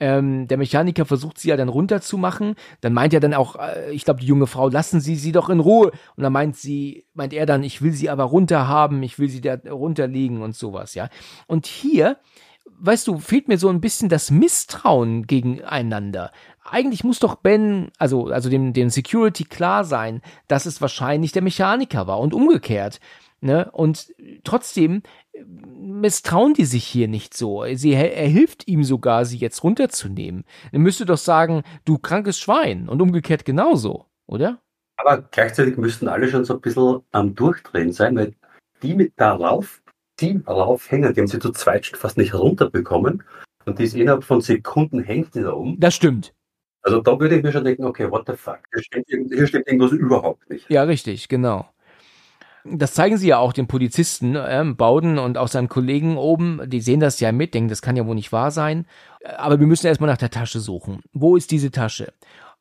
Ähm, 0.02 0.48
der 0.48 0.58
Mechaniker 0.58 1.04
versucht 1.04 1.38
sie 1.38 1.50
ja 1.50 1.56
dann 1.56 1.68
runterzumachen. 1.68 2.56
Dann 2.80 2.92
meint 2.92 3.14
er 3.14 3.20
dann 3.20 3.34
auch, 3.34 3.54
äh, 3.54 3.92
ich 3.92 4.04
glaube, 4.04 4.18
die 4.18 4.26
junge 4.26 4.48
Frau, 4.48 4.68
lassen 4.68 5.00
Sie 5.00 5.14
sie 5.14 5.30
doch 5.30 5.48
in 5.48 5.60
Ruhe. 5.60 5.92
Und 6.16 6.24
dann 6.24 6.32
meint 6.32 6.56
sie, 6.56 7.06
meint 7.14 7.32
er 7.32 7.46
dann, 7.46 7.62
ich 7.62 7.82
will 7.82 7.92
sie 7.92 8.10
aber 8.10 8.24
runterhaben, 8.24 9.00
ich 9.04 9.20
will 9.20 9.28
sie 9.28 9.40
da 9.40 9.54
runterliegen 9.70 10.42
und 10.42 10.56
sowas, 10.56 10.96
ja. 10.96 11.08
Und 11.46 11.66
hier, 11.66 12.16
weißt 12.80 13.06
du, 13.06 13.18
fehlt 13.18 13.46
mir 13.46 13.58
so 13.58 13.68
ein 13.68 13.80
bisschen 13.80 14.08
das 14.08 14.32
Misstrauen 14.32 15.28
gegeneinander. 15.28 16.32
Eigentlich 16.68 17.04
muss 17.04 17.20
doch 17.20 17.36
Ben, 17.36 17.92
also, 17.96 18.26
also 18.26 18.50
dem, 18.50 18.72
dem 18.72 18.90
Security 18.90 19.44
klar 19.44 19.84
sein, 19.84 20.20
dass 20.48 20.66
es 20.66 20.80
wahrscheinlich 20.80 21.30
der 21.30 21.42
Mechaniker 21.42 22.08
war 22.08 22.18
und 22.18 22.34
umgekehrt. 22.34 22.98
Ne? 23.42 23.68
Und 23.72 24.14
trotzdem 24.44 25.02
misstrauen 25.44 26.54
die 26.54 26.64
sich 26.64 26.84
hier 26.84 27.08
nicht 27.08 27.36
so. 27.36 27.64
Sie, 27.74 27.92
er 27.92 28.28
hilft 28.28 28.68
ihm 28.68 28.84
sogar, 28.84 29.24
sie 29.24 29.36
jetzt 29.36 29.64
runterzunehmen. 29.64 30.44
Er 30.70 30.78
müsste 30.78 31.06
doch 31.06 31.18
sagen, 31.18 31.64
du 31.84 31.98
krankes 31.98 32.38
Schwein 32.38 32.88
und 32.88 33.02
umgekehrt 33.02 33.44
genauso, 33.44 34.06
oder? 34.26 34.62
Aber 34.96 35.22
gleichzeitig 35.22 35.76
müssten 35.76 36.06
alle 36.06 36.28
schon 36.28 36.44
so 36.44 36.54
ein 36.54 36.60
bisschen 36.60 37.00
am 37.10 37.34
Durchdrehen 37.34 37.92
sein, 37.92 38.14
weil 38.14 38.34
die 38.80 38.94
mit 38.94 39.12
darauf, 39.16 39.82
die 40.20 40.40
darauf 40.44 40.88
hängen, 40.88 41.12
die 41.12 41.20
haben 41.20 41.26
sie 41.26 41.40
zu 41.40 41.50
zweit 41.50 41.86
fast 41.86 42.18
nicht 42.18 42.34
runterbekommen 42.34 43.24
und 43.64 43.78
die 43.80 43.84
ist 43.84 43.96
innerhalb 43.96 44.22
von 44.22 44.40
Sekunden 44.40 45.02
hängt 45.02 45.34
die 45.34 45.42
da 45.42 45.50
um. 45.50 45.80
Das 45.80 45.96
stimmt. 45.96 46.32
Also 46.82 47.00
da 47.00 47.18
würde 47.18 47.36
ich 47.36 47.42
mir 47.42 47.50
schon 47.50 47.64
denken, 47.64 47.84
okay, 47.84 48.08
what 48.08 48.24
the 48.28 48.36
fuck, 48.36 48.60
hier 48.72 48.82
stimmt, 48.84 49.06
hier 49.08 49.46
stimmt 49.48 49.66
irgendwas 49.66 49.90
überhaupt 49.90 50.48
nicht. 50.48 50.70
Ja, 50.70 50.84
richtig, 50.84 51.28
genau. 51.28 51.66
Das 52.64 52.94
zeigen 52.94 53.16
sie 53.16 53.28
ja 53.28 53.38
auch 53.38 53.52
den 53.52 53.66
Polizisten, 53.66 54.36
äh, 54.36 54.64
Bauden 54.76 55.18
und 55.18 55.36
auch 55.36 55.48
seinen 55.48 55.68
Kollegen 55.68 56.16
oben. 56.16 56.60
Die 56.66 56.80
sehen 56.80 57.00
das 57.00 57.18
ja 57.20 57.32
mit, 57.32 57.54
denken, 57.54 57.68
das 57.68 57.82
kann 57.82 57.96
ja 57.96 58.06
wohl 58.06 58.14
nicht 58.14 58.32
wahr 58.32 58.50
sein. 58.50 58.86
Aber 59.36 59.58
wir 59.58 59.66
müssen 59.66 59.86
erstmal 59.86 60.10
nach 60.10 60.18
der 60.18 60.30
Tasche 60.30 60.60
suchen. 60.60 61.00
Wo 61.12 61.36
ist 61.36 61.50
diese 61.50 61.70
Tasche? 61.70 62.12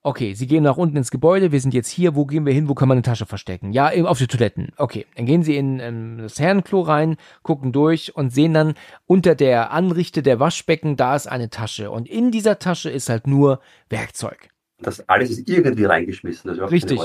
Okay, 0.03 0.33
sie 0.33 0.47
gehen 0.47 0.63
nach 0.63 0.77
unten 0.77 0.97
ins 0.97 1.11
Gebäude, 1.11 1.51
wir 1.51 1.61
sind 1.61 1.75
jetzt 1.75 1.89
hier, 1.89 2.15
wo 2.15 2.25
gehen 2.25 2.43
wir 2.47 2.53
hin, 2.53 2.67
wo 2.67 2.73
kann 2.73 2.87
man 2.87 2.95
eine 2.95 3.03
Tasche 3.03 3.27
verstecken? 3.27 3.71
Ja, 3.71 3.91
auf 4.05 4.17
die 4.17 4.25
Toiletten. 4.25 4.69
Okay, 4.77 5.05
dann 5.15 5.27
gehen 5.27 5.43
sie 5.43 5.55
in, 5.55 5.79
in 5.79 6.17
das 6.17 6.39
Herrenklo 6.39 6.81
rein, 6.81 7.17
gucken 7.43 7.71
durch 7.71 8.15
und 8.15 8.31
sehen 8.31 8.55
dann 8.55 8.73
unter 9.05 9.35
der 9.35 9.71
Anrichte 9.71 10.23
der 10.23 10.39
Waschbecken, 10.39 10.95
da 10.95 11.15
ist 11.15 11.27
eine 11.27 11.51
Tasche. 11.51 11.91
Und 11.91 12.09
in 12.09 12.31
dieser 12.31 12.57
Tasche 12.57 12.89
ist 12.89 13.09
halt 13.09 13.27
nur 13.27 13.59
Werkzeug. 13.89 14.49
Das 14.79 15.07
alles 15.07 15.29
ist 15.29 15.47
irgendwie 15.47 15.85
reingeschmissen. 15.85 16.57
Das 16.57 16.71
Richtig. 16.71 16.99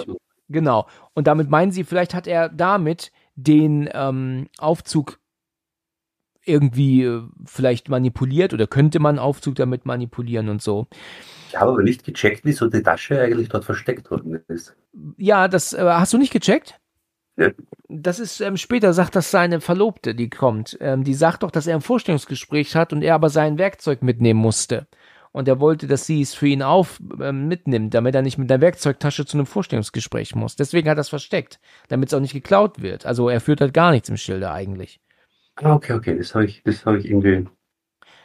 Genau. 0.48 0.86
Und 1.14 1.26
damit 1.26 1.50
meinen 1.50 1.72
sie, 1.72 1.84
vielleicht 1.84 2.14
hat 2.14 2.26
er 2.26 2.48
damit 2.48 3.12
den 3.34 3.88
ähm, 3.92 4.48
Aufzug 4.58 5.18
irgendwie 6.44 7.02
äh, 7.02 7.22
vielleicht 7.44 7.88
manipuliert 7.88 8.54
oder 8.54 8.66
könnte 8.66 9.00
man 9.00 9.18
Aufzug 9.18 9.56
damit 9.56 9.84
manipulieren 9.84 10.48
und 10.48 10.62
so. 10.62 10.86
Ich 11.48 11.60
habe 11.60 11.72
aber 11.72 11.82
nicht 11.82 12.04
gecheckt, 12.04 12.44
wieso 12.44 12.68
die 12.68 12.82
Tasche 12.82 13.20
eigentlich 13.20 13.48
dort 13.48 13.64
versteckt 13.64 14.10
worden 14.10 14.40
ist. 14.48 14.76
Ja, 15.16 15.48
das 15.48 15.72
äh, 15.72 15.82
hast 15.82 16.12
du 16.12 16.18
nicht 16.18 16.32
gecheckt? 16.32 16.78
Ja. 17.36 17.50
Das 17.88 18.18
ist 18.18 18.40
ähm, 18.40 18.56
später 18.56 18.92
sagt 18.92 19.16
das 19.16 19.30
seine 19.30 19.60
Verlobte, 19.60 20.14
die 20.14 20.30
kommt. 20.30 20.78
Ähm, 20.80 21.04
die 21.04 21.14
sagt 21.14 21.42
doch, 21.42 21.50
dass 21.50 21.66
er 21.66 21.74
ein 21.74 21.82
Vorstellungsgespräch 21.82 22.76
hat 22.76 22.92
und 22.92 23.02
er 23.02 23.14
aber 23.14 23.28
sein 23.28 23.58
Werkzeug 23.58 24.02
mitnehmen 24.02 24.40
musste 24.40 24.86
und 25.36 25.48
er 25.48 25.60
wollte, 25.60 25.86
dass 25.86 26.06
sie 26.06 26.22
es 26.22 26.32
für 26.32 26.46
ihn 26.46 26.62
auf 26.62 26.98
äh, 27.20 27.30
mitnimmt, 27.30 27.92
damit 27.92 28.14
er 28.14 28.22
nicht 28.22 28.38
mit 28.38 28.48
der 28.48 28.62
Werkzeugtasche 28.62 29.26
zu 29.26 29.36
einem 29.36 29.44
Vorstellungsgespräch 29.44 30.34
muss. 30.34 30.56
Deswegen 30.56 30.88
hat 30.88 30.96
er 30.96 31.02
es 31.02 31.10
versteckt, 31.10 31.60
damit 31.88 32.08
es 32.08 32.14
auch 32.14 32.20
nicht 32.20 32.32
geklaut 32.32 32.80
wird. 32.80 33.04
Also 33.04 33.28
er 33.28 33.42
führt 33.42 33.60
halt 33.60 33.74
gar 33.74 33.90
nichts 33.90 34.08
im 34.08 34.16
Schilde 34.16 34.50
eigentlich. 34.50 34.98
Ah, 35.56 35.74
okay, 35.74 35.92
okay, 35.92 36.16
das 36.16 36.34
habe 36.34 36.46
ich, 36.46 36.62
das 36.62 36.86
habe 36.86 36.96
ich 36.96 37.04
irgendwie 37.04 37.46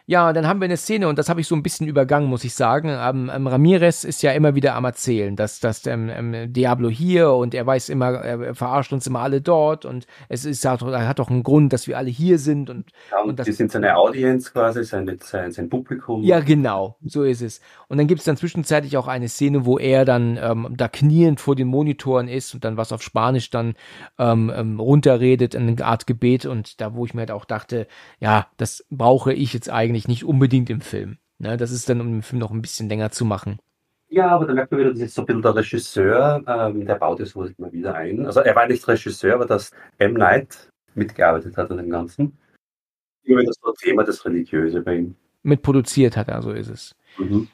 ja, 0.05 0.33
dann 0.33 0.47
haben 0.47 0.59
wir 0.59 0.65
eine 0.65 0.77
Szene 0.77 1.07
und 1.07 1.17
das 1.17 1.29
habe 1.29 1.41
ich 1.41 1.47
so 1.47 1.55
ein 1.55 1.63
bisschen 1.63 1.87
übergangen, 1.87 2.29
muss 2.29 2.43
ich 2.43 2.53
sagen. 2.53 2.89
Ähm, 2.89 3.31
ähm, 3.33 3.47
Ramirez 3.47 4.03
ist 4.03 4.21
ja 4.23 4.31
immer 4.31 4.55
wieder 4.55 4.75
am 4.75 4.85
Erzählen, 4.85 5.35
dass, 5.35 5.59
dass 5.59 5.85
ähm, 5.87 6.09
ähm, 6.09 6.53
Diablo 6.53 6.89
hier 6.89 7.31
und 7.31 7.53
er 7.53 7.65
weiß 7.65 7.89
immer, 7.89 8.13
er 8.13 8.55
verarscht 8.55 8.93
uns 8.93 9.07
immer 9.07 9.19
alle 9.19 9.41
dort 9.41 9.85
und 9.85 10.07
es 10.29 10.45
ist 10.45 10.65
er 10.65 11.07
hat 11.07 11.19
doch 11.19 11.29
einen 11.29 11.43
Grund, 11.43 11.73
dass 11.73 11.87
wir 11.87 11.97
alle 11.97 12.09
hier 12.09 12.39
sind 12.39 12.69
und, 12.69 12.91
ja, 13.11 13.21
und, 13.21 13.29
und 13.29 13.39
das, 13.39 13.45
die 13.45 13.53
sind 13.53 13.71
seine 13.71 13.95
Audience 13.95 14.51
quasi, 14.51 14.83
sein, 14.83 15.17
sein, 15.21 15.51
sein 15.51 15.69
Publikum. 15.69 16.23
Ja, 16.23 16.39
genau, 16.39 16.97
so 17.03 17.23
ist 17.23 17.41
es. 17.41 17.61
Und 17.87 17.97
dann 17.97 18.07
gibt 18.07 18.19
es 18.19 18.25
dann 18.25 18.37
zwischenzeitlich 18.37 18.97
auch 18.97 19.07
eine 19.07 19.29
Szene, 19.29 19.65
wo 19.65 19.77
er 19.77 20.05
dann 20.05 20.37
ähm, 20.41 20.73
da 20.75 20.87
kniend 20.87 21.39
vor 21.39 21.55
den 21.55 21.67
Monitoren 21.67 22.27
ist 22.27 22.53
und 22.53 22.63
dann 22.63 22.77
was 22.77 22.91
auf 22.91 23.01
Spanisch 23.01 23.49
dann 23.49 23.75
ähm, 24.17 24.79
runterredet, 24.79 25.55
eine 25.55 25.83
Art 25.83 26.07
Gebet 26.07 26.45
und 26.45 26.81
da, 26.81 26.95
wo 26.95 27.05
ich 27.05 27.13
mir 27.13 27.21
halt 27.21 27.31
auch 27.31 27.45
dachte, 27.45 27.87
ja, 28.19 28.47
das 28.57 28.85
brauche 28.89 29.33
ich 29.33 29.53
jetzt 29.53 29.69
eigentlich 29.69 29.90
eigentlich 29.91 30.07
nicht 30.07 30.23
unbedingt 30.23 30.69
im 30.69 30.81
Film. 30.81 31.17
Ne? 31.37 31.57
Das 31.57 31.71
ist 31.71 31.89
dann, 31.89 32.01
um 32.01 32.11
den 32.11 32.21
Film 32.21 32.39
noch 32.39 32.51
ein 32.51 32.61
bisschen 32.61 32.87
länger 32.87 33.11
zu 33.11 33.25
machen. 33.25 33.59
Ja, 34.07 34.29
aber 34.29 34.45
da 34.45 34.53
merkt 34.53 34.71
man 34.71 34.79
wieder, 34.81 34.91
das 34.91 34.99
ist 34.99 35.15
so 35.15 35.21
ein 35.21 35.25
bisschen 35.25 35.41
der 35.41 35.55
Regisseur, 35.55 36.43
ähm, 36.47 36.85
der 36.85 36.95
baut 36.95 37.19
es 37.19 37.35
wohl 37.35 37.53
immer 37.57 37.71
wieder 37.71 37.95
ein. 37.95 38.25
Also 38.25 38.41
er 38.41 38.55
war 38.55 38.67
nicht 38.67 38.85
Regisseur, 38.87 39.35
aber 39.35 39.45
dass 39.45 39.71
M. 39.99 40.13
Night 40.13 40.69
mitgearbeitet 40.95 41.55
hat 41.55 41.71
an 41.71 41.77
dem 41.77 41.89
Ganzen. 41.89 42.37
Wieder 43.23 43.41
so 43.43 43.69
ein 43.69 43.75
Thema, 43.79 44.03
das 44.03 44.25
Religiöse 44.25 44.81
bei 44.81 44.95
ihm. 44.97 45.15
Mitproduziert 45.43 46.17
hat 46.17 46.27
er, 46.27 46.41
so 46.41 46.51
ist 46.51 46.69
es. 46.69 46.95
Mhm. 47.17 47.47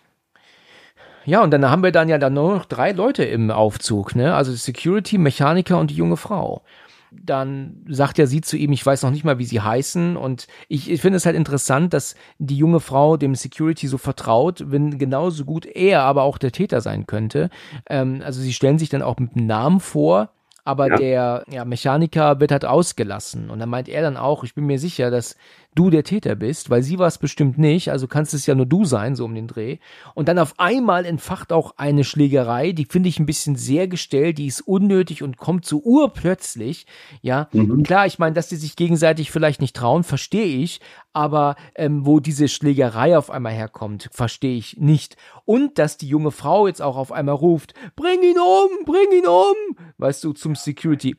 Ja, 1.26 1.44
und 1.44 1.52
dann 1.52 1.70
haben 1.70 1.84
wir 1.84 1.92
dann 1.92 2.10
ja 2.10 2.18
dann 2.18 2.34
nur 2.34 2.56
noch 2.56 2.66
drei 2.66 2.92
Leute 2.92 3.24
im 3.24 3.52
Aufzug, 3.52 4.16
ne? 4.16 4.34
Also 4.34 4.54
Security, 4.54 5.18
Mechaniker 5.18 5.78
und 5.78 5.92
die 5.92 5.96
junge 5.96 6.18
Frau 6.18 6.64
dann 7.12 7.86
sagt 7.88 8.18
ja 8.18 8.26
sie 8.26 8.42
zu 8.42 8.58
ihm, 8.58 8.72
ich 8.72 8.86
weiß 8.86 9.04
noch 9.04 9.12
nicht 9.12 9.24
mal, 9.24 9.40
wie 9.40 9.46
sie 9.46 9.62
heißen. 9.62 10.18
Und 10.18 10.48
ich, 10.68 10.90
ich 10.90 11.02
finde 11.02 11.18
es 11.18 11.26
halt 11.26 11.36
interessant, 11.36 11.94
dass 11.94 12.16
die 12.38 12.58
junge 12.58 12.80
Frau 12.80 13.18
dem 13.18 13.36
Security 13.36 13.88
so 13.88 13.98
vertraut, 13.98 14.64
wenn 14.68 14.98
genauso 14.98 15.46
gut 15.46 15.66
er 15.66 16.04
aber 16.04 16.24
auch 16.24 16.38
der 16.38 16.52
Täter 16.52 16.82
sein 16.82 17.08
könnte. 17.08 17.50
Ähm, 17.90 18.22
also 18.24 18.42
sie 18.42 18.54
stellen 18.54 18.80
sich 18.80 18.90
dann 18.90 19.02
auch 19.02 19.18
mit 19.18 19.36
dem 19.36 19.46
Namen 19.46 19.80
vor 19.80 20.30
aber 20.68 20.90
ja. 20.90 20.96
der 20.98 21.44
ja, 21.50 21.64
Mechaniker 21.64 22.42
wird 22.42 22.52
halt 22.52 22.66
ausgelassen. 22.66 23.50
Und 23.50 23.60
dann 23.60 23.70
meint 23.70 23.88
er 23.88 24.02
dann 24.02 24.18
auch, 24.18 24.44
ich 24.44 24.54
bin 24.54 24.66
mir 24.66 24.80
sicher, 24.80 25.10
dass 25.10 25.38
du 25.78 25.90
der 25.90 26.04
Täter 26.04 26.36
bist, 26.36 26.70
weil 26.70 26.82
sie 26.82 26.98
war 27.00 27.08
es 27.08 27.18
bestimmt 27.18 27.58
nicht, 27.58 27.92
also 27.92 28.08
kannst 28.08 28.34
es 28.34 28.46
ja 28.46 28.56
nur 28.56 28.66
du 28.66 28.86
sein, 28.86 29.16
so 29.16 29.26
um 29.26 29.36
den 29.36 29.48
Dreh. 29.48 29.78
Und 30.16 30.28
dann 30.28 30.40
auf 30.40 30.56
einmal 30.58 31.06
entfacht 31.06 31.54
auch 31.54 31.74
eine 31.78 32.04
Schlägerei, 32.04 32.72
die 32.72 32.86
finde 32.86 33.10
ich 33.10 33.20
ein 33.20 33.26
bisschen 33.26 33.56
sehr 33.56 33.88
gestellt, 33.88 34.38
die 34.38 34.48
ist 34.48 34.62
unnötig 34.62 35.24
und 35.24 35.38
kommt 35.38 35.66
so 35.66 35.80
urplötzlich. 35.80 36.86
Ja, 37.22 37.50
mhm. 37.54 37.84
klar, 37.84 38.08
ich 38.08 38.20
meine, 38.20 38.34
dass 38.34 38.50
die 38.50 38.56
sich 38.56 38.76
gegenseitig 38.76 39.32
vielleicht 39.32 39.62
nicht 39.62 39.76
trauen, 39.76 40.04
verstehe 40.04 40.58
ich, 40.58 40.82
aber 41.14 41.56
ähm, 41.76 42.06
wo 42.06 42.20
diese 42.20 42.48
Schlägerei 42.48 43.18
auf 43.18 43.30
einmal 43.30 43.54
herkommt, 43.54 44.10
verstehe 44.12 44.58
ich 44.58 44.78
nicht. 44.78 45.18
Und 45.46 45.78
dass 45.78 45.98
die 45.98 46.08
junge 46.08 46.32
Frau 46.32 46.68
jetzt 46.68 46.82
auch 46.82 46.98
auf 46.98 47.12
einmal 47.12 47.36
ruft, 47.36 47.74
bring 47.96 48.22
ihn 48.24 48.38
um, 48.38 48.86
bring 48.86 49.12
ihn 49.12 49.28
um, 49.28 49.78
weißt 49.98 50.24
du, 50.24 50.34
zum 50.34 50.56
Security. 50.56 51.16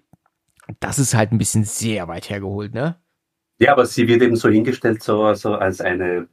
Das 0.81 0.99
ist 0.99 1.15
halt 1.15 1.33
ein 1.33 1.39
bisschen 1.39 1.65
sehr 1.65 2.09
weit 2.09 2.29
hergeholt, 2.29 2.75
ne? 2.75 2.97
Ja, 3.59 3.73
aber 3.73 3.87
sie 3.87 4.07
wird 4.07 4.23
eben 4.23 4.37
so 4.37 4.49
hingestellt, 4.49 5.03
so, 5.03 5.33
so 5.35 5.55
als 5.55 5.81
eine 5.81 6.29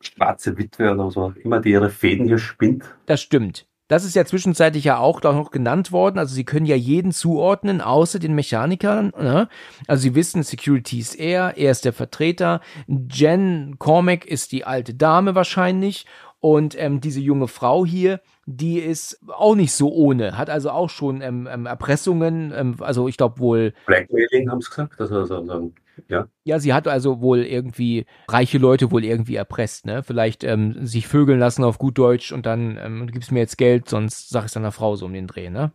schwarze 0.00 0.56
Witwe 0.58 0.92
oder 0.92 1.10
so 1.10 1.32
immer, 1.42 1.60
die 1.60 1.70
ihre 1.70 1.90
Fäden 1.90 2.26
hier 2.26 2.38
spinnt. 2.38 2.84
Das 3.06 3.20
stimmt. 3.20 3.66
Das 3.88 4.04
ist 4.04 4.16
ja 4.16 4.24
zwischenzeitlich 4.24 4.82
ja 4.82 4.98
auch 4.98 5.22
noch 5.22 5.52
genannt 5.52 5.92
worden. 5.92 6.18
Also 6.18 6.34
sie 6.34 6.44
können 6.44 6.66
ja 6.66 6.74
jeden 6.74 7.12
zuordnen, 7.12 7.80
außer 7.80 8.18
den 8.18 8.34
Mechanikern. 8.34 9.12
Ne? 9.16 9.48
Also 9.86 10.02
sie 10.02 10.14
wissen, 10.16 10.42
Security 10.42 10.98
ist 10.98 11.14
er, 11.14 11.56
er 11.56 11.70
ist 11.70 11.84
der 11.84 11.92
Vertreter. 11.92 12.60
Jen 12.88 13.76
Cormac 13.78 14.24
ist 14.24 14.50
die 14.50 14.64
alte 14.64 14.94
Dame 14.94 15.36
wahrscheinlich. 15.36 16.04
Und 16.40 16.76
ähm, 16.78 17.00
diese 17.00 17.20
junge 17.20 17.46
Frau 17.48 17.86
hier, 17.86 18.20
die 18.44 18.78
ist 18.78 19.20
auch 19.28 19.54
nicht 19.54 19.72
so 19.72 19.92
ohne, 19.92 20.36
hat 20.36 20.50
also 20.50 20.70
auch 20.70 20.90
schon 20.90 21.20
ähm, 21.22 21.48
ähm, 21.50 21.66
Erpressungen, 21.66 22.52
ähm, 22.54 22.76
also 22.80 23.08
ich 23.08 23.16
glaube 23.16 23.40
wohl. 23.40 23.72
Blackmailing 23.86 24.50
haben 24.50 24.60
sie 24.60 24.68
gesagt, 24.68 25.00
also, 25.00 25.16
also, 25.16 25.72
ja. 26.08 26.28
Ja, 26.44 26.58
sie 26.58 26.72
hat 26.74 26.88
also 26.88 27.20
wohl 27.20 27.42
irgendwie 27.42 28.06
reiche 28.28 28.58
Leute 28.58 28.90
wohl 28.90 29.04
irgendwie 29.04 29.36
erpresst, 29.36 29.86
ne? 29.86 30.02
Vielleicht 30.02 30.44
ähm, 30.44 30.86
sich 30.86 31.06
vögeln 31.06 31.38
lassen 31.38 31.64
auf 31.64 31.78
gut 31.78 31.98
Deutsch 31.98 32.32
und 32.32 32.46
dann 32.46 32.78
ähm, 32.80 33.06
gibst 33.08 33.32
mir 33.32 33.40
jetzt 33.40 33.58
Geld, 33.58 33.88
sonst 33.88 34.28
sag 34.30 34.46
ich 34.46 34.52
deiner 34.52 34.72
Frau 34.72 34.96
so 34.96 35.06
um 35.06 35.12
den 35.12 35.26
Dreh, 35.26 35.50
ne? 35.50 35.72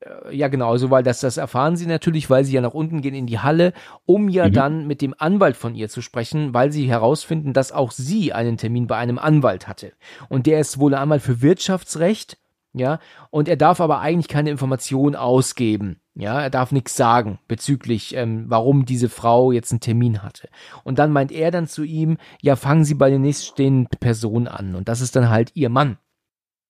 Äh, 0.00 0.34
ja, 0.34 0.48
genau, 0.48 0.70
also 0.70 0.90
weil 0.90 1.02
das, 1.02 1.20
das 1.20 1.36
erfahren 1.36 1.76
sie 1.76 1.86
natürlich, 1.86 2.30
weil 2.30 2.44
sie 2.44 2.52
ja 2.52 2.60
nach 2.60 2.74
unten 2.74 3.00
gehen 3.00 3.14
in 3.14 3.26
die 3.26 3.38
Halle, 3.38 3.72
um 4.04 4.28
ja 4.28 4.48
mhm. 4.48 4.52
dann 4.52 4.86
mit 4.86 5.00
dem 5.00 5.14
Anwalt 5.16 5.56
von 5.56 5.74
ihr 5.74 5.88
zu 5.88 6.02
sprechen, 6.02 6.54
weil 6.54 6.72
sie 6.72 6.88
herausfinden, 6.88 7.52
dass 7.52 7.72
auch 7.72 7.90
sie 7.90 8.32
einen 8.32 8.56
Termin 8.56 8.86
bei 8.86 8.96
einem 8.96 9.18
Anwalt 9.18 9.68
hatte. 9.68 9.92
Und 10.28 10.46
der 10.46 10.60
ist 10.60 10.78
wohl 10.78 10.94
einmal 10.94 11.20
für 11.20 11.42
Wirtschaftsrecht, 11.42 12.38
ja, 12.74 12.98
und 13.30 13.48
er 13.48 13.56
darf 13.56 13.80
aber 13.80 14.00
eigentlich 14.00 14.28
keine 14.28 14.50
Informationen 14.50 15.14
ausgeben. 15.14 16.00
Ja, 16.14 16.40
er 16.40 16.50
darf 16.50 16.72
nichts 16.72 16.94
sagen 16.94 17.38
bezüglich, 17.48 18.14
ähm, 18.14 18.44
warum 18.48 18.84
diese 18.84 19.08
Frau 19.08 19.50
jetzt 19.50 19.72
einen 19.72 19.80
Termin 19.80 20.22
hatte. 20.22 20.48
Und 20.84 20.98
dann 20.98 21.12
meint 21.12 21.32
er 21.32 21.50
dann 21.50 21.66
zu 21.66 21.84
ihm, 21.84 22.18
ja, 22.40 22.56
fangen 22.56 22.84
Sie 22.84 22.94
bei 22.94 23.08
der 23.08 23.18
nächststehenden 23.18 23.98
Person 23.98 24.46
an. 24.46 24.74
Und 24.74 24.88
das 24.88 25.00
ist 25.00 25.16
dann 25.16 25.30
halt 25.30 25.52
ihr 25.54 25.70
Mann. 25.70 25.98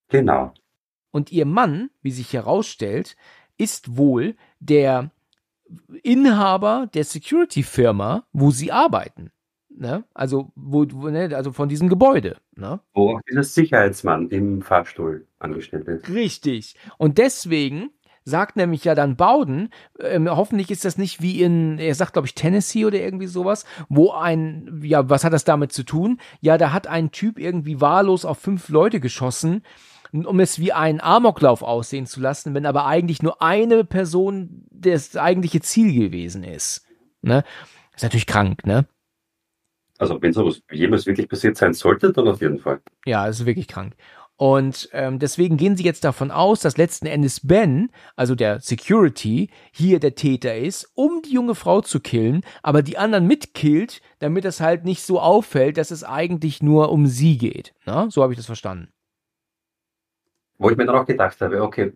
Genau. 0.09 0.53
Und 1.11 1.33
ihr 1.33 1.47
Mann, 1.47 1.91
wie 2.03 2.13
sich 2.13 2.33
herausstellt, 2.33 3.17
ist 3.59 3.97
wohl 3.97 4.37
der 4.61 5.11
Inhaber 6.03 6.89
der 6.95 7.05
Security-Firma, 7.05 8.25
wo 8.33 8.51
sie 8.51 8.73
arbeiten. 8.73 9.31
Ne? 9.77 10.05
Also, 10.15 10.53
wo, 10.55 10.85
wo, 10.91 11.09
ne? 11.09 11.35
also 11.35 11.53
von 11.53 11.69
diesem 11.69 11.89
Gebäude. 11.89 12.37
Ne? 12.57 12.81
Wo 12.95 13.17
auch 13.17 13.21
dieser 13.29 13.43
Sicherheitsmann 13.43 14.29
im 14.29 14.63
Fahrstuhl 14.63 15.27
angestellt 15.39 15.89
ist. 15.89 16.09
Richtig. 16.09 16.77
Und 16.99 17.19
deswegen 17.19 17.91
sagt 18.25 18.57
nämlich 18.57 18.85
ja 18.85 18.95
dann 18.95 19.17
Bowden, 19.17 19.71
ähm, 19.99 20.31
hoffentlich 20.31 20.71
ist 20.71 20.85
das 20.85 20.97
nicht 20.97 21.23
wie 21.23 21.43
in, 21.43 21.79
er 21.79 21.95
sagt 21.95 22.13
glaube 22.13 22.27
ich 22.27 22.35
Tennessee 22.35 22.85
oder 22.85 23.01
irgendwie 23.01 23.27
sowas, 23.27 23.65
wo 23.89 24.13
ein, 24.13 24.81
ja, 24.85 25.09
was 25.11 25.25
hat 25.25 25.33
das 25.33 25.45
damit 25.45 25.73
zu 25.73 25.83
tun? 25.83 26.21
Ja, 26.41 26.59
da 26.59 26.73
hat 26.73 26.87
ein 26.87 27.11
Typ 27.11 27.39
irgendwie 27.39 27.81
wahllos 27.81 28.25
auf 28.25 28.39
fünf 28.39 28.69
Leute 28.69 29.01
geschossen 29.01 29.63
um 30.13 30.41
es 30.41 30.59
wie 30.59 30.73
einen 30.73 31.01
Amoklauf 31.01 31.63
aussehen 31.63 32.07
zu 32.07 32.21
lassen, 32.21 32.55
wenn 32.55 32.67
aber 32.67 32.87
eigentlich 32.87 33.23
nur 33.23 33.41
eine 33.41 33.85
Person 33.85 34.67
das 34.71 35.17
eigentliche 35.17 35.63
Ziel 35.63 35.95
gewesen 35.95 36.45
ist. 36.45 36.85
Ne? 37.23 37.45
Ist 37.95 38.03
natürlich 38.03 38.27
krank, 38.27 38.67
ne? 38.67 38.87
Also 40.03 40.21
wenn 40.21 40.33
sowas 40.33 40.61
jemals 40.69 41.07
wirklich 41.07 41.29
passiert 41.29 41.57
sein 41.57 41.75
sollte, 41.75 42.13
dann 42.13 42.27
auf 42.27 42.41
jeden 42.41 42.59
Fall. 42.59 42.81
Ja, 43.07 43.29
ist 43.29 43.47
wirklich 43.47 43.69
krank. 43.69 43.95
Und 44.35 44.89
ähm, 44.91 45.21
deswegen 45.21 45.57
gehen 45.57 45.77
sie 45.77 45.85
jetzt 45.85 46.03
davon 46.03 46.33
aus, 46.33 46.59
dass 46.59 46.77
letzten 46.77 47.07
Endes 47.07 47.47
Ben, 47.47 47.89
also 48.17 48.35
der 48.35 48.59
Security, 48.59 49.49
hier 49.71 50.01
der 50.01 50.17
Täter 50.17 50.57
ist, 50.57 50.91
um 50.97 51.23
die 51.23 51.33
junge 51.33 51.55
Frau 51.55 51.83
zu 51.83 52.01
killen, 52.01 52.41
aber 52.65 52.83
die 52.83 52.99
anderen 52.99 53.29
mitkillt, 53.29 54.01
damit 54.19 54.45
es 54.45 54.61
halt 54.61 54.85
nicht 54.85 55.05
so 55.05 55.21
auffällt, 55.21 55.77
dass 55.77 55.93
es 55.93 56.03
eigentlich 56.03 56.65
nur 56.65 56.91
um 56.91 57.07
sie 57.07 57.39
geht. 57.39 57.73
Na? 57.87 58.11
So 58.11 58.25
habe 58.25 58.33
ich 58.33 58.39
das 58.39 58.47
verstanden. 58.47 58.89
Wo 60.59 60.69
ich 60.69 60.77
mir 60.77 60.87
dann 60.87 60.97
auch 60.97 61.07
gedacht 61.07 61.41
habe, 61.41 61.63
okay, 61.63 61.93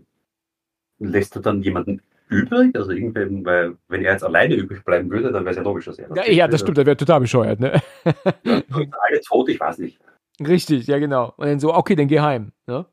lässt 1.01 1.35
du 1.35 1.41
dann 1.41 1.61
jemanden 1.61 2.03
übrig? 2.29 2.75
Also 2.77 2.91
irgendwann, 2.93 3.45
weil 3.45 3.77
wenn 3.89 4.05
er 4.05 4.13
jetzt 4.13 4.25
alleine 4.25 4.55
übrig 4.55 4.85
bleiben 4.85 5.11
würde, 5.11 5.33
dann 5.33 5.45
wäre 5.45 5.51
es 5.51 5.57
ja 5.57 5.63
logisch, 5.63 5.87
dass 5.87 5.99
er 5.99 6.09
das 6.09 6.27
Ja, 6.27 6.33
ja 6.33 6.49
das 6.49 6.61
stimmt, 6.61 6.79
der 6.79 6.87
wäre 6.87 6.97
total 6.97 7.21
bescheuert, 7.21 7.61
ne? 7.61 7.81
Ja, 8.45 8.63
alle 8.73 9.21
tot, 9.27 9.49
ich 9.49 9.61
weiß 9.61 9.79
nicht. 9.79 9.99
Richtig, 10.41 10.87
ja 10.87 10.99
genau. 10.99 11.33
Und 11.37 11.47
dann 11.47 11.61
so, 11.61 11.75
okay, 11.75 11.95
dann 11.95 12.09
geh 12.09 12.21
heim, 12.21 12.53
ne? 12.67 12.87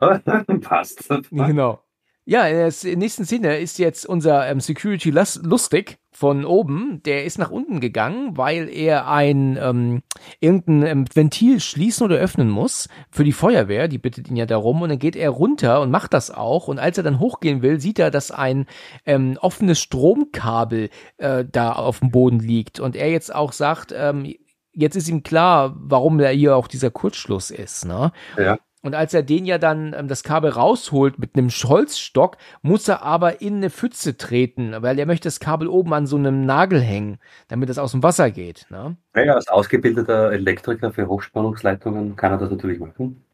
Passt. 0.60 1.08
Genau. 1.30 1.82
Ja, 2.30 2.46
in 2.46 2.56
der 2.56 2.96
nächsten 2.98 3.24
Szene 3.24 3.56
ist 3.56 3.78
jetzt 3.78 4.04
unser 4.04 4.46
ähm, 4.50 4.60
Security 4.60 5.08
Lustig 5.08 5.96
von 6.12 6.44
oben, 6.44 7.02
der 7.06 7.24
ist 7.24 7.38
nach 7.38 7.50
unten 7.50 7.80
gegangen, 7.80 8.36
weil 8.36 8.68
er 8.68 9.08
ein 9.08 9.56
ähm, 9.58 10.02
irgendein 10.38 10.82
ähm, 10.82 11.04
Ventil 11.10 11.58
schließen 11.58 12.04
oder 12.04 12.16
öffnen 12.16 12.50
muss 12.50 12.90
für 13.10 13.24
die 13.24 13.32
Feuerwehr, 13.32 13.88
die 13.88 13.96
bittet 13.96 14.28
ihn 14.28 14.36
ja 14.36 14.44
darum. 14.44 14.82
Und 14.82 14.90
dann 14.90 14.98
geht 14.98 15.16
er 15.16 15.30
runter 15.30 15.80
und 15.80 15.90
macht 15.90 16.12
das 16.12 16.30
auch. 16.30 16.68
Und 16.68 16.78
als 16.78 16.98
er 16.98 17.04
dann 17.04 17.18
hochgehen 17.18 17.62
will, 17.62 17.80
sieht 17.80 17.98
er, 17.98 18.10
dass 18.10 18.30
ein 18.30 18.66
ähm, 19.06 19.38
offenes 19.40 19.80
Stromkabel 19.80 20.90
äh, 21.16 21.46
da 21.50 21.72
auf 21.72 22.00
dem 22.00 22.10
Boden 22.10 22.40
liegt. 22.40 22.78
Und 22.78 22.94
er 22.94 23.10
jetzt 23.10 23.34
auch 23.34 23.52
sagt, 23.52 23.94
ähm, 23.96 24.34
jetzt 24.74 24.96
ist 24.96 25.08
ihm 25.08 25.22
klar, 25.22 25.74
warum 25.78 26.18
da 26.18 26.28
hier 26.28 26.56
auch 26.56 26.68
dieser 26.68 26.90
Kurzschluss 26.90 27.50
ist, 27.50 27.86
ne? 27.86 28.12
Ja. 28.36 28.58
Und 28.82 28.94
als 28.94 29.12
er 29.12 29.22
den 29.22 29.44
ja 29.44 29.58
dann 29.58 29.92
ähm, 29.92 30.08
das 30.08 30.22
Kabel 30.22 30.50
rausholt 30.50 31.18
mit 31.18 31.36
einem 31.36 31.48
Holzstock, 31.48 32.36
muss 32.62 32.86
er 32.86 33.02
aber 33.02 33.40
in 33.40 33.56
eine 33.56 33.70
Pfütze 33.70 34.16
treten, 34.16 34.74
weil 34.80 34.98
er 34.98 35.06
möchte 35.06 35.26
das 35.26 35.40
Kabel 35.40 35.66
oben 35.66 35.92
an 35.94 36.06
so 36.06 36.16
einem 36.16 36.46
Nagel 36.46 36.80
hängen, 36.80 37.18
damit 37.48 37.70
es 37.70 37.78
aus 37.78 37.92
dem 37.92 38.02
Wasser 38.02 38.30
geht. 38.30 38.66
Ne? 38.70 38.96
Ja, 39.16 39.34
als 39.34 39.48
ausgebildeter 39.48 40.30
Elektriker 40.32 40.92
für 40.92 41.08
Hochspannungsleitungen 41.08 42.14
kann 42.14 42.32
er 42.32 42.38
das 42.38 42.50
natürlich 42.50 42.78
machen. 42.78 43.24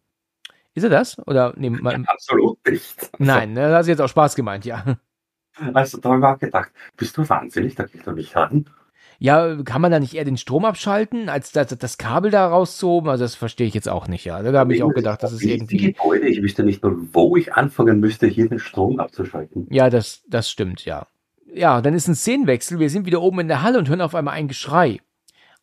Ist 0.74 0.84
er 0.84 0.90
das? 0.90 1.18
Oder 1.26 1.52
nee, 1.56 1.70
ja, 1.70 1.98
absolut 2.06 2.58
nicht. 2.66 3.10
Nein, 3.18 3.52
ne, 3.52 3.68
das 3.68 3.82
ist 3.82 3.90
jetzt 3.90 4.00
auch 4.00 4.08
Spaß 4.08 4.34
gemeint, 4.34 4.64
ja. 4.64 4.96
Also 5.72 5.98
da 5.98 6.10
habe 6.10 6.18
ich 6.18 6.24
auch 6.24 6.38
gedacht, 6.38 6.72
bist 6.96 7.16
du 7.16 7.28
wahnsinnig, 7.28 7.74
da 7.76 7.84
geht 7.84 8.06
doch 8.06 8.14
nicht 8.14 8.34
ran. 8.34 8.68
Ja, 9.24 9.56
kann 9.64 9.80
man 9.80 9.90
da 9.90 10.00
nicht 10.00 10.12
eher 10.12 10.26
den 10.26 10.36
Strom 10.36 10.66
abschalten, 10.66 11.30
als 11.30 11.50
das, 11.50 11.68
das 11.78 11.96
Kabel 11.96 12.30
da 12.30 12.46
rauszuhoben? 12.46 13.08
Also 13.08 13.24
das 13.24 13.34
verstehe 13.34 13.66
ich 13.66 13.72
jetzt 13.72 13.88
auch 13.88 14.06
nicht, 14.06 14.26
ja. 14.26 14.42
Da 14.42 14.52
habe 14.52 14.74
ich 14.74 14.82
auch 14.82 14.92
gedacht, 14.92 15.22
das 15.22 15.32
ist 15.32 15.42
irgendwie. 15.42 15.78
Gebäude, 15.78 16.28
ich 16.28 16.42
wüsste 16.42 16.62
nicht 16.62 16.82
nur, 16.82 16.94
wo 17.14 17.34
ich 17.34 17.54
anfangen 17.54 18.00
müsste, 18.00 18.26
hier 18.26 18.50
den 18.50 18.58
Strom 18.58 19.00
abzuschalten. 19.00 19.66
Ja, 19.70 19.88
das, 19.88 20.24
das 20.28 20.50
stimmt, 20.50 20.84
ja. 20.84 21.06
Ja, 21.54 21.80
dann 21.80 21.94
ist 21.94 22.06
ein 22.06 22.14
Szenenwechsel. 22.14 22.78
Wir 22.78 22.90
sind 22.90 23.06
wieder 23.06 23.22
oben 23.22 23.40
in 23.40 23.48
der 23.48 23.62
Halle 23.62 23.78
und 23.78 23.88
hören 23.88 24.02
auf 24.02 24.14
einmal 24.14 24.34
ein 24.34 24.46
Geschrei. 24.46 25.00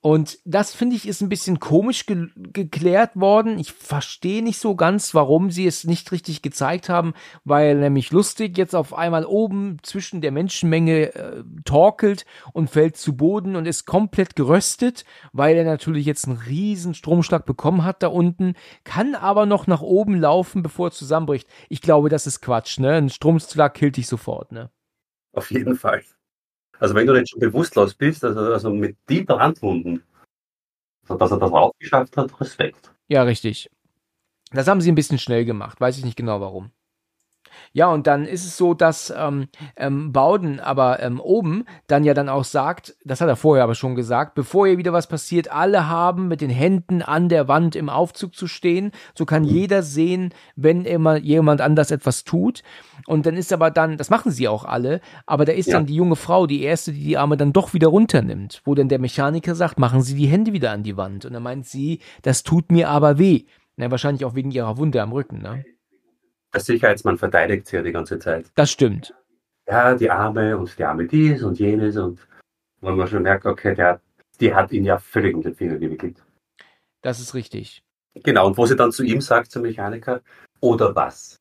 Und 0.04 0.40
das 0.46 0.74
finde 0.74 0.96
ich 0.96 1.08
ist 1.08 1.22
ein 1.22 1.30
bisschen 1.30 1.60
komisch 1.60 2.08
ge 2.08 2.30
geklärt 2.36 3.12
worden. 3.14 3.60
Ich 3.60 3.72
verstehe 3.72 4.42
nicht 4.42 4.60
so 4.60 4.76
ganz, 4.76 5.14
warum 5.14 5.52
sie 5.52 5.68
es 5.68 5.84
nicht 5.84 6.12
richtig 6.12 6.42
gezeigt 6.42 6.90
haben, 6.90 7.14
weil 7.44 7.76
nämlich 7.76 8.12
lustig 8.12 8.58
jetzt 8.58 8.74
auf 8.74 8.96
einmal 8.96 9.26
oben 9.26 9.78
zwischen 9.84 10.22
der 10.22 10.32
Menschenmenge 10.32 11.14
äh, 11.14 11.44
torkelt 11.66 12.26
und 12.52 12.72
fällt 12.72 12.98
zu 12.98 13.16
Boden 13.16 13.56
und 13.56 13.68
ist 13.68 13.86
komplett 13.86 14.36
geröstet, 14.36 15.06
weil 15.34 15.56
er 15.56 15.66
natürlich 15.66 16.08
jetzt 16.08 16.28
einen 16.28 16.38
riesen 16.38 16.96
Stromschlag 16.96 17.46
bekommen 17.46 17.84
hat 17.84 18.02
da 18.02 18.08
unten, 18.08 18.56
kann 18.84 19.14
aber 19.14 19.46
noch 19.46 19.68
nach 19.68 19.82
oben 19.82 20.20
laufen, 20.20 20.64
bevor 20.64 20.88
er 20.88 20.92
zusammenbricht. 20.92 21.48
Ich 21.70 21.82
glaube, 21.82 22.10
das 22.10 22.26
ist 22.26 22.42
Quatsch, 22.42 22.80
ne? 22.80 22.94
Ein 22.94 23.10
Stromschlag 23.10 23.76
killt 23.76 23.98
dich 23.98 24.08
sofort, 24.08 24.52
ne? 24.52 24.72
Auf 25.32 25.52
jeden 25.52 25.76
Fall. 25.76 26.02
Also 26.82 26.96
wenn 26.96 27.06
du 27.06 27.16
jetzt 27.16 27.30
schon 27.30 27.40
bewusstlos 27.40 27.94
bist, 27.94 28.26
also, 28.26 28.40
also 28.40 28.72
mit 28.72 28.98
die 29.08 29.22
Brandwunden, 29.22 30.04
also 31.04 31.16
dass 31.16 31.30
er 31.30 31.38
das 31.38 31.52
auch 31.52 31.74
geschafft 31.78 32.18
hat, 32.18 32.42
Respekt. 32.42 32.92
Ja, 33.08 33.22
richtig. 33.22 33.70
Das 34.52 34.68
haben 34.68 34.82
sie 34.82 34.92
ein 34.92 34.96
bisschen 34.96 35.20
schnell 35.20 35.46
gemacht, 35.46 35.80
weiß 35.80 36.00
ich 36.00 36.04
nicht 36.04 36.18
genau 36.18 36.42
warum. 36.42 36.72
Ja, 37.74 37.88
und 37.88 38.08
dann 38.08 38.26
ist 38.26 38.46
es 38.46 38.58
so, 38.58 38.74
dass 38.74 39.14
ähm, 39.16 39.48
ähm, 39.76 40.12
Bowden 40.12 40.60
aber 40.60 41.02
ähm, 41.02 41.20
oben 41.20 41.66
dann 41.88 42.04
ja 42.04 42.14
dann 42.14 42.30
auch 42.30 42.44
sagt, 42.44 42.96
das 43.06 43.22
hat 43.22 43.30
er 43.30 43.36
vorher 43.36 43.64
aber 43.64 43.76
schon 43.76 43.96
gesagt, 43.96 44.34
bevor 44.36 44.68
hier 44.68 44.78
wieder 44.78 44.94
was 44.94 45.08
passiert, 45.08 45.52
alle 45.52 45.88
haben 45.88 46.28
mit 46.28 46.42
den 46.42 46.50
Händen 46.50 47.02
an 47.02 47.30
der 47.30 47.48
Wand 47.48 47.76
im 47.76 47.90
Aufzug 47.90 48.36
zu 48.36 48.48
stehen. 48.48 48.92
So 49.16 49.26
kann 49.26 49.44
mhm. 49.44 49.50
jeder 49.50 49.84
sehen, 49.84 50.34
wenn 50.56 50.86
immer 50.86 51.18
jemand 51.18 51.62
anders 51.62 51.92
etwas 51.92 52.24
tut. 52.24 52.64
Und 53.08 53.26
dann 53.26 53.36
ist 53.36 53.52
aber 53.54 53.72
dann, 53.72 53.98
das 53.98 54.10
machen 54.10 54.32
sie 54.32 54.48
auch 54.48 54.66
alle, 54.66 55.02
aber 55.26 55.46
da 55.46 55.54
ist 55.54 55.68
ja. 55.68 55.74
dann 55.74 55.86
die 55.86 55.96
junge 55.96 56.16
Frau, 56.16 56.46
die 56.46 56.62
erste, 56.62 56.92
die 56.94 57.12
die 57.12 57.18
Arme 57.18 57.36
dann 57.36 57.52
doch 57.52 57.74
wieder 57.74 57.90
runternimmt, 57.90 58.62
wo 58.64 58.74
dann 58.74 58.88
der 58.88 59.00
Mechaniker 59.00 59.54
sagt, 59.54 59.80
machen 59.80 60.02
Sie 60.02 60.16
die 60.16 60.28
Hände 60.28 60.54
wieder 60.54 60.72
an 60.72 60.84
die 60.84 60.96
Wand. 60.96 61.26
Und 61.26 61.34
dann 61.34 61.44
meint 61.44 61.68
sie, 61.68 62.00
das 62.22 62.44
tut 62.44 62.72
mir 62.72 62.90
aber 62.90 63.18
weh. 63.18 63.44
Na, 63.76 63.92
wahrscheinlich 63.92 64.24
auch 64.24 64.36
wegen 64.36 64.52
ihrer 64.52 64.78
Wunde 64.78 65.02
am 65.02 65.12
Rücken, 65.12 65.42
ne? 65.42 65.66
Der 66.54 66.62
Sicherheitsmann 66.62 67.18
verteidigt 67.18 67.68
sie 67.68 67.78
ja 67.78 67.82
die 67.82 67.92
ganze 67.92 68.20
Zeit. 68.20 68.52
Das 68.56 68.72
stimmt. 68.72 69.14
Ja, 69.68 69.96
die 69.96 70.10
Arme 70.10 70.58
und 70.58 70.78
die 70.78 70.84
Arme 70.84 71.06
dies 71.06 71.44
und 71.44 71.60
jenes 71.60 71.98
und 71.98 72.20
wenn 72.82 72.96
man 72.96 73.08
schon 73.08 73.24
merkt, 73.24 73.46
okay, 73.46 73.76
der, 73.76 74.02
die 74.40 74.54
hat 74.54 74.72
ihn 74.72 74.84
ja 74.84 74.98
völlig 74.98 75.34
in 75.34 75.42
den 75.42 75.56
Finger 75.56 75.78
gewickelt. 75.78 76.18
Das 77.02 77.20
ist 77.20 77.34
richtig. 77.34 77.84
Genau, 78.16 78.48
und 78.48 78.58
wo 78.58 78.66
sie 78.66 78.76
dann 78.76 78.92
zu 78.92 79.04
ihm 79.04 79.22
sagt, 79.22 79.52
zum 79.52 79.62
Mechaniker, 79.62 80.22
oder 80.60 80.96
was? 80.96 81.38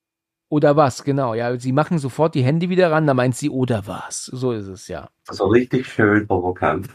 Oder 0.48 0.76
was, 0.76 1.04
genau, 1.04 1.34
ja. 1.34 1.58
Sie 1.58 1.72
machen 1.72 1.98
sofort 1.98 2.34
die 2.34 2.42
Hände 2.42 2.68
wieder 2.68 2.90
ran, 2.90 3.06
da 3.06 3.14
meint 3.14 3.36
sie, 3.36 3.50
oder 3.50 3.86
was. 3.86 4.26
So 4.26 4.52
ist 4.52 4.66
es, 4.66 4.88
ja. 4.88 5.08
Also 5.28 5.46
richtig 5.46 5.86
schön 5.86 6.26
provokant. 6.26 6.88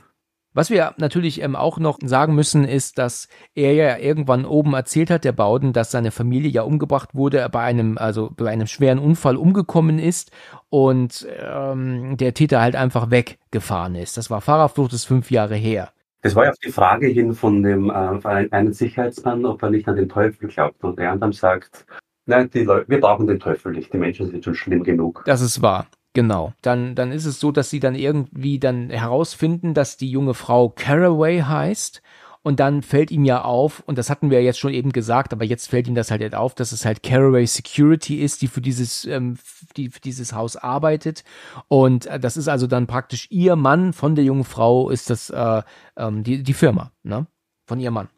Was 0.55 0.69
wir 0.69 0.93
natürlich 0.97 1.41
ähm, 1.41 1.57
auch 1.57 1.79
noch 1.79 1.99
sagen 2.01 2.33
müssen, 2.33 2.63
ist, 2.63 2.97
dass 2.97 3.27
er 3.55 3.73
ja 3.73 3.97
irgendwann 3.97 4.45
oben 4.45 4.73
erzählt 4.73 5.09
hat, 5.09 5.25
der 5.25 5.33
Bauden, 5.33 5.73
dass 5.73 5.91
seine 5.91 6.11
Familie 6.11 6.49
ja 6.49 6.61
umgebracht 6.61 7.13
wurde, 7.13 7.45
bei 7.51 7.59
einem, 7.59 7.97
also 7.97 8.31
bei 8.35 8.49
einem 8.49 8.65
schweren 8.65 8.97
Unfall 8.97 9.35
umgekommen 9.35 9.99
ist 9.99 10.31
und 10.69 11.27
ähm, 11.45 12.15
der 12.15 12.33
Täter 12.33 12.61
halt 12.61 12.77
einfach 12.77 13.11
weggefahren 13.11 13.95
ist. 13.95 14.15
Das 14.15 14.29
war 14.29 14.39
Fahrerflucht, 14.39 14.93
das 14.93 15.01
ist 15.01 15.05
fünf 15.05 15.29
Jahre 15.29 15.55
her. 15.55 15.89
Das 16.21 16.35
war 16.37 16.45
ja 16.45 16.51
auf 16.51 16.59
die 16.59 16.71
Frage 16.71 17.07
hin 17.07 17.33
von 17.33 17.61
dem 17.61 17.89
äh, 17.89 18.47
einen 18.51 18.71
Sicherheitsmann, 18.71 19.45
ob 19.45 19.61
er 19.61 19.71
nicht 19.71 19.89
an 19.89 19.97
den 19.97 20.07
Teufel 20.07 20.47
glaubt. 20.47 20.81
Und 20.85 20.97
der 20.97 21.11
andere 21.11 21.33
sagt, 21.33 21.85
nein, 22.27 22.49
die 22.53 22.63
Leute, 22.63 22.87
wir 22.87 23.01
brauchen 23.01 23.27
den 23.27 23.41
Teufel 23.41 23.73
nicht, 23.73 23.91
die 23.91 23.97
Menschen 23.97 24.31
sind 24.31 24.45
schon 24.45 24.55
schlimm 24.55 24.85
genug. 24.85 25.21
Das 25.25 25.41
ist 25.41 25.61
wahr. 25.61 25.87
Genau. 26.15 26.53
Dann, 26.61 26.95
dann 26.95 27.11
ist 27.11 27.25
es 27.25 27.41
so, 27.41 27.51
dass 27.51 27.69
sie 27.69 27.81
dann 27.81 27.93
irgendwie 27.93 28.57
dann 28.57 28.89
herausfinden, 28.89 29.73
dass 29.73 29.97
die 29.97 30.09
junge 30.09 30.33
Frau 30.33 30.69
Caraway 30.69 31.41
heißt. 31.41 32.01
Und 32.41 32.59
dann 32.59 32.83
fällt 32.83 33.11
ihm 33.11 33.25
ja 33.25 33.41
auf, 33.41 33.81
und 33.87 33.97
das 33.97 34.09
hatten 34.09 34.29
wir 34.29 34.39
ja 34.39 34.45
jetzt 34.45 34.59
schon 34.59 34.71
eben 34.71 34.91
gesagt, 34.91 35.33
aber 35.33 35.43
jetzt 35.43 35.67
fällt 35.69 35.87
ihm 35.87 35.95
das 35.95 36.11
halt, 36.11 36.35
auf, 36.35 36.53
dass 36.53 36.71
es 36.71 36.85
halt 36.85 37.03
Caraway 37.03 37.45
Security 37.47 38.21
ist, 38.21 38.41
die 38.43 38.47
für 38.47 38.61
dieses, 38.61 39.03
ähm, 39.05 39.37
die 39.75 39.89
für 39.89 39.99
dieses 39.99 40.31
Haus 40.31 40.55
arbeitet. 40.55 41.23
Und 41.67 42.05
äh, 42.05 42.19
das 42.19 42.37
ist 42.37 42.47
also 42.47 42.67
dann 42.67 42.87
praktisch 42.87 43.27
ihr 43.31 43.55
Mann 43.55 43.93
von 43.93 44.15
der 44.15 44.23
jungen 44.23 44.43
Frau, 44.45 44.89
ist 44.89 45.09
das 45.09 45.31
äh, 45.31 45.63
ähm, 45.97 46.23
die, 46.23 46.43
die 46.43 46.53
Firma, 46.53 46.91
ne? 47.03 47.27
Von 47.65 47.79
ihrem 47.79 47.95
Mann. 47.95 48.09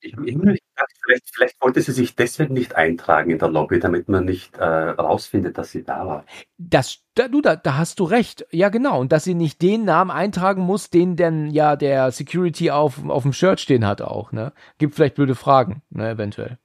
Ich 0.00 0.12
habe 0.16 0.28
immer 0.28 0.44
gedacht, 0.52 0.91
vielleicht, 1.04 1.34
vielleicht 1.34 1.60
wollte 1.60 1.80
sie 1.80 1.92
sich 1.92 2.14
deswegen 2.14 2.54
nicht 2.54 2.76
eintragen 2.76 3.30
in 3.30 3.38
der 3.38 3.48
Lobby, 3.48 3.80
damit 3.80 4.08
man 4.08 4.24
nicht 4.24 4.56
äh, 4.56 4.64
rausfindet, 4.64 5.58
dass 5.58 5.70
sie 5.70 5.84
da 5.84 6.06
war. 6.06 6.24
Das, 6.58 7.00
da, 7.14 7.28
du, 7.28 7.40
da, 7.40 7.56
da 7.56 7.76
hast 7.76 8.00
du 8.00 8.04
recht. 8.04 8.46
Ja, 8.50 8.68
genau. 8.68 9.00
Und 9.00 9.12
dass 9.12 9.24
sie 9.24 9.34
nicht 9.34 9.62
den 9.62 9.84
Namen 9.84 10.10
eintragen 10.10 10.62
muss, 10.62 10.90
den 10.90 11.16
denn 11.16 11.50
ja 11.50 11.76
der 11.76 12.10
Security 12.10 12.70
auf, 12.70 13.04
auf 13.08 13.22
dem 13.22 13.32
Shirt 13.32 13.60
stehen 13.60 13.86
hat 13.86 14.02
auch, 14.02 14.32
ne? 14.32 14.52
Gibt 14.78 14.94
vielleicht 14.94 15.16
blöde 15.16 15.34
Fragen, 15.34 15.82
ne, 15.90 16.10
eventuell. 16.10 16.58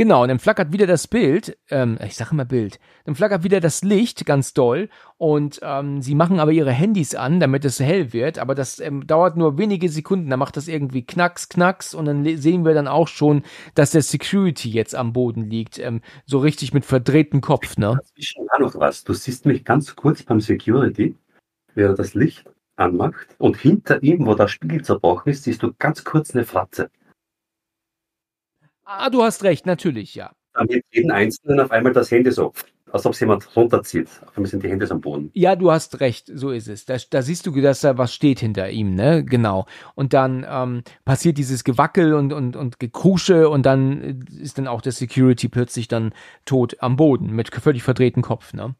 Genau, 0.00 0.22
und 0.22 0.28
dann 0.28 0.38
flackert 0.38 0.72
wieder 0.72 0.86
das 0.86 1.06
Bild, 1.06 1.58
ähm, 1.68 1.98
ich 2.02 2.16
sage 2.16 2.30
immer 2.32 2.46
Bild, 2.46 2.80
dann 3.04 3.14
flackert 3.14 3.44
wieder 3.44 3.60
das 3.60 3.82
Licht 3.82 4.24
ganz 4.24 4.54
doll 4.54 4.88
und 5.18 5.60
ähm, 5.62 6.00
sie 6.00 6.14
machen 6.14 6.40
aber 6.40 6.52
ihre 6.52 6.72
Handys 6.72 7.14
an, 7.14 7.38
damit 7.38 7.66
es 7.66 7.80
hell 7.80 8.14
wird, 8.14 8.38
aber 8.38 8.54
das 8.54 8.80
ähm, 8.80 9.06
dauert 9.06 9.36
nur 9.36 9.58
wenige 9.58 9.90
Sekunden, 9.90 10.30
dann 10.30 10.38
macht 10.38 10.56
das 10.56 10.68
irgendwie 10.68 11.04
knacks, 11.04 11.50
knacks 11.50 11.92
und 11.92 12.06
dann 12.06 12.24
sehen 12.38 12.64
wir 12.64 12.72
dann 12.72 12.88
auch 12.88 13.08
schon, 13.08 13.42
dass 13.74 13.90
der 13.90 14.00
Security 14.00 14.70
jetzt 14.70 14.94
am 14.94 15.12
Boden 15.12 15.50
liegt, 15.50 15.78
ähm, 15.78 16.00
so 16.24 16.38
richtig 16.38 16.72
mit 16.72 16.86
verdrehtem 16.86 17.42
Kopf, 17.42 17.76
ne? 17.76 17.98
Dazwischen 17.98 18.46
auch 18.54 18.58
noch 18.58 18.80
was, 18.80 19.04
du 19.04 19.12
siehst 19.12 19.44
mich 19.44 19.66
ganz 19.66 19.94
kurz 19.96 20.22
beim 20.22 20.40
Security, 20.40 21.14
er 21.74 21.92
das 21.92 22.14
Licht 22.14 22.46
anmacht 22.76 23.36
und 23.36 23.58
hinter 23.58 24.02
ihm, 24.02 24.24
wo 24.24 24.34
der 24.34 24.48
Spiegel 24.48 24.82
zerbrochen 24.82 25.28
ist, 25.28 25.44
siehst 25.44 25.62
du 25.62 25.74
ganz 25.78 26.04
kurz 26.04 26.34
eine 26.34 26.46
Fratze. 26.46 26.88
Ah, 28.92 29.08
du 29.08 29.22
hast 29.22 29.44
recht, 29.44 29.66
natürlich, 29.66 30.16
ja. 30.16 30.32
Damit 30.52 30.84
jeden 30.90 31.12
Einzelnen 31.12 31.60
auf 31.60 31.70
einmal 31.70 31.92
das 31.92 32.10
Handy 32.10 32.32
so, 32.32 32.52
als 32.90 33.06
ob 33.06 33.12
es 33.12 33.20
jemand 33.20 33.54
runterzieht. 33.54 34.08
Auf 34.26 34.36
einmal 34.36 34.50
sind 34.50 34.64
die 34.64 34.68
Hände 34.68 34.90
am 34.90 35.00
Boden. 35.00 35.30
Ja, 35.32 35.54
du 35.54 35.70
hast 35.70 36.00
recht, 36.00 36.28
so 36.34 36.50
ist 36.50 36.66
es. 36.66 36.86
Da, 36.86 36.96
da 37.08 37.22
siehst 37.22 37.46
du, 37.46 37.52
dass 37.60 37.82
da 37.82 37.98
was 37.98 38.12
steht 38.12 38.40
hinter 38.40 38.68
ihm, 38.68 38.96
ne? 38.96 39.24
Genau. 39.24 39.66
Und 39.94 40.12
dann 40.12 40.44
ähm, 40.48 40.82
passiert 41.04 41.38
dieses 41.38 41.62
Gewackel 41.62 42.14
und, 42.14 42.32
und, 42.32 42.56
und 42.56 42.80
Gekrusche 42.80 43.48
und 43.48 43.64
dann 43.64 44.26
ist 44.40 44.58
dann 44.58 44.66
auch 44.66 44.80
der 44.80 44.90
Security 44.90 45.48
plötzlich 45.48 45.86
dann 45.86 46.12
tot 46.44 46.76
am 46.80 46.96
Boden 46.96 47.30
mit 47.30 47.54
völlig 47.54 47.84
verdrehtem 47.84 48.24
Kopf, 48.24 48.54
ne? 48.54 48.74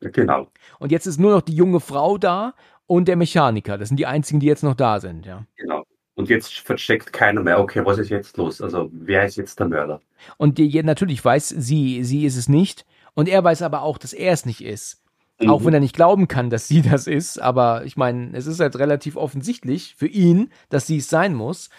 Genau. 0.00 0.48
Und 0.78 0.92
jetzt 0.92 1.06
ist 1.06 1.18
nur 1.18 1.30
noch 1.32 1.42
die 1.42 1.54
junge 1.54 1.80
Frau 1.80 2.18
da 2.18 2.52
und 2.86 3.08
der 3.08 3.16
Mechaniker. 3.16 3.78
Das 3.78 3.88
sind 3.88 3.96
die 3.96 4.06
einzigen, 4.06 4.40
die 4.40 4.46
jetzt 4.46 4.62
noch 4.62 4.74
da 4.74 5.00
sind, 5.00 5.24
ja. 5.24 5.46
Genau. 5.56 5.81
Und 6.14 6.28
jetzt 6.28 6.52
versteckt 6.60 7.12
keiner 7.12 7.42
mehr, 7.42 7.58
okay, 7.58 7.84
was 7.84 7.98
ist 7.98 8.10
jetzt 8.10 8.36
los? 8.36 8.60
Also 8.60 8.90
wer 8.92 9.24
ist 9.24 9.36
jetzt 9.36 9.58
der 9.58 9.68
Mörder? 9.68 10.00
Und 10.36 10.58
die, 10.58 10.82
natürlich 10.82 11.24
weiß 11.24 11.48
sie, 11.48 12.04
sie 12.04 12.26
ist 12.26 12.36
es 12.36 12.48
nicht. 12.48 12.84
Und 13.14 13.28
er 13.28 13.42
weiß 13.42 13.62
aber 13.62 13.82
auch, 13.82 13.98
dass 13.98 14.12
er 14.12 14.32
es 14.32 14.44
nicht 14.44 14.62
ist. 14.62 15.02
Mhm. 15.40 15.50
Auch 15.50 15.64
wenn 15.64 15.74
er 15.74 15.80
nicht 15.80 15.96
glauben 15.96 16.28
kann, 16.28 16.50
dass 16.50 16.68
sie 16.68 16.82
das 16.82 17.06
ist. 17.06 17.40
Aber 17.40 17.84
ich 17.84 17.96
meine, 17.96 18.36
es 18.36 18.46
ist 18.46 18.60
halt 18.60 18.76
relativ 18.76 19.16
offensichtlich 19.16 19.94
für 19.96 20.06
ihn, 20.06 20.50
dass 20.68 20.86
sie 20.86 20.98
es 20.98 21.08
sein 21.08 21.34
muss. 21.34 21.70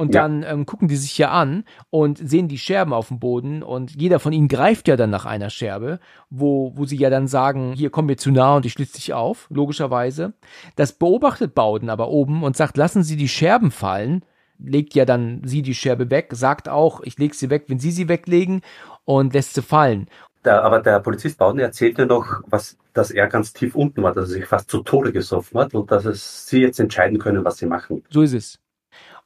Und 0.00 0.14
ja. 0.14 0.22
dann 0.22 0.44
ähm, 0.44 0.64
gucken 0.64 0.88
die 0.88 0.96
sich 0.96 1.18
ja 1.18 1.30
an 1.30 1.64
und 1.90 2.16
sehen 2.16 2.48
die 2.48 2.56
Scherben 2.56 2.94
auf 2.94 3.08
dem 3.08 3.18
Boden 3.18 3.62
und 3.62 4.00
jeder 4.00 4.18
von 4.18 4.32
ihnen 4.32 4.48
greift 4.48 4.88
ja 4.88 4.96
dann 4.96 5.10
nach 5.10 5.26
einer 5.26 5.50
Scherbe, 5.50 6.00
wo, 6.30 6.72
wo 6.74 6.86
sie 6.86 6.96
ja 6.96 7.10
dann 7.10 7.28
sagen, 7.28 7.74
hier 7.74 7.90
kommen 7.90 8.08
wir 8.08 8.16
zu 8.16 8.30
nah 8.30 8.56
und 8.56 8.64
ich 8.64 8.72
schlitze 8.72 8.94
dich 8.94 9.12
auf, 9.12 9.46
logischerweise. 9.50 10.32
Das 10.74 10.94
beobachtet 10.94 11.54
Bauden 11.54 11.90
aber 11.90 12.08
oben 12.08 12.44
und 12.44 12.56
sagt, 12.56 12.78
lassen 12.78 13.02
Sie 13.02 13.18
die 13.18 13.28
Scherben 13.28 13.70
fallen, 13.70 14.24
legt 14.58 14.94
ja 14.94 15.04
dann 15.04 15.42
sie 15.44 15.60
die 15.60 15.74
Scherbe 15.74 16.10
weg, 16.10 16.28
sagt 16.30 16.70
auch, 16.70 17.02
ich 17.02 17.18
lege 17.18 17.34
sie 17.34 17.50
weg, 17.50 17.64
wenn 17.66 17.78
Sie 17.78 17.90
sie 17.90 18.08
weglegen 18.08 18.62
und 19.04 19.34
lässt 19.34 19.52
sie 19.52 19.60
fallen. 19.60 20.08
Der, 20.46 20.64
aber 20.64 20.80
der 20.80 21.00
Polizist 21.00 21.36
Bauden 21.36 21.58
erzählt 21.58 21.98
ja 21.98 22.06
noch, 22.06 22.40
was, 22.46 22.78
dass 22.94 23.10
er 23.10 23.26
ganz 23.26 23.52
tief 23.52 23.74
unten 23.74 24.02
war, 24.02 24.14
dass 24.14 24.30
er 24.30 24.36
sich 24.36 24.46
fast 24.46 24.70
zu 24.70 24.82
Tode 24.82 25.12
gesoffen 25.12 25.60
hat 25.60 25.74
und 25.74 25.90
dass 25.90 26.06
es 26.06 26.46
sie 26.46 26.62
jetzt 26.62 26.80
entscheiden 26.80 27.18
können, 27.18 27.44
was 27.44 27.58
sie 27.58 27.66
machen. 27.66 28.02
So 28.08 28.22
ist 28.22 28.32
es. 28.32 28.58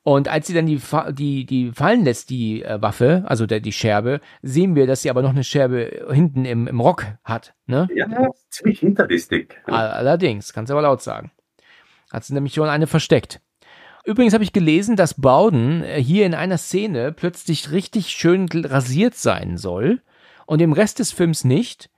Und 0.05 0.29
als 0.29 0.47
sie 0.47 0.55
dann 0.55 0.67
die, 0.67 0.81
die, 1.13 1.47
die 1.47 1.73
fallen 1.73 2.05
lässt, 2.05 2.29
die 2.29 2.63
äh, 2.63 2.81
Waffe, 2.81 3.25
also 3.27 3.47
der, 3.47 3.61
die 3.61 3.73
Scherbe, 3.73 4.21
sehen 4.43 4.77
wir, 4.77 4.87
dass 4.87 5.01
sie 5.01 5.09
aber 5.09 5.23
noch 5.23 5.31
eine 5.31 5.45
Scherbe 5.45 6.07
hinten 6.13 6.45
im, 6.45 6.69
im 6.69 6.79
Rock 6.79 7.07
hat. 7.25 7.55
Ne? 7.67 7.89
Ja, 7.95 8.07
ziemlich 8.51 8.81
hinterlistig. 8.81 9.55
Allerdings, 9.65 10.53
kannst 10.53 10.69
du 10.69 10.75
aber 10.75 10.83
laut 10.83 11.01
sagen. 11.01 11.33
Hat 12.13 12.23
sie 12.23 12.35
nämlich 12.35 12.53
schon 12.53 12.69
eine 12.69 12.87
versteckt. 12.87 13.41
Übrigens 14.05 14.35
habe 14.35 14.45
ich 14.45 14.53
gelesen, 14.53 14.97
dass 14.97 15.15
Bowden 15.15 15.83
äh, 15.83 16.03
hier 16.03 16.27
in 16.27 16.35
einer 16.35 16.59
Szene 16.59 17.11
plötzlich 17.11 17.73
richtig 17.73 18.11
schön 18.11 18.47
rasiert 18.53 19.15
sein 19.15 19.57
soll 19.57 20.03
und 20.45 20.61
im 20.61 20.75
Rest 20.75 20.99
des 20.99 21.13
Films 21.13 21.45
nicht. 21.45 21.89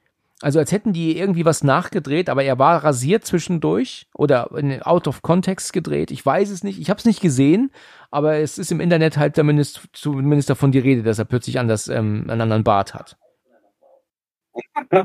Also 0.43 0.59
als 0.59 0.71
hätten 0.71 0.93
die 0.93 1.19
irgendwie 1.19 1.47
was 1.47 1.65
nachgedreht, 1.65 2.29
aber 2.29 2.43
er 2.43 2.59
war 2.59 2.85
rasiert 2.85 3.25
zwischendurch 3.25 4.07
oder 4.15 4.51
in 4.55 4.83
out 4.83 5.09
of 5.09 5.23
context 5.23 5.73
gedreht. 5.73 6.11
Ich 6.11 6.25
weiß 6.25 6.51
es 6.51 6.63
nicht. 6.63 6.79
Ich 6.79 6.91
habe 6.91 6.99
es 6.99 7.07
nicht 7.07 7.23
gesehen, 7.23 7.71
aber 8.11 8.37
es 8.37 8.59
ist 8.59 8.71
im 8.71 8.81
Internet 8.81 9.17
halt 9.17 9.35
zumindest, 9.37 9.89
zumindest 9.95 10.51
davon 10.51 10.73
die 10.73 10.79
Rede, 10.79 11.03
dass 11.03 11.19
er 11.19 11.25
plötzlich 11.25 11.59
anders 11.59 11.89
ähm, 11.89 12.27
einen 12.29 12.43
anderen 12.43 12.65
Bart 12.65 12.95
hat. 12.95 13.17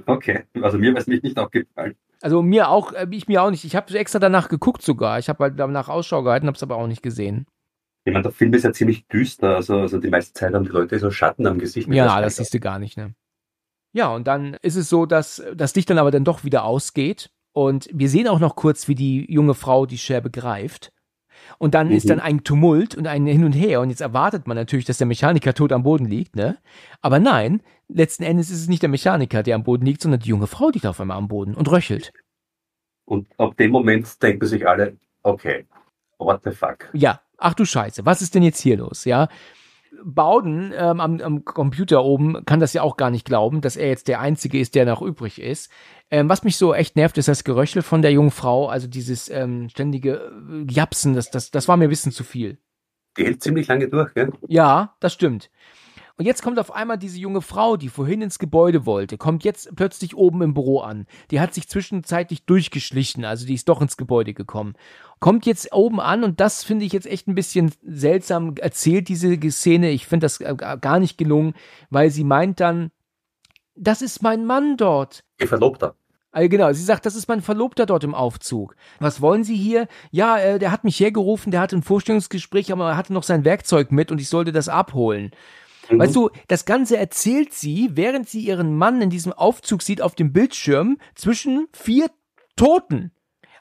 Okay, 0.06 0.44
also 0.62 0.78
mir 0.78 0.94
wäre 0.94 0.99
es 0.99 1.08
nicht 1.08 1.38
aufgefallen. 1.38 1.95
Also 2.22 2.41
mir 2.41 2.70
auch, 2.70 2.94
äh, 2.94 3.08
ich 3.12 3.28
mir 3.28 3.41
auch 3.41 3.52
nicht. 3.52 3.66
Ich 3.66 3.76
habe 3.76 3.98
extra 3.98 4.20
danach 4.20 4.48
geguckt 4.48 4.82
sogar. 4.82 5.20
Ich 5.20 5.28
habe 5.28 5.44
halt 5.44 5.60
danach 5.60 5.90
Ausschau 5.90 6.24
gehalten, 6.24 6.48
habe 6.48 6.56
es 6.56 6.64
aber 6.64 6.78
auch 6.78 6.88
nicht 6.88 7.03
gesehen. 7.03 7.48
Ich 8.06 8.14
meine, 8.14 8.24
der 8.24 8.32
Film 8.32 8.53
ist 8.53 8.64
ja 8.64 8.72
ziemlich 8.72 9.08
düster. 9.08 9.56
Also, 9.56 9.80
also 9.80 9.99
die 9.99 10.10
meiste 10.10 10.34
Zeit 10.34 10.53
haben 10.53 10.64
die 10.64 10.72
Leute 10.72 10.98
so 10.99 11.12
Schatten 11.12 11.45
am 11.48 11.60
Gesicht. 11.60 11.88
Ja, 11.90 12.22
das 12.22 12.38
siehst 12.38 12.53
du 12.53 12.60
gar 12.60 12.80
nicht, 12.80 12.98
ne? 12.98 13.14
Ja, 13.93 14.13
und 14.13 14.27
dann 14.27 14.55
ist 14.61 14.76
es 14.76 14.89
so, 14.89 15.05
dass 15.05 15.43
das 15.55 15.76
Licht 15.76 15.89
dann 15.89 15.97
aber 15.97 16.11
dann 16.11 16.23
doch 16.23 16.43
wieder 16.43 16.63
ausgeht. 16.63 17.30
Und 17.53 17.89
wir 17.91 18.09
sehen 18.09 18.27
auch 18.27 18.39
noch 18.39 18.55
kurz, 18.55 18.88
wie 18.88 18.95
die 18.95 19.31
junge 19.31 19.53
Frau 19.53 19.85
die 19.85 19.97
Scherbe 19.97 20.30
greift. 20.30 20.91
Und 21.57 21.73
dann 21.73 21.88
mhm. 21.88 21.93
ist 21.93 22.09
dann 22.09 22.19
ein 22.19 22.43
Tumult 22.43 22.95
und 22.95 23.07
ein 23.07 23.26
Hin 23.26 23.43
und 23.43 23.53
Her. 23.53 23.81
Und 23.81 23.89
jetzt 23.89 24.01
erwartet 24.01 24.47
man 24.47 24.55
natürlich, 24.55 24.85
dass 24.85 24.97
der 24.97 25.07
Mechaniker 25.07 25.53
tot 25.53 25.73
am 25.73 25.84
Boden 25.84 26.05
liegt, 26.05 26.35
ne? 26.35 26.57
Aber 27.01 27.19
nein, 27.19 27.61
letzten 27.88 28.23
Endes 28.23 28.49
ist 28.49 28.61
es 28.61 28.68
nicht 28.68 28.81
der 28.81 28.89
Mechaniker, 28.89 29.43
der 29.43 29.55
am 29.55 29.63
Boden 29.63 29.85
liegt, 29.85 30.01
sondern 30.01 30.22
die 30.22 30.30
junge 30.30 30.47
Frau 30.47 30.69
liegt 30.69 30.85
auf 30.85 31.01
einmal 31.01 31.18
am 31.18 31.27
Boden 31.27 31.55
und 31.55 31.69
röchelt. 31.69 32.13
Und 33.05 33.27
ab 33.38 33.57
dem 33.57 33.72
Moment 33.72 34.22
denken 34.22 34.45
sich 34.45 34.68
alle, 34.68 34.97
okay, 35.23 35.65
what 36.18 36.41
the 36.43 36.51
fuck? 36.51 36.89
Ja, 36.93 37.22
ach 37.38 37.53
du 37.53 37.65
Scheiße, 37.65 38.05
was 38.05 38.22
ist 38.22 38.35
denn 38.35 38.43
jetzt 38.43 38.61
hier 38.61 38.77
los, 38.77 39.05
ja? 39.05 39.27
Bauden 40.03 40.73
ähm, 40.76 40.99
am, 40.99 41.22
am, 41.22 41.45
Computer 41.45 42.03
oben 42.03 42.45
kann 42.45 42.60
das 42.60 42.73
ja 42.73 42.82
auch 42.82 42.98
gar 42.98 43.10
nicht 43.10 43.26
glauben, 43.26 43.61
dass 43.61 43.76
er 43.76 43.88
jetzt 43.88 44.07
der 44.07 44.19
Einzige 44.19 44.60
ist, 44.60 44.76
der 44.76 44.86
noch 44.86 45.02
übrig 45.02 45.41
ist. 45.41 45.72
Ähm, 46.10 46.30
was 46.30 46.44
mich 46.44 46.57
so 46.57 46.73
echt 46.73 46.95
nervt, 46.95 47.18
ist 47.18 47.28
das 47.28 47.44
Geröchel 47.44 47.82
von 47.82 48.02
der 48.02 48.11
jungen 48.11 48.32
Frau, 48.32 48.68
also 48.68 48.88
dieses 48.88 49.30
ähm, 49.30 49.69
ständige 49.69 50.32
äh, 50.49 50.72
Japsen, 50.72 51.14
das, 51.14 51.32
das, 51.32 51.52
das 51.52 51.68
war 51.68 51.78
mir 51.78 51.86
ein 51.86 51.90
bisschen 51.90 52.11
zu 52.11 52.23
viel. 52.23 52.57
Die 53.18 53.26
hält 53.26 53.44
ziemlich 53.44 53.68
lange 53.68 53.90
durch, 53.90 54.14
gell? 54.14 54.32
Ja, 54.48 54.95
das 54.99 55.14
stimmt. 55.14 55.49
Und 56.22 56.27
jetzt 56.27 56.43
kommt 56.43 56.60
auf 56.60 56.72
einmal 56.72 56.99
diese 56.99 57.18
junge 57.18 57.41
Frau, 57.41 57.77
die 57.77 57.89
vorhin 57.89 58.22
ins 58.22 58.38
Gebäude 58.38 58.85
wollte, 58.85 59.18
kommt 59.18 59.43
jetzt 59.43 59.76
plötzlich 59.76 60.15
oben 60.15 60.43
im 60.43 60.53
Büro 60.53 60.81
an. 60.81 61.07
Die 61.31 61.39
hat 61.39 61.56
sich 61.56 61.68
zwischenzeitlich 61.68 62.45
durchgeschlichen, 62.45 63.26
also 63.26 63.48
die 63.48 63.56
ist 63.56 63.68
doch 63.68 63.81
ins 63.81 63.98
Gebäude 63.98 64.35
gekommen. 64.35 64.76
Kommt 65.19 65.48
jetzt 65.48 65.73
oben 65.73 65.99
an 65.99 66.23
und 66.23 66.39
das 66.39 66.64
finde 66.64 66.85
ich 66.85 66.93
jetzt 66.93 67.07
echt 67.07 67.27
ein 67.27 67.34
bisschen 67.34 67.72
seltsam 67.84 68.53
erzählt, 68.57 69.10
diese 69.10 69.35
Szene. 69.49 69.89
Ich 69.89 70.06
finde 70.06 70.26
das 70.26 70.39
äh, 70.41 70.56
gar 70.56 70.99
nicht 70.99 71.18
gelungen, 71.18 71.56
weil 71.89 72.11
sie 72.11 72.23
meint 72.23 72.60
dann, 72.60 72.91
das 73.73 74.03
ist 74.03 74.22
mein 74.22 74.45
Mann 74.45 74.77
dort. 74.77 75.23
Ihr 75.39 75.48
Verlobter. 75.48 75.95
Also 76.31 76.49
genau, 76.49 76.72
sie 76.72 76.84
sagt, 76.84 77.07
das 77.07 77.15
ist 77.15 77.27
mein 77.27 77.41
Verlobter 77.41 77.88
dort 77.88 78.03
im 78.03 78.14
Aufzug. 78.15 78.76
Was 78.99 79.22
wollen 79.22 79.43
Sie 79.43 79.57
hier? 79.57 79.88
Ja, 80.11 80.38
äh, 80.38 80.60
der 80.60 80.72
hat 80.72 80.84
mich 80.84 80.99
hergerufen, 80.99 81.52
der 81.52 81.60
hatte 81.60 81.76
ein 81.76 81.84
Vorstellungsgespräch, 81.84 82.72
aber 82.72 82.91
er 82.91 82.98
hatte 82.98 83.11
noch 83.11 83.23
sein 83.23 83.43
Werkzeug 83.43 83.91
mit 83.91 84.11
und 84.11 84.22
ich 84.22 84.30
sollte 84.30 84.52
das 84.52 84.69
abholen. 84.69 85.31
Mhm. 85.91 85.99
Weißt 85.99 86.15
du, 86.15 86.30
das 86.47 86.65
Ganze 86.65 86.97
erzählt 86.97 87.53
sie, 87.53 87.91
während 87.93 88.30
sie 88.30 88.41
ihren 88.41 88.76
Mann 88.76 89.01
in 89.01 89.09
diesem 89.09 89.34
Aufzug 89.34 89.81
sieht 89.81 90.01
auf 90.01 90.15
dem 90.15 90.34
Bildschirm 90.34 90.97
zwischen 91.15 91.68
vier 91.73 92.09
Toten. 92.55 93.11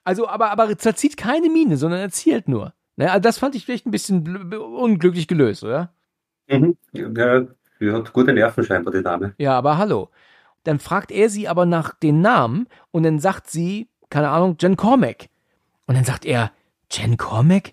Also, 0.04 0.28
aber, 0.28 0.50
aber 0.50 0.76
zerzieht 0.78 1.16
keine 1.16 1.50
Miene, 1.50 1.76
sondern 1.76 2.00
erzählt 2.00 2.48
nur. 2.48 2.72
Ne? 2.96 3.10
Also 3.10 3.20
das 3.20 3.38
fand 3.38 3.54
ich 3.54 3.64
vielleicht 3.64 3.86
ein 3.86 3.90
bisschen 3.90 4.52
unglücklich 4.54 5.28
gelöst, 5.28 5.64
oder? 5.64 5.92
Mhm. 6.48 6.76
Ja, 6.92 7.46
die 7.80 7.92
hat 7.92 8.12
gute 8.12 8.32
Nerven 8.32 8.64
scheinbar, 8.64 8.92
die 8.92 9.02
Dame. 9.02 9.34
Ja, 9.38 9.56
aber 9.56 9.78
hallo. 9.78 10.10
Dann 10.64 10.78
fragt 10.78 11.10
er 11.10 11.30
sie 11.30 11.48
aber 11.48 11.64
nach 11.64 11.94
den 11.94 12.20
Namen 12.20 12.66
und 12.90 13.02
dann 13.02 13.18
sagt 13.18 13.48
sie, 13.48 13.88
keine 14.10 14.28
Ahnung, 14.28 14.56
Jen 14.60 14.76
Cormack. 14.76 15.28
Und 15.86 15.94
dann 15.94 16.04
sagt 16.04 16.26
er, 16.26 16.52
Jen 16.90 17.16
Cormack? 17.16 17.72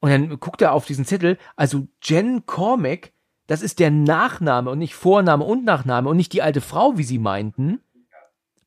Und 0.00 0.10
dann 0.10 0.38
guckt 0.38 0.62
er 0.62 0.72
auf 0.72 0.86
diesen 0.86 1.04
Zettel, 1.04 1.38
also 1.56 1.88
Jen 2.02 2.46
Cormack, 2.46 3.12
das 3.48 3.62
ist 3.62 3.80
der 3.80 3.90
Nachname 3.90 4.70
und 4.70 4.78
nicht 4.78 4.94
Vorname 4.94 5.44
und 5.44 5.64
Nachname 5.64 6.08
und 6.08 6.16
nicht 6.16 6.32
die 6.32 6.42
alte 6.42 6.60
Frau, 6.60 6.96
wie 6.96 7.02
sie 7.02 7.18
meinten. 7.18 7.80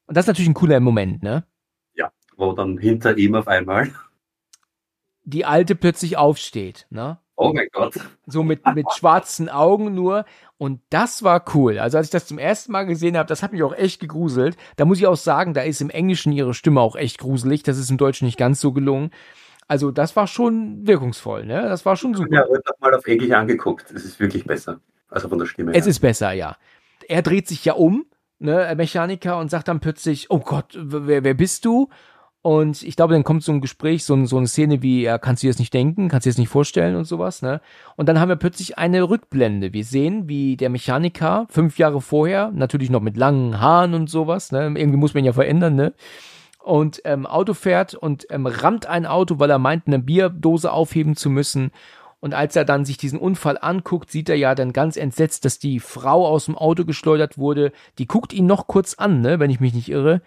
Und 0.08 0.18
das 0.18 0.26
ist 0.26 0.28
natürlich 0.28 0.50
ein 0.50 0.56
cooler 0.56 0.82
Moment, 0.82 1.24
ne? 1.24 1.46
Ja, 1.94 2.12
wo 2.36 2.52
dann 2.52 2.78
hinter 2.78 3.18
ihm 3.18 3.36
auf 3.36 3.48
einmal 3.48 3.92
die 5.24 5.46
alte 5.46 5.76
plötzlich 5.76 6.18
aufsteht, 6.18 6.88
ne? 6.90 7.20
Oh 7.36 7.54
mein 7.54 7.70
Gott. 7.72 7.96
So 8.28 8.44
mit, 8.44 8.66
mit 8.76 8.86
schwarzen 8.94 9.50
Augen 9.50 9.96
nur. 9.96 10.26
Und 10.58 10.82
das 10.90 11.24
war 11.24 11.44
cool. 11.56 11.80
Also 11.80 11.98
als 11.98 12.08
ich 12.08 12.12
das 12.12 12.28
zum 12.28 12.38
ersten 12.38 12.72
Mal 12.72 12.84
gesehen 12.86 13.18
habe, 13.18 13.28
das 13.28 13.42
hat 13.42 13.52
mich 13.52 13.64
auch 13.64 13.74
echt 13.74 14.00
gegruselt. 14.00 14.58
Da 14.76 14.86
muss 14.86 15.00
ich 15.00 15.08
auch 15.08 15.16
sagen, 15.16 15.54
da 15.56 15.62
ist 15.62 15.82
im 15.82 15.90
Englischen 15.90 16.34
ihre 16.34 16.54
Stimme 16.54 16.82
auch 16.82 16.96
echt 16.96 17.18
gruselig. 17.18 17.64
Das 17.64 17.80
ist 17.80 17.90
im 17.90 17.98
Deutschen 17.98 18.26
nicht 18.26 18.38
ganz 18.38 18.62
so 18.62 18.74
gelungen. 18.74 19.10
Also 19.72 19.90
das 19.90 20.18
war 20.18 20.28
schon 20.28 20.86
wirkungsvoll, 20.86 21.46
ne? 21.46 21.62
Das 21.62 21.86
war 21.86 21.96
schon 21.96 22.14
super. 22.14 22.36
Ja, 22.36 22.44
heute 22.46 22.62
mal 22.82 22.94
auf 22.94 23.08
Englisch 23.08 23.32
angeguckt. 23.32 23.90
Es 23.92 24.04
ist 24.04 24.20
wirklich 24.20 24.44
besser. 24.44 24.82
Also 25.10 25.30
von 25.30 25.40
der 25.40 25.46
Stimme. 25.46 25.72
Es 25.72 25.86
her. 25.86 25.92
ist 25.92 26.00
besser, 26.00 26.34
ja. 26.34 26.58
Er 27.08 27.22
dreht 27.22 27.48
sich 27.48 27.64
ja 27.64 27.72
um, 27.76 28.06
ne, 28.40 28.74
Mechaniker, 28.76 29.38
und 29.38 29.50
sagt 29.50 29.70
dann 29.70 29.80
plötzlich, 29.80 30.30
oh 30.30 30.40
Gott, 30.40 30.78
wer, 30.78 31.24
wer 31.24 31.34
bist 31.36 31.64
du? 31.64 31.88
Und 32.42 32.84
ich 32.84 32.98
glaube, 32.98 33.14
dann 33.14 33.24
kommt 33.24 33.44
so 33.44 33.54
ein 33.54 33.62
Gespräch, 33.62 34.04
so, 34.04 34.26
so 34.26 34.36
eine 34.40 34.48
Szene 34.48 34.82
wie, 34.82 35.04
ja, 35.04 35.18
kannst 35.18 35.42
du 35.42 35.48
dir 35.48 35.54
das 35.54 35.60
nicht 35.60 35.74
denken, 35.74 36.10
kannst 36.10 36.26
du 36.26 36.30
dir 36.30 36.34
das 36.34 36.40
nicht 36.40 36.50
vorstellen 36.50 36.98
und 36.98 37.06
sowas, 37.06 37.42
ne? 37.42 37.62
Und 37.96 38.10
dann 38.10 38.20
haben 38.20 38.28
wir 38.28 38.36
plötzlich 38.36 38.78
eine 38.78 39.10
Rückblende. 39.10 39.72
Wir 39.72 39.86
sehen, 39.86 40.28
wie 40.28 40.58
der 40.58 40.70
Mechaniker 40.70 41.46
fünf 41.50 41.78
Jahre 41.78 42.02
vorher, 42.02 42.52
natürlich 42.54 42.90
noch 42.90 43.00
mit 43.00 43.16
langen 43.16 43.62
Haaren 43.62 43.94
und 43.94 44.10
sowas, 44.10 44.52
ne? 44.52 44.66
Irgendwie 44.76 44.98
muss 44.98 45.14
man 45.14 45.24
ja 45.24 45.32
verändern, 45.32 45.76
ne? 45.76 45.94
Und 46.64 47.02
ähm, 47.06 47.26
Auto 47.26 47.54
fährt 47.54 47.96
und 47.96 48.28
ähm, 48.30 48.46
rammt 48.46 48.86
ein 48.86 49.06
Auto, 49.06 49.40
weil 49.40 49.50
er 49.50 49.58
meint, 49.58 49.88
eine 49.88 50.00
Bierdose 50.00 50.72
aufheben 50.72 51.16
zu 51.16 51.30
müssen. 51.30 51.72
Und 52.20 52.36
als 52.36 52.56
er 52.56 52.66
dann 52.66 52.86
sich 52.86 52.98
diesen 52.98 53.20
Unfall 53.20 53.58
anguckt, 53.60 54.12
sieht 54.12 54.30
er 54.30 54.36
ja 54.36 54.54
dann 54.54 54.74
ganz 54.74 54.96
entsetzt, 54.96 55.44
dass 55.44 55.58
die 55.58 55.80
Frau 55.80 56.28
aus 56.28 56.46
dem 56.46 56.56
Auto 56.56 56.86
geschleudert 56.86 57.40
wurde. 57.40 57.72
Die 57.98 58.06
guckt 58.06 58.32
ihn 58.32 58.46
noch 58.46 58.68
kurz 58.68 58.94
an, 58.94 59.22
ne, 59.22 59.40
wenn 59.40 59.50
ich 59.50 59.60
mich 59.60 59.74
nicht 59.74 59.90
irre. 59.90 60.22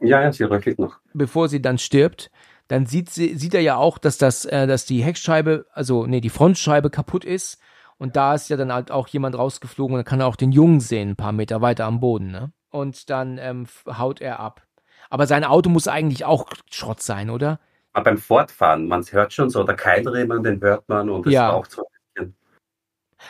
Ja, 0.00 0.20
ja, 0.20 0.32
sie 0.32 0.44
röchelt 0.44 0.80
noch. 0.80 0.98
Bevor 1.14 1.48
sie 1.48 1.62
dann 1.62 1.78
stirbt, 1.78 2.32
dann 2.66 2.86
sieht 2.86 3.10
sie, 3.10 3.36
sieht 3.36 3.54
er 3.54 3.60
ja 3.60 3.76
auch, 3.76 3.98
dass 3.98 4.18
das, 4.18 4.44
äh, 4.44 4.66
dass 4.66 4.84
die 4.84 5.02
Heckscheibe, 5.02 5.66
also 5.72 6.06
nee, 6.06 6.20
die 6.20 6.28
Frontscheibe 6.28 6.90
kaputt 6.90 7.24
ist. 7.24 7.60
Und 7.98 8.16
da 8.16 8.34
ist 8.34 8.48
ja 8.48 8.56
dann 8.56 8.72
halt 8.72 8.90
auch 8.90 9.08
jemand 9.08 9.36
rausgeflogen 9.36 9.94
und 9.94 9.98
dann 9.98 10.04
kann 10.04 10.20
er 10.20 10.26
auch 10.26 10.36
den 10.36 10.52
Jungen 10.52 10.80
sehen, 10.80 11.10
ein 11.10 11.16
paar 11.16 11.32
Meter 11.32 11.60
weiter 11.60 11.86
am 11.86 12.00
Boden, 12.00 12.30
ne? 12.30 12.52
Und 12.70 13.10
dann 13.10 13.38
ähm, 13.38 13.66
haut 13.86 14.20
er 14.20 14.40
ab. 14.40 14.67
Aber 15.10 15.26
sein 15.26 15.44
Auto 15.44 15.70
muss 15.70 15.88
eigentlich 15.88 16.24
auch 16.24 16.46
Schrott 16.70 17.00
sein, 17.02 17.30
oder? 17.30 17.60
Aber 17.92 18.04
beim 18.04 18.18
Fortfahren, 18.18 18.86
man 18.88 19.02
hört 19.04 19.32
schon 19.32 19.50
so, 19.50 19.64
der 19.64 19.74
Keilriemen, 19.76 20.42
den 20.42 20.60
hört 20.60 20.88
man 20.88 21.08
und 21.10 21.26
es 21.26 21.32
Ja. 21.32 21.50
raucht 21.50 21.70
so. 21.72 21.86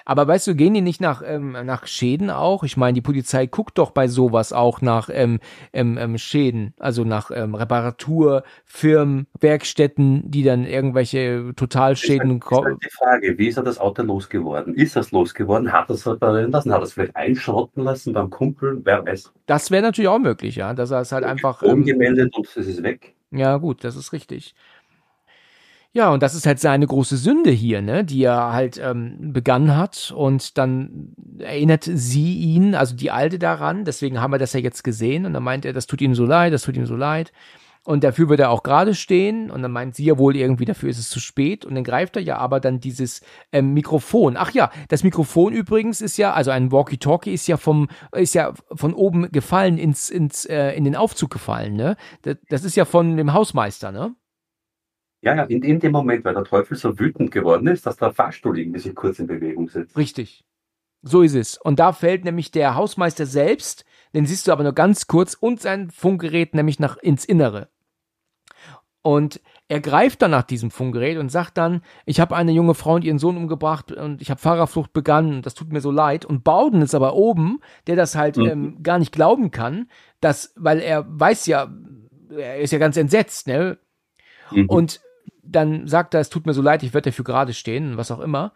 Aber 0.05 0.27
weißt 0.27 0.47
du, 0.47 0.55
gehen 0.55 0.75
die 0.75 0.81
nicht 0.81 1.01
nach, 1.01 1.23
ähm, 1.25 1.53
nach 1.65 1.87
Schäden 1.87 2.31
auch? 2.31 2.65
Ich 2.65 2.77
meine, 2.77 2.95
die 2.95 3.01
Polizei 3.01 3.47
guckt 3.47 3.79
doch 3.79 3.91
bei 3.91 4.09
sowas 4.09 4.53
auch 4.53 4.81
nach 4.81 5.11
ähm, 5.13 5.41
ähm, 5.73 5.99
ähm, 5.99 6.19
Schäden, 6.19 6.75
also 6.79 7.05
nach 7.05 7.31
ähm, 7.31 7.55
Reparaturfirmen, 7.55 9.27
Werkstätten, 9.41 10.31
die 10.31 10.43
dann 10.43 10.65
irgendwelche 10.65 11.53
Totalschäden. 11.57 12.41
Das 12.41 12.51
ist 12.51 12.65
halt 12.65 12.85
die 12.85 12.91
Frage, 12.91 13.39
wie 13.39 13.49
ist 13.49 13.57
er 13.57 13.65
das 13.65 13.79
Auto 13.79 14.03
losgeworden? 14.03 14.75
Ist 14.75 14.97
es 14.97 15.13
losgeworden? 15.13 15.73
Hat 15.73 15.89
er 15.91 15.95
es 15.95 16.07
reparieren 16.07 16.51
lassen? 16.51 16.73
Hat 16.73 16.81
er 16.81 16.85
es 16.85 16.93
vielleicht 16.93 17.17
einschrotten 17.17 17.85
lassen 17.85 18.13
beim 18.13 18.31
Kumpel? 18.31 18.81
Wer 18.85 19.05
weiß. 19.05 19.33
Das 19.47 19.71
wäre 19.71 19.83
natürlich 19.83 20.09
auch 20.09 20.19
möglich, 20.19 20.57
ja, 20.57 20.75
dass 20.75 20.91
er 20.91 21.01
es 21.01 21.13
halt 21.13 21.25
einfach. 21.25 21.63
Ähm, 21.63 21.71
Umgemeldet 21.71 22.37
und 22.37 22.47
es 22.47 22.57
ist 22.57 22.83
weg. 22.83 23.15
Ja, 23.31 23.59
gut, 23.59 23.85
das 23.85 23.97
ist 23.97 24.13
richtig. 24.13 24.55
Ja, 25.95 26.11
und 26.13 26.23
das 26.23 26.35
ist 26.35 26.47
halt 26.47 26.61
seine 26.61 26.87
große 26.87 27.17
Sünde 27.17 27.51
hier, 27.51 27.81
ne, 27.81 28.05
die 28.05 28.23
er 28.23 28.53
halt 28.53 28.79
ähm, 28.83 29.33
begangen 29.33 29.75
hat. 29.75 30.13
Und 30.15 30.59
dann 30.59 31.15
erinnert 31.39 31.85
sie 31.85 32.37
ihn, 32.37 32.75
also 32.75 32.95
die 32.95 33.11
Alte 33.11 33.39
daran, 33.39 33.85
deswegen 33.85 34.21
haben 34.21 34.33
wir 34.33 34.39
das 34.39 34.53
ja 34.53 34.61
jetzt 34.61 34.85
gesehen. 34.85 35.25
Und 35.25 35.33
dann 35.33 35.43
meint 35.43 35.65
er, 35.65 35.73
das 35.73 35.87
tut 35.87 36.03
ihm 36.03 36.15
so 36.15 36.27
leid, 36.27 36.53
das 36.53 36.63
tut 36.63 36.77
ihm 36.77 36.87
so 36.87 36.95
leid. 36.95 37.33
Und 37.85 38.05
dafür 38.05 38.29
wird 38.29 38.41
er 38.41 38.51
auch 38.51 38.65
gerade 38.65 38.95
stehen. 38.95 39.51
Und 39.51 39.63
dann 39.63 39.73
meint 39.73 39.95
sie 39.95 40.05
ja 40.05 40.19
wohl 40.19 40.37
irgendwie, 40.37 40.67
dafür 40.67 40.91
ist 40.91 40.99
es 40.99 41.09
zu 41.09 41.21
spät. 41.21 41.65
Und 41.65 41.75
dann 41.75 41.85
greift 41.85 42.17
er 42.17 42.23
ja 42.23 42.37
aber 42.37 42.61
dann 42.61 42.81
dieses 42.81 43.23
ähm, 43.51 43.73
Mikrofon. 43.73 44.37
Ach 44.37 44.51
ja, 44.53 44.71
das 44.89 45.05
Mikrofon 45.05 45.55
übrigens 45.55 46.03
ist 46.03 46.19
ja, 46.19 46.35
also 46.35 46.51
ein 46.51 46.71
Walkie-Talkie 46.71 47.33
ist 47.33 47.47
ja 47.49 47.57
vom, 47.57 47.89
ist 48.13 48.35
ja 48.35 48.53
von 48.75 48.93
oben 48.93 49.33
gefallen 49.33 49.79
ins, 49.79 50.11
ins, 50.11 50.45
äh, 50.45 50.73
in 50.73 50.85
den 50.85 50.97
Aufzug 50.97 51.31
gefallen, 51.31 51.77
ne? 51.77 51.97
Das, 52.23 52.37
das 52.51 52.65
ist 52.65 52.77
ja 52.77 52.85
von 52.85 53.17
dem 53.17 53.33
Hausmeister, 53.33 53.91
ne? 53.91 54.15
Ja, 55.21 55.35
ja, 55.35 55.43
in, 55.45 55.63
in 55.63 55.81
dem 55.81 55.93
Moment, 55.93 56.25
weil 56.25 56.35
der 56.35 56.45
Teufel 56.45 56.77
so 56.77 56.99
wütend 56.99 57.31
geworden 57.31 57.67
ist, 57.67 57.87
dass 57.87 57.97
der 57.97 58.13
Fahrstuhl 58.13 58.59
irgendwie 58.59 58.79
sich 58.79 58.95
kurz 58.95 59.19
in 59.19 59.27
Bewegung 59.27 59.69
setzt. 59.69 59.97
Richtig. 59.97 60.45
So 61.03 61.23
ist 61.23 61.35
es. 61.35 61.57
Und 61.59 61.79
da 61.79 61.93
fällt 61.93 62.25
nämlich 62.25 62.51
der 62.51 62.75
Hausmeister 62.75 63.27
selbst, 63.27 63.85
den 64.15 64.27
siehst 64.27 64.47
du 64.47 64.53
aber 64.53 64.63
nur 64.63 64.75
ganz 64.75 65.07
kurz, 65.07 65.35
und 65.35 65.61
sein 65.61 65.91
Funkgerät 65.91 66.55
nämlich 66.55 66.79
nach 66.79 66.97
ins 66.97 67.25
Innere. 67.25 67.69
Und 69.03 69.41
er 69.69 69.81
greift 69.81 70.23
dann 70.23 70.33
nach 70.33 70.43
diesem 70.43 70.71
Funkgerät 70.71 71.19
und 71.19 71.31
sagt 71.31 71.57
dann, 71.57 71.83
ich 72.05 72.21
habe 72.21 72.35
eine 72.37 72.53
junge 72.53 72.75
Frau 72.75 72.95
und 72.95 73.05
ihren 73.05 73.19
Sohn 73.19 73.37
umgebracht 73.37 73.93
und 73.93 74.21
ich 74.23 74.31
habe 74.31 74.41
Fahrerflucht 74.41 74.93
begangen, 74.93 75.43
das 75.43 75.55
tut 75.55 75.73
mir 75.73 75.81
so 75.81 75.91
leid. 75.91 76.25
Und 76.25 76.43
Bowden 76.43 76.83
ist 76.83 76.95
aber 76.95 77.15
oben, 77.15 77.61
der 77.87 77.97
das 77.97 78.15
halt 78.17 78.37
Mhm. 78.37 78.47
ähm, 78.47 78.83
gar 78.83 78.99
nicht 78.99 79.13
glauben 79.13 79.51
kann, 79.51 79.89
dass, 80.21 80.53
weil 80.57 80.81
er 80.81 81.07
weiß 81.09 81.47
ja, 81.47 81.73
er 82.31 82.59
ist 82.59 82.73
ja 82.73 82.79
ganz 82.79 82.97
entsetzt, 82.97 83.47
ne? 83.47 83.79
Mhm. 84.51 84.69
Und 84.69 85.01
dann 85.51 85.87
sagt 85.89 86.15
er, 86.15 86.21
es 86.21 86.29
tut 86.31 86.47
mir 86.47 86.53
so 86.55 86.63
leid, 86.63 86.83
ich 86.83 86.95
werde 86.95 87.11
dafür 87.11 87.25
gerade 87.25 87.53
stehen, 87.55 87.97
was 87.97 88.11
auch 88.11 88.21
immer. 88.21 88.53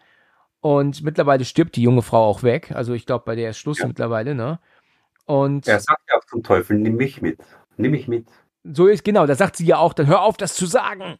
Und 0.61 1.03
mittlerweile 1.03 1.43
stirbt 1.45 1.75
die 1.75 1.81
junge 1.83 2.01
Frau 2.01 2.23
auch 2.25 2.43
weg. 2.43 2.71
Also 2.73 2.93
ich 2.93 3.05
glaube, 3.05 3.25
bei 3.25 3.35
der 3.35 3.49
ist 3.49 3.57
Schluss 3.57 3.79
Ja. 3.79 3.87
mittlerweile, 3.87 4.33
ne? 4.35 4.59
Und 5.25 5.67
er 5.67 5.79
sagt 5.79 6.01
ja 6.09 6.17
auch 6.17 6.25
zum 6.25 6.43
Teufel, 6.43 6.77
nimm 6.77 6.95
mich 6.95 7.21
mit. 7.21 7.39
Nimm 7.77 7.91
mich 7.91 8.07
mit. 8.07 8.27
so 8.63 8.87
ist, 8.87 9.03
genau, 9.03 9.25
da 9.25 9.35
sagt 9.35 9.57
sie 9.57 9.65
ja 9.65 9.77
auch, 9.77 9.93
dann 9.93 10.07
hör 10.07 10.21
auf, 10.21 10.37
das 10.37 10.55
zu 10.55 10.65
sagen, 10.65 11.17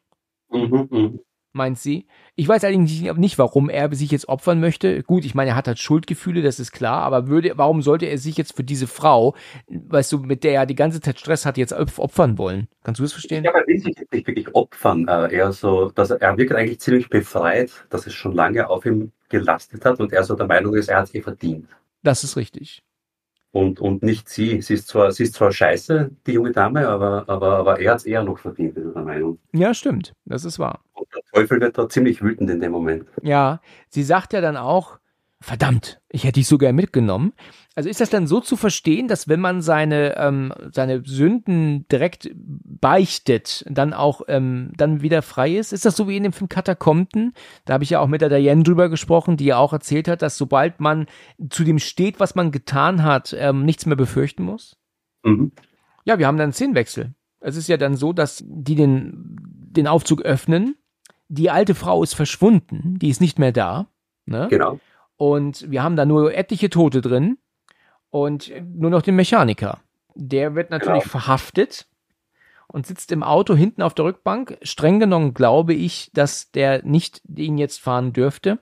Mhm, 0.50 0.88
mhm. 0.92 1.20
Meint 1.54 1.78
sie. 1.80 2.08
Ich 2.36 2.48
weiß 2.48 2.64
allerdings 2.64 2.92
nicht- 3.18 3.38
warum 3.38 3.70
er 3.70 3.94
sich 3.96 4.12
jetzt 4.12 4.28
opfern 4.28 4.60
möchte. 4.60 5.04
Gut, 5.04 5.24
ich 5.24 5.36
meine, 5.36 5.52
er 5.52 5.56
hat 5.56 5.68
halt 5.68 5.80
Schuldgefühle, 5.80 6.42
das 6.42 6.60
ist 6.60 6.72
klar, 6.72 7.04
aber 7.04 7.28
würde, 7.28 7.54
warum 7.56 7.82
sollte 7.82 8.08
er 8.08 8.18
sich 8.18 8.38
jetzt 8.38 8.56
für 8.56 8.64
diese 8.64 8.88
Frau, 8.88 9.36
weißt 9.68 10.12
du, 10.12 10.20
mit 10.20 10.44
der 10.44 10.54
er 10.54 10.66
die 10.66 10.76
ganze 10.76 11.00
Zeit 11.00 11.20
Stress 11.20 11.46
hat, 11.46 11.58
jetzt 11.58 11.74
opf- 11.74 12.00
opfern 12.00 12.38
wollen? 12.38 12.68
Kannst 12.84 13.00
du 13.00 13.04
das 13.04 13.14
verstehen? 13.14 13.44
Ja, 13.44 13.52
er 13.52 13.66
will 13.68 13.80
sich 13.80 13.96
nicht 14.12 14.28
wirklich 14.28 14.54
opfern. 14.56 15.08
Äh, 15.08 15.36
er, 15.36 15.52
so, 15.54 15.90
dass 15.92 16.10
er, 16.10 16.22
er 16.22 16.38
wirkt 16.38 16.54
eigentlich 16.54 16.80
ziemlich 16.80 17.10
befreit, 17.10 17.72
dass 17.90 18.08
es 18.08 18.14
schon 18.14 18.34
lange 18.34 18.70
auf 18.70 18.86
ihm 18.86 19.12
gelastet 19.30 19.86
hat 19.86 20.00
und 20.00 20.12
er 20.12 20.24
so 20.24 20.36
der 20.36 20.48
Meinung 20.48 20.74
ist, 20.76 20.90
er 20.90 20.98
hat 20.98 21.06
es 21.06 21.16
eh 21.16 21.22
verdient. 21.22 21.68
Das 22.02 22.24
ist 22.24 22.36
richtig. 22.36 22.84
Und, 23.54 23.80
und 23.80 24.02
nicht 24.02 24.30
sie. 24.30 24.64
Sie 24.64 24.74
ist, 24.74 24.88
zwar, 24.88 25.12
sie 25.12 25.24
ist 25.24 25.36
zwar 25.36 25.52
scheiße, 25.52 26.10
die 26.26 26.32
junge 26.32 26.52
Dame, 26.52 26.88
aber, 26.88 27.30
aber, 27.30 27.58
aber 27.58 27.80
er 27.80 27.92
hat 27.92 28.00
es 28.00 28.06
eher 28.06 28.24
noch 28.24 28.40
verdient, 28.40 28.76
ist 28.76 28.86
er 28.86 28.94
der 28.94 29.04
Meinung. 29.04 29.38
Ja, 29.54 29.76
stimmt. 29.76 30.14
Das 30.26 30.44
ist 30.44 30.58
wahr. 30.58 30.82
Und 30.94 31.08
der 31.14 31.22
Teufel 31.32 31.62
wird 31.62 31.78
da 31.78 31.88
ziemlich 31.88 32.24
wütend 32.24 32.50
in 32.50 32.60
dem 32.60 32.72
Moment. 32.72 33.08
Ja, 33.22 33.62
sie 33.90 34.02
sagt 34.02 34.34
ja 34.34 34.42
dann 34.42 34.58
auch, 34.58 34.98
verdammt, 35.40 36.02
ich 36.10 36.24
hätte 36.24 36.40
dich 36.40 36.48
so 36.48 36.58
gern 36.58 36.76
mitgenommen. 36.76 37.34
Also 37.76 37.90
ist 37.90 38.02
das 38.02 38.12
dann 38.12 38.28
so 38.28 38.40
zu 38.40 38.56
verstehen, 38.56 39.08
dass 39.08 39.28
wenn 39.28 39.40
man 39.40 39.64
seine, 39.64 40.16
ähm, 40.18 40.54
seine 40.72 41.02
Sünden 41.06 41.88
direkt 41.88 42.30
beichtet, 42.36 43.66
dann 43.68 43.94
auch 43.94 44.22
ähm, 44.28 44.72
dann 44.78 45.02
wieder 45.02 45.24
frei 45.24 45.56
ist? 45.56 45.74
Ist 45.74 45.86
das 45.86 45.96
so 45.96 46.08
wie 46.08 46.16
in 46.16 46.24
dem 46.24 46.34
Film 46.34 46.50
Katakomben? 46.50 47.34
Da 47.66 47.74
habe 47.74 47.84
ich 47.84 47.90
ja 47.90 48.00
auch 48.00 48.08
mit 48.08 48.22
der 48.22 48.30
Diane 48.30 48.62
drüber 48.62 48.90
gesprochen, 48.90 49.38
die 49.38 49.46
ja 49.46 49.58
auch 49.58 49.74
erzählt 49.74 50.08
hat, 50.08 50.22
dass 50.22 50.38
sobald 50.38 50.82
man 50.82 51.08
zu 51.50 51.64
dem 51.64 51.80
steht, 51.80 52.20
was 52.20 52.36
man 52.36 52.52
getan 52.52 53.02
hat, 53.02 53.36
ähm, 53.38 53.66
nichts 53.66 53.88
mehr 53.88 53.98
befürchten 53.98 54.44
muss? 54.44 54.78
Mhm. 55.24 55.52
Ja, 56.06 56.20
wir 56.20 56.28
haben 56.28 56.38
dann 56.38 56.46
einen 56.46 56.54
Szenenwechsel. 56.54 57.16
Es 57.40 57.56
ist 57.56 57.70
ja 57.70 57.78
dann 57.78 57.96
so, 57.96 58.14
dass 58.14 58.44
die 58.46 58.76
den, 58.76 59.36
den 59.42 59.88
Aufzug 59.88 60.22
öffnen. 60.22 60.76
Die 61.28 61.50
alte 61.50 61.74
Frau 61.74 62.04
ist 62.04 62.14
verschwunden, 62.14 63.00
die 63.00 63.10
ist 63.10 63.20
nicht 63.20 63.40
mehr 63.40 63.52
da. 63.52 63.88
Ne? 64.26 64.48
Genau. 64.52 64.80
Und 65.18 65.70
wir 65.72 65.82
haben 65.82 65.96
da 65.96 66.06
nur 66.06 66.36
etliche 66.36 66.70
Tote 66.70 67.02
drin 67.02 67.38
und 68.14 68.52
nur 68.76 68.92
noch 68.92 69.02
den 69.02 69.16
Mechaniker. 69.16 69.80
Der 70.14 70.54
wird 70.54 70.70
natürlich 70.70 71.02
Genau. 71.04 71.12
verhaftet 71.20 71.88
und 72.68 72.86
sitzt 72.86 73.12
im 73.12 73.24
Auto 73.24 73.56
hinten 73.56 73.82
auf 73.82 73.96
der 73.96 74.06
Rückbank. 74.06 74.60
Streng 74.62 75.00
genommen 75.00 75.34
glaube 75.34 75.74
ich, 75.74 76.12
dass 76.14 76.52
der 76.52 76.84
nicht 76.86 77.22
ihn 77.36 77.58
jetzt 77.58 77.82
fahren 77.82 78.14
dürfte. 78.14 78.60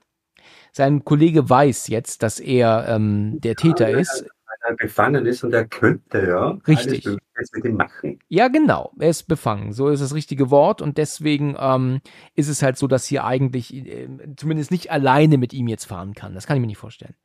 Sein 0.71 1.03
Kollege 1.03 1.49
weiß 1.49 1.87
jetzt, 1.89 2.23
dass 2.23 2.39
er 2.39 2.85
ähm, 2.87 3.41
der 3.41 3.57
Täter 3.57 3.89
Ja, 3.89 3.99
ist. 3.99 4.25
er 4.63 4.75
befangen 4.77 5.25
ist 5.25 5.43
und 5.43 5.53
er 5.53 5.65
könnte 5.65 6.25
ja 6.25 6.57
Richtig. 6.65 7.05
alles 7.05 7.51
mit 7.53 7.65
ihm 7.65 7.75
machen. 7.75 8.19
Ja, 8.29 8.47
genau. 8.47 8.93
Er 8.99 9.09
ist 9.09 9.23
befangen. 9.23 9.73
So 9.73 9.89
ist 9.89 10.01
das 10.01 10.13
richtige 10.15 10.49
Wort. 10.49 10.81
Und 10.81 10.97
deswegen 10.97 11.57
ähm, 11.59 11.99
ist 12.35 12.47
es 12.47 12.61
halt 12.63 12.77
so, 12.77 12.87
dass 12.87 13.05
hier 13.05 13.25
eigentlich 13.25 13.73
äh, 13.75 14.07
zumindest 14.37 14.71
nicht 14.71 14.91
alleine 14.91 15.37
mit 15.37 15.51
ihm 15.51 15.67
jetzt 15.67 15.85
fahren 15.85 16.13
kann. 16.13 16.35
Das 16.35 16.47
kann 16.47 16.55
ich 16.55 16.61
mir 16.61 16.67
nicht 16.67 16.77
vorstellen. 16.77 17.15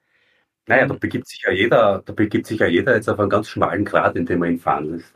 Naja, 0.68 0.86
da 0.86 0.94
begibt 0.94 1.28
sich 1.28 1.42
ja 1.42 1.52
jeder, 1.52 2.02
da 2.04 2.12
begibt 2.12 2.46
sich 2.46 2.60
ja 2.60 2.66
jeder 2.66 2.94
jetzt 2.94 3.08
auf 3.08 3.18
einen 3.20 3.30
ganz 3.30 3.48
schmalen 3.48 3.84
Grat, 3.84 4.16
in 4.16 4.26
dem 4.26 4.42
er 4.42 4.50
ihn 4.50 4.58
fahren 4.60 4.90
lässt. 4.92 5.14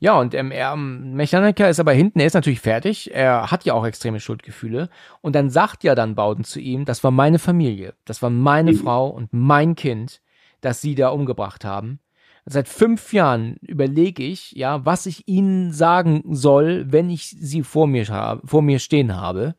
Ja, 0.00 0.18
und 0.18 0.34
ähm, 0.34 0.50
er, 0.50 0.72
ähm, 0.72 1.14
Mechaniker 1.14 1.68
ist 1.68 1.80
aber 1.80 1.92
hinten, 1.92 2.20
er 2.20 2.26
ist 2.26 2.34
natürlich 2.34 2.60
fertig, 2.60 3.14
er 3.14 3.50
hat 3.50 3.64
ja 3.64 3.74
auch 3.74 3.86
extreme 3.86 4.20
Schuldgefühle. 4.20 4.88
Und 5.20 5.34
dann 5.34 5.50
sagt 5.50 5.84
ja 5.84 5.94
dann 5.94 6.14
Bowden 6.14 6.44
zu 6.44 6.60
ihm, 6.60 6.84
das 6.84 7.04
war 7.04 7.10
meine 7.10 7.38
Familie, 7.38 7.94
das 8.04 8.22
war 8.22 8.30
meine 8.30 8.72
Mhm. 8.72 8.76
Frau 8.76 9.08
und 9.08 9.32
mein 9.32 9.74
Kind, 9.76 10.20
das 10.60 10.80
sie 10.80 10.94
da 10.94 11.08
umgebracht 11.10 11.64
haben. 11.64 12.00
Seit 12.44 12.68
fünf 12.68 13.12
Jahren 13.12 13.56
überlege 13.60 14.24
ich, 14.24 14.52
ja, 14.52 14.84
was 14.84 15.06
ich 15.06 15.28
ihnen 15.28 15.72
sagen 15.72 16.22
soll, 16.34 16.86
wenn 16.90 17.08
ich 17.08 17.28
sie 17.30 17.62
vor 17.62 17.86
mir, 17.86 18.40
vor 18.44 18.62
mir 18.62 18.80
stehen 18.80 19.16
habe. 19.16 19.54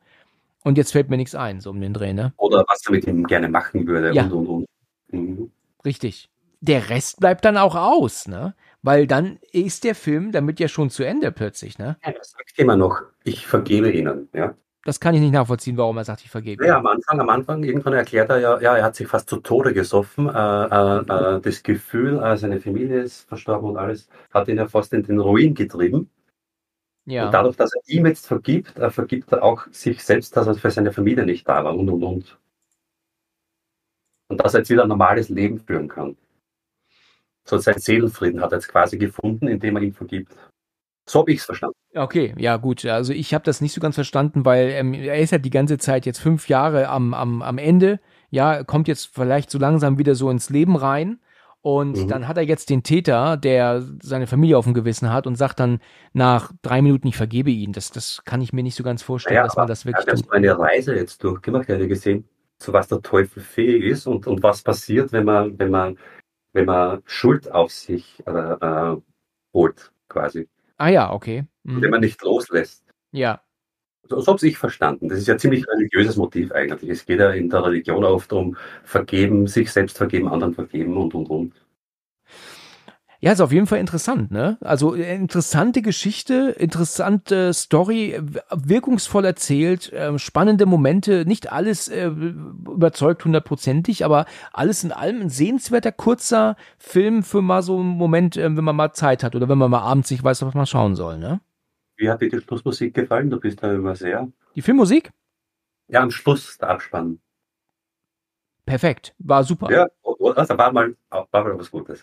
Und 0.64 0.78
jetzt 0.78 0.92
fällt 0.92 1.10
mir 1.10 1.18
nichts 1.18 1.34
ein, 1.34 1.60
so 1.60 1.70
um 1.70 1.80
den 1.80 1.92
Dreh, 1.92 2.14
ne? 2.14 2.32
Oder 2.38 2.64
was 2.66 2.84
er 2.86 2.92
mit 2.92 3.06
ihm 3.06 3.24
gerne 3.26 3.48
machen 3.48 3.86
würde 3.86 4.12
Ja. 4.12 4.24
und 4.24 4.32
und 4.32 4.46
und. 4.48 4.66
Mhm. 5.10 5.50
Richtig. 5.84 6.30
Der 6.60 6.88
Rest 6.88 7.20
bleibt 7.20 7.44
dann 7.44 7.58
auch 7.58 7.76
aus, 7.76 8.26
ne? 8.26 8.54
Weil 8.82 9.06
dann 9.06 9.38
ist 9.52 9.84
der 9.84 9.94
Film 9.94 10.32
damit 10.32 10.58
ja 10.58 10.68
schon 10.68 10.88
zu 10.88 11.04
Ende 11.04 11.30
plötzlich, 11.32 11.78
ne? 11.78 11.98
Ja, 12.04 12.12
er 12.12 12.24
sagt 12.24 12.52
immer 12.56 12.76
noch, 12.76 13.02
ich 13.22 13.46
vergebe 13.46 13.90
ihnen. 13.92 14.28
Ja. 14.32 14.54
Das 14.86 15.00
kann 15.00 15.14
ich 15.14 15.20
nicht 15.20 15.32
nachvollziehen, 15.32 15.76
warum 15.78 15.96
er 15.98 16.04
sagt, 16.04 16.22
ich 16.22 16.30
vergebe. 16.30 16.66
Ja, 16.66 16.76
am 16.78 16.86
Anfang, 16.86 17.18
am 17.20 17.28
Anfang, 17.30 17.62
irgendwann 17.62 17.94
erklärt 17.94 18.28
er 18.30 18.38
ja, 18.38 18.60
ja, 18.60 18.76
er 18.76 18.84
hat 18.84 18.94
sich 18.96 19.06
fast 19.08 19.28
zu 19.30 19.38
Tode 19.38 19.72
gesoffen. 19.72 20.28
Äh, 20.28 20.32
äh, 20.32 20.98
äh, 21.00 21.40
das 21.40 21.62
Gefühl, 21.62 22.18
äh, 22.22 22.36
seine 22.36 22.60
Familie 22.60 23.00
ist 23.00 23.22
verstorben 23.28 23.70
und 23.70 23.76
alles, 23.78 24.08
hat 24.32 24.48
ihn 24.48 24.58
ja 24.58 24.66
fast 24.66 24.92
in 24.92 25.02
den 25.02 25.20
Ruin 25.20 25.54
getrieben. 25.54 26.10
Ja. 27.06 27.26
Und 27.26 27.32
dadurch, 27.32 27.56
dass 27.56 27.72
er 27.74 27.82
ihm 27.86 28.06
jetzt 28.06 28.26
vergibt, 28.26 28.78
äh, 28.78 28.90
vergibt 28.90 29.32
er 29.32 29.42
auch 29.42 29.66
sich 29.70 30.02
selbst, 30.02 30.36
dass 30.36 30.46
er 30.46 30.54
für 30.54 30.70
seine 30.70 30.92
Familie 30.92 31.26
nicht 31.26 31.46
da 31.46 31.64
war 31.64 31.76
und 31.76 31.88
und 31.88 32.02
und. 32.02 32.38
Und 34.28 34.40
dass 34.40 34.54
er 34.54 34.60
jetzt 34.60 34.70
wieder 34.70 34.82
ein 34.84 34.88
normales 34.88 35.28
Leben 35.28 35.60
führen 35.60 35.88
kann. 35.88 36.16
So 37.46 37.58
sein 37.58 37.78
Seelenfrieden 37.78 38.40
hat 38.40 38.52
er 38.52 38.58
jetzt 38.58 38.68
quasi 38.68 38.96
gefunden, 38.96 39.48
indem 39.48 39.76
er 39.76 39.82
ihm 39.82 39.92
vergibt. 39.92 40.34
So 41.06 41.20
habe 41.20 41.32
ich 41.32 41.40
es 41.40 41.44
verstanden. 41.44 41.76
Okay, 41.94 42.34
ja 42.38 42.56
gut. 42.56 42.86
Also 42.86 43.12
ich 43.12 43.34
habe 43.34 43.44
das 43.44 43.60
nicht 43.60 43.74
so 43.74 43.80
ganz 43.80 43.94
verstanden, 43.94 44.46
weil 44.46 44.70
ähm, 44.70 44.94
er 44.94 45.18
ist 45.18 45.32
ja 45.32 45.38
die 45.38 45.50
ganze 45.50 45.76
Zeit 45.76 46.06
jetzt 46.06 46.20
fünf 46.20 46.48
Jahre 46.48 46.88
am, 46.88 47.12
am, 47.12 47.42
am 47.42 47.58
Ende. 47.58 48.00
Ja, 48.30 48.64
kommt 48.64 48.88
jetzt 48.88 49.10
vielleicht 49.12 49.50
so 49.50 49.58
langsam 49.58 49.98
wieder 49.98 50.14
so 50.14 50.30
ins 50.30 50.48
Leben 50.48 50.76
rein. 50.76 51.20
Und 51.64 51.96
Mhm. 51.96 52.08
dann 52.08 52.28
hat 52.28 52.36
er 52.36 52.42
jetzt 52.42 52.68
den 52.68 52.82
Täter, 52.82 53.38
der 53.38 53.82
seine 54.02 54.26
Familie 54.26 54.58
auf 54.58 54.66
dem 54.66 54.74
Gewissen 54.74 55.10
hat 55.10 55.26
und 55.26 55.36
sagt 55.36 55.60
dann 55.60 55.80
nach 56.12 56.52
drei 56.60 56.82
Minuten, 56.82 57.08
ich 57.08 57.16
vergebe 57.16 57.50
ihn. 57.50 57.72
Das, 57.72 57.90
das 57.90 58.22
kann 58.26 58.42
ich 58.42 58.52
mir 58.52 58.62
nicht 58.62 58.74
so 58.74 58.84
ganz 58.84 59.02
vorstellen, 59.02 59.36
Naja, 59.36 59.46
dass 59.46 59.56
man 59.56 59.66
das 59.68 59.86
Er 59.86 59.94
wirklich 59.94 60.06
hat 60.06 60.22
tut. 60.24 60.32
eine 60.34 60.58
Reise 60.58 60.94
jetzt 60.94 61.24
durchgemacht, 61.24 61.70
er 61.70 61.76
hat 61.76 61.80
ja 61.80 61.88
gesehen, 61.88 62.28
zu 62.58 62.74
was 62.74 62.88
der 62.88 63.00
Teufel 63.00 63.42
fähig 63.42 63.82
ist 63.84 64.06
und, 64.06 64.26
und 64.26 64.42
was 64.42 64.60
passiert, 64.60 65.10
wenn 65.12 65.24
man, 65.24 65.58
wenn 65.58 65.70
man, 65.70 65.96
wenn 66.52 66.66
man 66.66 67.02
Schuld 67.06 67.50
auf 67.50 67.72
sich 67.72 68.22
äh, 68.26 68.30
äh, 68.30 68.96
holt, 69.54 69.90
quasi. 70.10 70.46
Ah 70.76 70.88
ja, 70.88 71.10
okay. 71.14 71.46
Mhm. 71.62 71.80
Wenn 71.80 71.90
man 71.92 72.00
nicht 72.00 72.22
loslässt. 72.22 72.84
Ja, 73.12 73.40
So, 74.08 74.20
so 74.20 74.32
habe 74.32 74.46
ich 74.46 74.58
verstanden. 74.58 75.08
Das 75.08 75.18
ist 75.18 75.26
ja 75.28 75.36
ziemlich 75.38 75.66
religiöses 75.68 76.16
Motiv 76.16 76.52
eigentlich. 76.52 76.90
Es 76.90 77.04
geht 77.06 77.20
ja 77.20 77.30
in 77.30 77.48
der 77.50 77.64
Religion 77.64 78.04
oft 78.04 78.32
um 78.32 78.56
Vergeben, 78.82 79.46
sich 79.46 79.70
selbst 79.72 79.96
vergeben, 79.96 80.28
anderen 80.28 80.54
vergeben 80.54 80.96
und 80.96 81.14
und 81.14 81.28
und. 81.30 81.54
Ja, 83.20 83.32
ist 83.32 83.40
auf 83.40 83.52
jeden 83.52 83.66
Fall 83.66 83.78
interessant, 83.78 84.30
ne? 84.32 84.58
Also 84.60 84.94
äh, 84.94 85.14
interessante 85.14 85.80
Geschichte, 85.80 86.54
interessante 86.58 87.54
Story, 87.54 88.18
w- 88.20 88.40
wirkungsvoll 88.54 89.24
erzählt, 89.24 89.90
äh, 89.94 90.18
spannende 90.18 90.66
Momente, 90.66 91.24
nicht 91.24 91.50
alles 91.50 91.88
äh, 91.88 92.06
überzeugt 92.08 93.24
hundertprozentig, 93.24 94.04
aber 94.04 94.26
alles 94.52 94.84
in 94.84 94.92
allem 94.92 95.22
ein 95.22 95.30
sehenswerter, 95.30 95.92
kurzer 95.92 96.56
Film 96.76 97.22
für 97.22 97.40
mal 97.40 97.62
so 97.62 97.78
einen 97.78 97.88
Moment, 97.88 98.36
äh, 98.36 98.54
wenn 98.54 98.64
man 98.64 98.76
mal 98.76 98.92
Zeit 98.92 99.22
hat 99.24 99.34
oder 99.34 99.48
wenn 99.48 99.58
man 99.58 99.70
mal 99.70 99.80
abends 99.80 100.10
nicht 100.10 100.22
weiß, 100.22 100.42
was 100.42 100.52
man 100.54 100.66
schauen 100.66 100.94
soll, 100.94 101.16
ne? 101.18 101.40
Wie 101.96 102.10
hat 102.10 102.20
dir 102.20 102.28
die 102.28 102.40
Schlussmusik 102.40 102.94
gefallen? 102.94 103.30
Du 103.30 103.38
bist 103.38 103.62
da 103.62 103.72
immer 103.72 103.94
sehr. 103.94 104.28
Die 104.54 104.62
Filmmusik? 104.62 105.10
Ja, 105.88 106.00
am 106.00 106.10
Schluss 106.10 106.58
der 106.58 106.70
Abspann. 106.70 107.20
Perfekt, 108.66 109.14
war 109.18 109.44
super. 109.44 109.70
Ja, 109.70 109.86
also 110.02 110.58
war 110.58 110.72
mal, 110.72 110.96
war 111.10 111.28
mal 111.32 111.58
was 111.58 111.70
Gutes. 111.70 112.02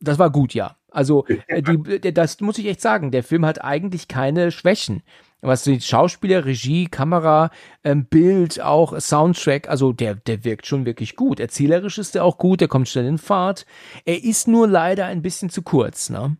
Das 0.00 0.18
war 0.18 0.30
gut, 0.30 0.52
ja. 0.52 0.76
Also, 0.90 1.24
äh, 1.46 1.62
die, 1.62 2.12
das 2.12 2.40
muss 2.40 2.58
ich 2.58 2.66
echt 2.66 2.80
sagen. 2.80 3.10
Der 3.10 3.22
Film 3.22 3.46
hat 3.46 3.62
eigentlich 3.62 4.08
keine 4.08 4.50
Schwächen. 4.50 5.02
Was 5.42 5.62
die 5.62 5.80
Schauspieler, 5.80 6.44
Regie, 6.44 6.86
Kamera, 6.86 7.50
ähm, 7.84 8.06
Bild, 8.06 8.60
auch 8.60 8.98
Soundtrack, 8.98 9.68
also 9.68 9.92
der, 9.92 10.14
der 10.14 10.44
wirkt 10.44 10.66
schon 10.66 10.86
wirklich 10.86 11.14
gut. 11.14 11.38
Erzählerisch 11.38 11.98
ist 11.98 12.16
er 12.16 12.24
auch 12.24 12.38
gut, 12.38 12.60
der 12.60 12.68
kommt 12.68 12.88
schnell 12.88 13.06
in 13.06 13.18
Fahrt. 13.18 13.66
Er 14.04 14.24
ist 14.24 14.48
nur 14.48 14.66
leider 14.66 15.06
ein 15.06 15.22
bisschen 15.22 15.50
zu 15.50 15.62
kurz, 15.62 16.10
ne? 16.10 16.36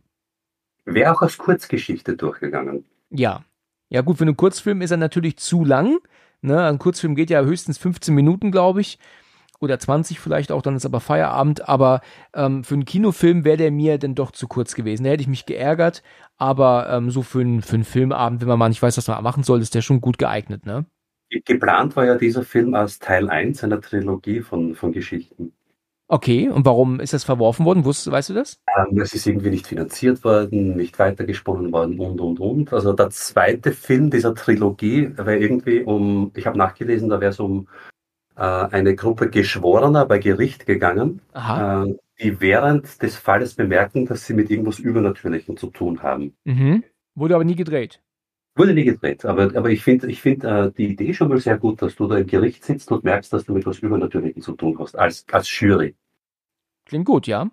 Wäre 0.87 1.11
auch 1.11 1.21
als 1.21 1.37
Kurzgeschichte 1.37 2.15
durchgegangen. 2.15 2.85
Ja. 3.09 3.43
Ja, 3.89 4.01
gut, 4.01 4.17
für 4.17 4.23
einen 4.23 4.37
Kurzfilm 4.37 4.81
ist 4.81 4.91
er 4.91 4.97
natürlich 4.97 5.37
zu 5.37 5.65
lang. 5.65 5.99
Ne? 6.41 6.65
Ein 6.65 6.79
Kurzfilm 6.79 7.13
geht 7.15 7.29
ja 7.29 7.41
höchstens 7.41 7.77
15 7.77 8.15
Minuten, 8.15 8.51
glaube 8.51 8.79
ich. 8.79 8.97
Oder 9.59 9.79
20 9.79 10.19
vielleicht 10.19 10.51
auch, 10.51 10.61
dann 10.61 10.77
ist 10.77 10.85
aber 10.85 11.01
Feierabend. 11.01 11.67
Aber 11.67 11.99
ähm, 12.33 12.63
für 12.63 12.75
einen 12.75 12.85
Kinofilm 12.85 13.43
wäre 13.43 13.57
der 13.57 13.71
mir 13.71 13.97
dann 13.97 14.15
doch 14.15 14.31
zu 14.31 14.47
kurz 14.47 14.75
gewesen. 14.75 15.03
Da 15.03 15.09
hätte 15.09 15.21
ich 15.21 15.27
mich 15.27 15.45
geärgert. 15.45 16.03
Aber 16.37 16.89
ähm, 16.89 17.11
so 17.11 17.21
für 17.21 17.41
einen, 17.41 17.61
für 17.61 17.75
einen 17.75 17.83
Filmabend, 17.83 18.39
wenn 18.39 18.47
man 18.47 18.59
mal 18.59 18.69
nicht 18.69 18.81
weiß, 18.81 18.97
was 18.97 19.09
man 19.09 19.21
machen 19.23 19.43
soll, 19.43 19.59
ist 19.59 19.75
der 19.75 19.81
schon 19.81 19.99
gut 19.99 20.17
geeignet, 20.17 20.65
ne? 20.65 20.85
Geplant 21.29 21.97
war 21.97 22.05
ja 22.05 22.15
dieser 22.15 22.43
Film 22.43 22.73
als 22.73 22.99
Teil 22.99 23.29
1 23.29 23.61
einer 23.65 23.81
Trilogie 23.81 24.39
von, 24.39 24.75
von 24.75 24.93
Geschichten. 24.93 25.51
Okay, 26.09 26.47
und 26.49 26.65
warum 26.65 27.01
ist 27.01 27.11
das 27.11 27.25
verworfen 27.25 27.65
worden? 27.65 27.83
Wusst, 27.83 28.09
weißt 28.09 28.29
du 28.29 28.33
das? 28.33 28.59
Ähm, 28.77 28.97
es 28.99 29.13
ist 29.13 29.27
irgendwie 29.27 29.49
nicht 29.49 29.67
finanziert 29.67 30.23
worden, 30.23 30.77
nicht 30.77 30.97
weitergesponnen 30.99 31.71
worden 31.73 31.99
und, 31.99 32.21
und, 32.21 32.39
und. 32.39 32.71
Also 32.71 32.93
der 32.93 33.09
zweite 33.09 33.73
Film 33.73 34.09
dieser 34.09 34.33
Trilogie 34.33 35.11
wäre 35.17 35.37
irgendwie 35.37 35.81
um, 35.81 36.31
ich 36.35 36.47
habe 36.47 36.57
nachgelesen, 36.57 37.09
da 37.09 37.19
wäre 37.19 37.31
es 37.31 37.39
um 37.41 37.67
äh, 38.37 38.41
eine 38.41 38.95
Gruppe 38.95 39.29
Geschworener 39.29 40.05
bei 40.05 40.19
Gericht 40.19 40.65
gegangen, 40.65 41.21
äh, 41.33 41.93
die 42.21 42.39
während 42.39 43.01
des 43.01 43.17
Falles 43.17 43.55
bemerken, 43.55 44.05
dass 44.05 44.25
sie 44.25 44.33
mit 44.33 44.49
irgendwas 44.49 44.79
Übernatürlichem 44.79 45.57
zu 45.57 45.67
tun 45.67 46.03
haben. 46.03 46.37
Mhm. 46.45 46.83
Wurde 47.15 47.35
aber 47.35 47.43
nie 47.43 47.55
gedreht. 47.55 48.01
Wurde 48.57 48.73
nie 48.73 48.85
gedreht, 48.85 49.23
aber, 49.23 49.55
aber 49.55 49.69
ich 49.69 49.83
finde 49.83 50.07
ich 50.07 50.19
find, 50.19 50.43
äh, 50.43 50.71
die 50.71 50.87
Idee 50.87 51.13
schon 51.13 51.29
mal 51.29 51.37
sehr 51.37 51.57
gut, 51.57 51.81
dass 51.81 51.95
du 51.95 52.07
da 52.07 52.17
im 52.17 52.25
Gericht 52.25 52.65
sitzt 52.65 52.91
und 52.91 53.03
merkst, 53.03 53.31
dass 53.31 53.45
du 53.45 53.53
mit 53.53 53.65
was 53.67 53.79
Übernatürlichem 53.79 54.41
zu 54.41 54.53
tun 54.53 54.77
hast, 54.79 54.97
als, 54.97 55.25
als 55.31 55.47
Jury. 55.59 55.95
Klingt 56.85 57.05
gut, 57.05 57.27
ja. 57.27 57.49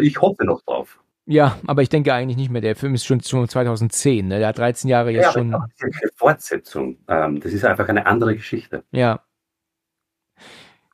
Ich 0.00 0.20
hoffe 0.20 0.44
noch 0.44 0.62
drauf. 0.62 1.00
Ja, 1.26 1.58
aber 1.66 1.82
ich 1.82 1.88
denke 1.88 2.12
eigentlich 2.12 2.36
nicht 2.36 2.50
mehr. 2.50 2.60
Der 2.60 2.76
Film 2.76 2.94
ist 2.94 3.04
schon, 3.04 3.20
schon 3.22 3.48
2010, 3.48 4.28
ne? 4.28 4.38
Der 4.38 4.48
hat 4.48 4.58
13 4.58 4.88
Jahre 4.90 5.10
jetzt 5.10 5.24
Ja, 5.24 5.32
schon. 5.32 5.50
das 5.50 5.62
ist 5.72 5.80
ja 5.80 5.88
keine 5.88 6.10
Fortsetzung. 6.14 6.98
Ähm, 7.08 7.40
das 7.40 7.52
ist 7.52 7.64
einfach 7.64 7.88
eine 7.88 8.06
andere 8.06 8.36
Geschichte. 8.36 8.84
Ja. 8.92 9.24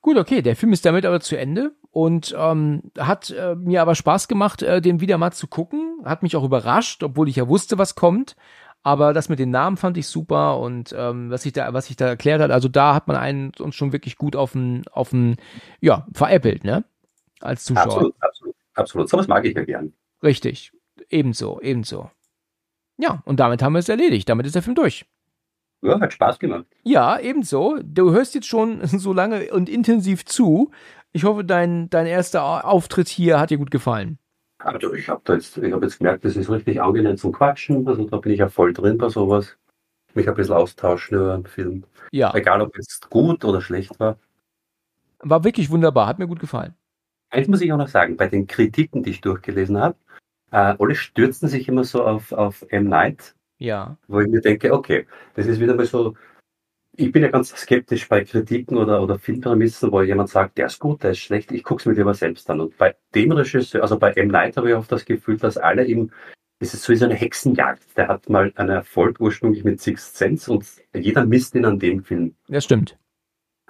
Gut, 0.02 0.16
okay, 0.16 0.40
der 0.40 0.57
Film 0.57 0.73
ist 0.73 0.86
damit 0.86 1.05
aber 1.05 1.20
zu 1.20 1.36
Ende 1.36 1.73
und 1.90 2.35
ähm, 2.39 2.90
hat 2.98 3.31
äh, 3.31 3.55
mir 3.57 3.82
aber 3.82 3.94
Spaß 3.94 4.28
gemacht, 4.28 4.62
äh, 4.62 4.81
den 4.81 5.01
wieder 5.01 5.19
mal 5.19 5.32
zu 5.32 5.47
gucken. 5.48 6.01
Hat 6.05 6.23
mich 6.23 6.36
auch 6.36 6.44
überrascht, 6.44 7.02
obwohl 7.02 7.28
ich 7.28 7.36
ja 7.36 7.48
wusste, 7.48 7.77
was 7.77 7.94
kommt. 7.97 8.36
Aber 8.82 9.12
das 9.12 9.28
mit 9.28 9.39
den 9.39 9.51
Namen 9.51 9.77
fand 9.77 9.98
ich 9.98 10.07
super 10.07 10.59
und 10.59 10.94
ähm, 10.97 11.31
was 11.31 11.44
ich 11.44 11.52
da, 11.52 11.73
was 11.74 11.86
sich 11.86 11.97
da 11.97 12.07
erklärt 12.07 12.40
hat, 12.40 12.51
also 12.51 12.69
da 12.69 12.94
hat 12.94 13.09
man 13.09 13.16
einen 13.16 13.52
uns 13.59 13.74
schon 13.74 13.93
wirklich 13.93 14.16
gut 14.16 14.36
auf 14.36 14.52
den, 14.52 14.85
auf 14.90 15.11
den, 15.11 15.36
ja, 15.81 16.07
veräppelt, 16.15 16.65
ne? 16.65 16.85
Als 17.40 17.65
Zuschauer. 17.65 17.85
Absolut, 17.85 18.15
absolut, 18.20 18.57
absolut. 18.74 19.09
So 19.11 19.19
was 19.19 19.28
mag 19.28 19.44
ich 19.44 19.55
ja 19.55 19.65
gern. 19.65 19.93
Richtig. 20.23 20.73
Ebenso, 21.11 21.61
ebenso. 21.61 22.11
Ja, 22.97 23.23
und 23.24 23.40
damit 23.40 23.62
haben 23.62 23.73
wir 23.73 23.78
es 23.81 23.89
erledigt. 23.89 24.28
Damit 24.28 24.47
ist 24.47 24.55
der 24.55 24.62
Film 24.62 24.74
durch. 24.74 25.07
Ja, 25.82 25.98
hat 26.01 26.12
Spaß 26.12 26.39
gemacht. 26.39 26.66
Ja, 26.82 27.19
ebenso. 27.19 27.78
Du 27.82 28.12
hörst 28.12 28.35
jetzt 28.35 28.47
schon 28.47 28.86
so 28.86 29.12
lange 29.12 29.52
und 29.52 29.69
intensiv 29.69 30.24
zu. 30.24 30.70
Ich 31.12 31.24
hoffe, 31.24 31.44
dein, 31.44 31.90
dein 31.90 32.07
erster 32.07 32.65
Auftritt 32.65 33.09
hier 33.09 33.40
hat 33.40 33.51
dir 33.51 33.59
gut 33.59 33.70
gefallen. 33.70 34.19
Also 34.62 34.93
ich 34.95 35.09
habe 35.09 35.32
jetzt, 35.32 35.57
ich 35.57 35.73
hab 35.73 35.82
jetzt 35.82 35.99
gemerkt, 35.99 36.24
das 36.24 36.37
ist 36.37 36.51
richtig 36.51 36.81
angenehm 36.82 37.16
zum 37.16 37.32
Quatschen. 37.32 37.87
Also 37.89 38.05
da 38.05 38.19
bin 38.19 38.32
ich 38.32 38.39
ja 38.39 38.49
voll 38.49 38.73
drin 38.73 38.99
bei 38.99 39.09
sowas. 39.09 39.57
Mich 40.15 40.28
ein 40.28 40.35
bisschen 40.35 40.55
austauschen 40.55 41.16
über 41.19 41.35
einen 41.35 41.47
Film. 41.47 41.85
Ja, 42.12 42.35
Egal, 42.35 42.61
ob 42.62 42.77
es 42.77 43.01
gut 43.09 43.45
oder 43.45 43.61
schlecht 43.61 43.99
war. 44.01 44.16
war 45.20 45.45
wirklich 45.45 45.70
wunderbar. 45.70 46.07
Hat 46.07 46.19
mir 46.19 46.27
gut 46.27 46.41
gefallen. 46.41 46.74
Eins 47.31 47.47
muss 47.49 47.61
ich 47.61 47.73
auch 47.73 47.77
noch 47.78 47.89
sagen, 47.89 48.16
bei 48.16 48.27
den 48.27 48.47
Kritiken, 48.49 49.03
die 49.05 49.11
ich 49.11 49.20
durchgelesen 49.20 49.78
habe, 49.78 49.95
äh, 50.51 50.74
alle 50.78 50.95
stürzen 50.97 51.49
sich 51.49 51.69
immer 51.69 51.85
so 51.85 52.05
auf, 52.05 52.32
auf 52.32 52.66
M. 52.70 52.89
Night, 52.89 53.37
Ja. 53.59 53.97
wo 54.09 54.19
ich 54.20 54.28
mir 54.28 54.41
denke, 54.41 54.73
okay, 54.74 55.07
das 55.37 55.47
ist 55.47 55.61
wieder 55.61 55.74
mal 55.77 55.87
so, 55.87 56.15
ich 57.01 57.12
bin 57.12 57.22
ja 57.22 57.28
ganz 57.28 57.48
skeptisch 57.56 58.09
bei 58.09 58.24
Kritiken 58.24 58.77
oder, 58.77 59.02
oder 59.02 59.18
Filmprämissen, 59.18 59.90
wo 59.90 60.02
jemand 60.02 60.28
sagt, 60.28 60.59
der 60.59 60.66
ist 60.66 60.78
gut, 60.78 61.02
der 61.02 61.12
ist 61.12 61.18
schlecht, 61.18 61.51
ich 61.51 61.64
gucke 61.64 61.81
es 61.81 61.86
mir 61.86 61.94
lieber 61.94 62.14
selbst 62.14 62.48
an. 62.51 62.60
Und 62.60 62.77
bei 62.77 62.94
dem 63.14 63.32
Regisseur, 63.32 63.82
also 63.82 63.98
bei 63.98 64.12
M. 64.12 64.28
Night 64.28 64.56
habe 64.56 64.70
ich 64.70 64.77
oft 64.77 64.93
das 64.93 65.05
Gefühl, 65.05 65.39
dass 65.39 65.56
alle 65.56 65.85
ihm, 65.85 66.10
es 66.59 66.74
ist 66.74 66.82
sowieso 66.82 67.06
eine 67.06 67.14
Hexenjagd. 67.14 67.97
Der 67.97 68.09
hat 68.09 68.28
mal 68.28 68.52
einen 68.56 68.68
Erfolg 68.68 69.18
ursprünglich 69.18 69.64
mit 69.64 69.81
Sixth 69.81 70.16
Sense 70.16 70.52
und 70.52 70.66
jeder 70.94 71.24
misst 71.24 71.55
ihn 71.55 71.64
an 71.64 71.78
dem 71.78 72.05
Film. 72.05 72.35
Das 72.48 72.64
stimmt. 72.64 72.98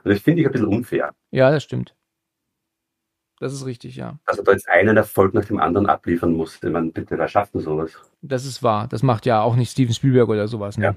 Und 0.02 0.10
das 0.10 0.20
finde 0.20 0.40
ich 0.40 0.46
ein 0.46 0.52
bisschen 0.52 0.66
unfair. 0.66 1.14
Ja, 1.30 1.50
das 1.50 1.62
stimmt. 1.62 1.94
Das 3.38 3.54
ist 3.54 3.64
richtig, 3.64 3.96
ja. 3.96 4.18
Also 4.26 4.42
da 4.42 4.52
jetzt 4.52 4.68
einen 4.68 4.96
Erfolg 4.96 5.32
nach 5.34 5.44
dem 5.44 5.60
anderen 5.60 5.86
abliefern 5.86 6.32
muss. 6.32 6.58
Ich 6.62 6.70
meine, 6.70 6.90
bitte, 6.90 7.16
wer 7.16 7.28
schafft 7.28 7.54
denn 7.54 7.62
sowas? 7.62 7.92
Das 8.20 8.44
ist 8.44 8.62
wahr. 8.62 8.86
Das 8.88 9.02
macht 9.02 9.24
ja 9.24 9.40
auch 9.40 9.56
nicht 9.56 9.70
Steven 9.70 9.94
Spielberg 9.94 10.28
oder 10.28 10.48
sowas, 10.48 10.76
ne? 10.76 10.84
Ja. 10.84 10.96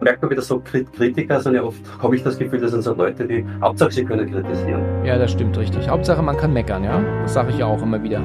Merkt 0.00 0.22
man 0.22 0.30
wieder 0.30 0.42
so 0.42 0.60
Kritiker, 0.60 1.40
sind 1.40 1.54
ja 1.54 1.62
oft, 1.62 1.80
habe 2.02 2.16
ich 2.16 2.22
das 2.22 2.38
Gefühl, 2.38 2.60
das 2.60 2.72
sind 2.72 2.82
so 2.82 2.94
Leute, 2.94 3.26
die 3.26 3.44
Hauptsache 3.60 3.90
sie 3.92 4.04
können 4.04 4.30
kritisieren. 4.30 4.82
Ja, 5.04 5.18
das 5.18 5.30
stimmt 5.30 5.56
richtig. 5.56 5.88
Hauptsache 5.88 6.22
man 6.22 6.36
kann 6.36 6.52
meckern, 6.52 6.84
ja. 6.84 7.00
Das 7.22 7.34
sage 7.34 7.50
ich 7.50 7.58
ja 7.58 7.66
auch 7.66 7.82
immer 7.82 8.02
wieder. 8.02 8.20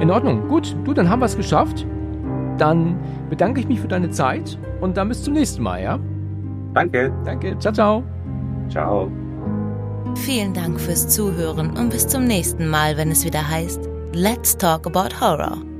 In 0.00 0.10
Ordnung, 0.10 0.48
gut. 0.48 0.76
Du, 0.84 0.92
dann 0.92 1.08
haben 1.08 1.20
wir 1.20 1.26
es 1.26 1.36
geschafft. 1.36 1.86
Dann 2.58 2.98
bedanke 3.30 3.60
ich 3.60 3.68
mich 3.68 3.80
für 3.80 3.88
deine 3.88 4.10
Zeit 4.10 4.58
und 4.80 4.96
dann 4.96 5.08
bis 5.08 5.22
zum 5.22 5.34
nächsten 5.34 5.62
Mal, 5.62 5.82
ja? 5.82 5.98
Danke. 6.74 7.12
Danke. 7.24 7.58
Ciao, 7.58 7.72
ciao. 7.72 8.02
Ciao. 8.68 9.10
Vielen 10.16 10.52
Dank 10.52 10.80
fürs 10.80 11.08
Zuhören 11.08 11.70
und 11.76 11.90
bis 11.90 12.06
zum 12.06 12.24
nächsten 12.24 12.68
Mal, 12.68 12.96
wenn 12.96 13.10
es 13.10 13.24
wieder 13.24 13.48
heißt 13.48 13.88
Let's 14.14 14.56
Talk 14.56 14.86
About 14.86 15.20
Horror. 15.20 15.71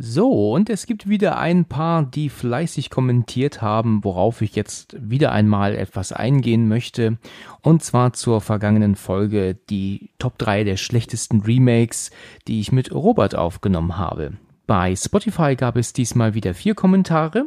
So, 0.00 0.52
und 0.52 0.70
es 0.70 0.86
gibt 0.86 1.08
wieder 1.08 1.38
ein 1.38 1.64
paar, 1.64 2.04
die 2.04 2.28
fleißig 2.28 2.88
kommentiert 2.88 3.62
haben, 3.62 4.04
worauf 4.04 4.42
ich 4.42 4.54
jetzt 4.54 4.96
wieder 5.00 5.32
einmal 5.32 5.74
etwas 5.74 6.12
eingehen 6.12 6.68
möchte. 6.68 7.18
Und 7.62 7.82
zwar 7.82 8.12
zur 8.12 8.40
vergangenen 8.40 8.94
Folge, 8.94 9.56
die 9.70 10.10
Top 10.20 10.38
3 10.38 10.62
der 10.62 10.76
schlechtesten 10.76 11.40
Remakes, 11.40 12.12
die 12.46 12.60
ich 12.60 12.70
mit 12.70 12.94
Robert 12.94 13.34
aufgenommen 13.34 13.96
habe. 13.98 14.34
Bei 14.68 14.94
Spotify 14.94 15.56
gab 15.56 15.76
es 15.76 15.94
diesmal 15.94 16.34
wieder 16.34 16.52
vier 16.52 16.74
Kommentare. 16.74 17.46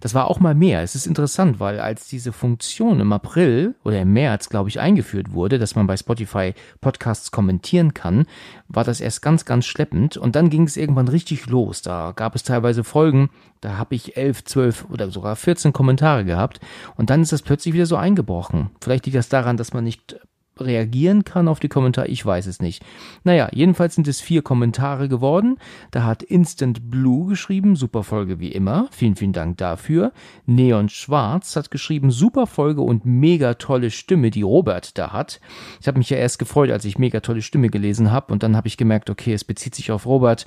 Das 0.00 0.14
war 0.14 0.30
auch 0.30 0.40
mal 0.40 0.54
mehr. 0.54 0.82
Es 0.82 0.94
ist 0.94 1.06
interessant, 1.06 1.60
weil 1.60 1.78
als 1.78 2.08
diese 2.08 2.32
Funktion 2.32 2.98
im 2.98 3.12
April 3.12 3.74
oder 3.84 4.00
im 4.00 4.14
März, 4.14 4.48
glaube 4.48 4.70
ich, 4.70 4.80
eingeführt 4.80 5.34
wurde, 5.34 5.58
dass 5.58 5.74
man 5.74 5.86
bei 5.86 5.98
Spotify 5.98 6.54
Podcasts 6.80 7.30
kommentieren 7.30 7.92
kann, 7.92 8.24
war 8.68 8.84
das 8.84 9.02
erst 9.02 9.20
ganz, 9.20 9.44
ganz 9.44 9.66
schleppend 9.66 10.16
und 10.16 10.34
dann 10.34 10.48
ging 10.48 10.62
es 10.62 10.78
irgendwann 10.78 11.08
richtig 11.08 11.44
los. 11.44 11.82
Da 11.82 12.14
gab 12.16 12.34
es 12.34 12.42
teilweise 12.42 12.84
Folgen, 12.84 13.28
da 13.60 13.76
habe 13.76 13.94
ich 13.94 14.16
elf, 14.16 14.42
zwölf 14.42 14.86
oder 14.88 15.10
sogar 15.10 15.36
14 15.36 15.74
Kommentare 15.74 16.24
gehabt 16.24 16.58
und 16.96 17.10
dann 17.10 17.20
ist 17.20 17.32
das 17.32 17.42
plötzlich 17.42 17.74
wieder 17.74 17.84
so 17.84 17.96
eingebrochen. 17.96 18.70
Vielleicht 18.80 19.04
liegt 19.04 19.18
das 19.18 19.28
daran, 19.28 19.58
dass 19.58 19.74
man 19.74 19.84
nicht 19.84 20.16
reagieren 20.58 21.24
kann 21.24 21.48
auf 21.48 21.60
die 21.60 21.68
Kommentare, 21.68 22.08
ich 22.08 22.24
weiß 22.24 22.46
es 22.46 22.60
nicht. 22.60 22.84
Naja, 23.24 23.48
jedenfalls 23.52 23.94
sind 23.94 24.08
es 24.08 24.20
vier 24.20 24.42
Kommentare 24.42 25.08
geworden. 25.08 25.58
Da 25.90 26.04
hat 26.04 26.22
Instant 26.22 26.90
Blue 26.90 27.28
geschrieben, 27.28 27.76
super 27.76 28.02
Folge 28.02 28.38
wie 28.38 28.52
immer. 28.52 28.88
Vielen, 28.90 29.16
vielen 29.16 29.32
Dank 29.32 29.58
dafür. 29.58 30.12
Neon 30.46 30.88
Schwarz 30.88 31.56
hat 31.56 31.70
geschrieben, 31.70 32.10
super 32.10 32.46
Folge 32.46 32.82
und 32.82 33.04
mega 33.04 33.54
tolle 33.54 33.90
Stimme, 33.90 34.30
die 34.30 34.42
Robert 34.42 34.98
da 34.98 35.12
hat. 35.12 35.40
Ich 35.80 35.88
habe 35.88 35.98
mich 35.98 36.10
ja 36.10 36.16
erst 36.16 36.38
gefreut, 36.38 36.70
als 36.70 36.84
ich 36.84 36.98
mega 36.98 37.20
tolle 37.20 37.42
Stimme 37.42 37.68
gelesen 37.68 38.10
habe 38.12 38.32
und 38.32 38.42
dann 38.42 38.56
habe 38.56 38.68
ich 38.68 38.76
gemerkt, 38.76 39.10
okay, 39.10 39.32
es 39.32 39.44
bezieht 39.44 39.74
sich 39.74 39.90
auf 39.90 40.06
Robert. 40.06 40.46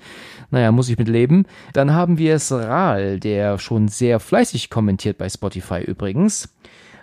Naja, 0.51 0.71
muss 0.71 0.89
ich 0.89 0.97
mit 0.97 1.07
leben. 1.07 1.45
Dann 1.73 1.93
haben 1.93 2.17
wir 2.17 2.35
es 2.35 2.51
Ral, 2.51 3.19
der 3.19 3.57
schon 3.57 3.87
sehr 3.87 4.19
fleißig 4.19 4.69
kommentiert 4.69 5.17
bei 5.17 5.29
Spotify 5.29 5.81
übrigens. 5.81 6.55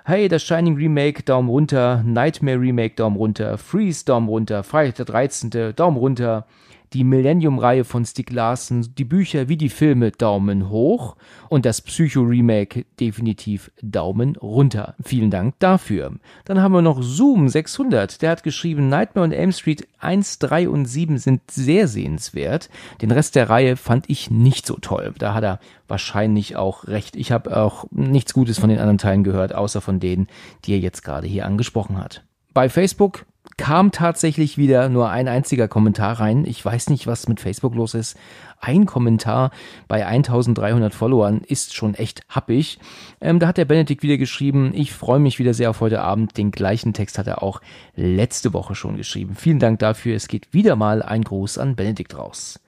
Hey, 0.04 0.26
das 0.26 0.42
Shining 0.42 0.74
Remake, 0.74 1.22
Daumen 1.22 1.48
runter. 1.48 2.02
Nightmare 2.04 2.58
Remake, 2.58 2.96
Daumen 2.96 3.16
runter. 3.16 3.56
Freeze, 3.56 4.04
Daumen 4.04 4.28
runter. 4.28 4.64
Freitag 4.64 4.96
der 4.96 5.04
13., 5.04 5.76
Daumen 5.76 5.96
runter 5.96 6.44
die 6.93 7.05
Millennium-Reihe 7.05 7.85
von 7.85 8.05
Stieg 8.05 8.31
Larsen, 8.31 8.94
die 8.94 9.05
Bücher 9.05 9.48
wie 9.48 9.56
die 9.56 9.69
Filme 9.69 10.10
Daumen 10.10 10.69
hoch 10.69 11.16
und 11.48 11.64
das 11.64 11.81
Psycho-Remake 11.81 12.85
definitiv 13.01 13.70
Daumen 13.82 14.36
runter. 14.36 14.94
Vielen 15.02 15.31
Dank 15.31 15.55
dafür. 15.59 16.12
Dann 16.44 16.60
haben 16.60 16.73
wir 16.73 16.82
noch 16.82 17.02
Zoom 17.02 17.48
600, 17.48 18.23
der 18.23 18.31
hat 18.31 18.43
geschrieben, 18.43 18.89
Nightmare 18.89 19.24
und 19.24 19.32
Elm 19.32 19.52
Street 19.52 19.86
1, 20.01 20.39
3 20.40 20.69
und 20.69 20.86
7 20.86 21.19
sind 21.19 21.51
sehr 21.51 21.89
sehenswert. 21.89 22.69
Den 23.01 23.10
Rest 23.10 23.36
der 23.36 23.48
Reihe 23.48 23.77
fand 23.77 24.10
ich 24.10 24.31
nicht 24.31 24.66
so 24.66 24.74
toll. 24.74 25.14
Da 25.19 25.35
hat 25.35 25.44
er 25.44 25.60
wahrscheinlich 25.89 26.56
auch 26.56 26.86
recht. 26.89 27.16
Ich 27.16 27.32
habe 27.32 27.56
auch 27.56 27.85
nichts 27.90 28.35
Gutes 28.35 28.59
von 28.59 28.69
den 28.69 28.78
anderen 28.78 28.98
Teilen 28.98 29.24
gehört, 29.24 29.55
außer 29.55 29.81
von 29.81 30.01
denen, 30.01 30.27
die 30.64 30.73
er 30.73 30.78
jetzt 30.78 31.02
gerade 31.02 31.27
hier 31.27 31.47
angesprochen 31.47 31.98
hat. 31.98 32.24
Bei 32.55 32.69
Facebook 32.69 33.24
kam 33.56 33.92
tatsächlich 33.92 34.58
wieder 34.58 34.88
nur 34.88 35.10
ein 35.10 35.28
einziger 35.28 35.68
Kommentar 35.68 36.20
rein. 36.20 36.44
Ich 36.46 36.64
weiß 36.64 36.90
nicht, 36.90 37.06
was 37.06 37.28
mit 37.28 37.40
Facebook 37.40 37.74
los 37.74 37.94
ist. 37.94 38.16
Ein 38.60 38.86
Kommentar 38.86 39.50
bei 39.88 40.06
1300 40.06 40.94
Followern 40.94 41.42
ist 41.46 41.74
schon 41.74 41.94
echt 41.94 42.22
happig. 42.28 42.78
Ähm, 43.20 43.40
da 43.40 43.48
hat 43.48 43.58
der 43.58 43.64
Benedikt 43.64 44.02
wieder 44.02 44.18
geschrieben, 44.18 44.72
ich 44.74 44.92
freue 44.92 45.18
mich 45.18 45.38
wieder 45.38 45.52
sehr 45.52 45.70
auf 45.70 45.80
heute 45.80 46.00
Abend. 46.00 46.36
Den 46.38 46.52
gleichen 46.52 46.92
Text 46.92 47.18
hat 47.18 47.26
er 47.26 47.42
auch 47.42 47.60
letzte 47.96 48.52
Woche 48.52 48.74
schon 48.74 48.96
geschrieben. 48.96 49.34
Vielen 49.34 49.58
Dank 49.58 49.80
dafür. 49.80 50.14
Es 50.14 50.28
geht 50.28 50.52
wieder 50.54 50.76
mal 50.76 51.02
ein 51.02 51.24
Gruß 51.24 51.58
an 51.58 51.74
Benedikt 51.74 52.16
raus. 52.16 52.61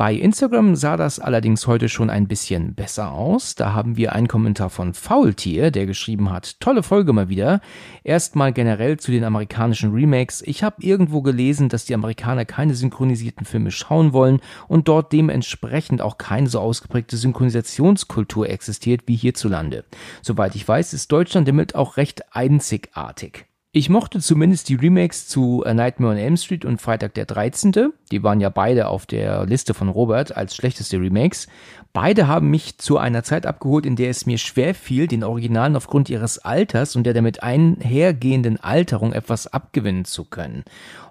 Bei 0.00 0.14
Instagram 0.14 0.76
sah 0.76 0.96
das 0.96 1.18
allerdings 1.18 1.66
heute 1.66 1.90
schon 1.90 2.08
ein 2.08 2.26
bisschen 2.26 2.72
besser 2.72 3.12
aus. 3.12 3.54
Da 3.54 3.74
haben 3.74 3.98
wir 3.98 4.14
einen 4.14 4.28
Kommentar 4.28 4.70
von 4.70 4.94
Faultier, 4.94 5.70
der 5.70 5.84
geschrieben 5.84 6.32
hat, 6.32 6.58
tolle 6.58 6.82
Folge 6.82 7.12
mal 7.12 7.28
wieder. 7.28 7.60
Erstmal 8.02 8.54
generell 8.54 8.98
zu 8.98 9.10
den 9.10 9.24
amerikanischen 9.24 9.92
Remakes. 9.92 10.40
Ich 10.40 10.62
habe 10.62 10.82
irgendwo 10.82 11.20
gelesen, 11.20 11.68
dass 11.68 11.84
die 11.84 11.92
Amerikaner 11.92 12.46
keine 12.46 12.74
synchronisierten 12.74 13.44
Filme 13.44 13.70
schauen 13.70 14.14
wollen 14.14 14.40
und 14.68 14.88
dort 14.88 15.12
dementsprechend 15.12 16.00
auch 16.00 16.16
keine 16.16 16.48
so 16.48 16.60
ausgeprägte 16.60 17.18
Synchronisationskultur 17.18 18.48
existiert 18.48 19.02
wie 19.04 19.16
hierzulande. 19.16 19.84
Soweit 20.22 20.54
ich 20.54 20.66
weiß, 20.66 20.94
ist 20.94 21.12
Deutschland 21.12 21.46
damit 21.46 21.74
auch 21.74 21.98
recht 21.98 22.34
einzigartig. 22.34 23.49
Ich 23.72 23.88
mochte 23.88 24.18
zumindest 24.18 24.68
die 24.68 24.74
Remakes 24.74 25.28
zu 25.28 25.64
A 25.64 25.72
Nightmare 25.72 26.14
on 26.14 26.18
Elm 26.18 26.36
Street 26.36 26.64
und 26.64 26.82
Freitag 26.82 27.14
der 27.14 27.24
13. 27.24 27.92
Die 28.10 28.24
waren 28.24 28.40
ja 28.40 28.48
beide 28.48 28.88
auf 28.88 29.06
der 29.06 29.46
Liste 29.46 29.74
von 29.74 29.88
Robert 29.88 30.36
als 30.36 30.56
schlechteste 30.56 30.96
Remakes. 30.98 31.46
Beide 31.92 32.26
haben 32.26 32.50
mich 32.50 32.78
zu 32.78 32.98
einer 32.98 33.22
Zeit 33.22 33.46
abgeholt, 33.46 33.86
in 33.86 33.94
der 33.94 34.10
es 34.10 34.26
mir 34.26 34.38
schwer 34.38 34.74
fiel, 34.74 35.06
den 35.06 35.22
Originalen 35.22 35.76
aufgrund 35.76 36.10
ihres 36.10 36.40
Alters 36.40 36.96
und 36.96 37.04
der 37.04 37.14
damit 37.14 37.44
einhergehenden 37.44 38.58
Alterung 38.58 39.12
etwas 39.12 39.46
abgewinnen 39.46 40.04
zu 40.04 40.24
können. 40.24 40.64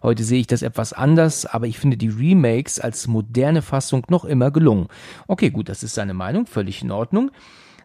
Heute 0.04 0.26
sehe 0.26 0.42
ich 0.42 0.48
das 0.48 0.62
etwas 0.62 0.92
anders, 0.92 1.46
aber 1.46 1.66
ich 1.66 1.80
finde 1.80 1.96
die 1.96 2.10
Remakes 2.10 2.78
als 2.78 3.08
moderne 3.08 3.62
Fassung 3.62 4.06
noch 4.10 4.26
immer 4.26 4.52
gelungen. 4.52 4.88
Okay, 5.28 5.50
gut, 5.50 5.70
das 5.70 5.82
ist 5.82 5.96
seine 5.96 6.14
Meinung, 6.14 6.46
völlig 6.46 6.82
in 6.82 6.92
Ordnung. 6.92 7.32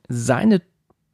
Seine 0.09 0.63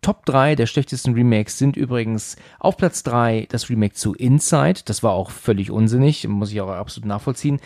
Top 0.02 0.24
3 0.27 0.55
der 0.55 0.66
schlechtesten 0.66 1.14
Remakes 1.14 1.59
sind 1.59 1.77
übrigens 1.77 2.36
auf 2.59 2.77
Platz 2.77 3.02
3 3.02 3.47
das 3.51 3.68
Remake 3.68 3.94
zu 3.94 4.14
Inside. 4.14 4.81
Das 4.85 5.02
war 5.02 5.12
auch 5.12 5.31
völlig 5.31 5.70
unsinnig, 5.70 6.27
muss 6.27 6.52
ich 6.52 6.60
auch 6.60 6.70
absolut 6.70 7.06
nachvollziehen. 7.06 7.60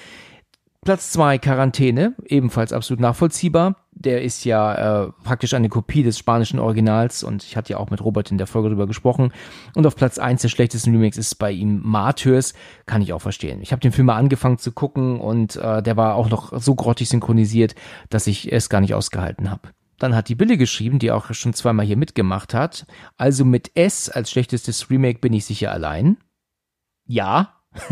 Platz 0.84 1.12
2 1.12 1.38
Quarantäne, 1.38 2.14
ebenfalls 2.26 2.72
absolut 2.72 3.00
nachvollziehbar. 3.00 3.76
Der 3.92 4.22
ist 4.22 4.44
ja 4.44 5.04
äh, 5.04 5.12
praktisch 5.22 5.54
eine 5.54 5.70
Kopie 5.70 6.02
des 6.02 6.18
spanischen 6.18 6.58
Originals 6.58 7.24
und 7.24 7.42
ich 7.42 7.56
hatte 7.56 7.72
ja 7.72 7.78
auch 7.78 7.88
mit 7.88 8.04
Robert 8.04 8.30
in 8.30 8.36
der 8.36 8.46
Folge 8.46 8.68
darüber 8.68 8.86
gesprochen. 8.86 9.32
Und 9.74 9.86
auf 9.86 9.96
Platz 9.96 10.18
1 10.18 10.42
der 10.42 10.50
schlechtesten 10.50 10.90
Remakes 10.90 11.16
ist 11.16 11.36
bei 11.36 11.52
ihm 11.52 11.80
Martyrs, 11.82 12.52
kann 12.84 13.00
ich 13.00 13.14
auch 13.14 13.22
verstehen. 13.22 13.62
Ich 13.62 13.72
habe 13.72 13.80
den 13.80 13.92
Film 13.92 14.06
mal 14.06 14.16
angefangen 14.16 14.58
zu 14.58 14.72
gucken 14.72 15.20
und 15.20 15.56
äh, 15.56 15.82
der 15.82 15.96
war 15.96 16.16
auch 16.16 16.28
noch 16.28 16.52
so 16.60 16.74
grottig 16.74 17.08
synchronisiert, 17.08 17.74
dass 18.10 18.26
ich 18.26 18.52
es 18.52 18.68
gar 18.68 18.82
nicht 18.82 18.92
ausgehalten 18.92 19.50
habe. 19.50 19.70
Dann 19.98 20.14
hat 20.14 20.28
die 20.28 20.34
Bille 20.34 20.56
geschrieben, 20.56 20.98
die 20.98 21.10
auch 21.10 21.32
schon 21.32 21.54
zweimal 21.54 21.86
hier 21.86 21.96
mitgemacht 21.96 22.54
hat. 22.54 22.86
Also 23.16 23.44
mit 23.44 23.72
S 23.76 24.08
als 24.08 24.30
schlechtestes 24.30 24.90
Remake 24.90 25.20
bin 25.20 25.32
ich 25.32 25.44
sicher 25.44 25.72
allein. 25.72 26.18
Ja. 27.06 27.54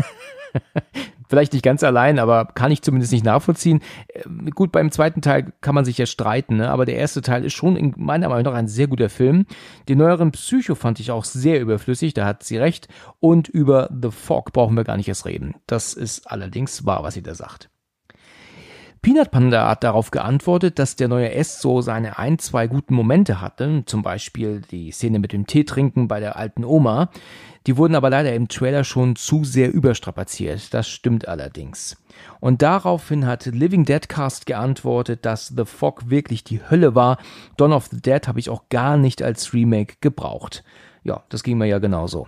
Vielleicht 1.33 1.53
nicht 1.53 1.65
ganz 1.65 1.81
allein, 1.83 2.19
aber 2.19 2.45
kann 2.45 2.71
ich 2.71 2.83
zumindest 2.83 3.11
nicht 3.11 3.25
nachvollziehen. 3.25 3.81
Ähm, 4.13 4.51
gut, 4.53 4.71
beim 4.71 4.91
zweiten 4.91 5.21
Teil 5.21 5.51
kann 5.61 5.73
man 5.73 5.83
sich 5.83 5.97
ja 5.97 6.05
streiten, 6.05 6.57
ne? 6.57 6.69
aber 6.69 6.85
der 6.85 6.97
erste 6.97 7.23
Teil 7.23 7.43
ist 7.43 7.53
schon 7.53 7.75
in 7.75 7.93
meiner 7.97 8.29
Meinung 8.29 8.53
nach 8.53 8.59
ein 8.59 8.67
sehr 8.67 8.87
guter 8.87 9.09
Film. 9.09 9.47
Den 9.89 9.97
neueren 9.97 10.31
Psycho 10.31 10.75
fand 10.75 10.99
ich 10.99 11.09
auch 11.09 11.23
sehr 11.25 11.59
überflüssig, 11.59 12.13
da 12.13 12.25
hat 12.25 12.43
sie 12.43 12.57
recht. 12.57 12.87
Und 13.19 13.47
über 13.47 13.89
The 13.99 14.11
Fog 14.11 14.53
brauchen 14.53 14.75
wir 14.75 14.83
gar 14.83 14.97
nicht 14.97 15.07
erst 15.07 15.25
reden. 15.25 15.55
Das 15.65 15.95
ist 15.95 16.29
allerdings 16.29 16.85
wahr, 16.85 17.01
was 17.01 17.15
sie 17.15 17.23
da 17.23 17.33
sagt. 17.33 17.71
Peanut 19.03 19.31
Panda 19.31 19.67
hat 19.67 19.83
darauf 19.83 20.11
geantwortet, 20.11 20.79
dass 20.79 20.95
der 20.95 21.09
neue 21.09 21.33
S 21.33 21.59
so 21.59 21.81
seine 21.81 22.17
ein, 22.17 22.39
zwei 22.39 22.67
guten 22.67 22.95
Momente 22.95 23.41
hatte, 23.41 23.83
zum 23.85 24.01
Beispiel 24.01 24.61
die 24.71 24.91
Szene 24.91 25.19
mit 25.19 25.33
dem 25.33 25.45
Tee 25.45 25.65
trinken 25.65 26.07
bei 26.07 26.21
der 26.21 26.37
alten 26.37 26.63
Oma. 26.63 27.09
Die 27.67 27.75
wurden 27.75 27.95
aber 27.95 28.09
leider 28.09 28.33
im 28.33 28.47
Trailer 28.47 28.85
schon 28.85 29.17
zu 29.17 29.43
sehr 29.43 29.73
überstrapaziert. 29.73 30.73
Das 30.73 30.87
stimmt 30.87 31.27
allerdings. 31.27 31.97
Und 32.39 32.61
daraufhin 32.61 33.25
hat 33.25 33.45
Living 33.45 33.83
Dead 33.83 34.07
Cast 34.07 34.45
geantwortet, 34.45 35.25
dass 35.25 35.49
The 35.49 35.65
Fog 35.65 36.09
wirklich 36.09 36.45
die 36.45 36.61
Hölle 36.69 36.95
war. 36.95 37.17
Dawn 37.57 37.73
of 37.73 37.87
the 37.87 38.01
Dead 38.01 38.25
habe 38.29 38.39
ich 38.39 38.49
auch 38.49 38.69
gar 38.69 38.95
nicht 38.95 39.21
als 39.21 39.53
Remake 39.53 39.95
gebraucht. 39.99 40.63
Ja, 41.03 41.23
das 41.27 41.43
ging 41.43 41.57
mir 41.57 41.67
ja 41.67 41.79
genauso. 41.79 42.27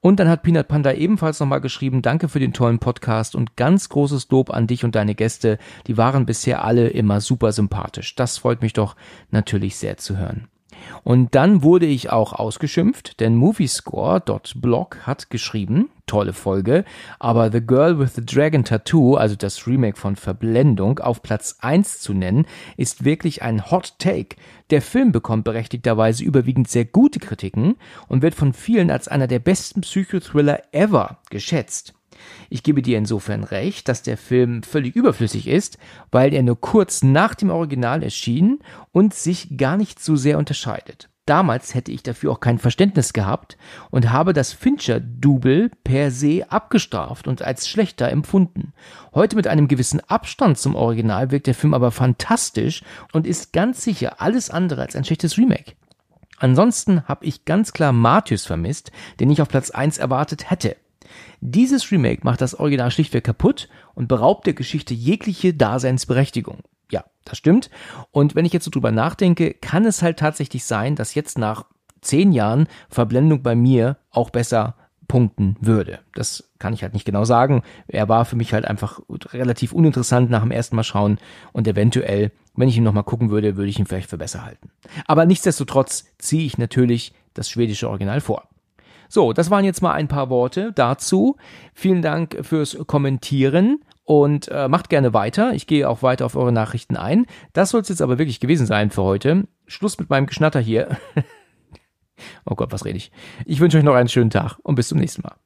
Und 0.00 0.20
dann 0.20 0.28
hat 0.28 0.42
Peanut 0.42 0.68
Panda 0.68 0.92
ebenfalls 0.92 1.40
nochmal 1.40 1.60
geschrieben, 1.60 2.02
danke 2.02 2.28
für 2.28 2.40
den 2.40 2.52
tollen 2.52 2.78
Podcast 2.78 3.34
und 3.34 3.56
ganz 3.56 3.88
großes 3.88 4.28
Lob 4.30 4.50
an 4.50 4.66
dich 4.66 4.84
und 4.84 4.94
deine 4.94 5.14
Gäste. 5.14 5.58
Die 5.86 5.96
waren 5.96 6.26
bisher 6.26 6.64
alle 6.64 6.88
immer 6.88 7.20
super 7.20 7.52
sympathisch. 7.52 8.14
Das 8.14 8.38
freut 8.38 8.62
mich 8.62 8.72
doch 8.72 8.96
natürlich 9.30 9.76
sehr 9.76 9.96
zu 9.96 10.18
hören. 10.18 10.48
Und 11.04 11.34
dann 11.34 11.62
wurde 11.62 11.86
ich 11.86 12.10
auch 12.10 12.32
ausgeschimpft, 12.32 13.20
denn 13.20 13.36
Moviescore.blog 13.36 14.98
hat 15.06 15.30
geschrieben, 15.30 15.90
tolle 16.06 16.32
Folge, 16.32 16.84
aber 17.18 17.50
The 17.50 17.60
Girl 17.60 17.98
with 17.98 18.14
the 18.14 18.24
Dragon 18.24 18.64
Tattoo, 18.64 19.14
also 19.14 19.36
das 19.36 19.66
Remake 19.66 19.96
von 19.96 20.16
Verblendung, 20.16 20.98
auf 20.98 21.22
Platz 21.22 21.56
1 21.60 22.00
zu 22.00 22.12
nennen, 22.12 22.46
ist 22.76 23.04
wirklich 23.04 23.42
ein 23.42 23.70
Hot 23.70 23.94
Take. 23.98 24.36
Der 24.70 24.82
Film 24.82 25.12
bekommt 25.12 25.44
berechtigterweise 25.44 26.24
überwiegend 26.24 26.68
sehr 26.68 26.84
gute 26.84 27.18
Kritiken 27.18 27.76
und 28.08 28.22
wird 28.22 28.34
von 28.34 28.52
vielen 28.52 28.90
als 28.90 29.08
einer 29.08 29.26
der 29.26 29.38
besten 29.38 29.80
Psychothriller 29.82 30.62
ever 30.72 31.18
geschätzt. 31.30 31.94
Ich 32.52 32.62
gebe 32.62 32.82
dir 32.82 32.98
insofern 32.98 33.44
recht, 33.44 33.88
dass 33.88 34.02
der 34.02 34.18
Film 34.18 34.62
völlig 34.62 34.94
überflüssig 34.94 35.48
ist, 35.48 35.78
weil 36.10 36.34
er 36.34 36.42
nur 36.42 36.60
kurz 36.60 37.02
nach 37.02 37.34
dem 37.34 37.48
Original 37.48 38.02
erschien 38.02 38.58
und 38.92 39.14
sich 39.14 39.56
gar 39.56 39.78
nicht 39.78 40.00
so 40.00 40.16
sehr 40.16 40.36
unterscheidet. 40.36 41.08
Damals 41.24 41.74
hätte 41.74 41.92
ich 41.92 42.02
dafür 42.02 42.30
auch 42.30 42.40
kein 42.40 42.58
Verständnis 42.58 43.14
gehabt 43.14 43.56
und 43.90 44.10
habe 44.10 44.34
das 44.34 44.52
Fincher-Double 44.52 45.70
per 45.82 46.10
se 46.10 46.44
abgestraft 46.50 47.26
und 47.26 47.40
als 47.40 47.70
schlechter 47.70 48.10
empfunden. 48.10 48.74
Heute 49.14 49.34
mit 49.34 49.46
einem 49.46 49.66
gewissen 49.66 50.00
Abstand 50.00 50.58
zum 50.58 50.74
Original 50.74 51.30
wirkt 51.30 51.46
der 51.46 51.54
Film 51.54 51.72
aber 51.72 51.90
fantastisch 51.90 52.82
und 53.12 53.26
ist 53.26 53.54
ganz 53.54 53.82
sicher 53.82 54.20
alles 54.20 54.50
andere 54.50 54.82
als 54.82 54.94
ein 54.94 55.04
schlechtes 55.04 55.38
Remake. 55.38 55.72
Ansonsten 56.36 57.08
habe 57.08 57.24
ich 57.24 57.46
ganz 57.46 57.72
klar 57.72 57.92
Martyrs 57.92 58.44
vermisst, 58.44 58.92
den 59.20 59.30
ich 59.30 59.40
auf 59.40 59.48
Platz 59.48 59.70
1 59.70 59.96
erwartet 59.96 60.50
hätte. 60.50 60.76
Dieses 61.44 61.90
Remake 61.90 62.20
macht 62.22 62.40
das 62.40 62.54
Original 62.54 62.92
schlichtweg 62.92 63.24
kaputt 63.24 63.68
und 63.94 64.06
beraubt 64.06 64.46
der 64.46 64.54
Geschichte 64.54 64.94
jegliche 64.94 65.52
Daseinsberechtigung. 65.52 66.58
Ja, 66.88 67.04
das 67.24 67.36
stimmt. 67.36 67.68
Und 68.12 68.36
wenn 68.36 68.44
ich 68.44 68.52
jetzt 68.52 68.64
so 68.64 68.70
drüber 68.70 68.92
nachdenke, 68.92 69.52
kann 69.54 69.84
es 69.84 70.02
halt 70.02 70.20
tatsächlich 70.20 70.64
sein, 70.64 70.94
dass 70.94 71.16
jetzt 71.16 71.38
nach 71.38 71.64
zehn 72.00 72.30
Jahren 72.30 72.68
Verblendung 72.88 73.42
bei 73.42 73.56
mir 73.56 73.96
auch 74.12 74.30
besser 74.30 74.76
punkten 75.08 75.56
würde. 75.60 75.98
Das 76.14 76.48
kann 76.60 76.74
ich 76.74 76.84
halt 76.84 76.94
nicht 76.94 77.04
genau 77.04 77.24
sagen. 77.24 77.64
Er 77.88 78.08
war 78.08 78.24
für 78.24 78.36
mich 78.36 78.54
halt 78.54 78.64
einfach 78.64 79.00
relativ 79.32 79.72
uninteressant 79.72 80.30
nach 80.30 80.42
dem 80.42 80.52
ersten 80.52 80.76
Mal 80.76 80.84
schauen 80.84 81.18
und 81.52 81.66
eventuell, 81.66 82.30
wenn 82.54 82.68
ich 82.68 82.76
ihn 82.76 82.84
nochmal 82.84 83.02
gucken 83.02 83.30
würde, 83.30 83.56
würde 83.56 83.68
ich 83.68 83.80
ihn 83.80 83.86
vielleicht 83.86 84.10
für 84.10 84.16
besser 84.16 84.44
halten. 84.44 84.70
Aber 85.06 85.26
nichtsdestotrotz 85.26 86.04
ziehe 86.18 86.46
ich 86.46 86.56
natürlich 86.56 87.14
das 87.34 87.50
schwedische 87.50 87.88
Original 87.88 88.20
vor. 88.20 88.48
So, 89.12 89.34
das 89.34 89.50
waren 89.50 89.66
jetzt 89.66 89.82
mal 89.82 89.92
ein 89.92 90.08
paar 90.08 90.30
Worte 90.30 90.72
dazu. 90.72 91.36
Vielen 91.74 92.00
Dank 92.00 92.38
fürs 92.40 92.78
Kommentieren 92.86 93.84
und 94.04 94.48
äh, 94.48 94.68
macht 94.68 94.88
gerne 94.88 95.12
weiter. 95.12 95.52
Ich 95.52 95.66
gehe 95.66 95.86
auch 95.86 96.02
weiter 96.02 96.24
auf 96.24 96.34
eure 96.34 96.50
Nachrichten 96.50 96.96
ein. 96.96 97.26
Das 97.52 97.68
soll 97.68 97.82
es 97.82 97.90
jetzt 97.90 98.00
aber 98.00 98.18
wirklich 98.18 98.40
gewesen 98.40 98.64
sein 98.64 98.88
für 98.90 99.02
heute. 99.02 99.46
Schluss 99.66 99.98
mit 99.98 100.08
meinem 100.08 100.24
Geschnatter 100.24 100.60
hier. 100.60 100.96
oh 102.46 102.54
Gott, 102.54 102.72
was 102.72 102.86
rede 102.86 102.96
ich? 102.96 103.12
Ich 103.44 103.60
wünsche 103.60 103.76
euch 103.76 103.84
noch 103.84 103.96
einen 103.96 104.08
schönen 104.08 104.30
Tag 104.30 104.56
und 104.62 104.76
bis 104.76 104.88
zum 104.88 104.96
nächsten 104.96 105.20
Mal. 105.20 105.36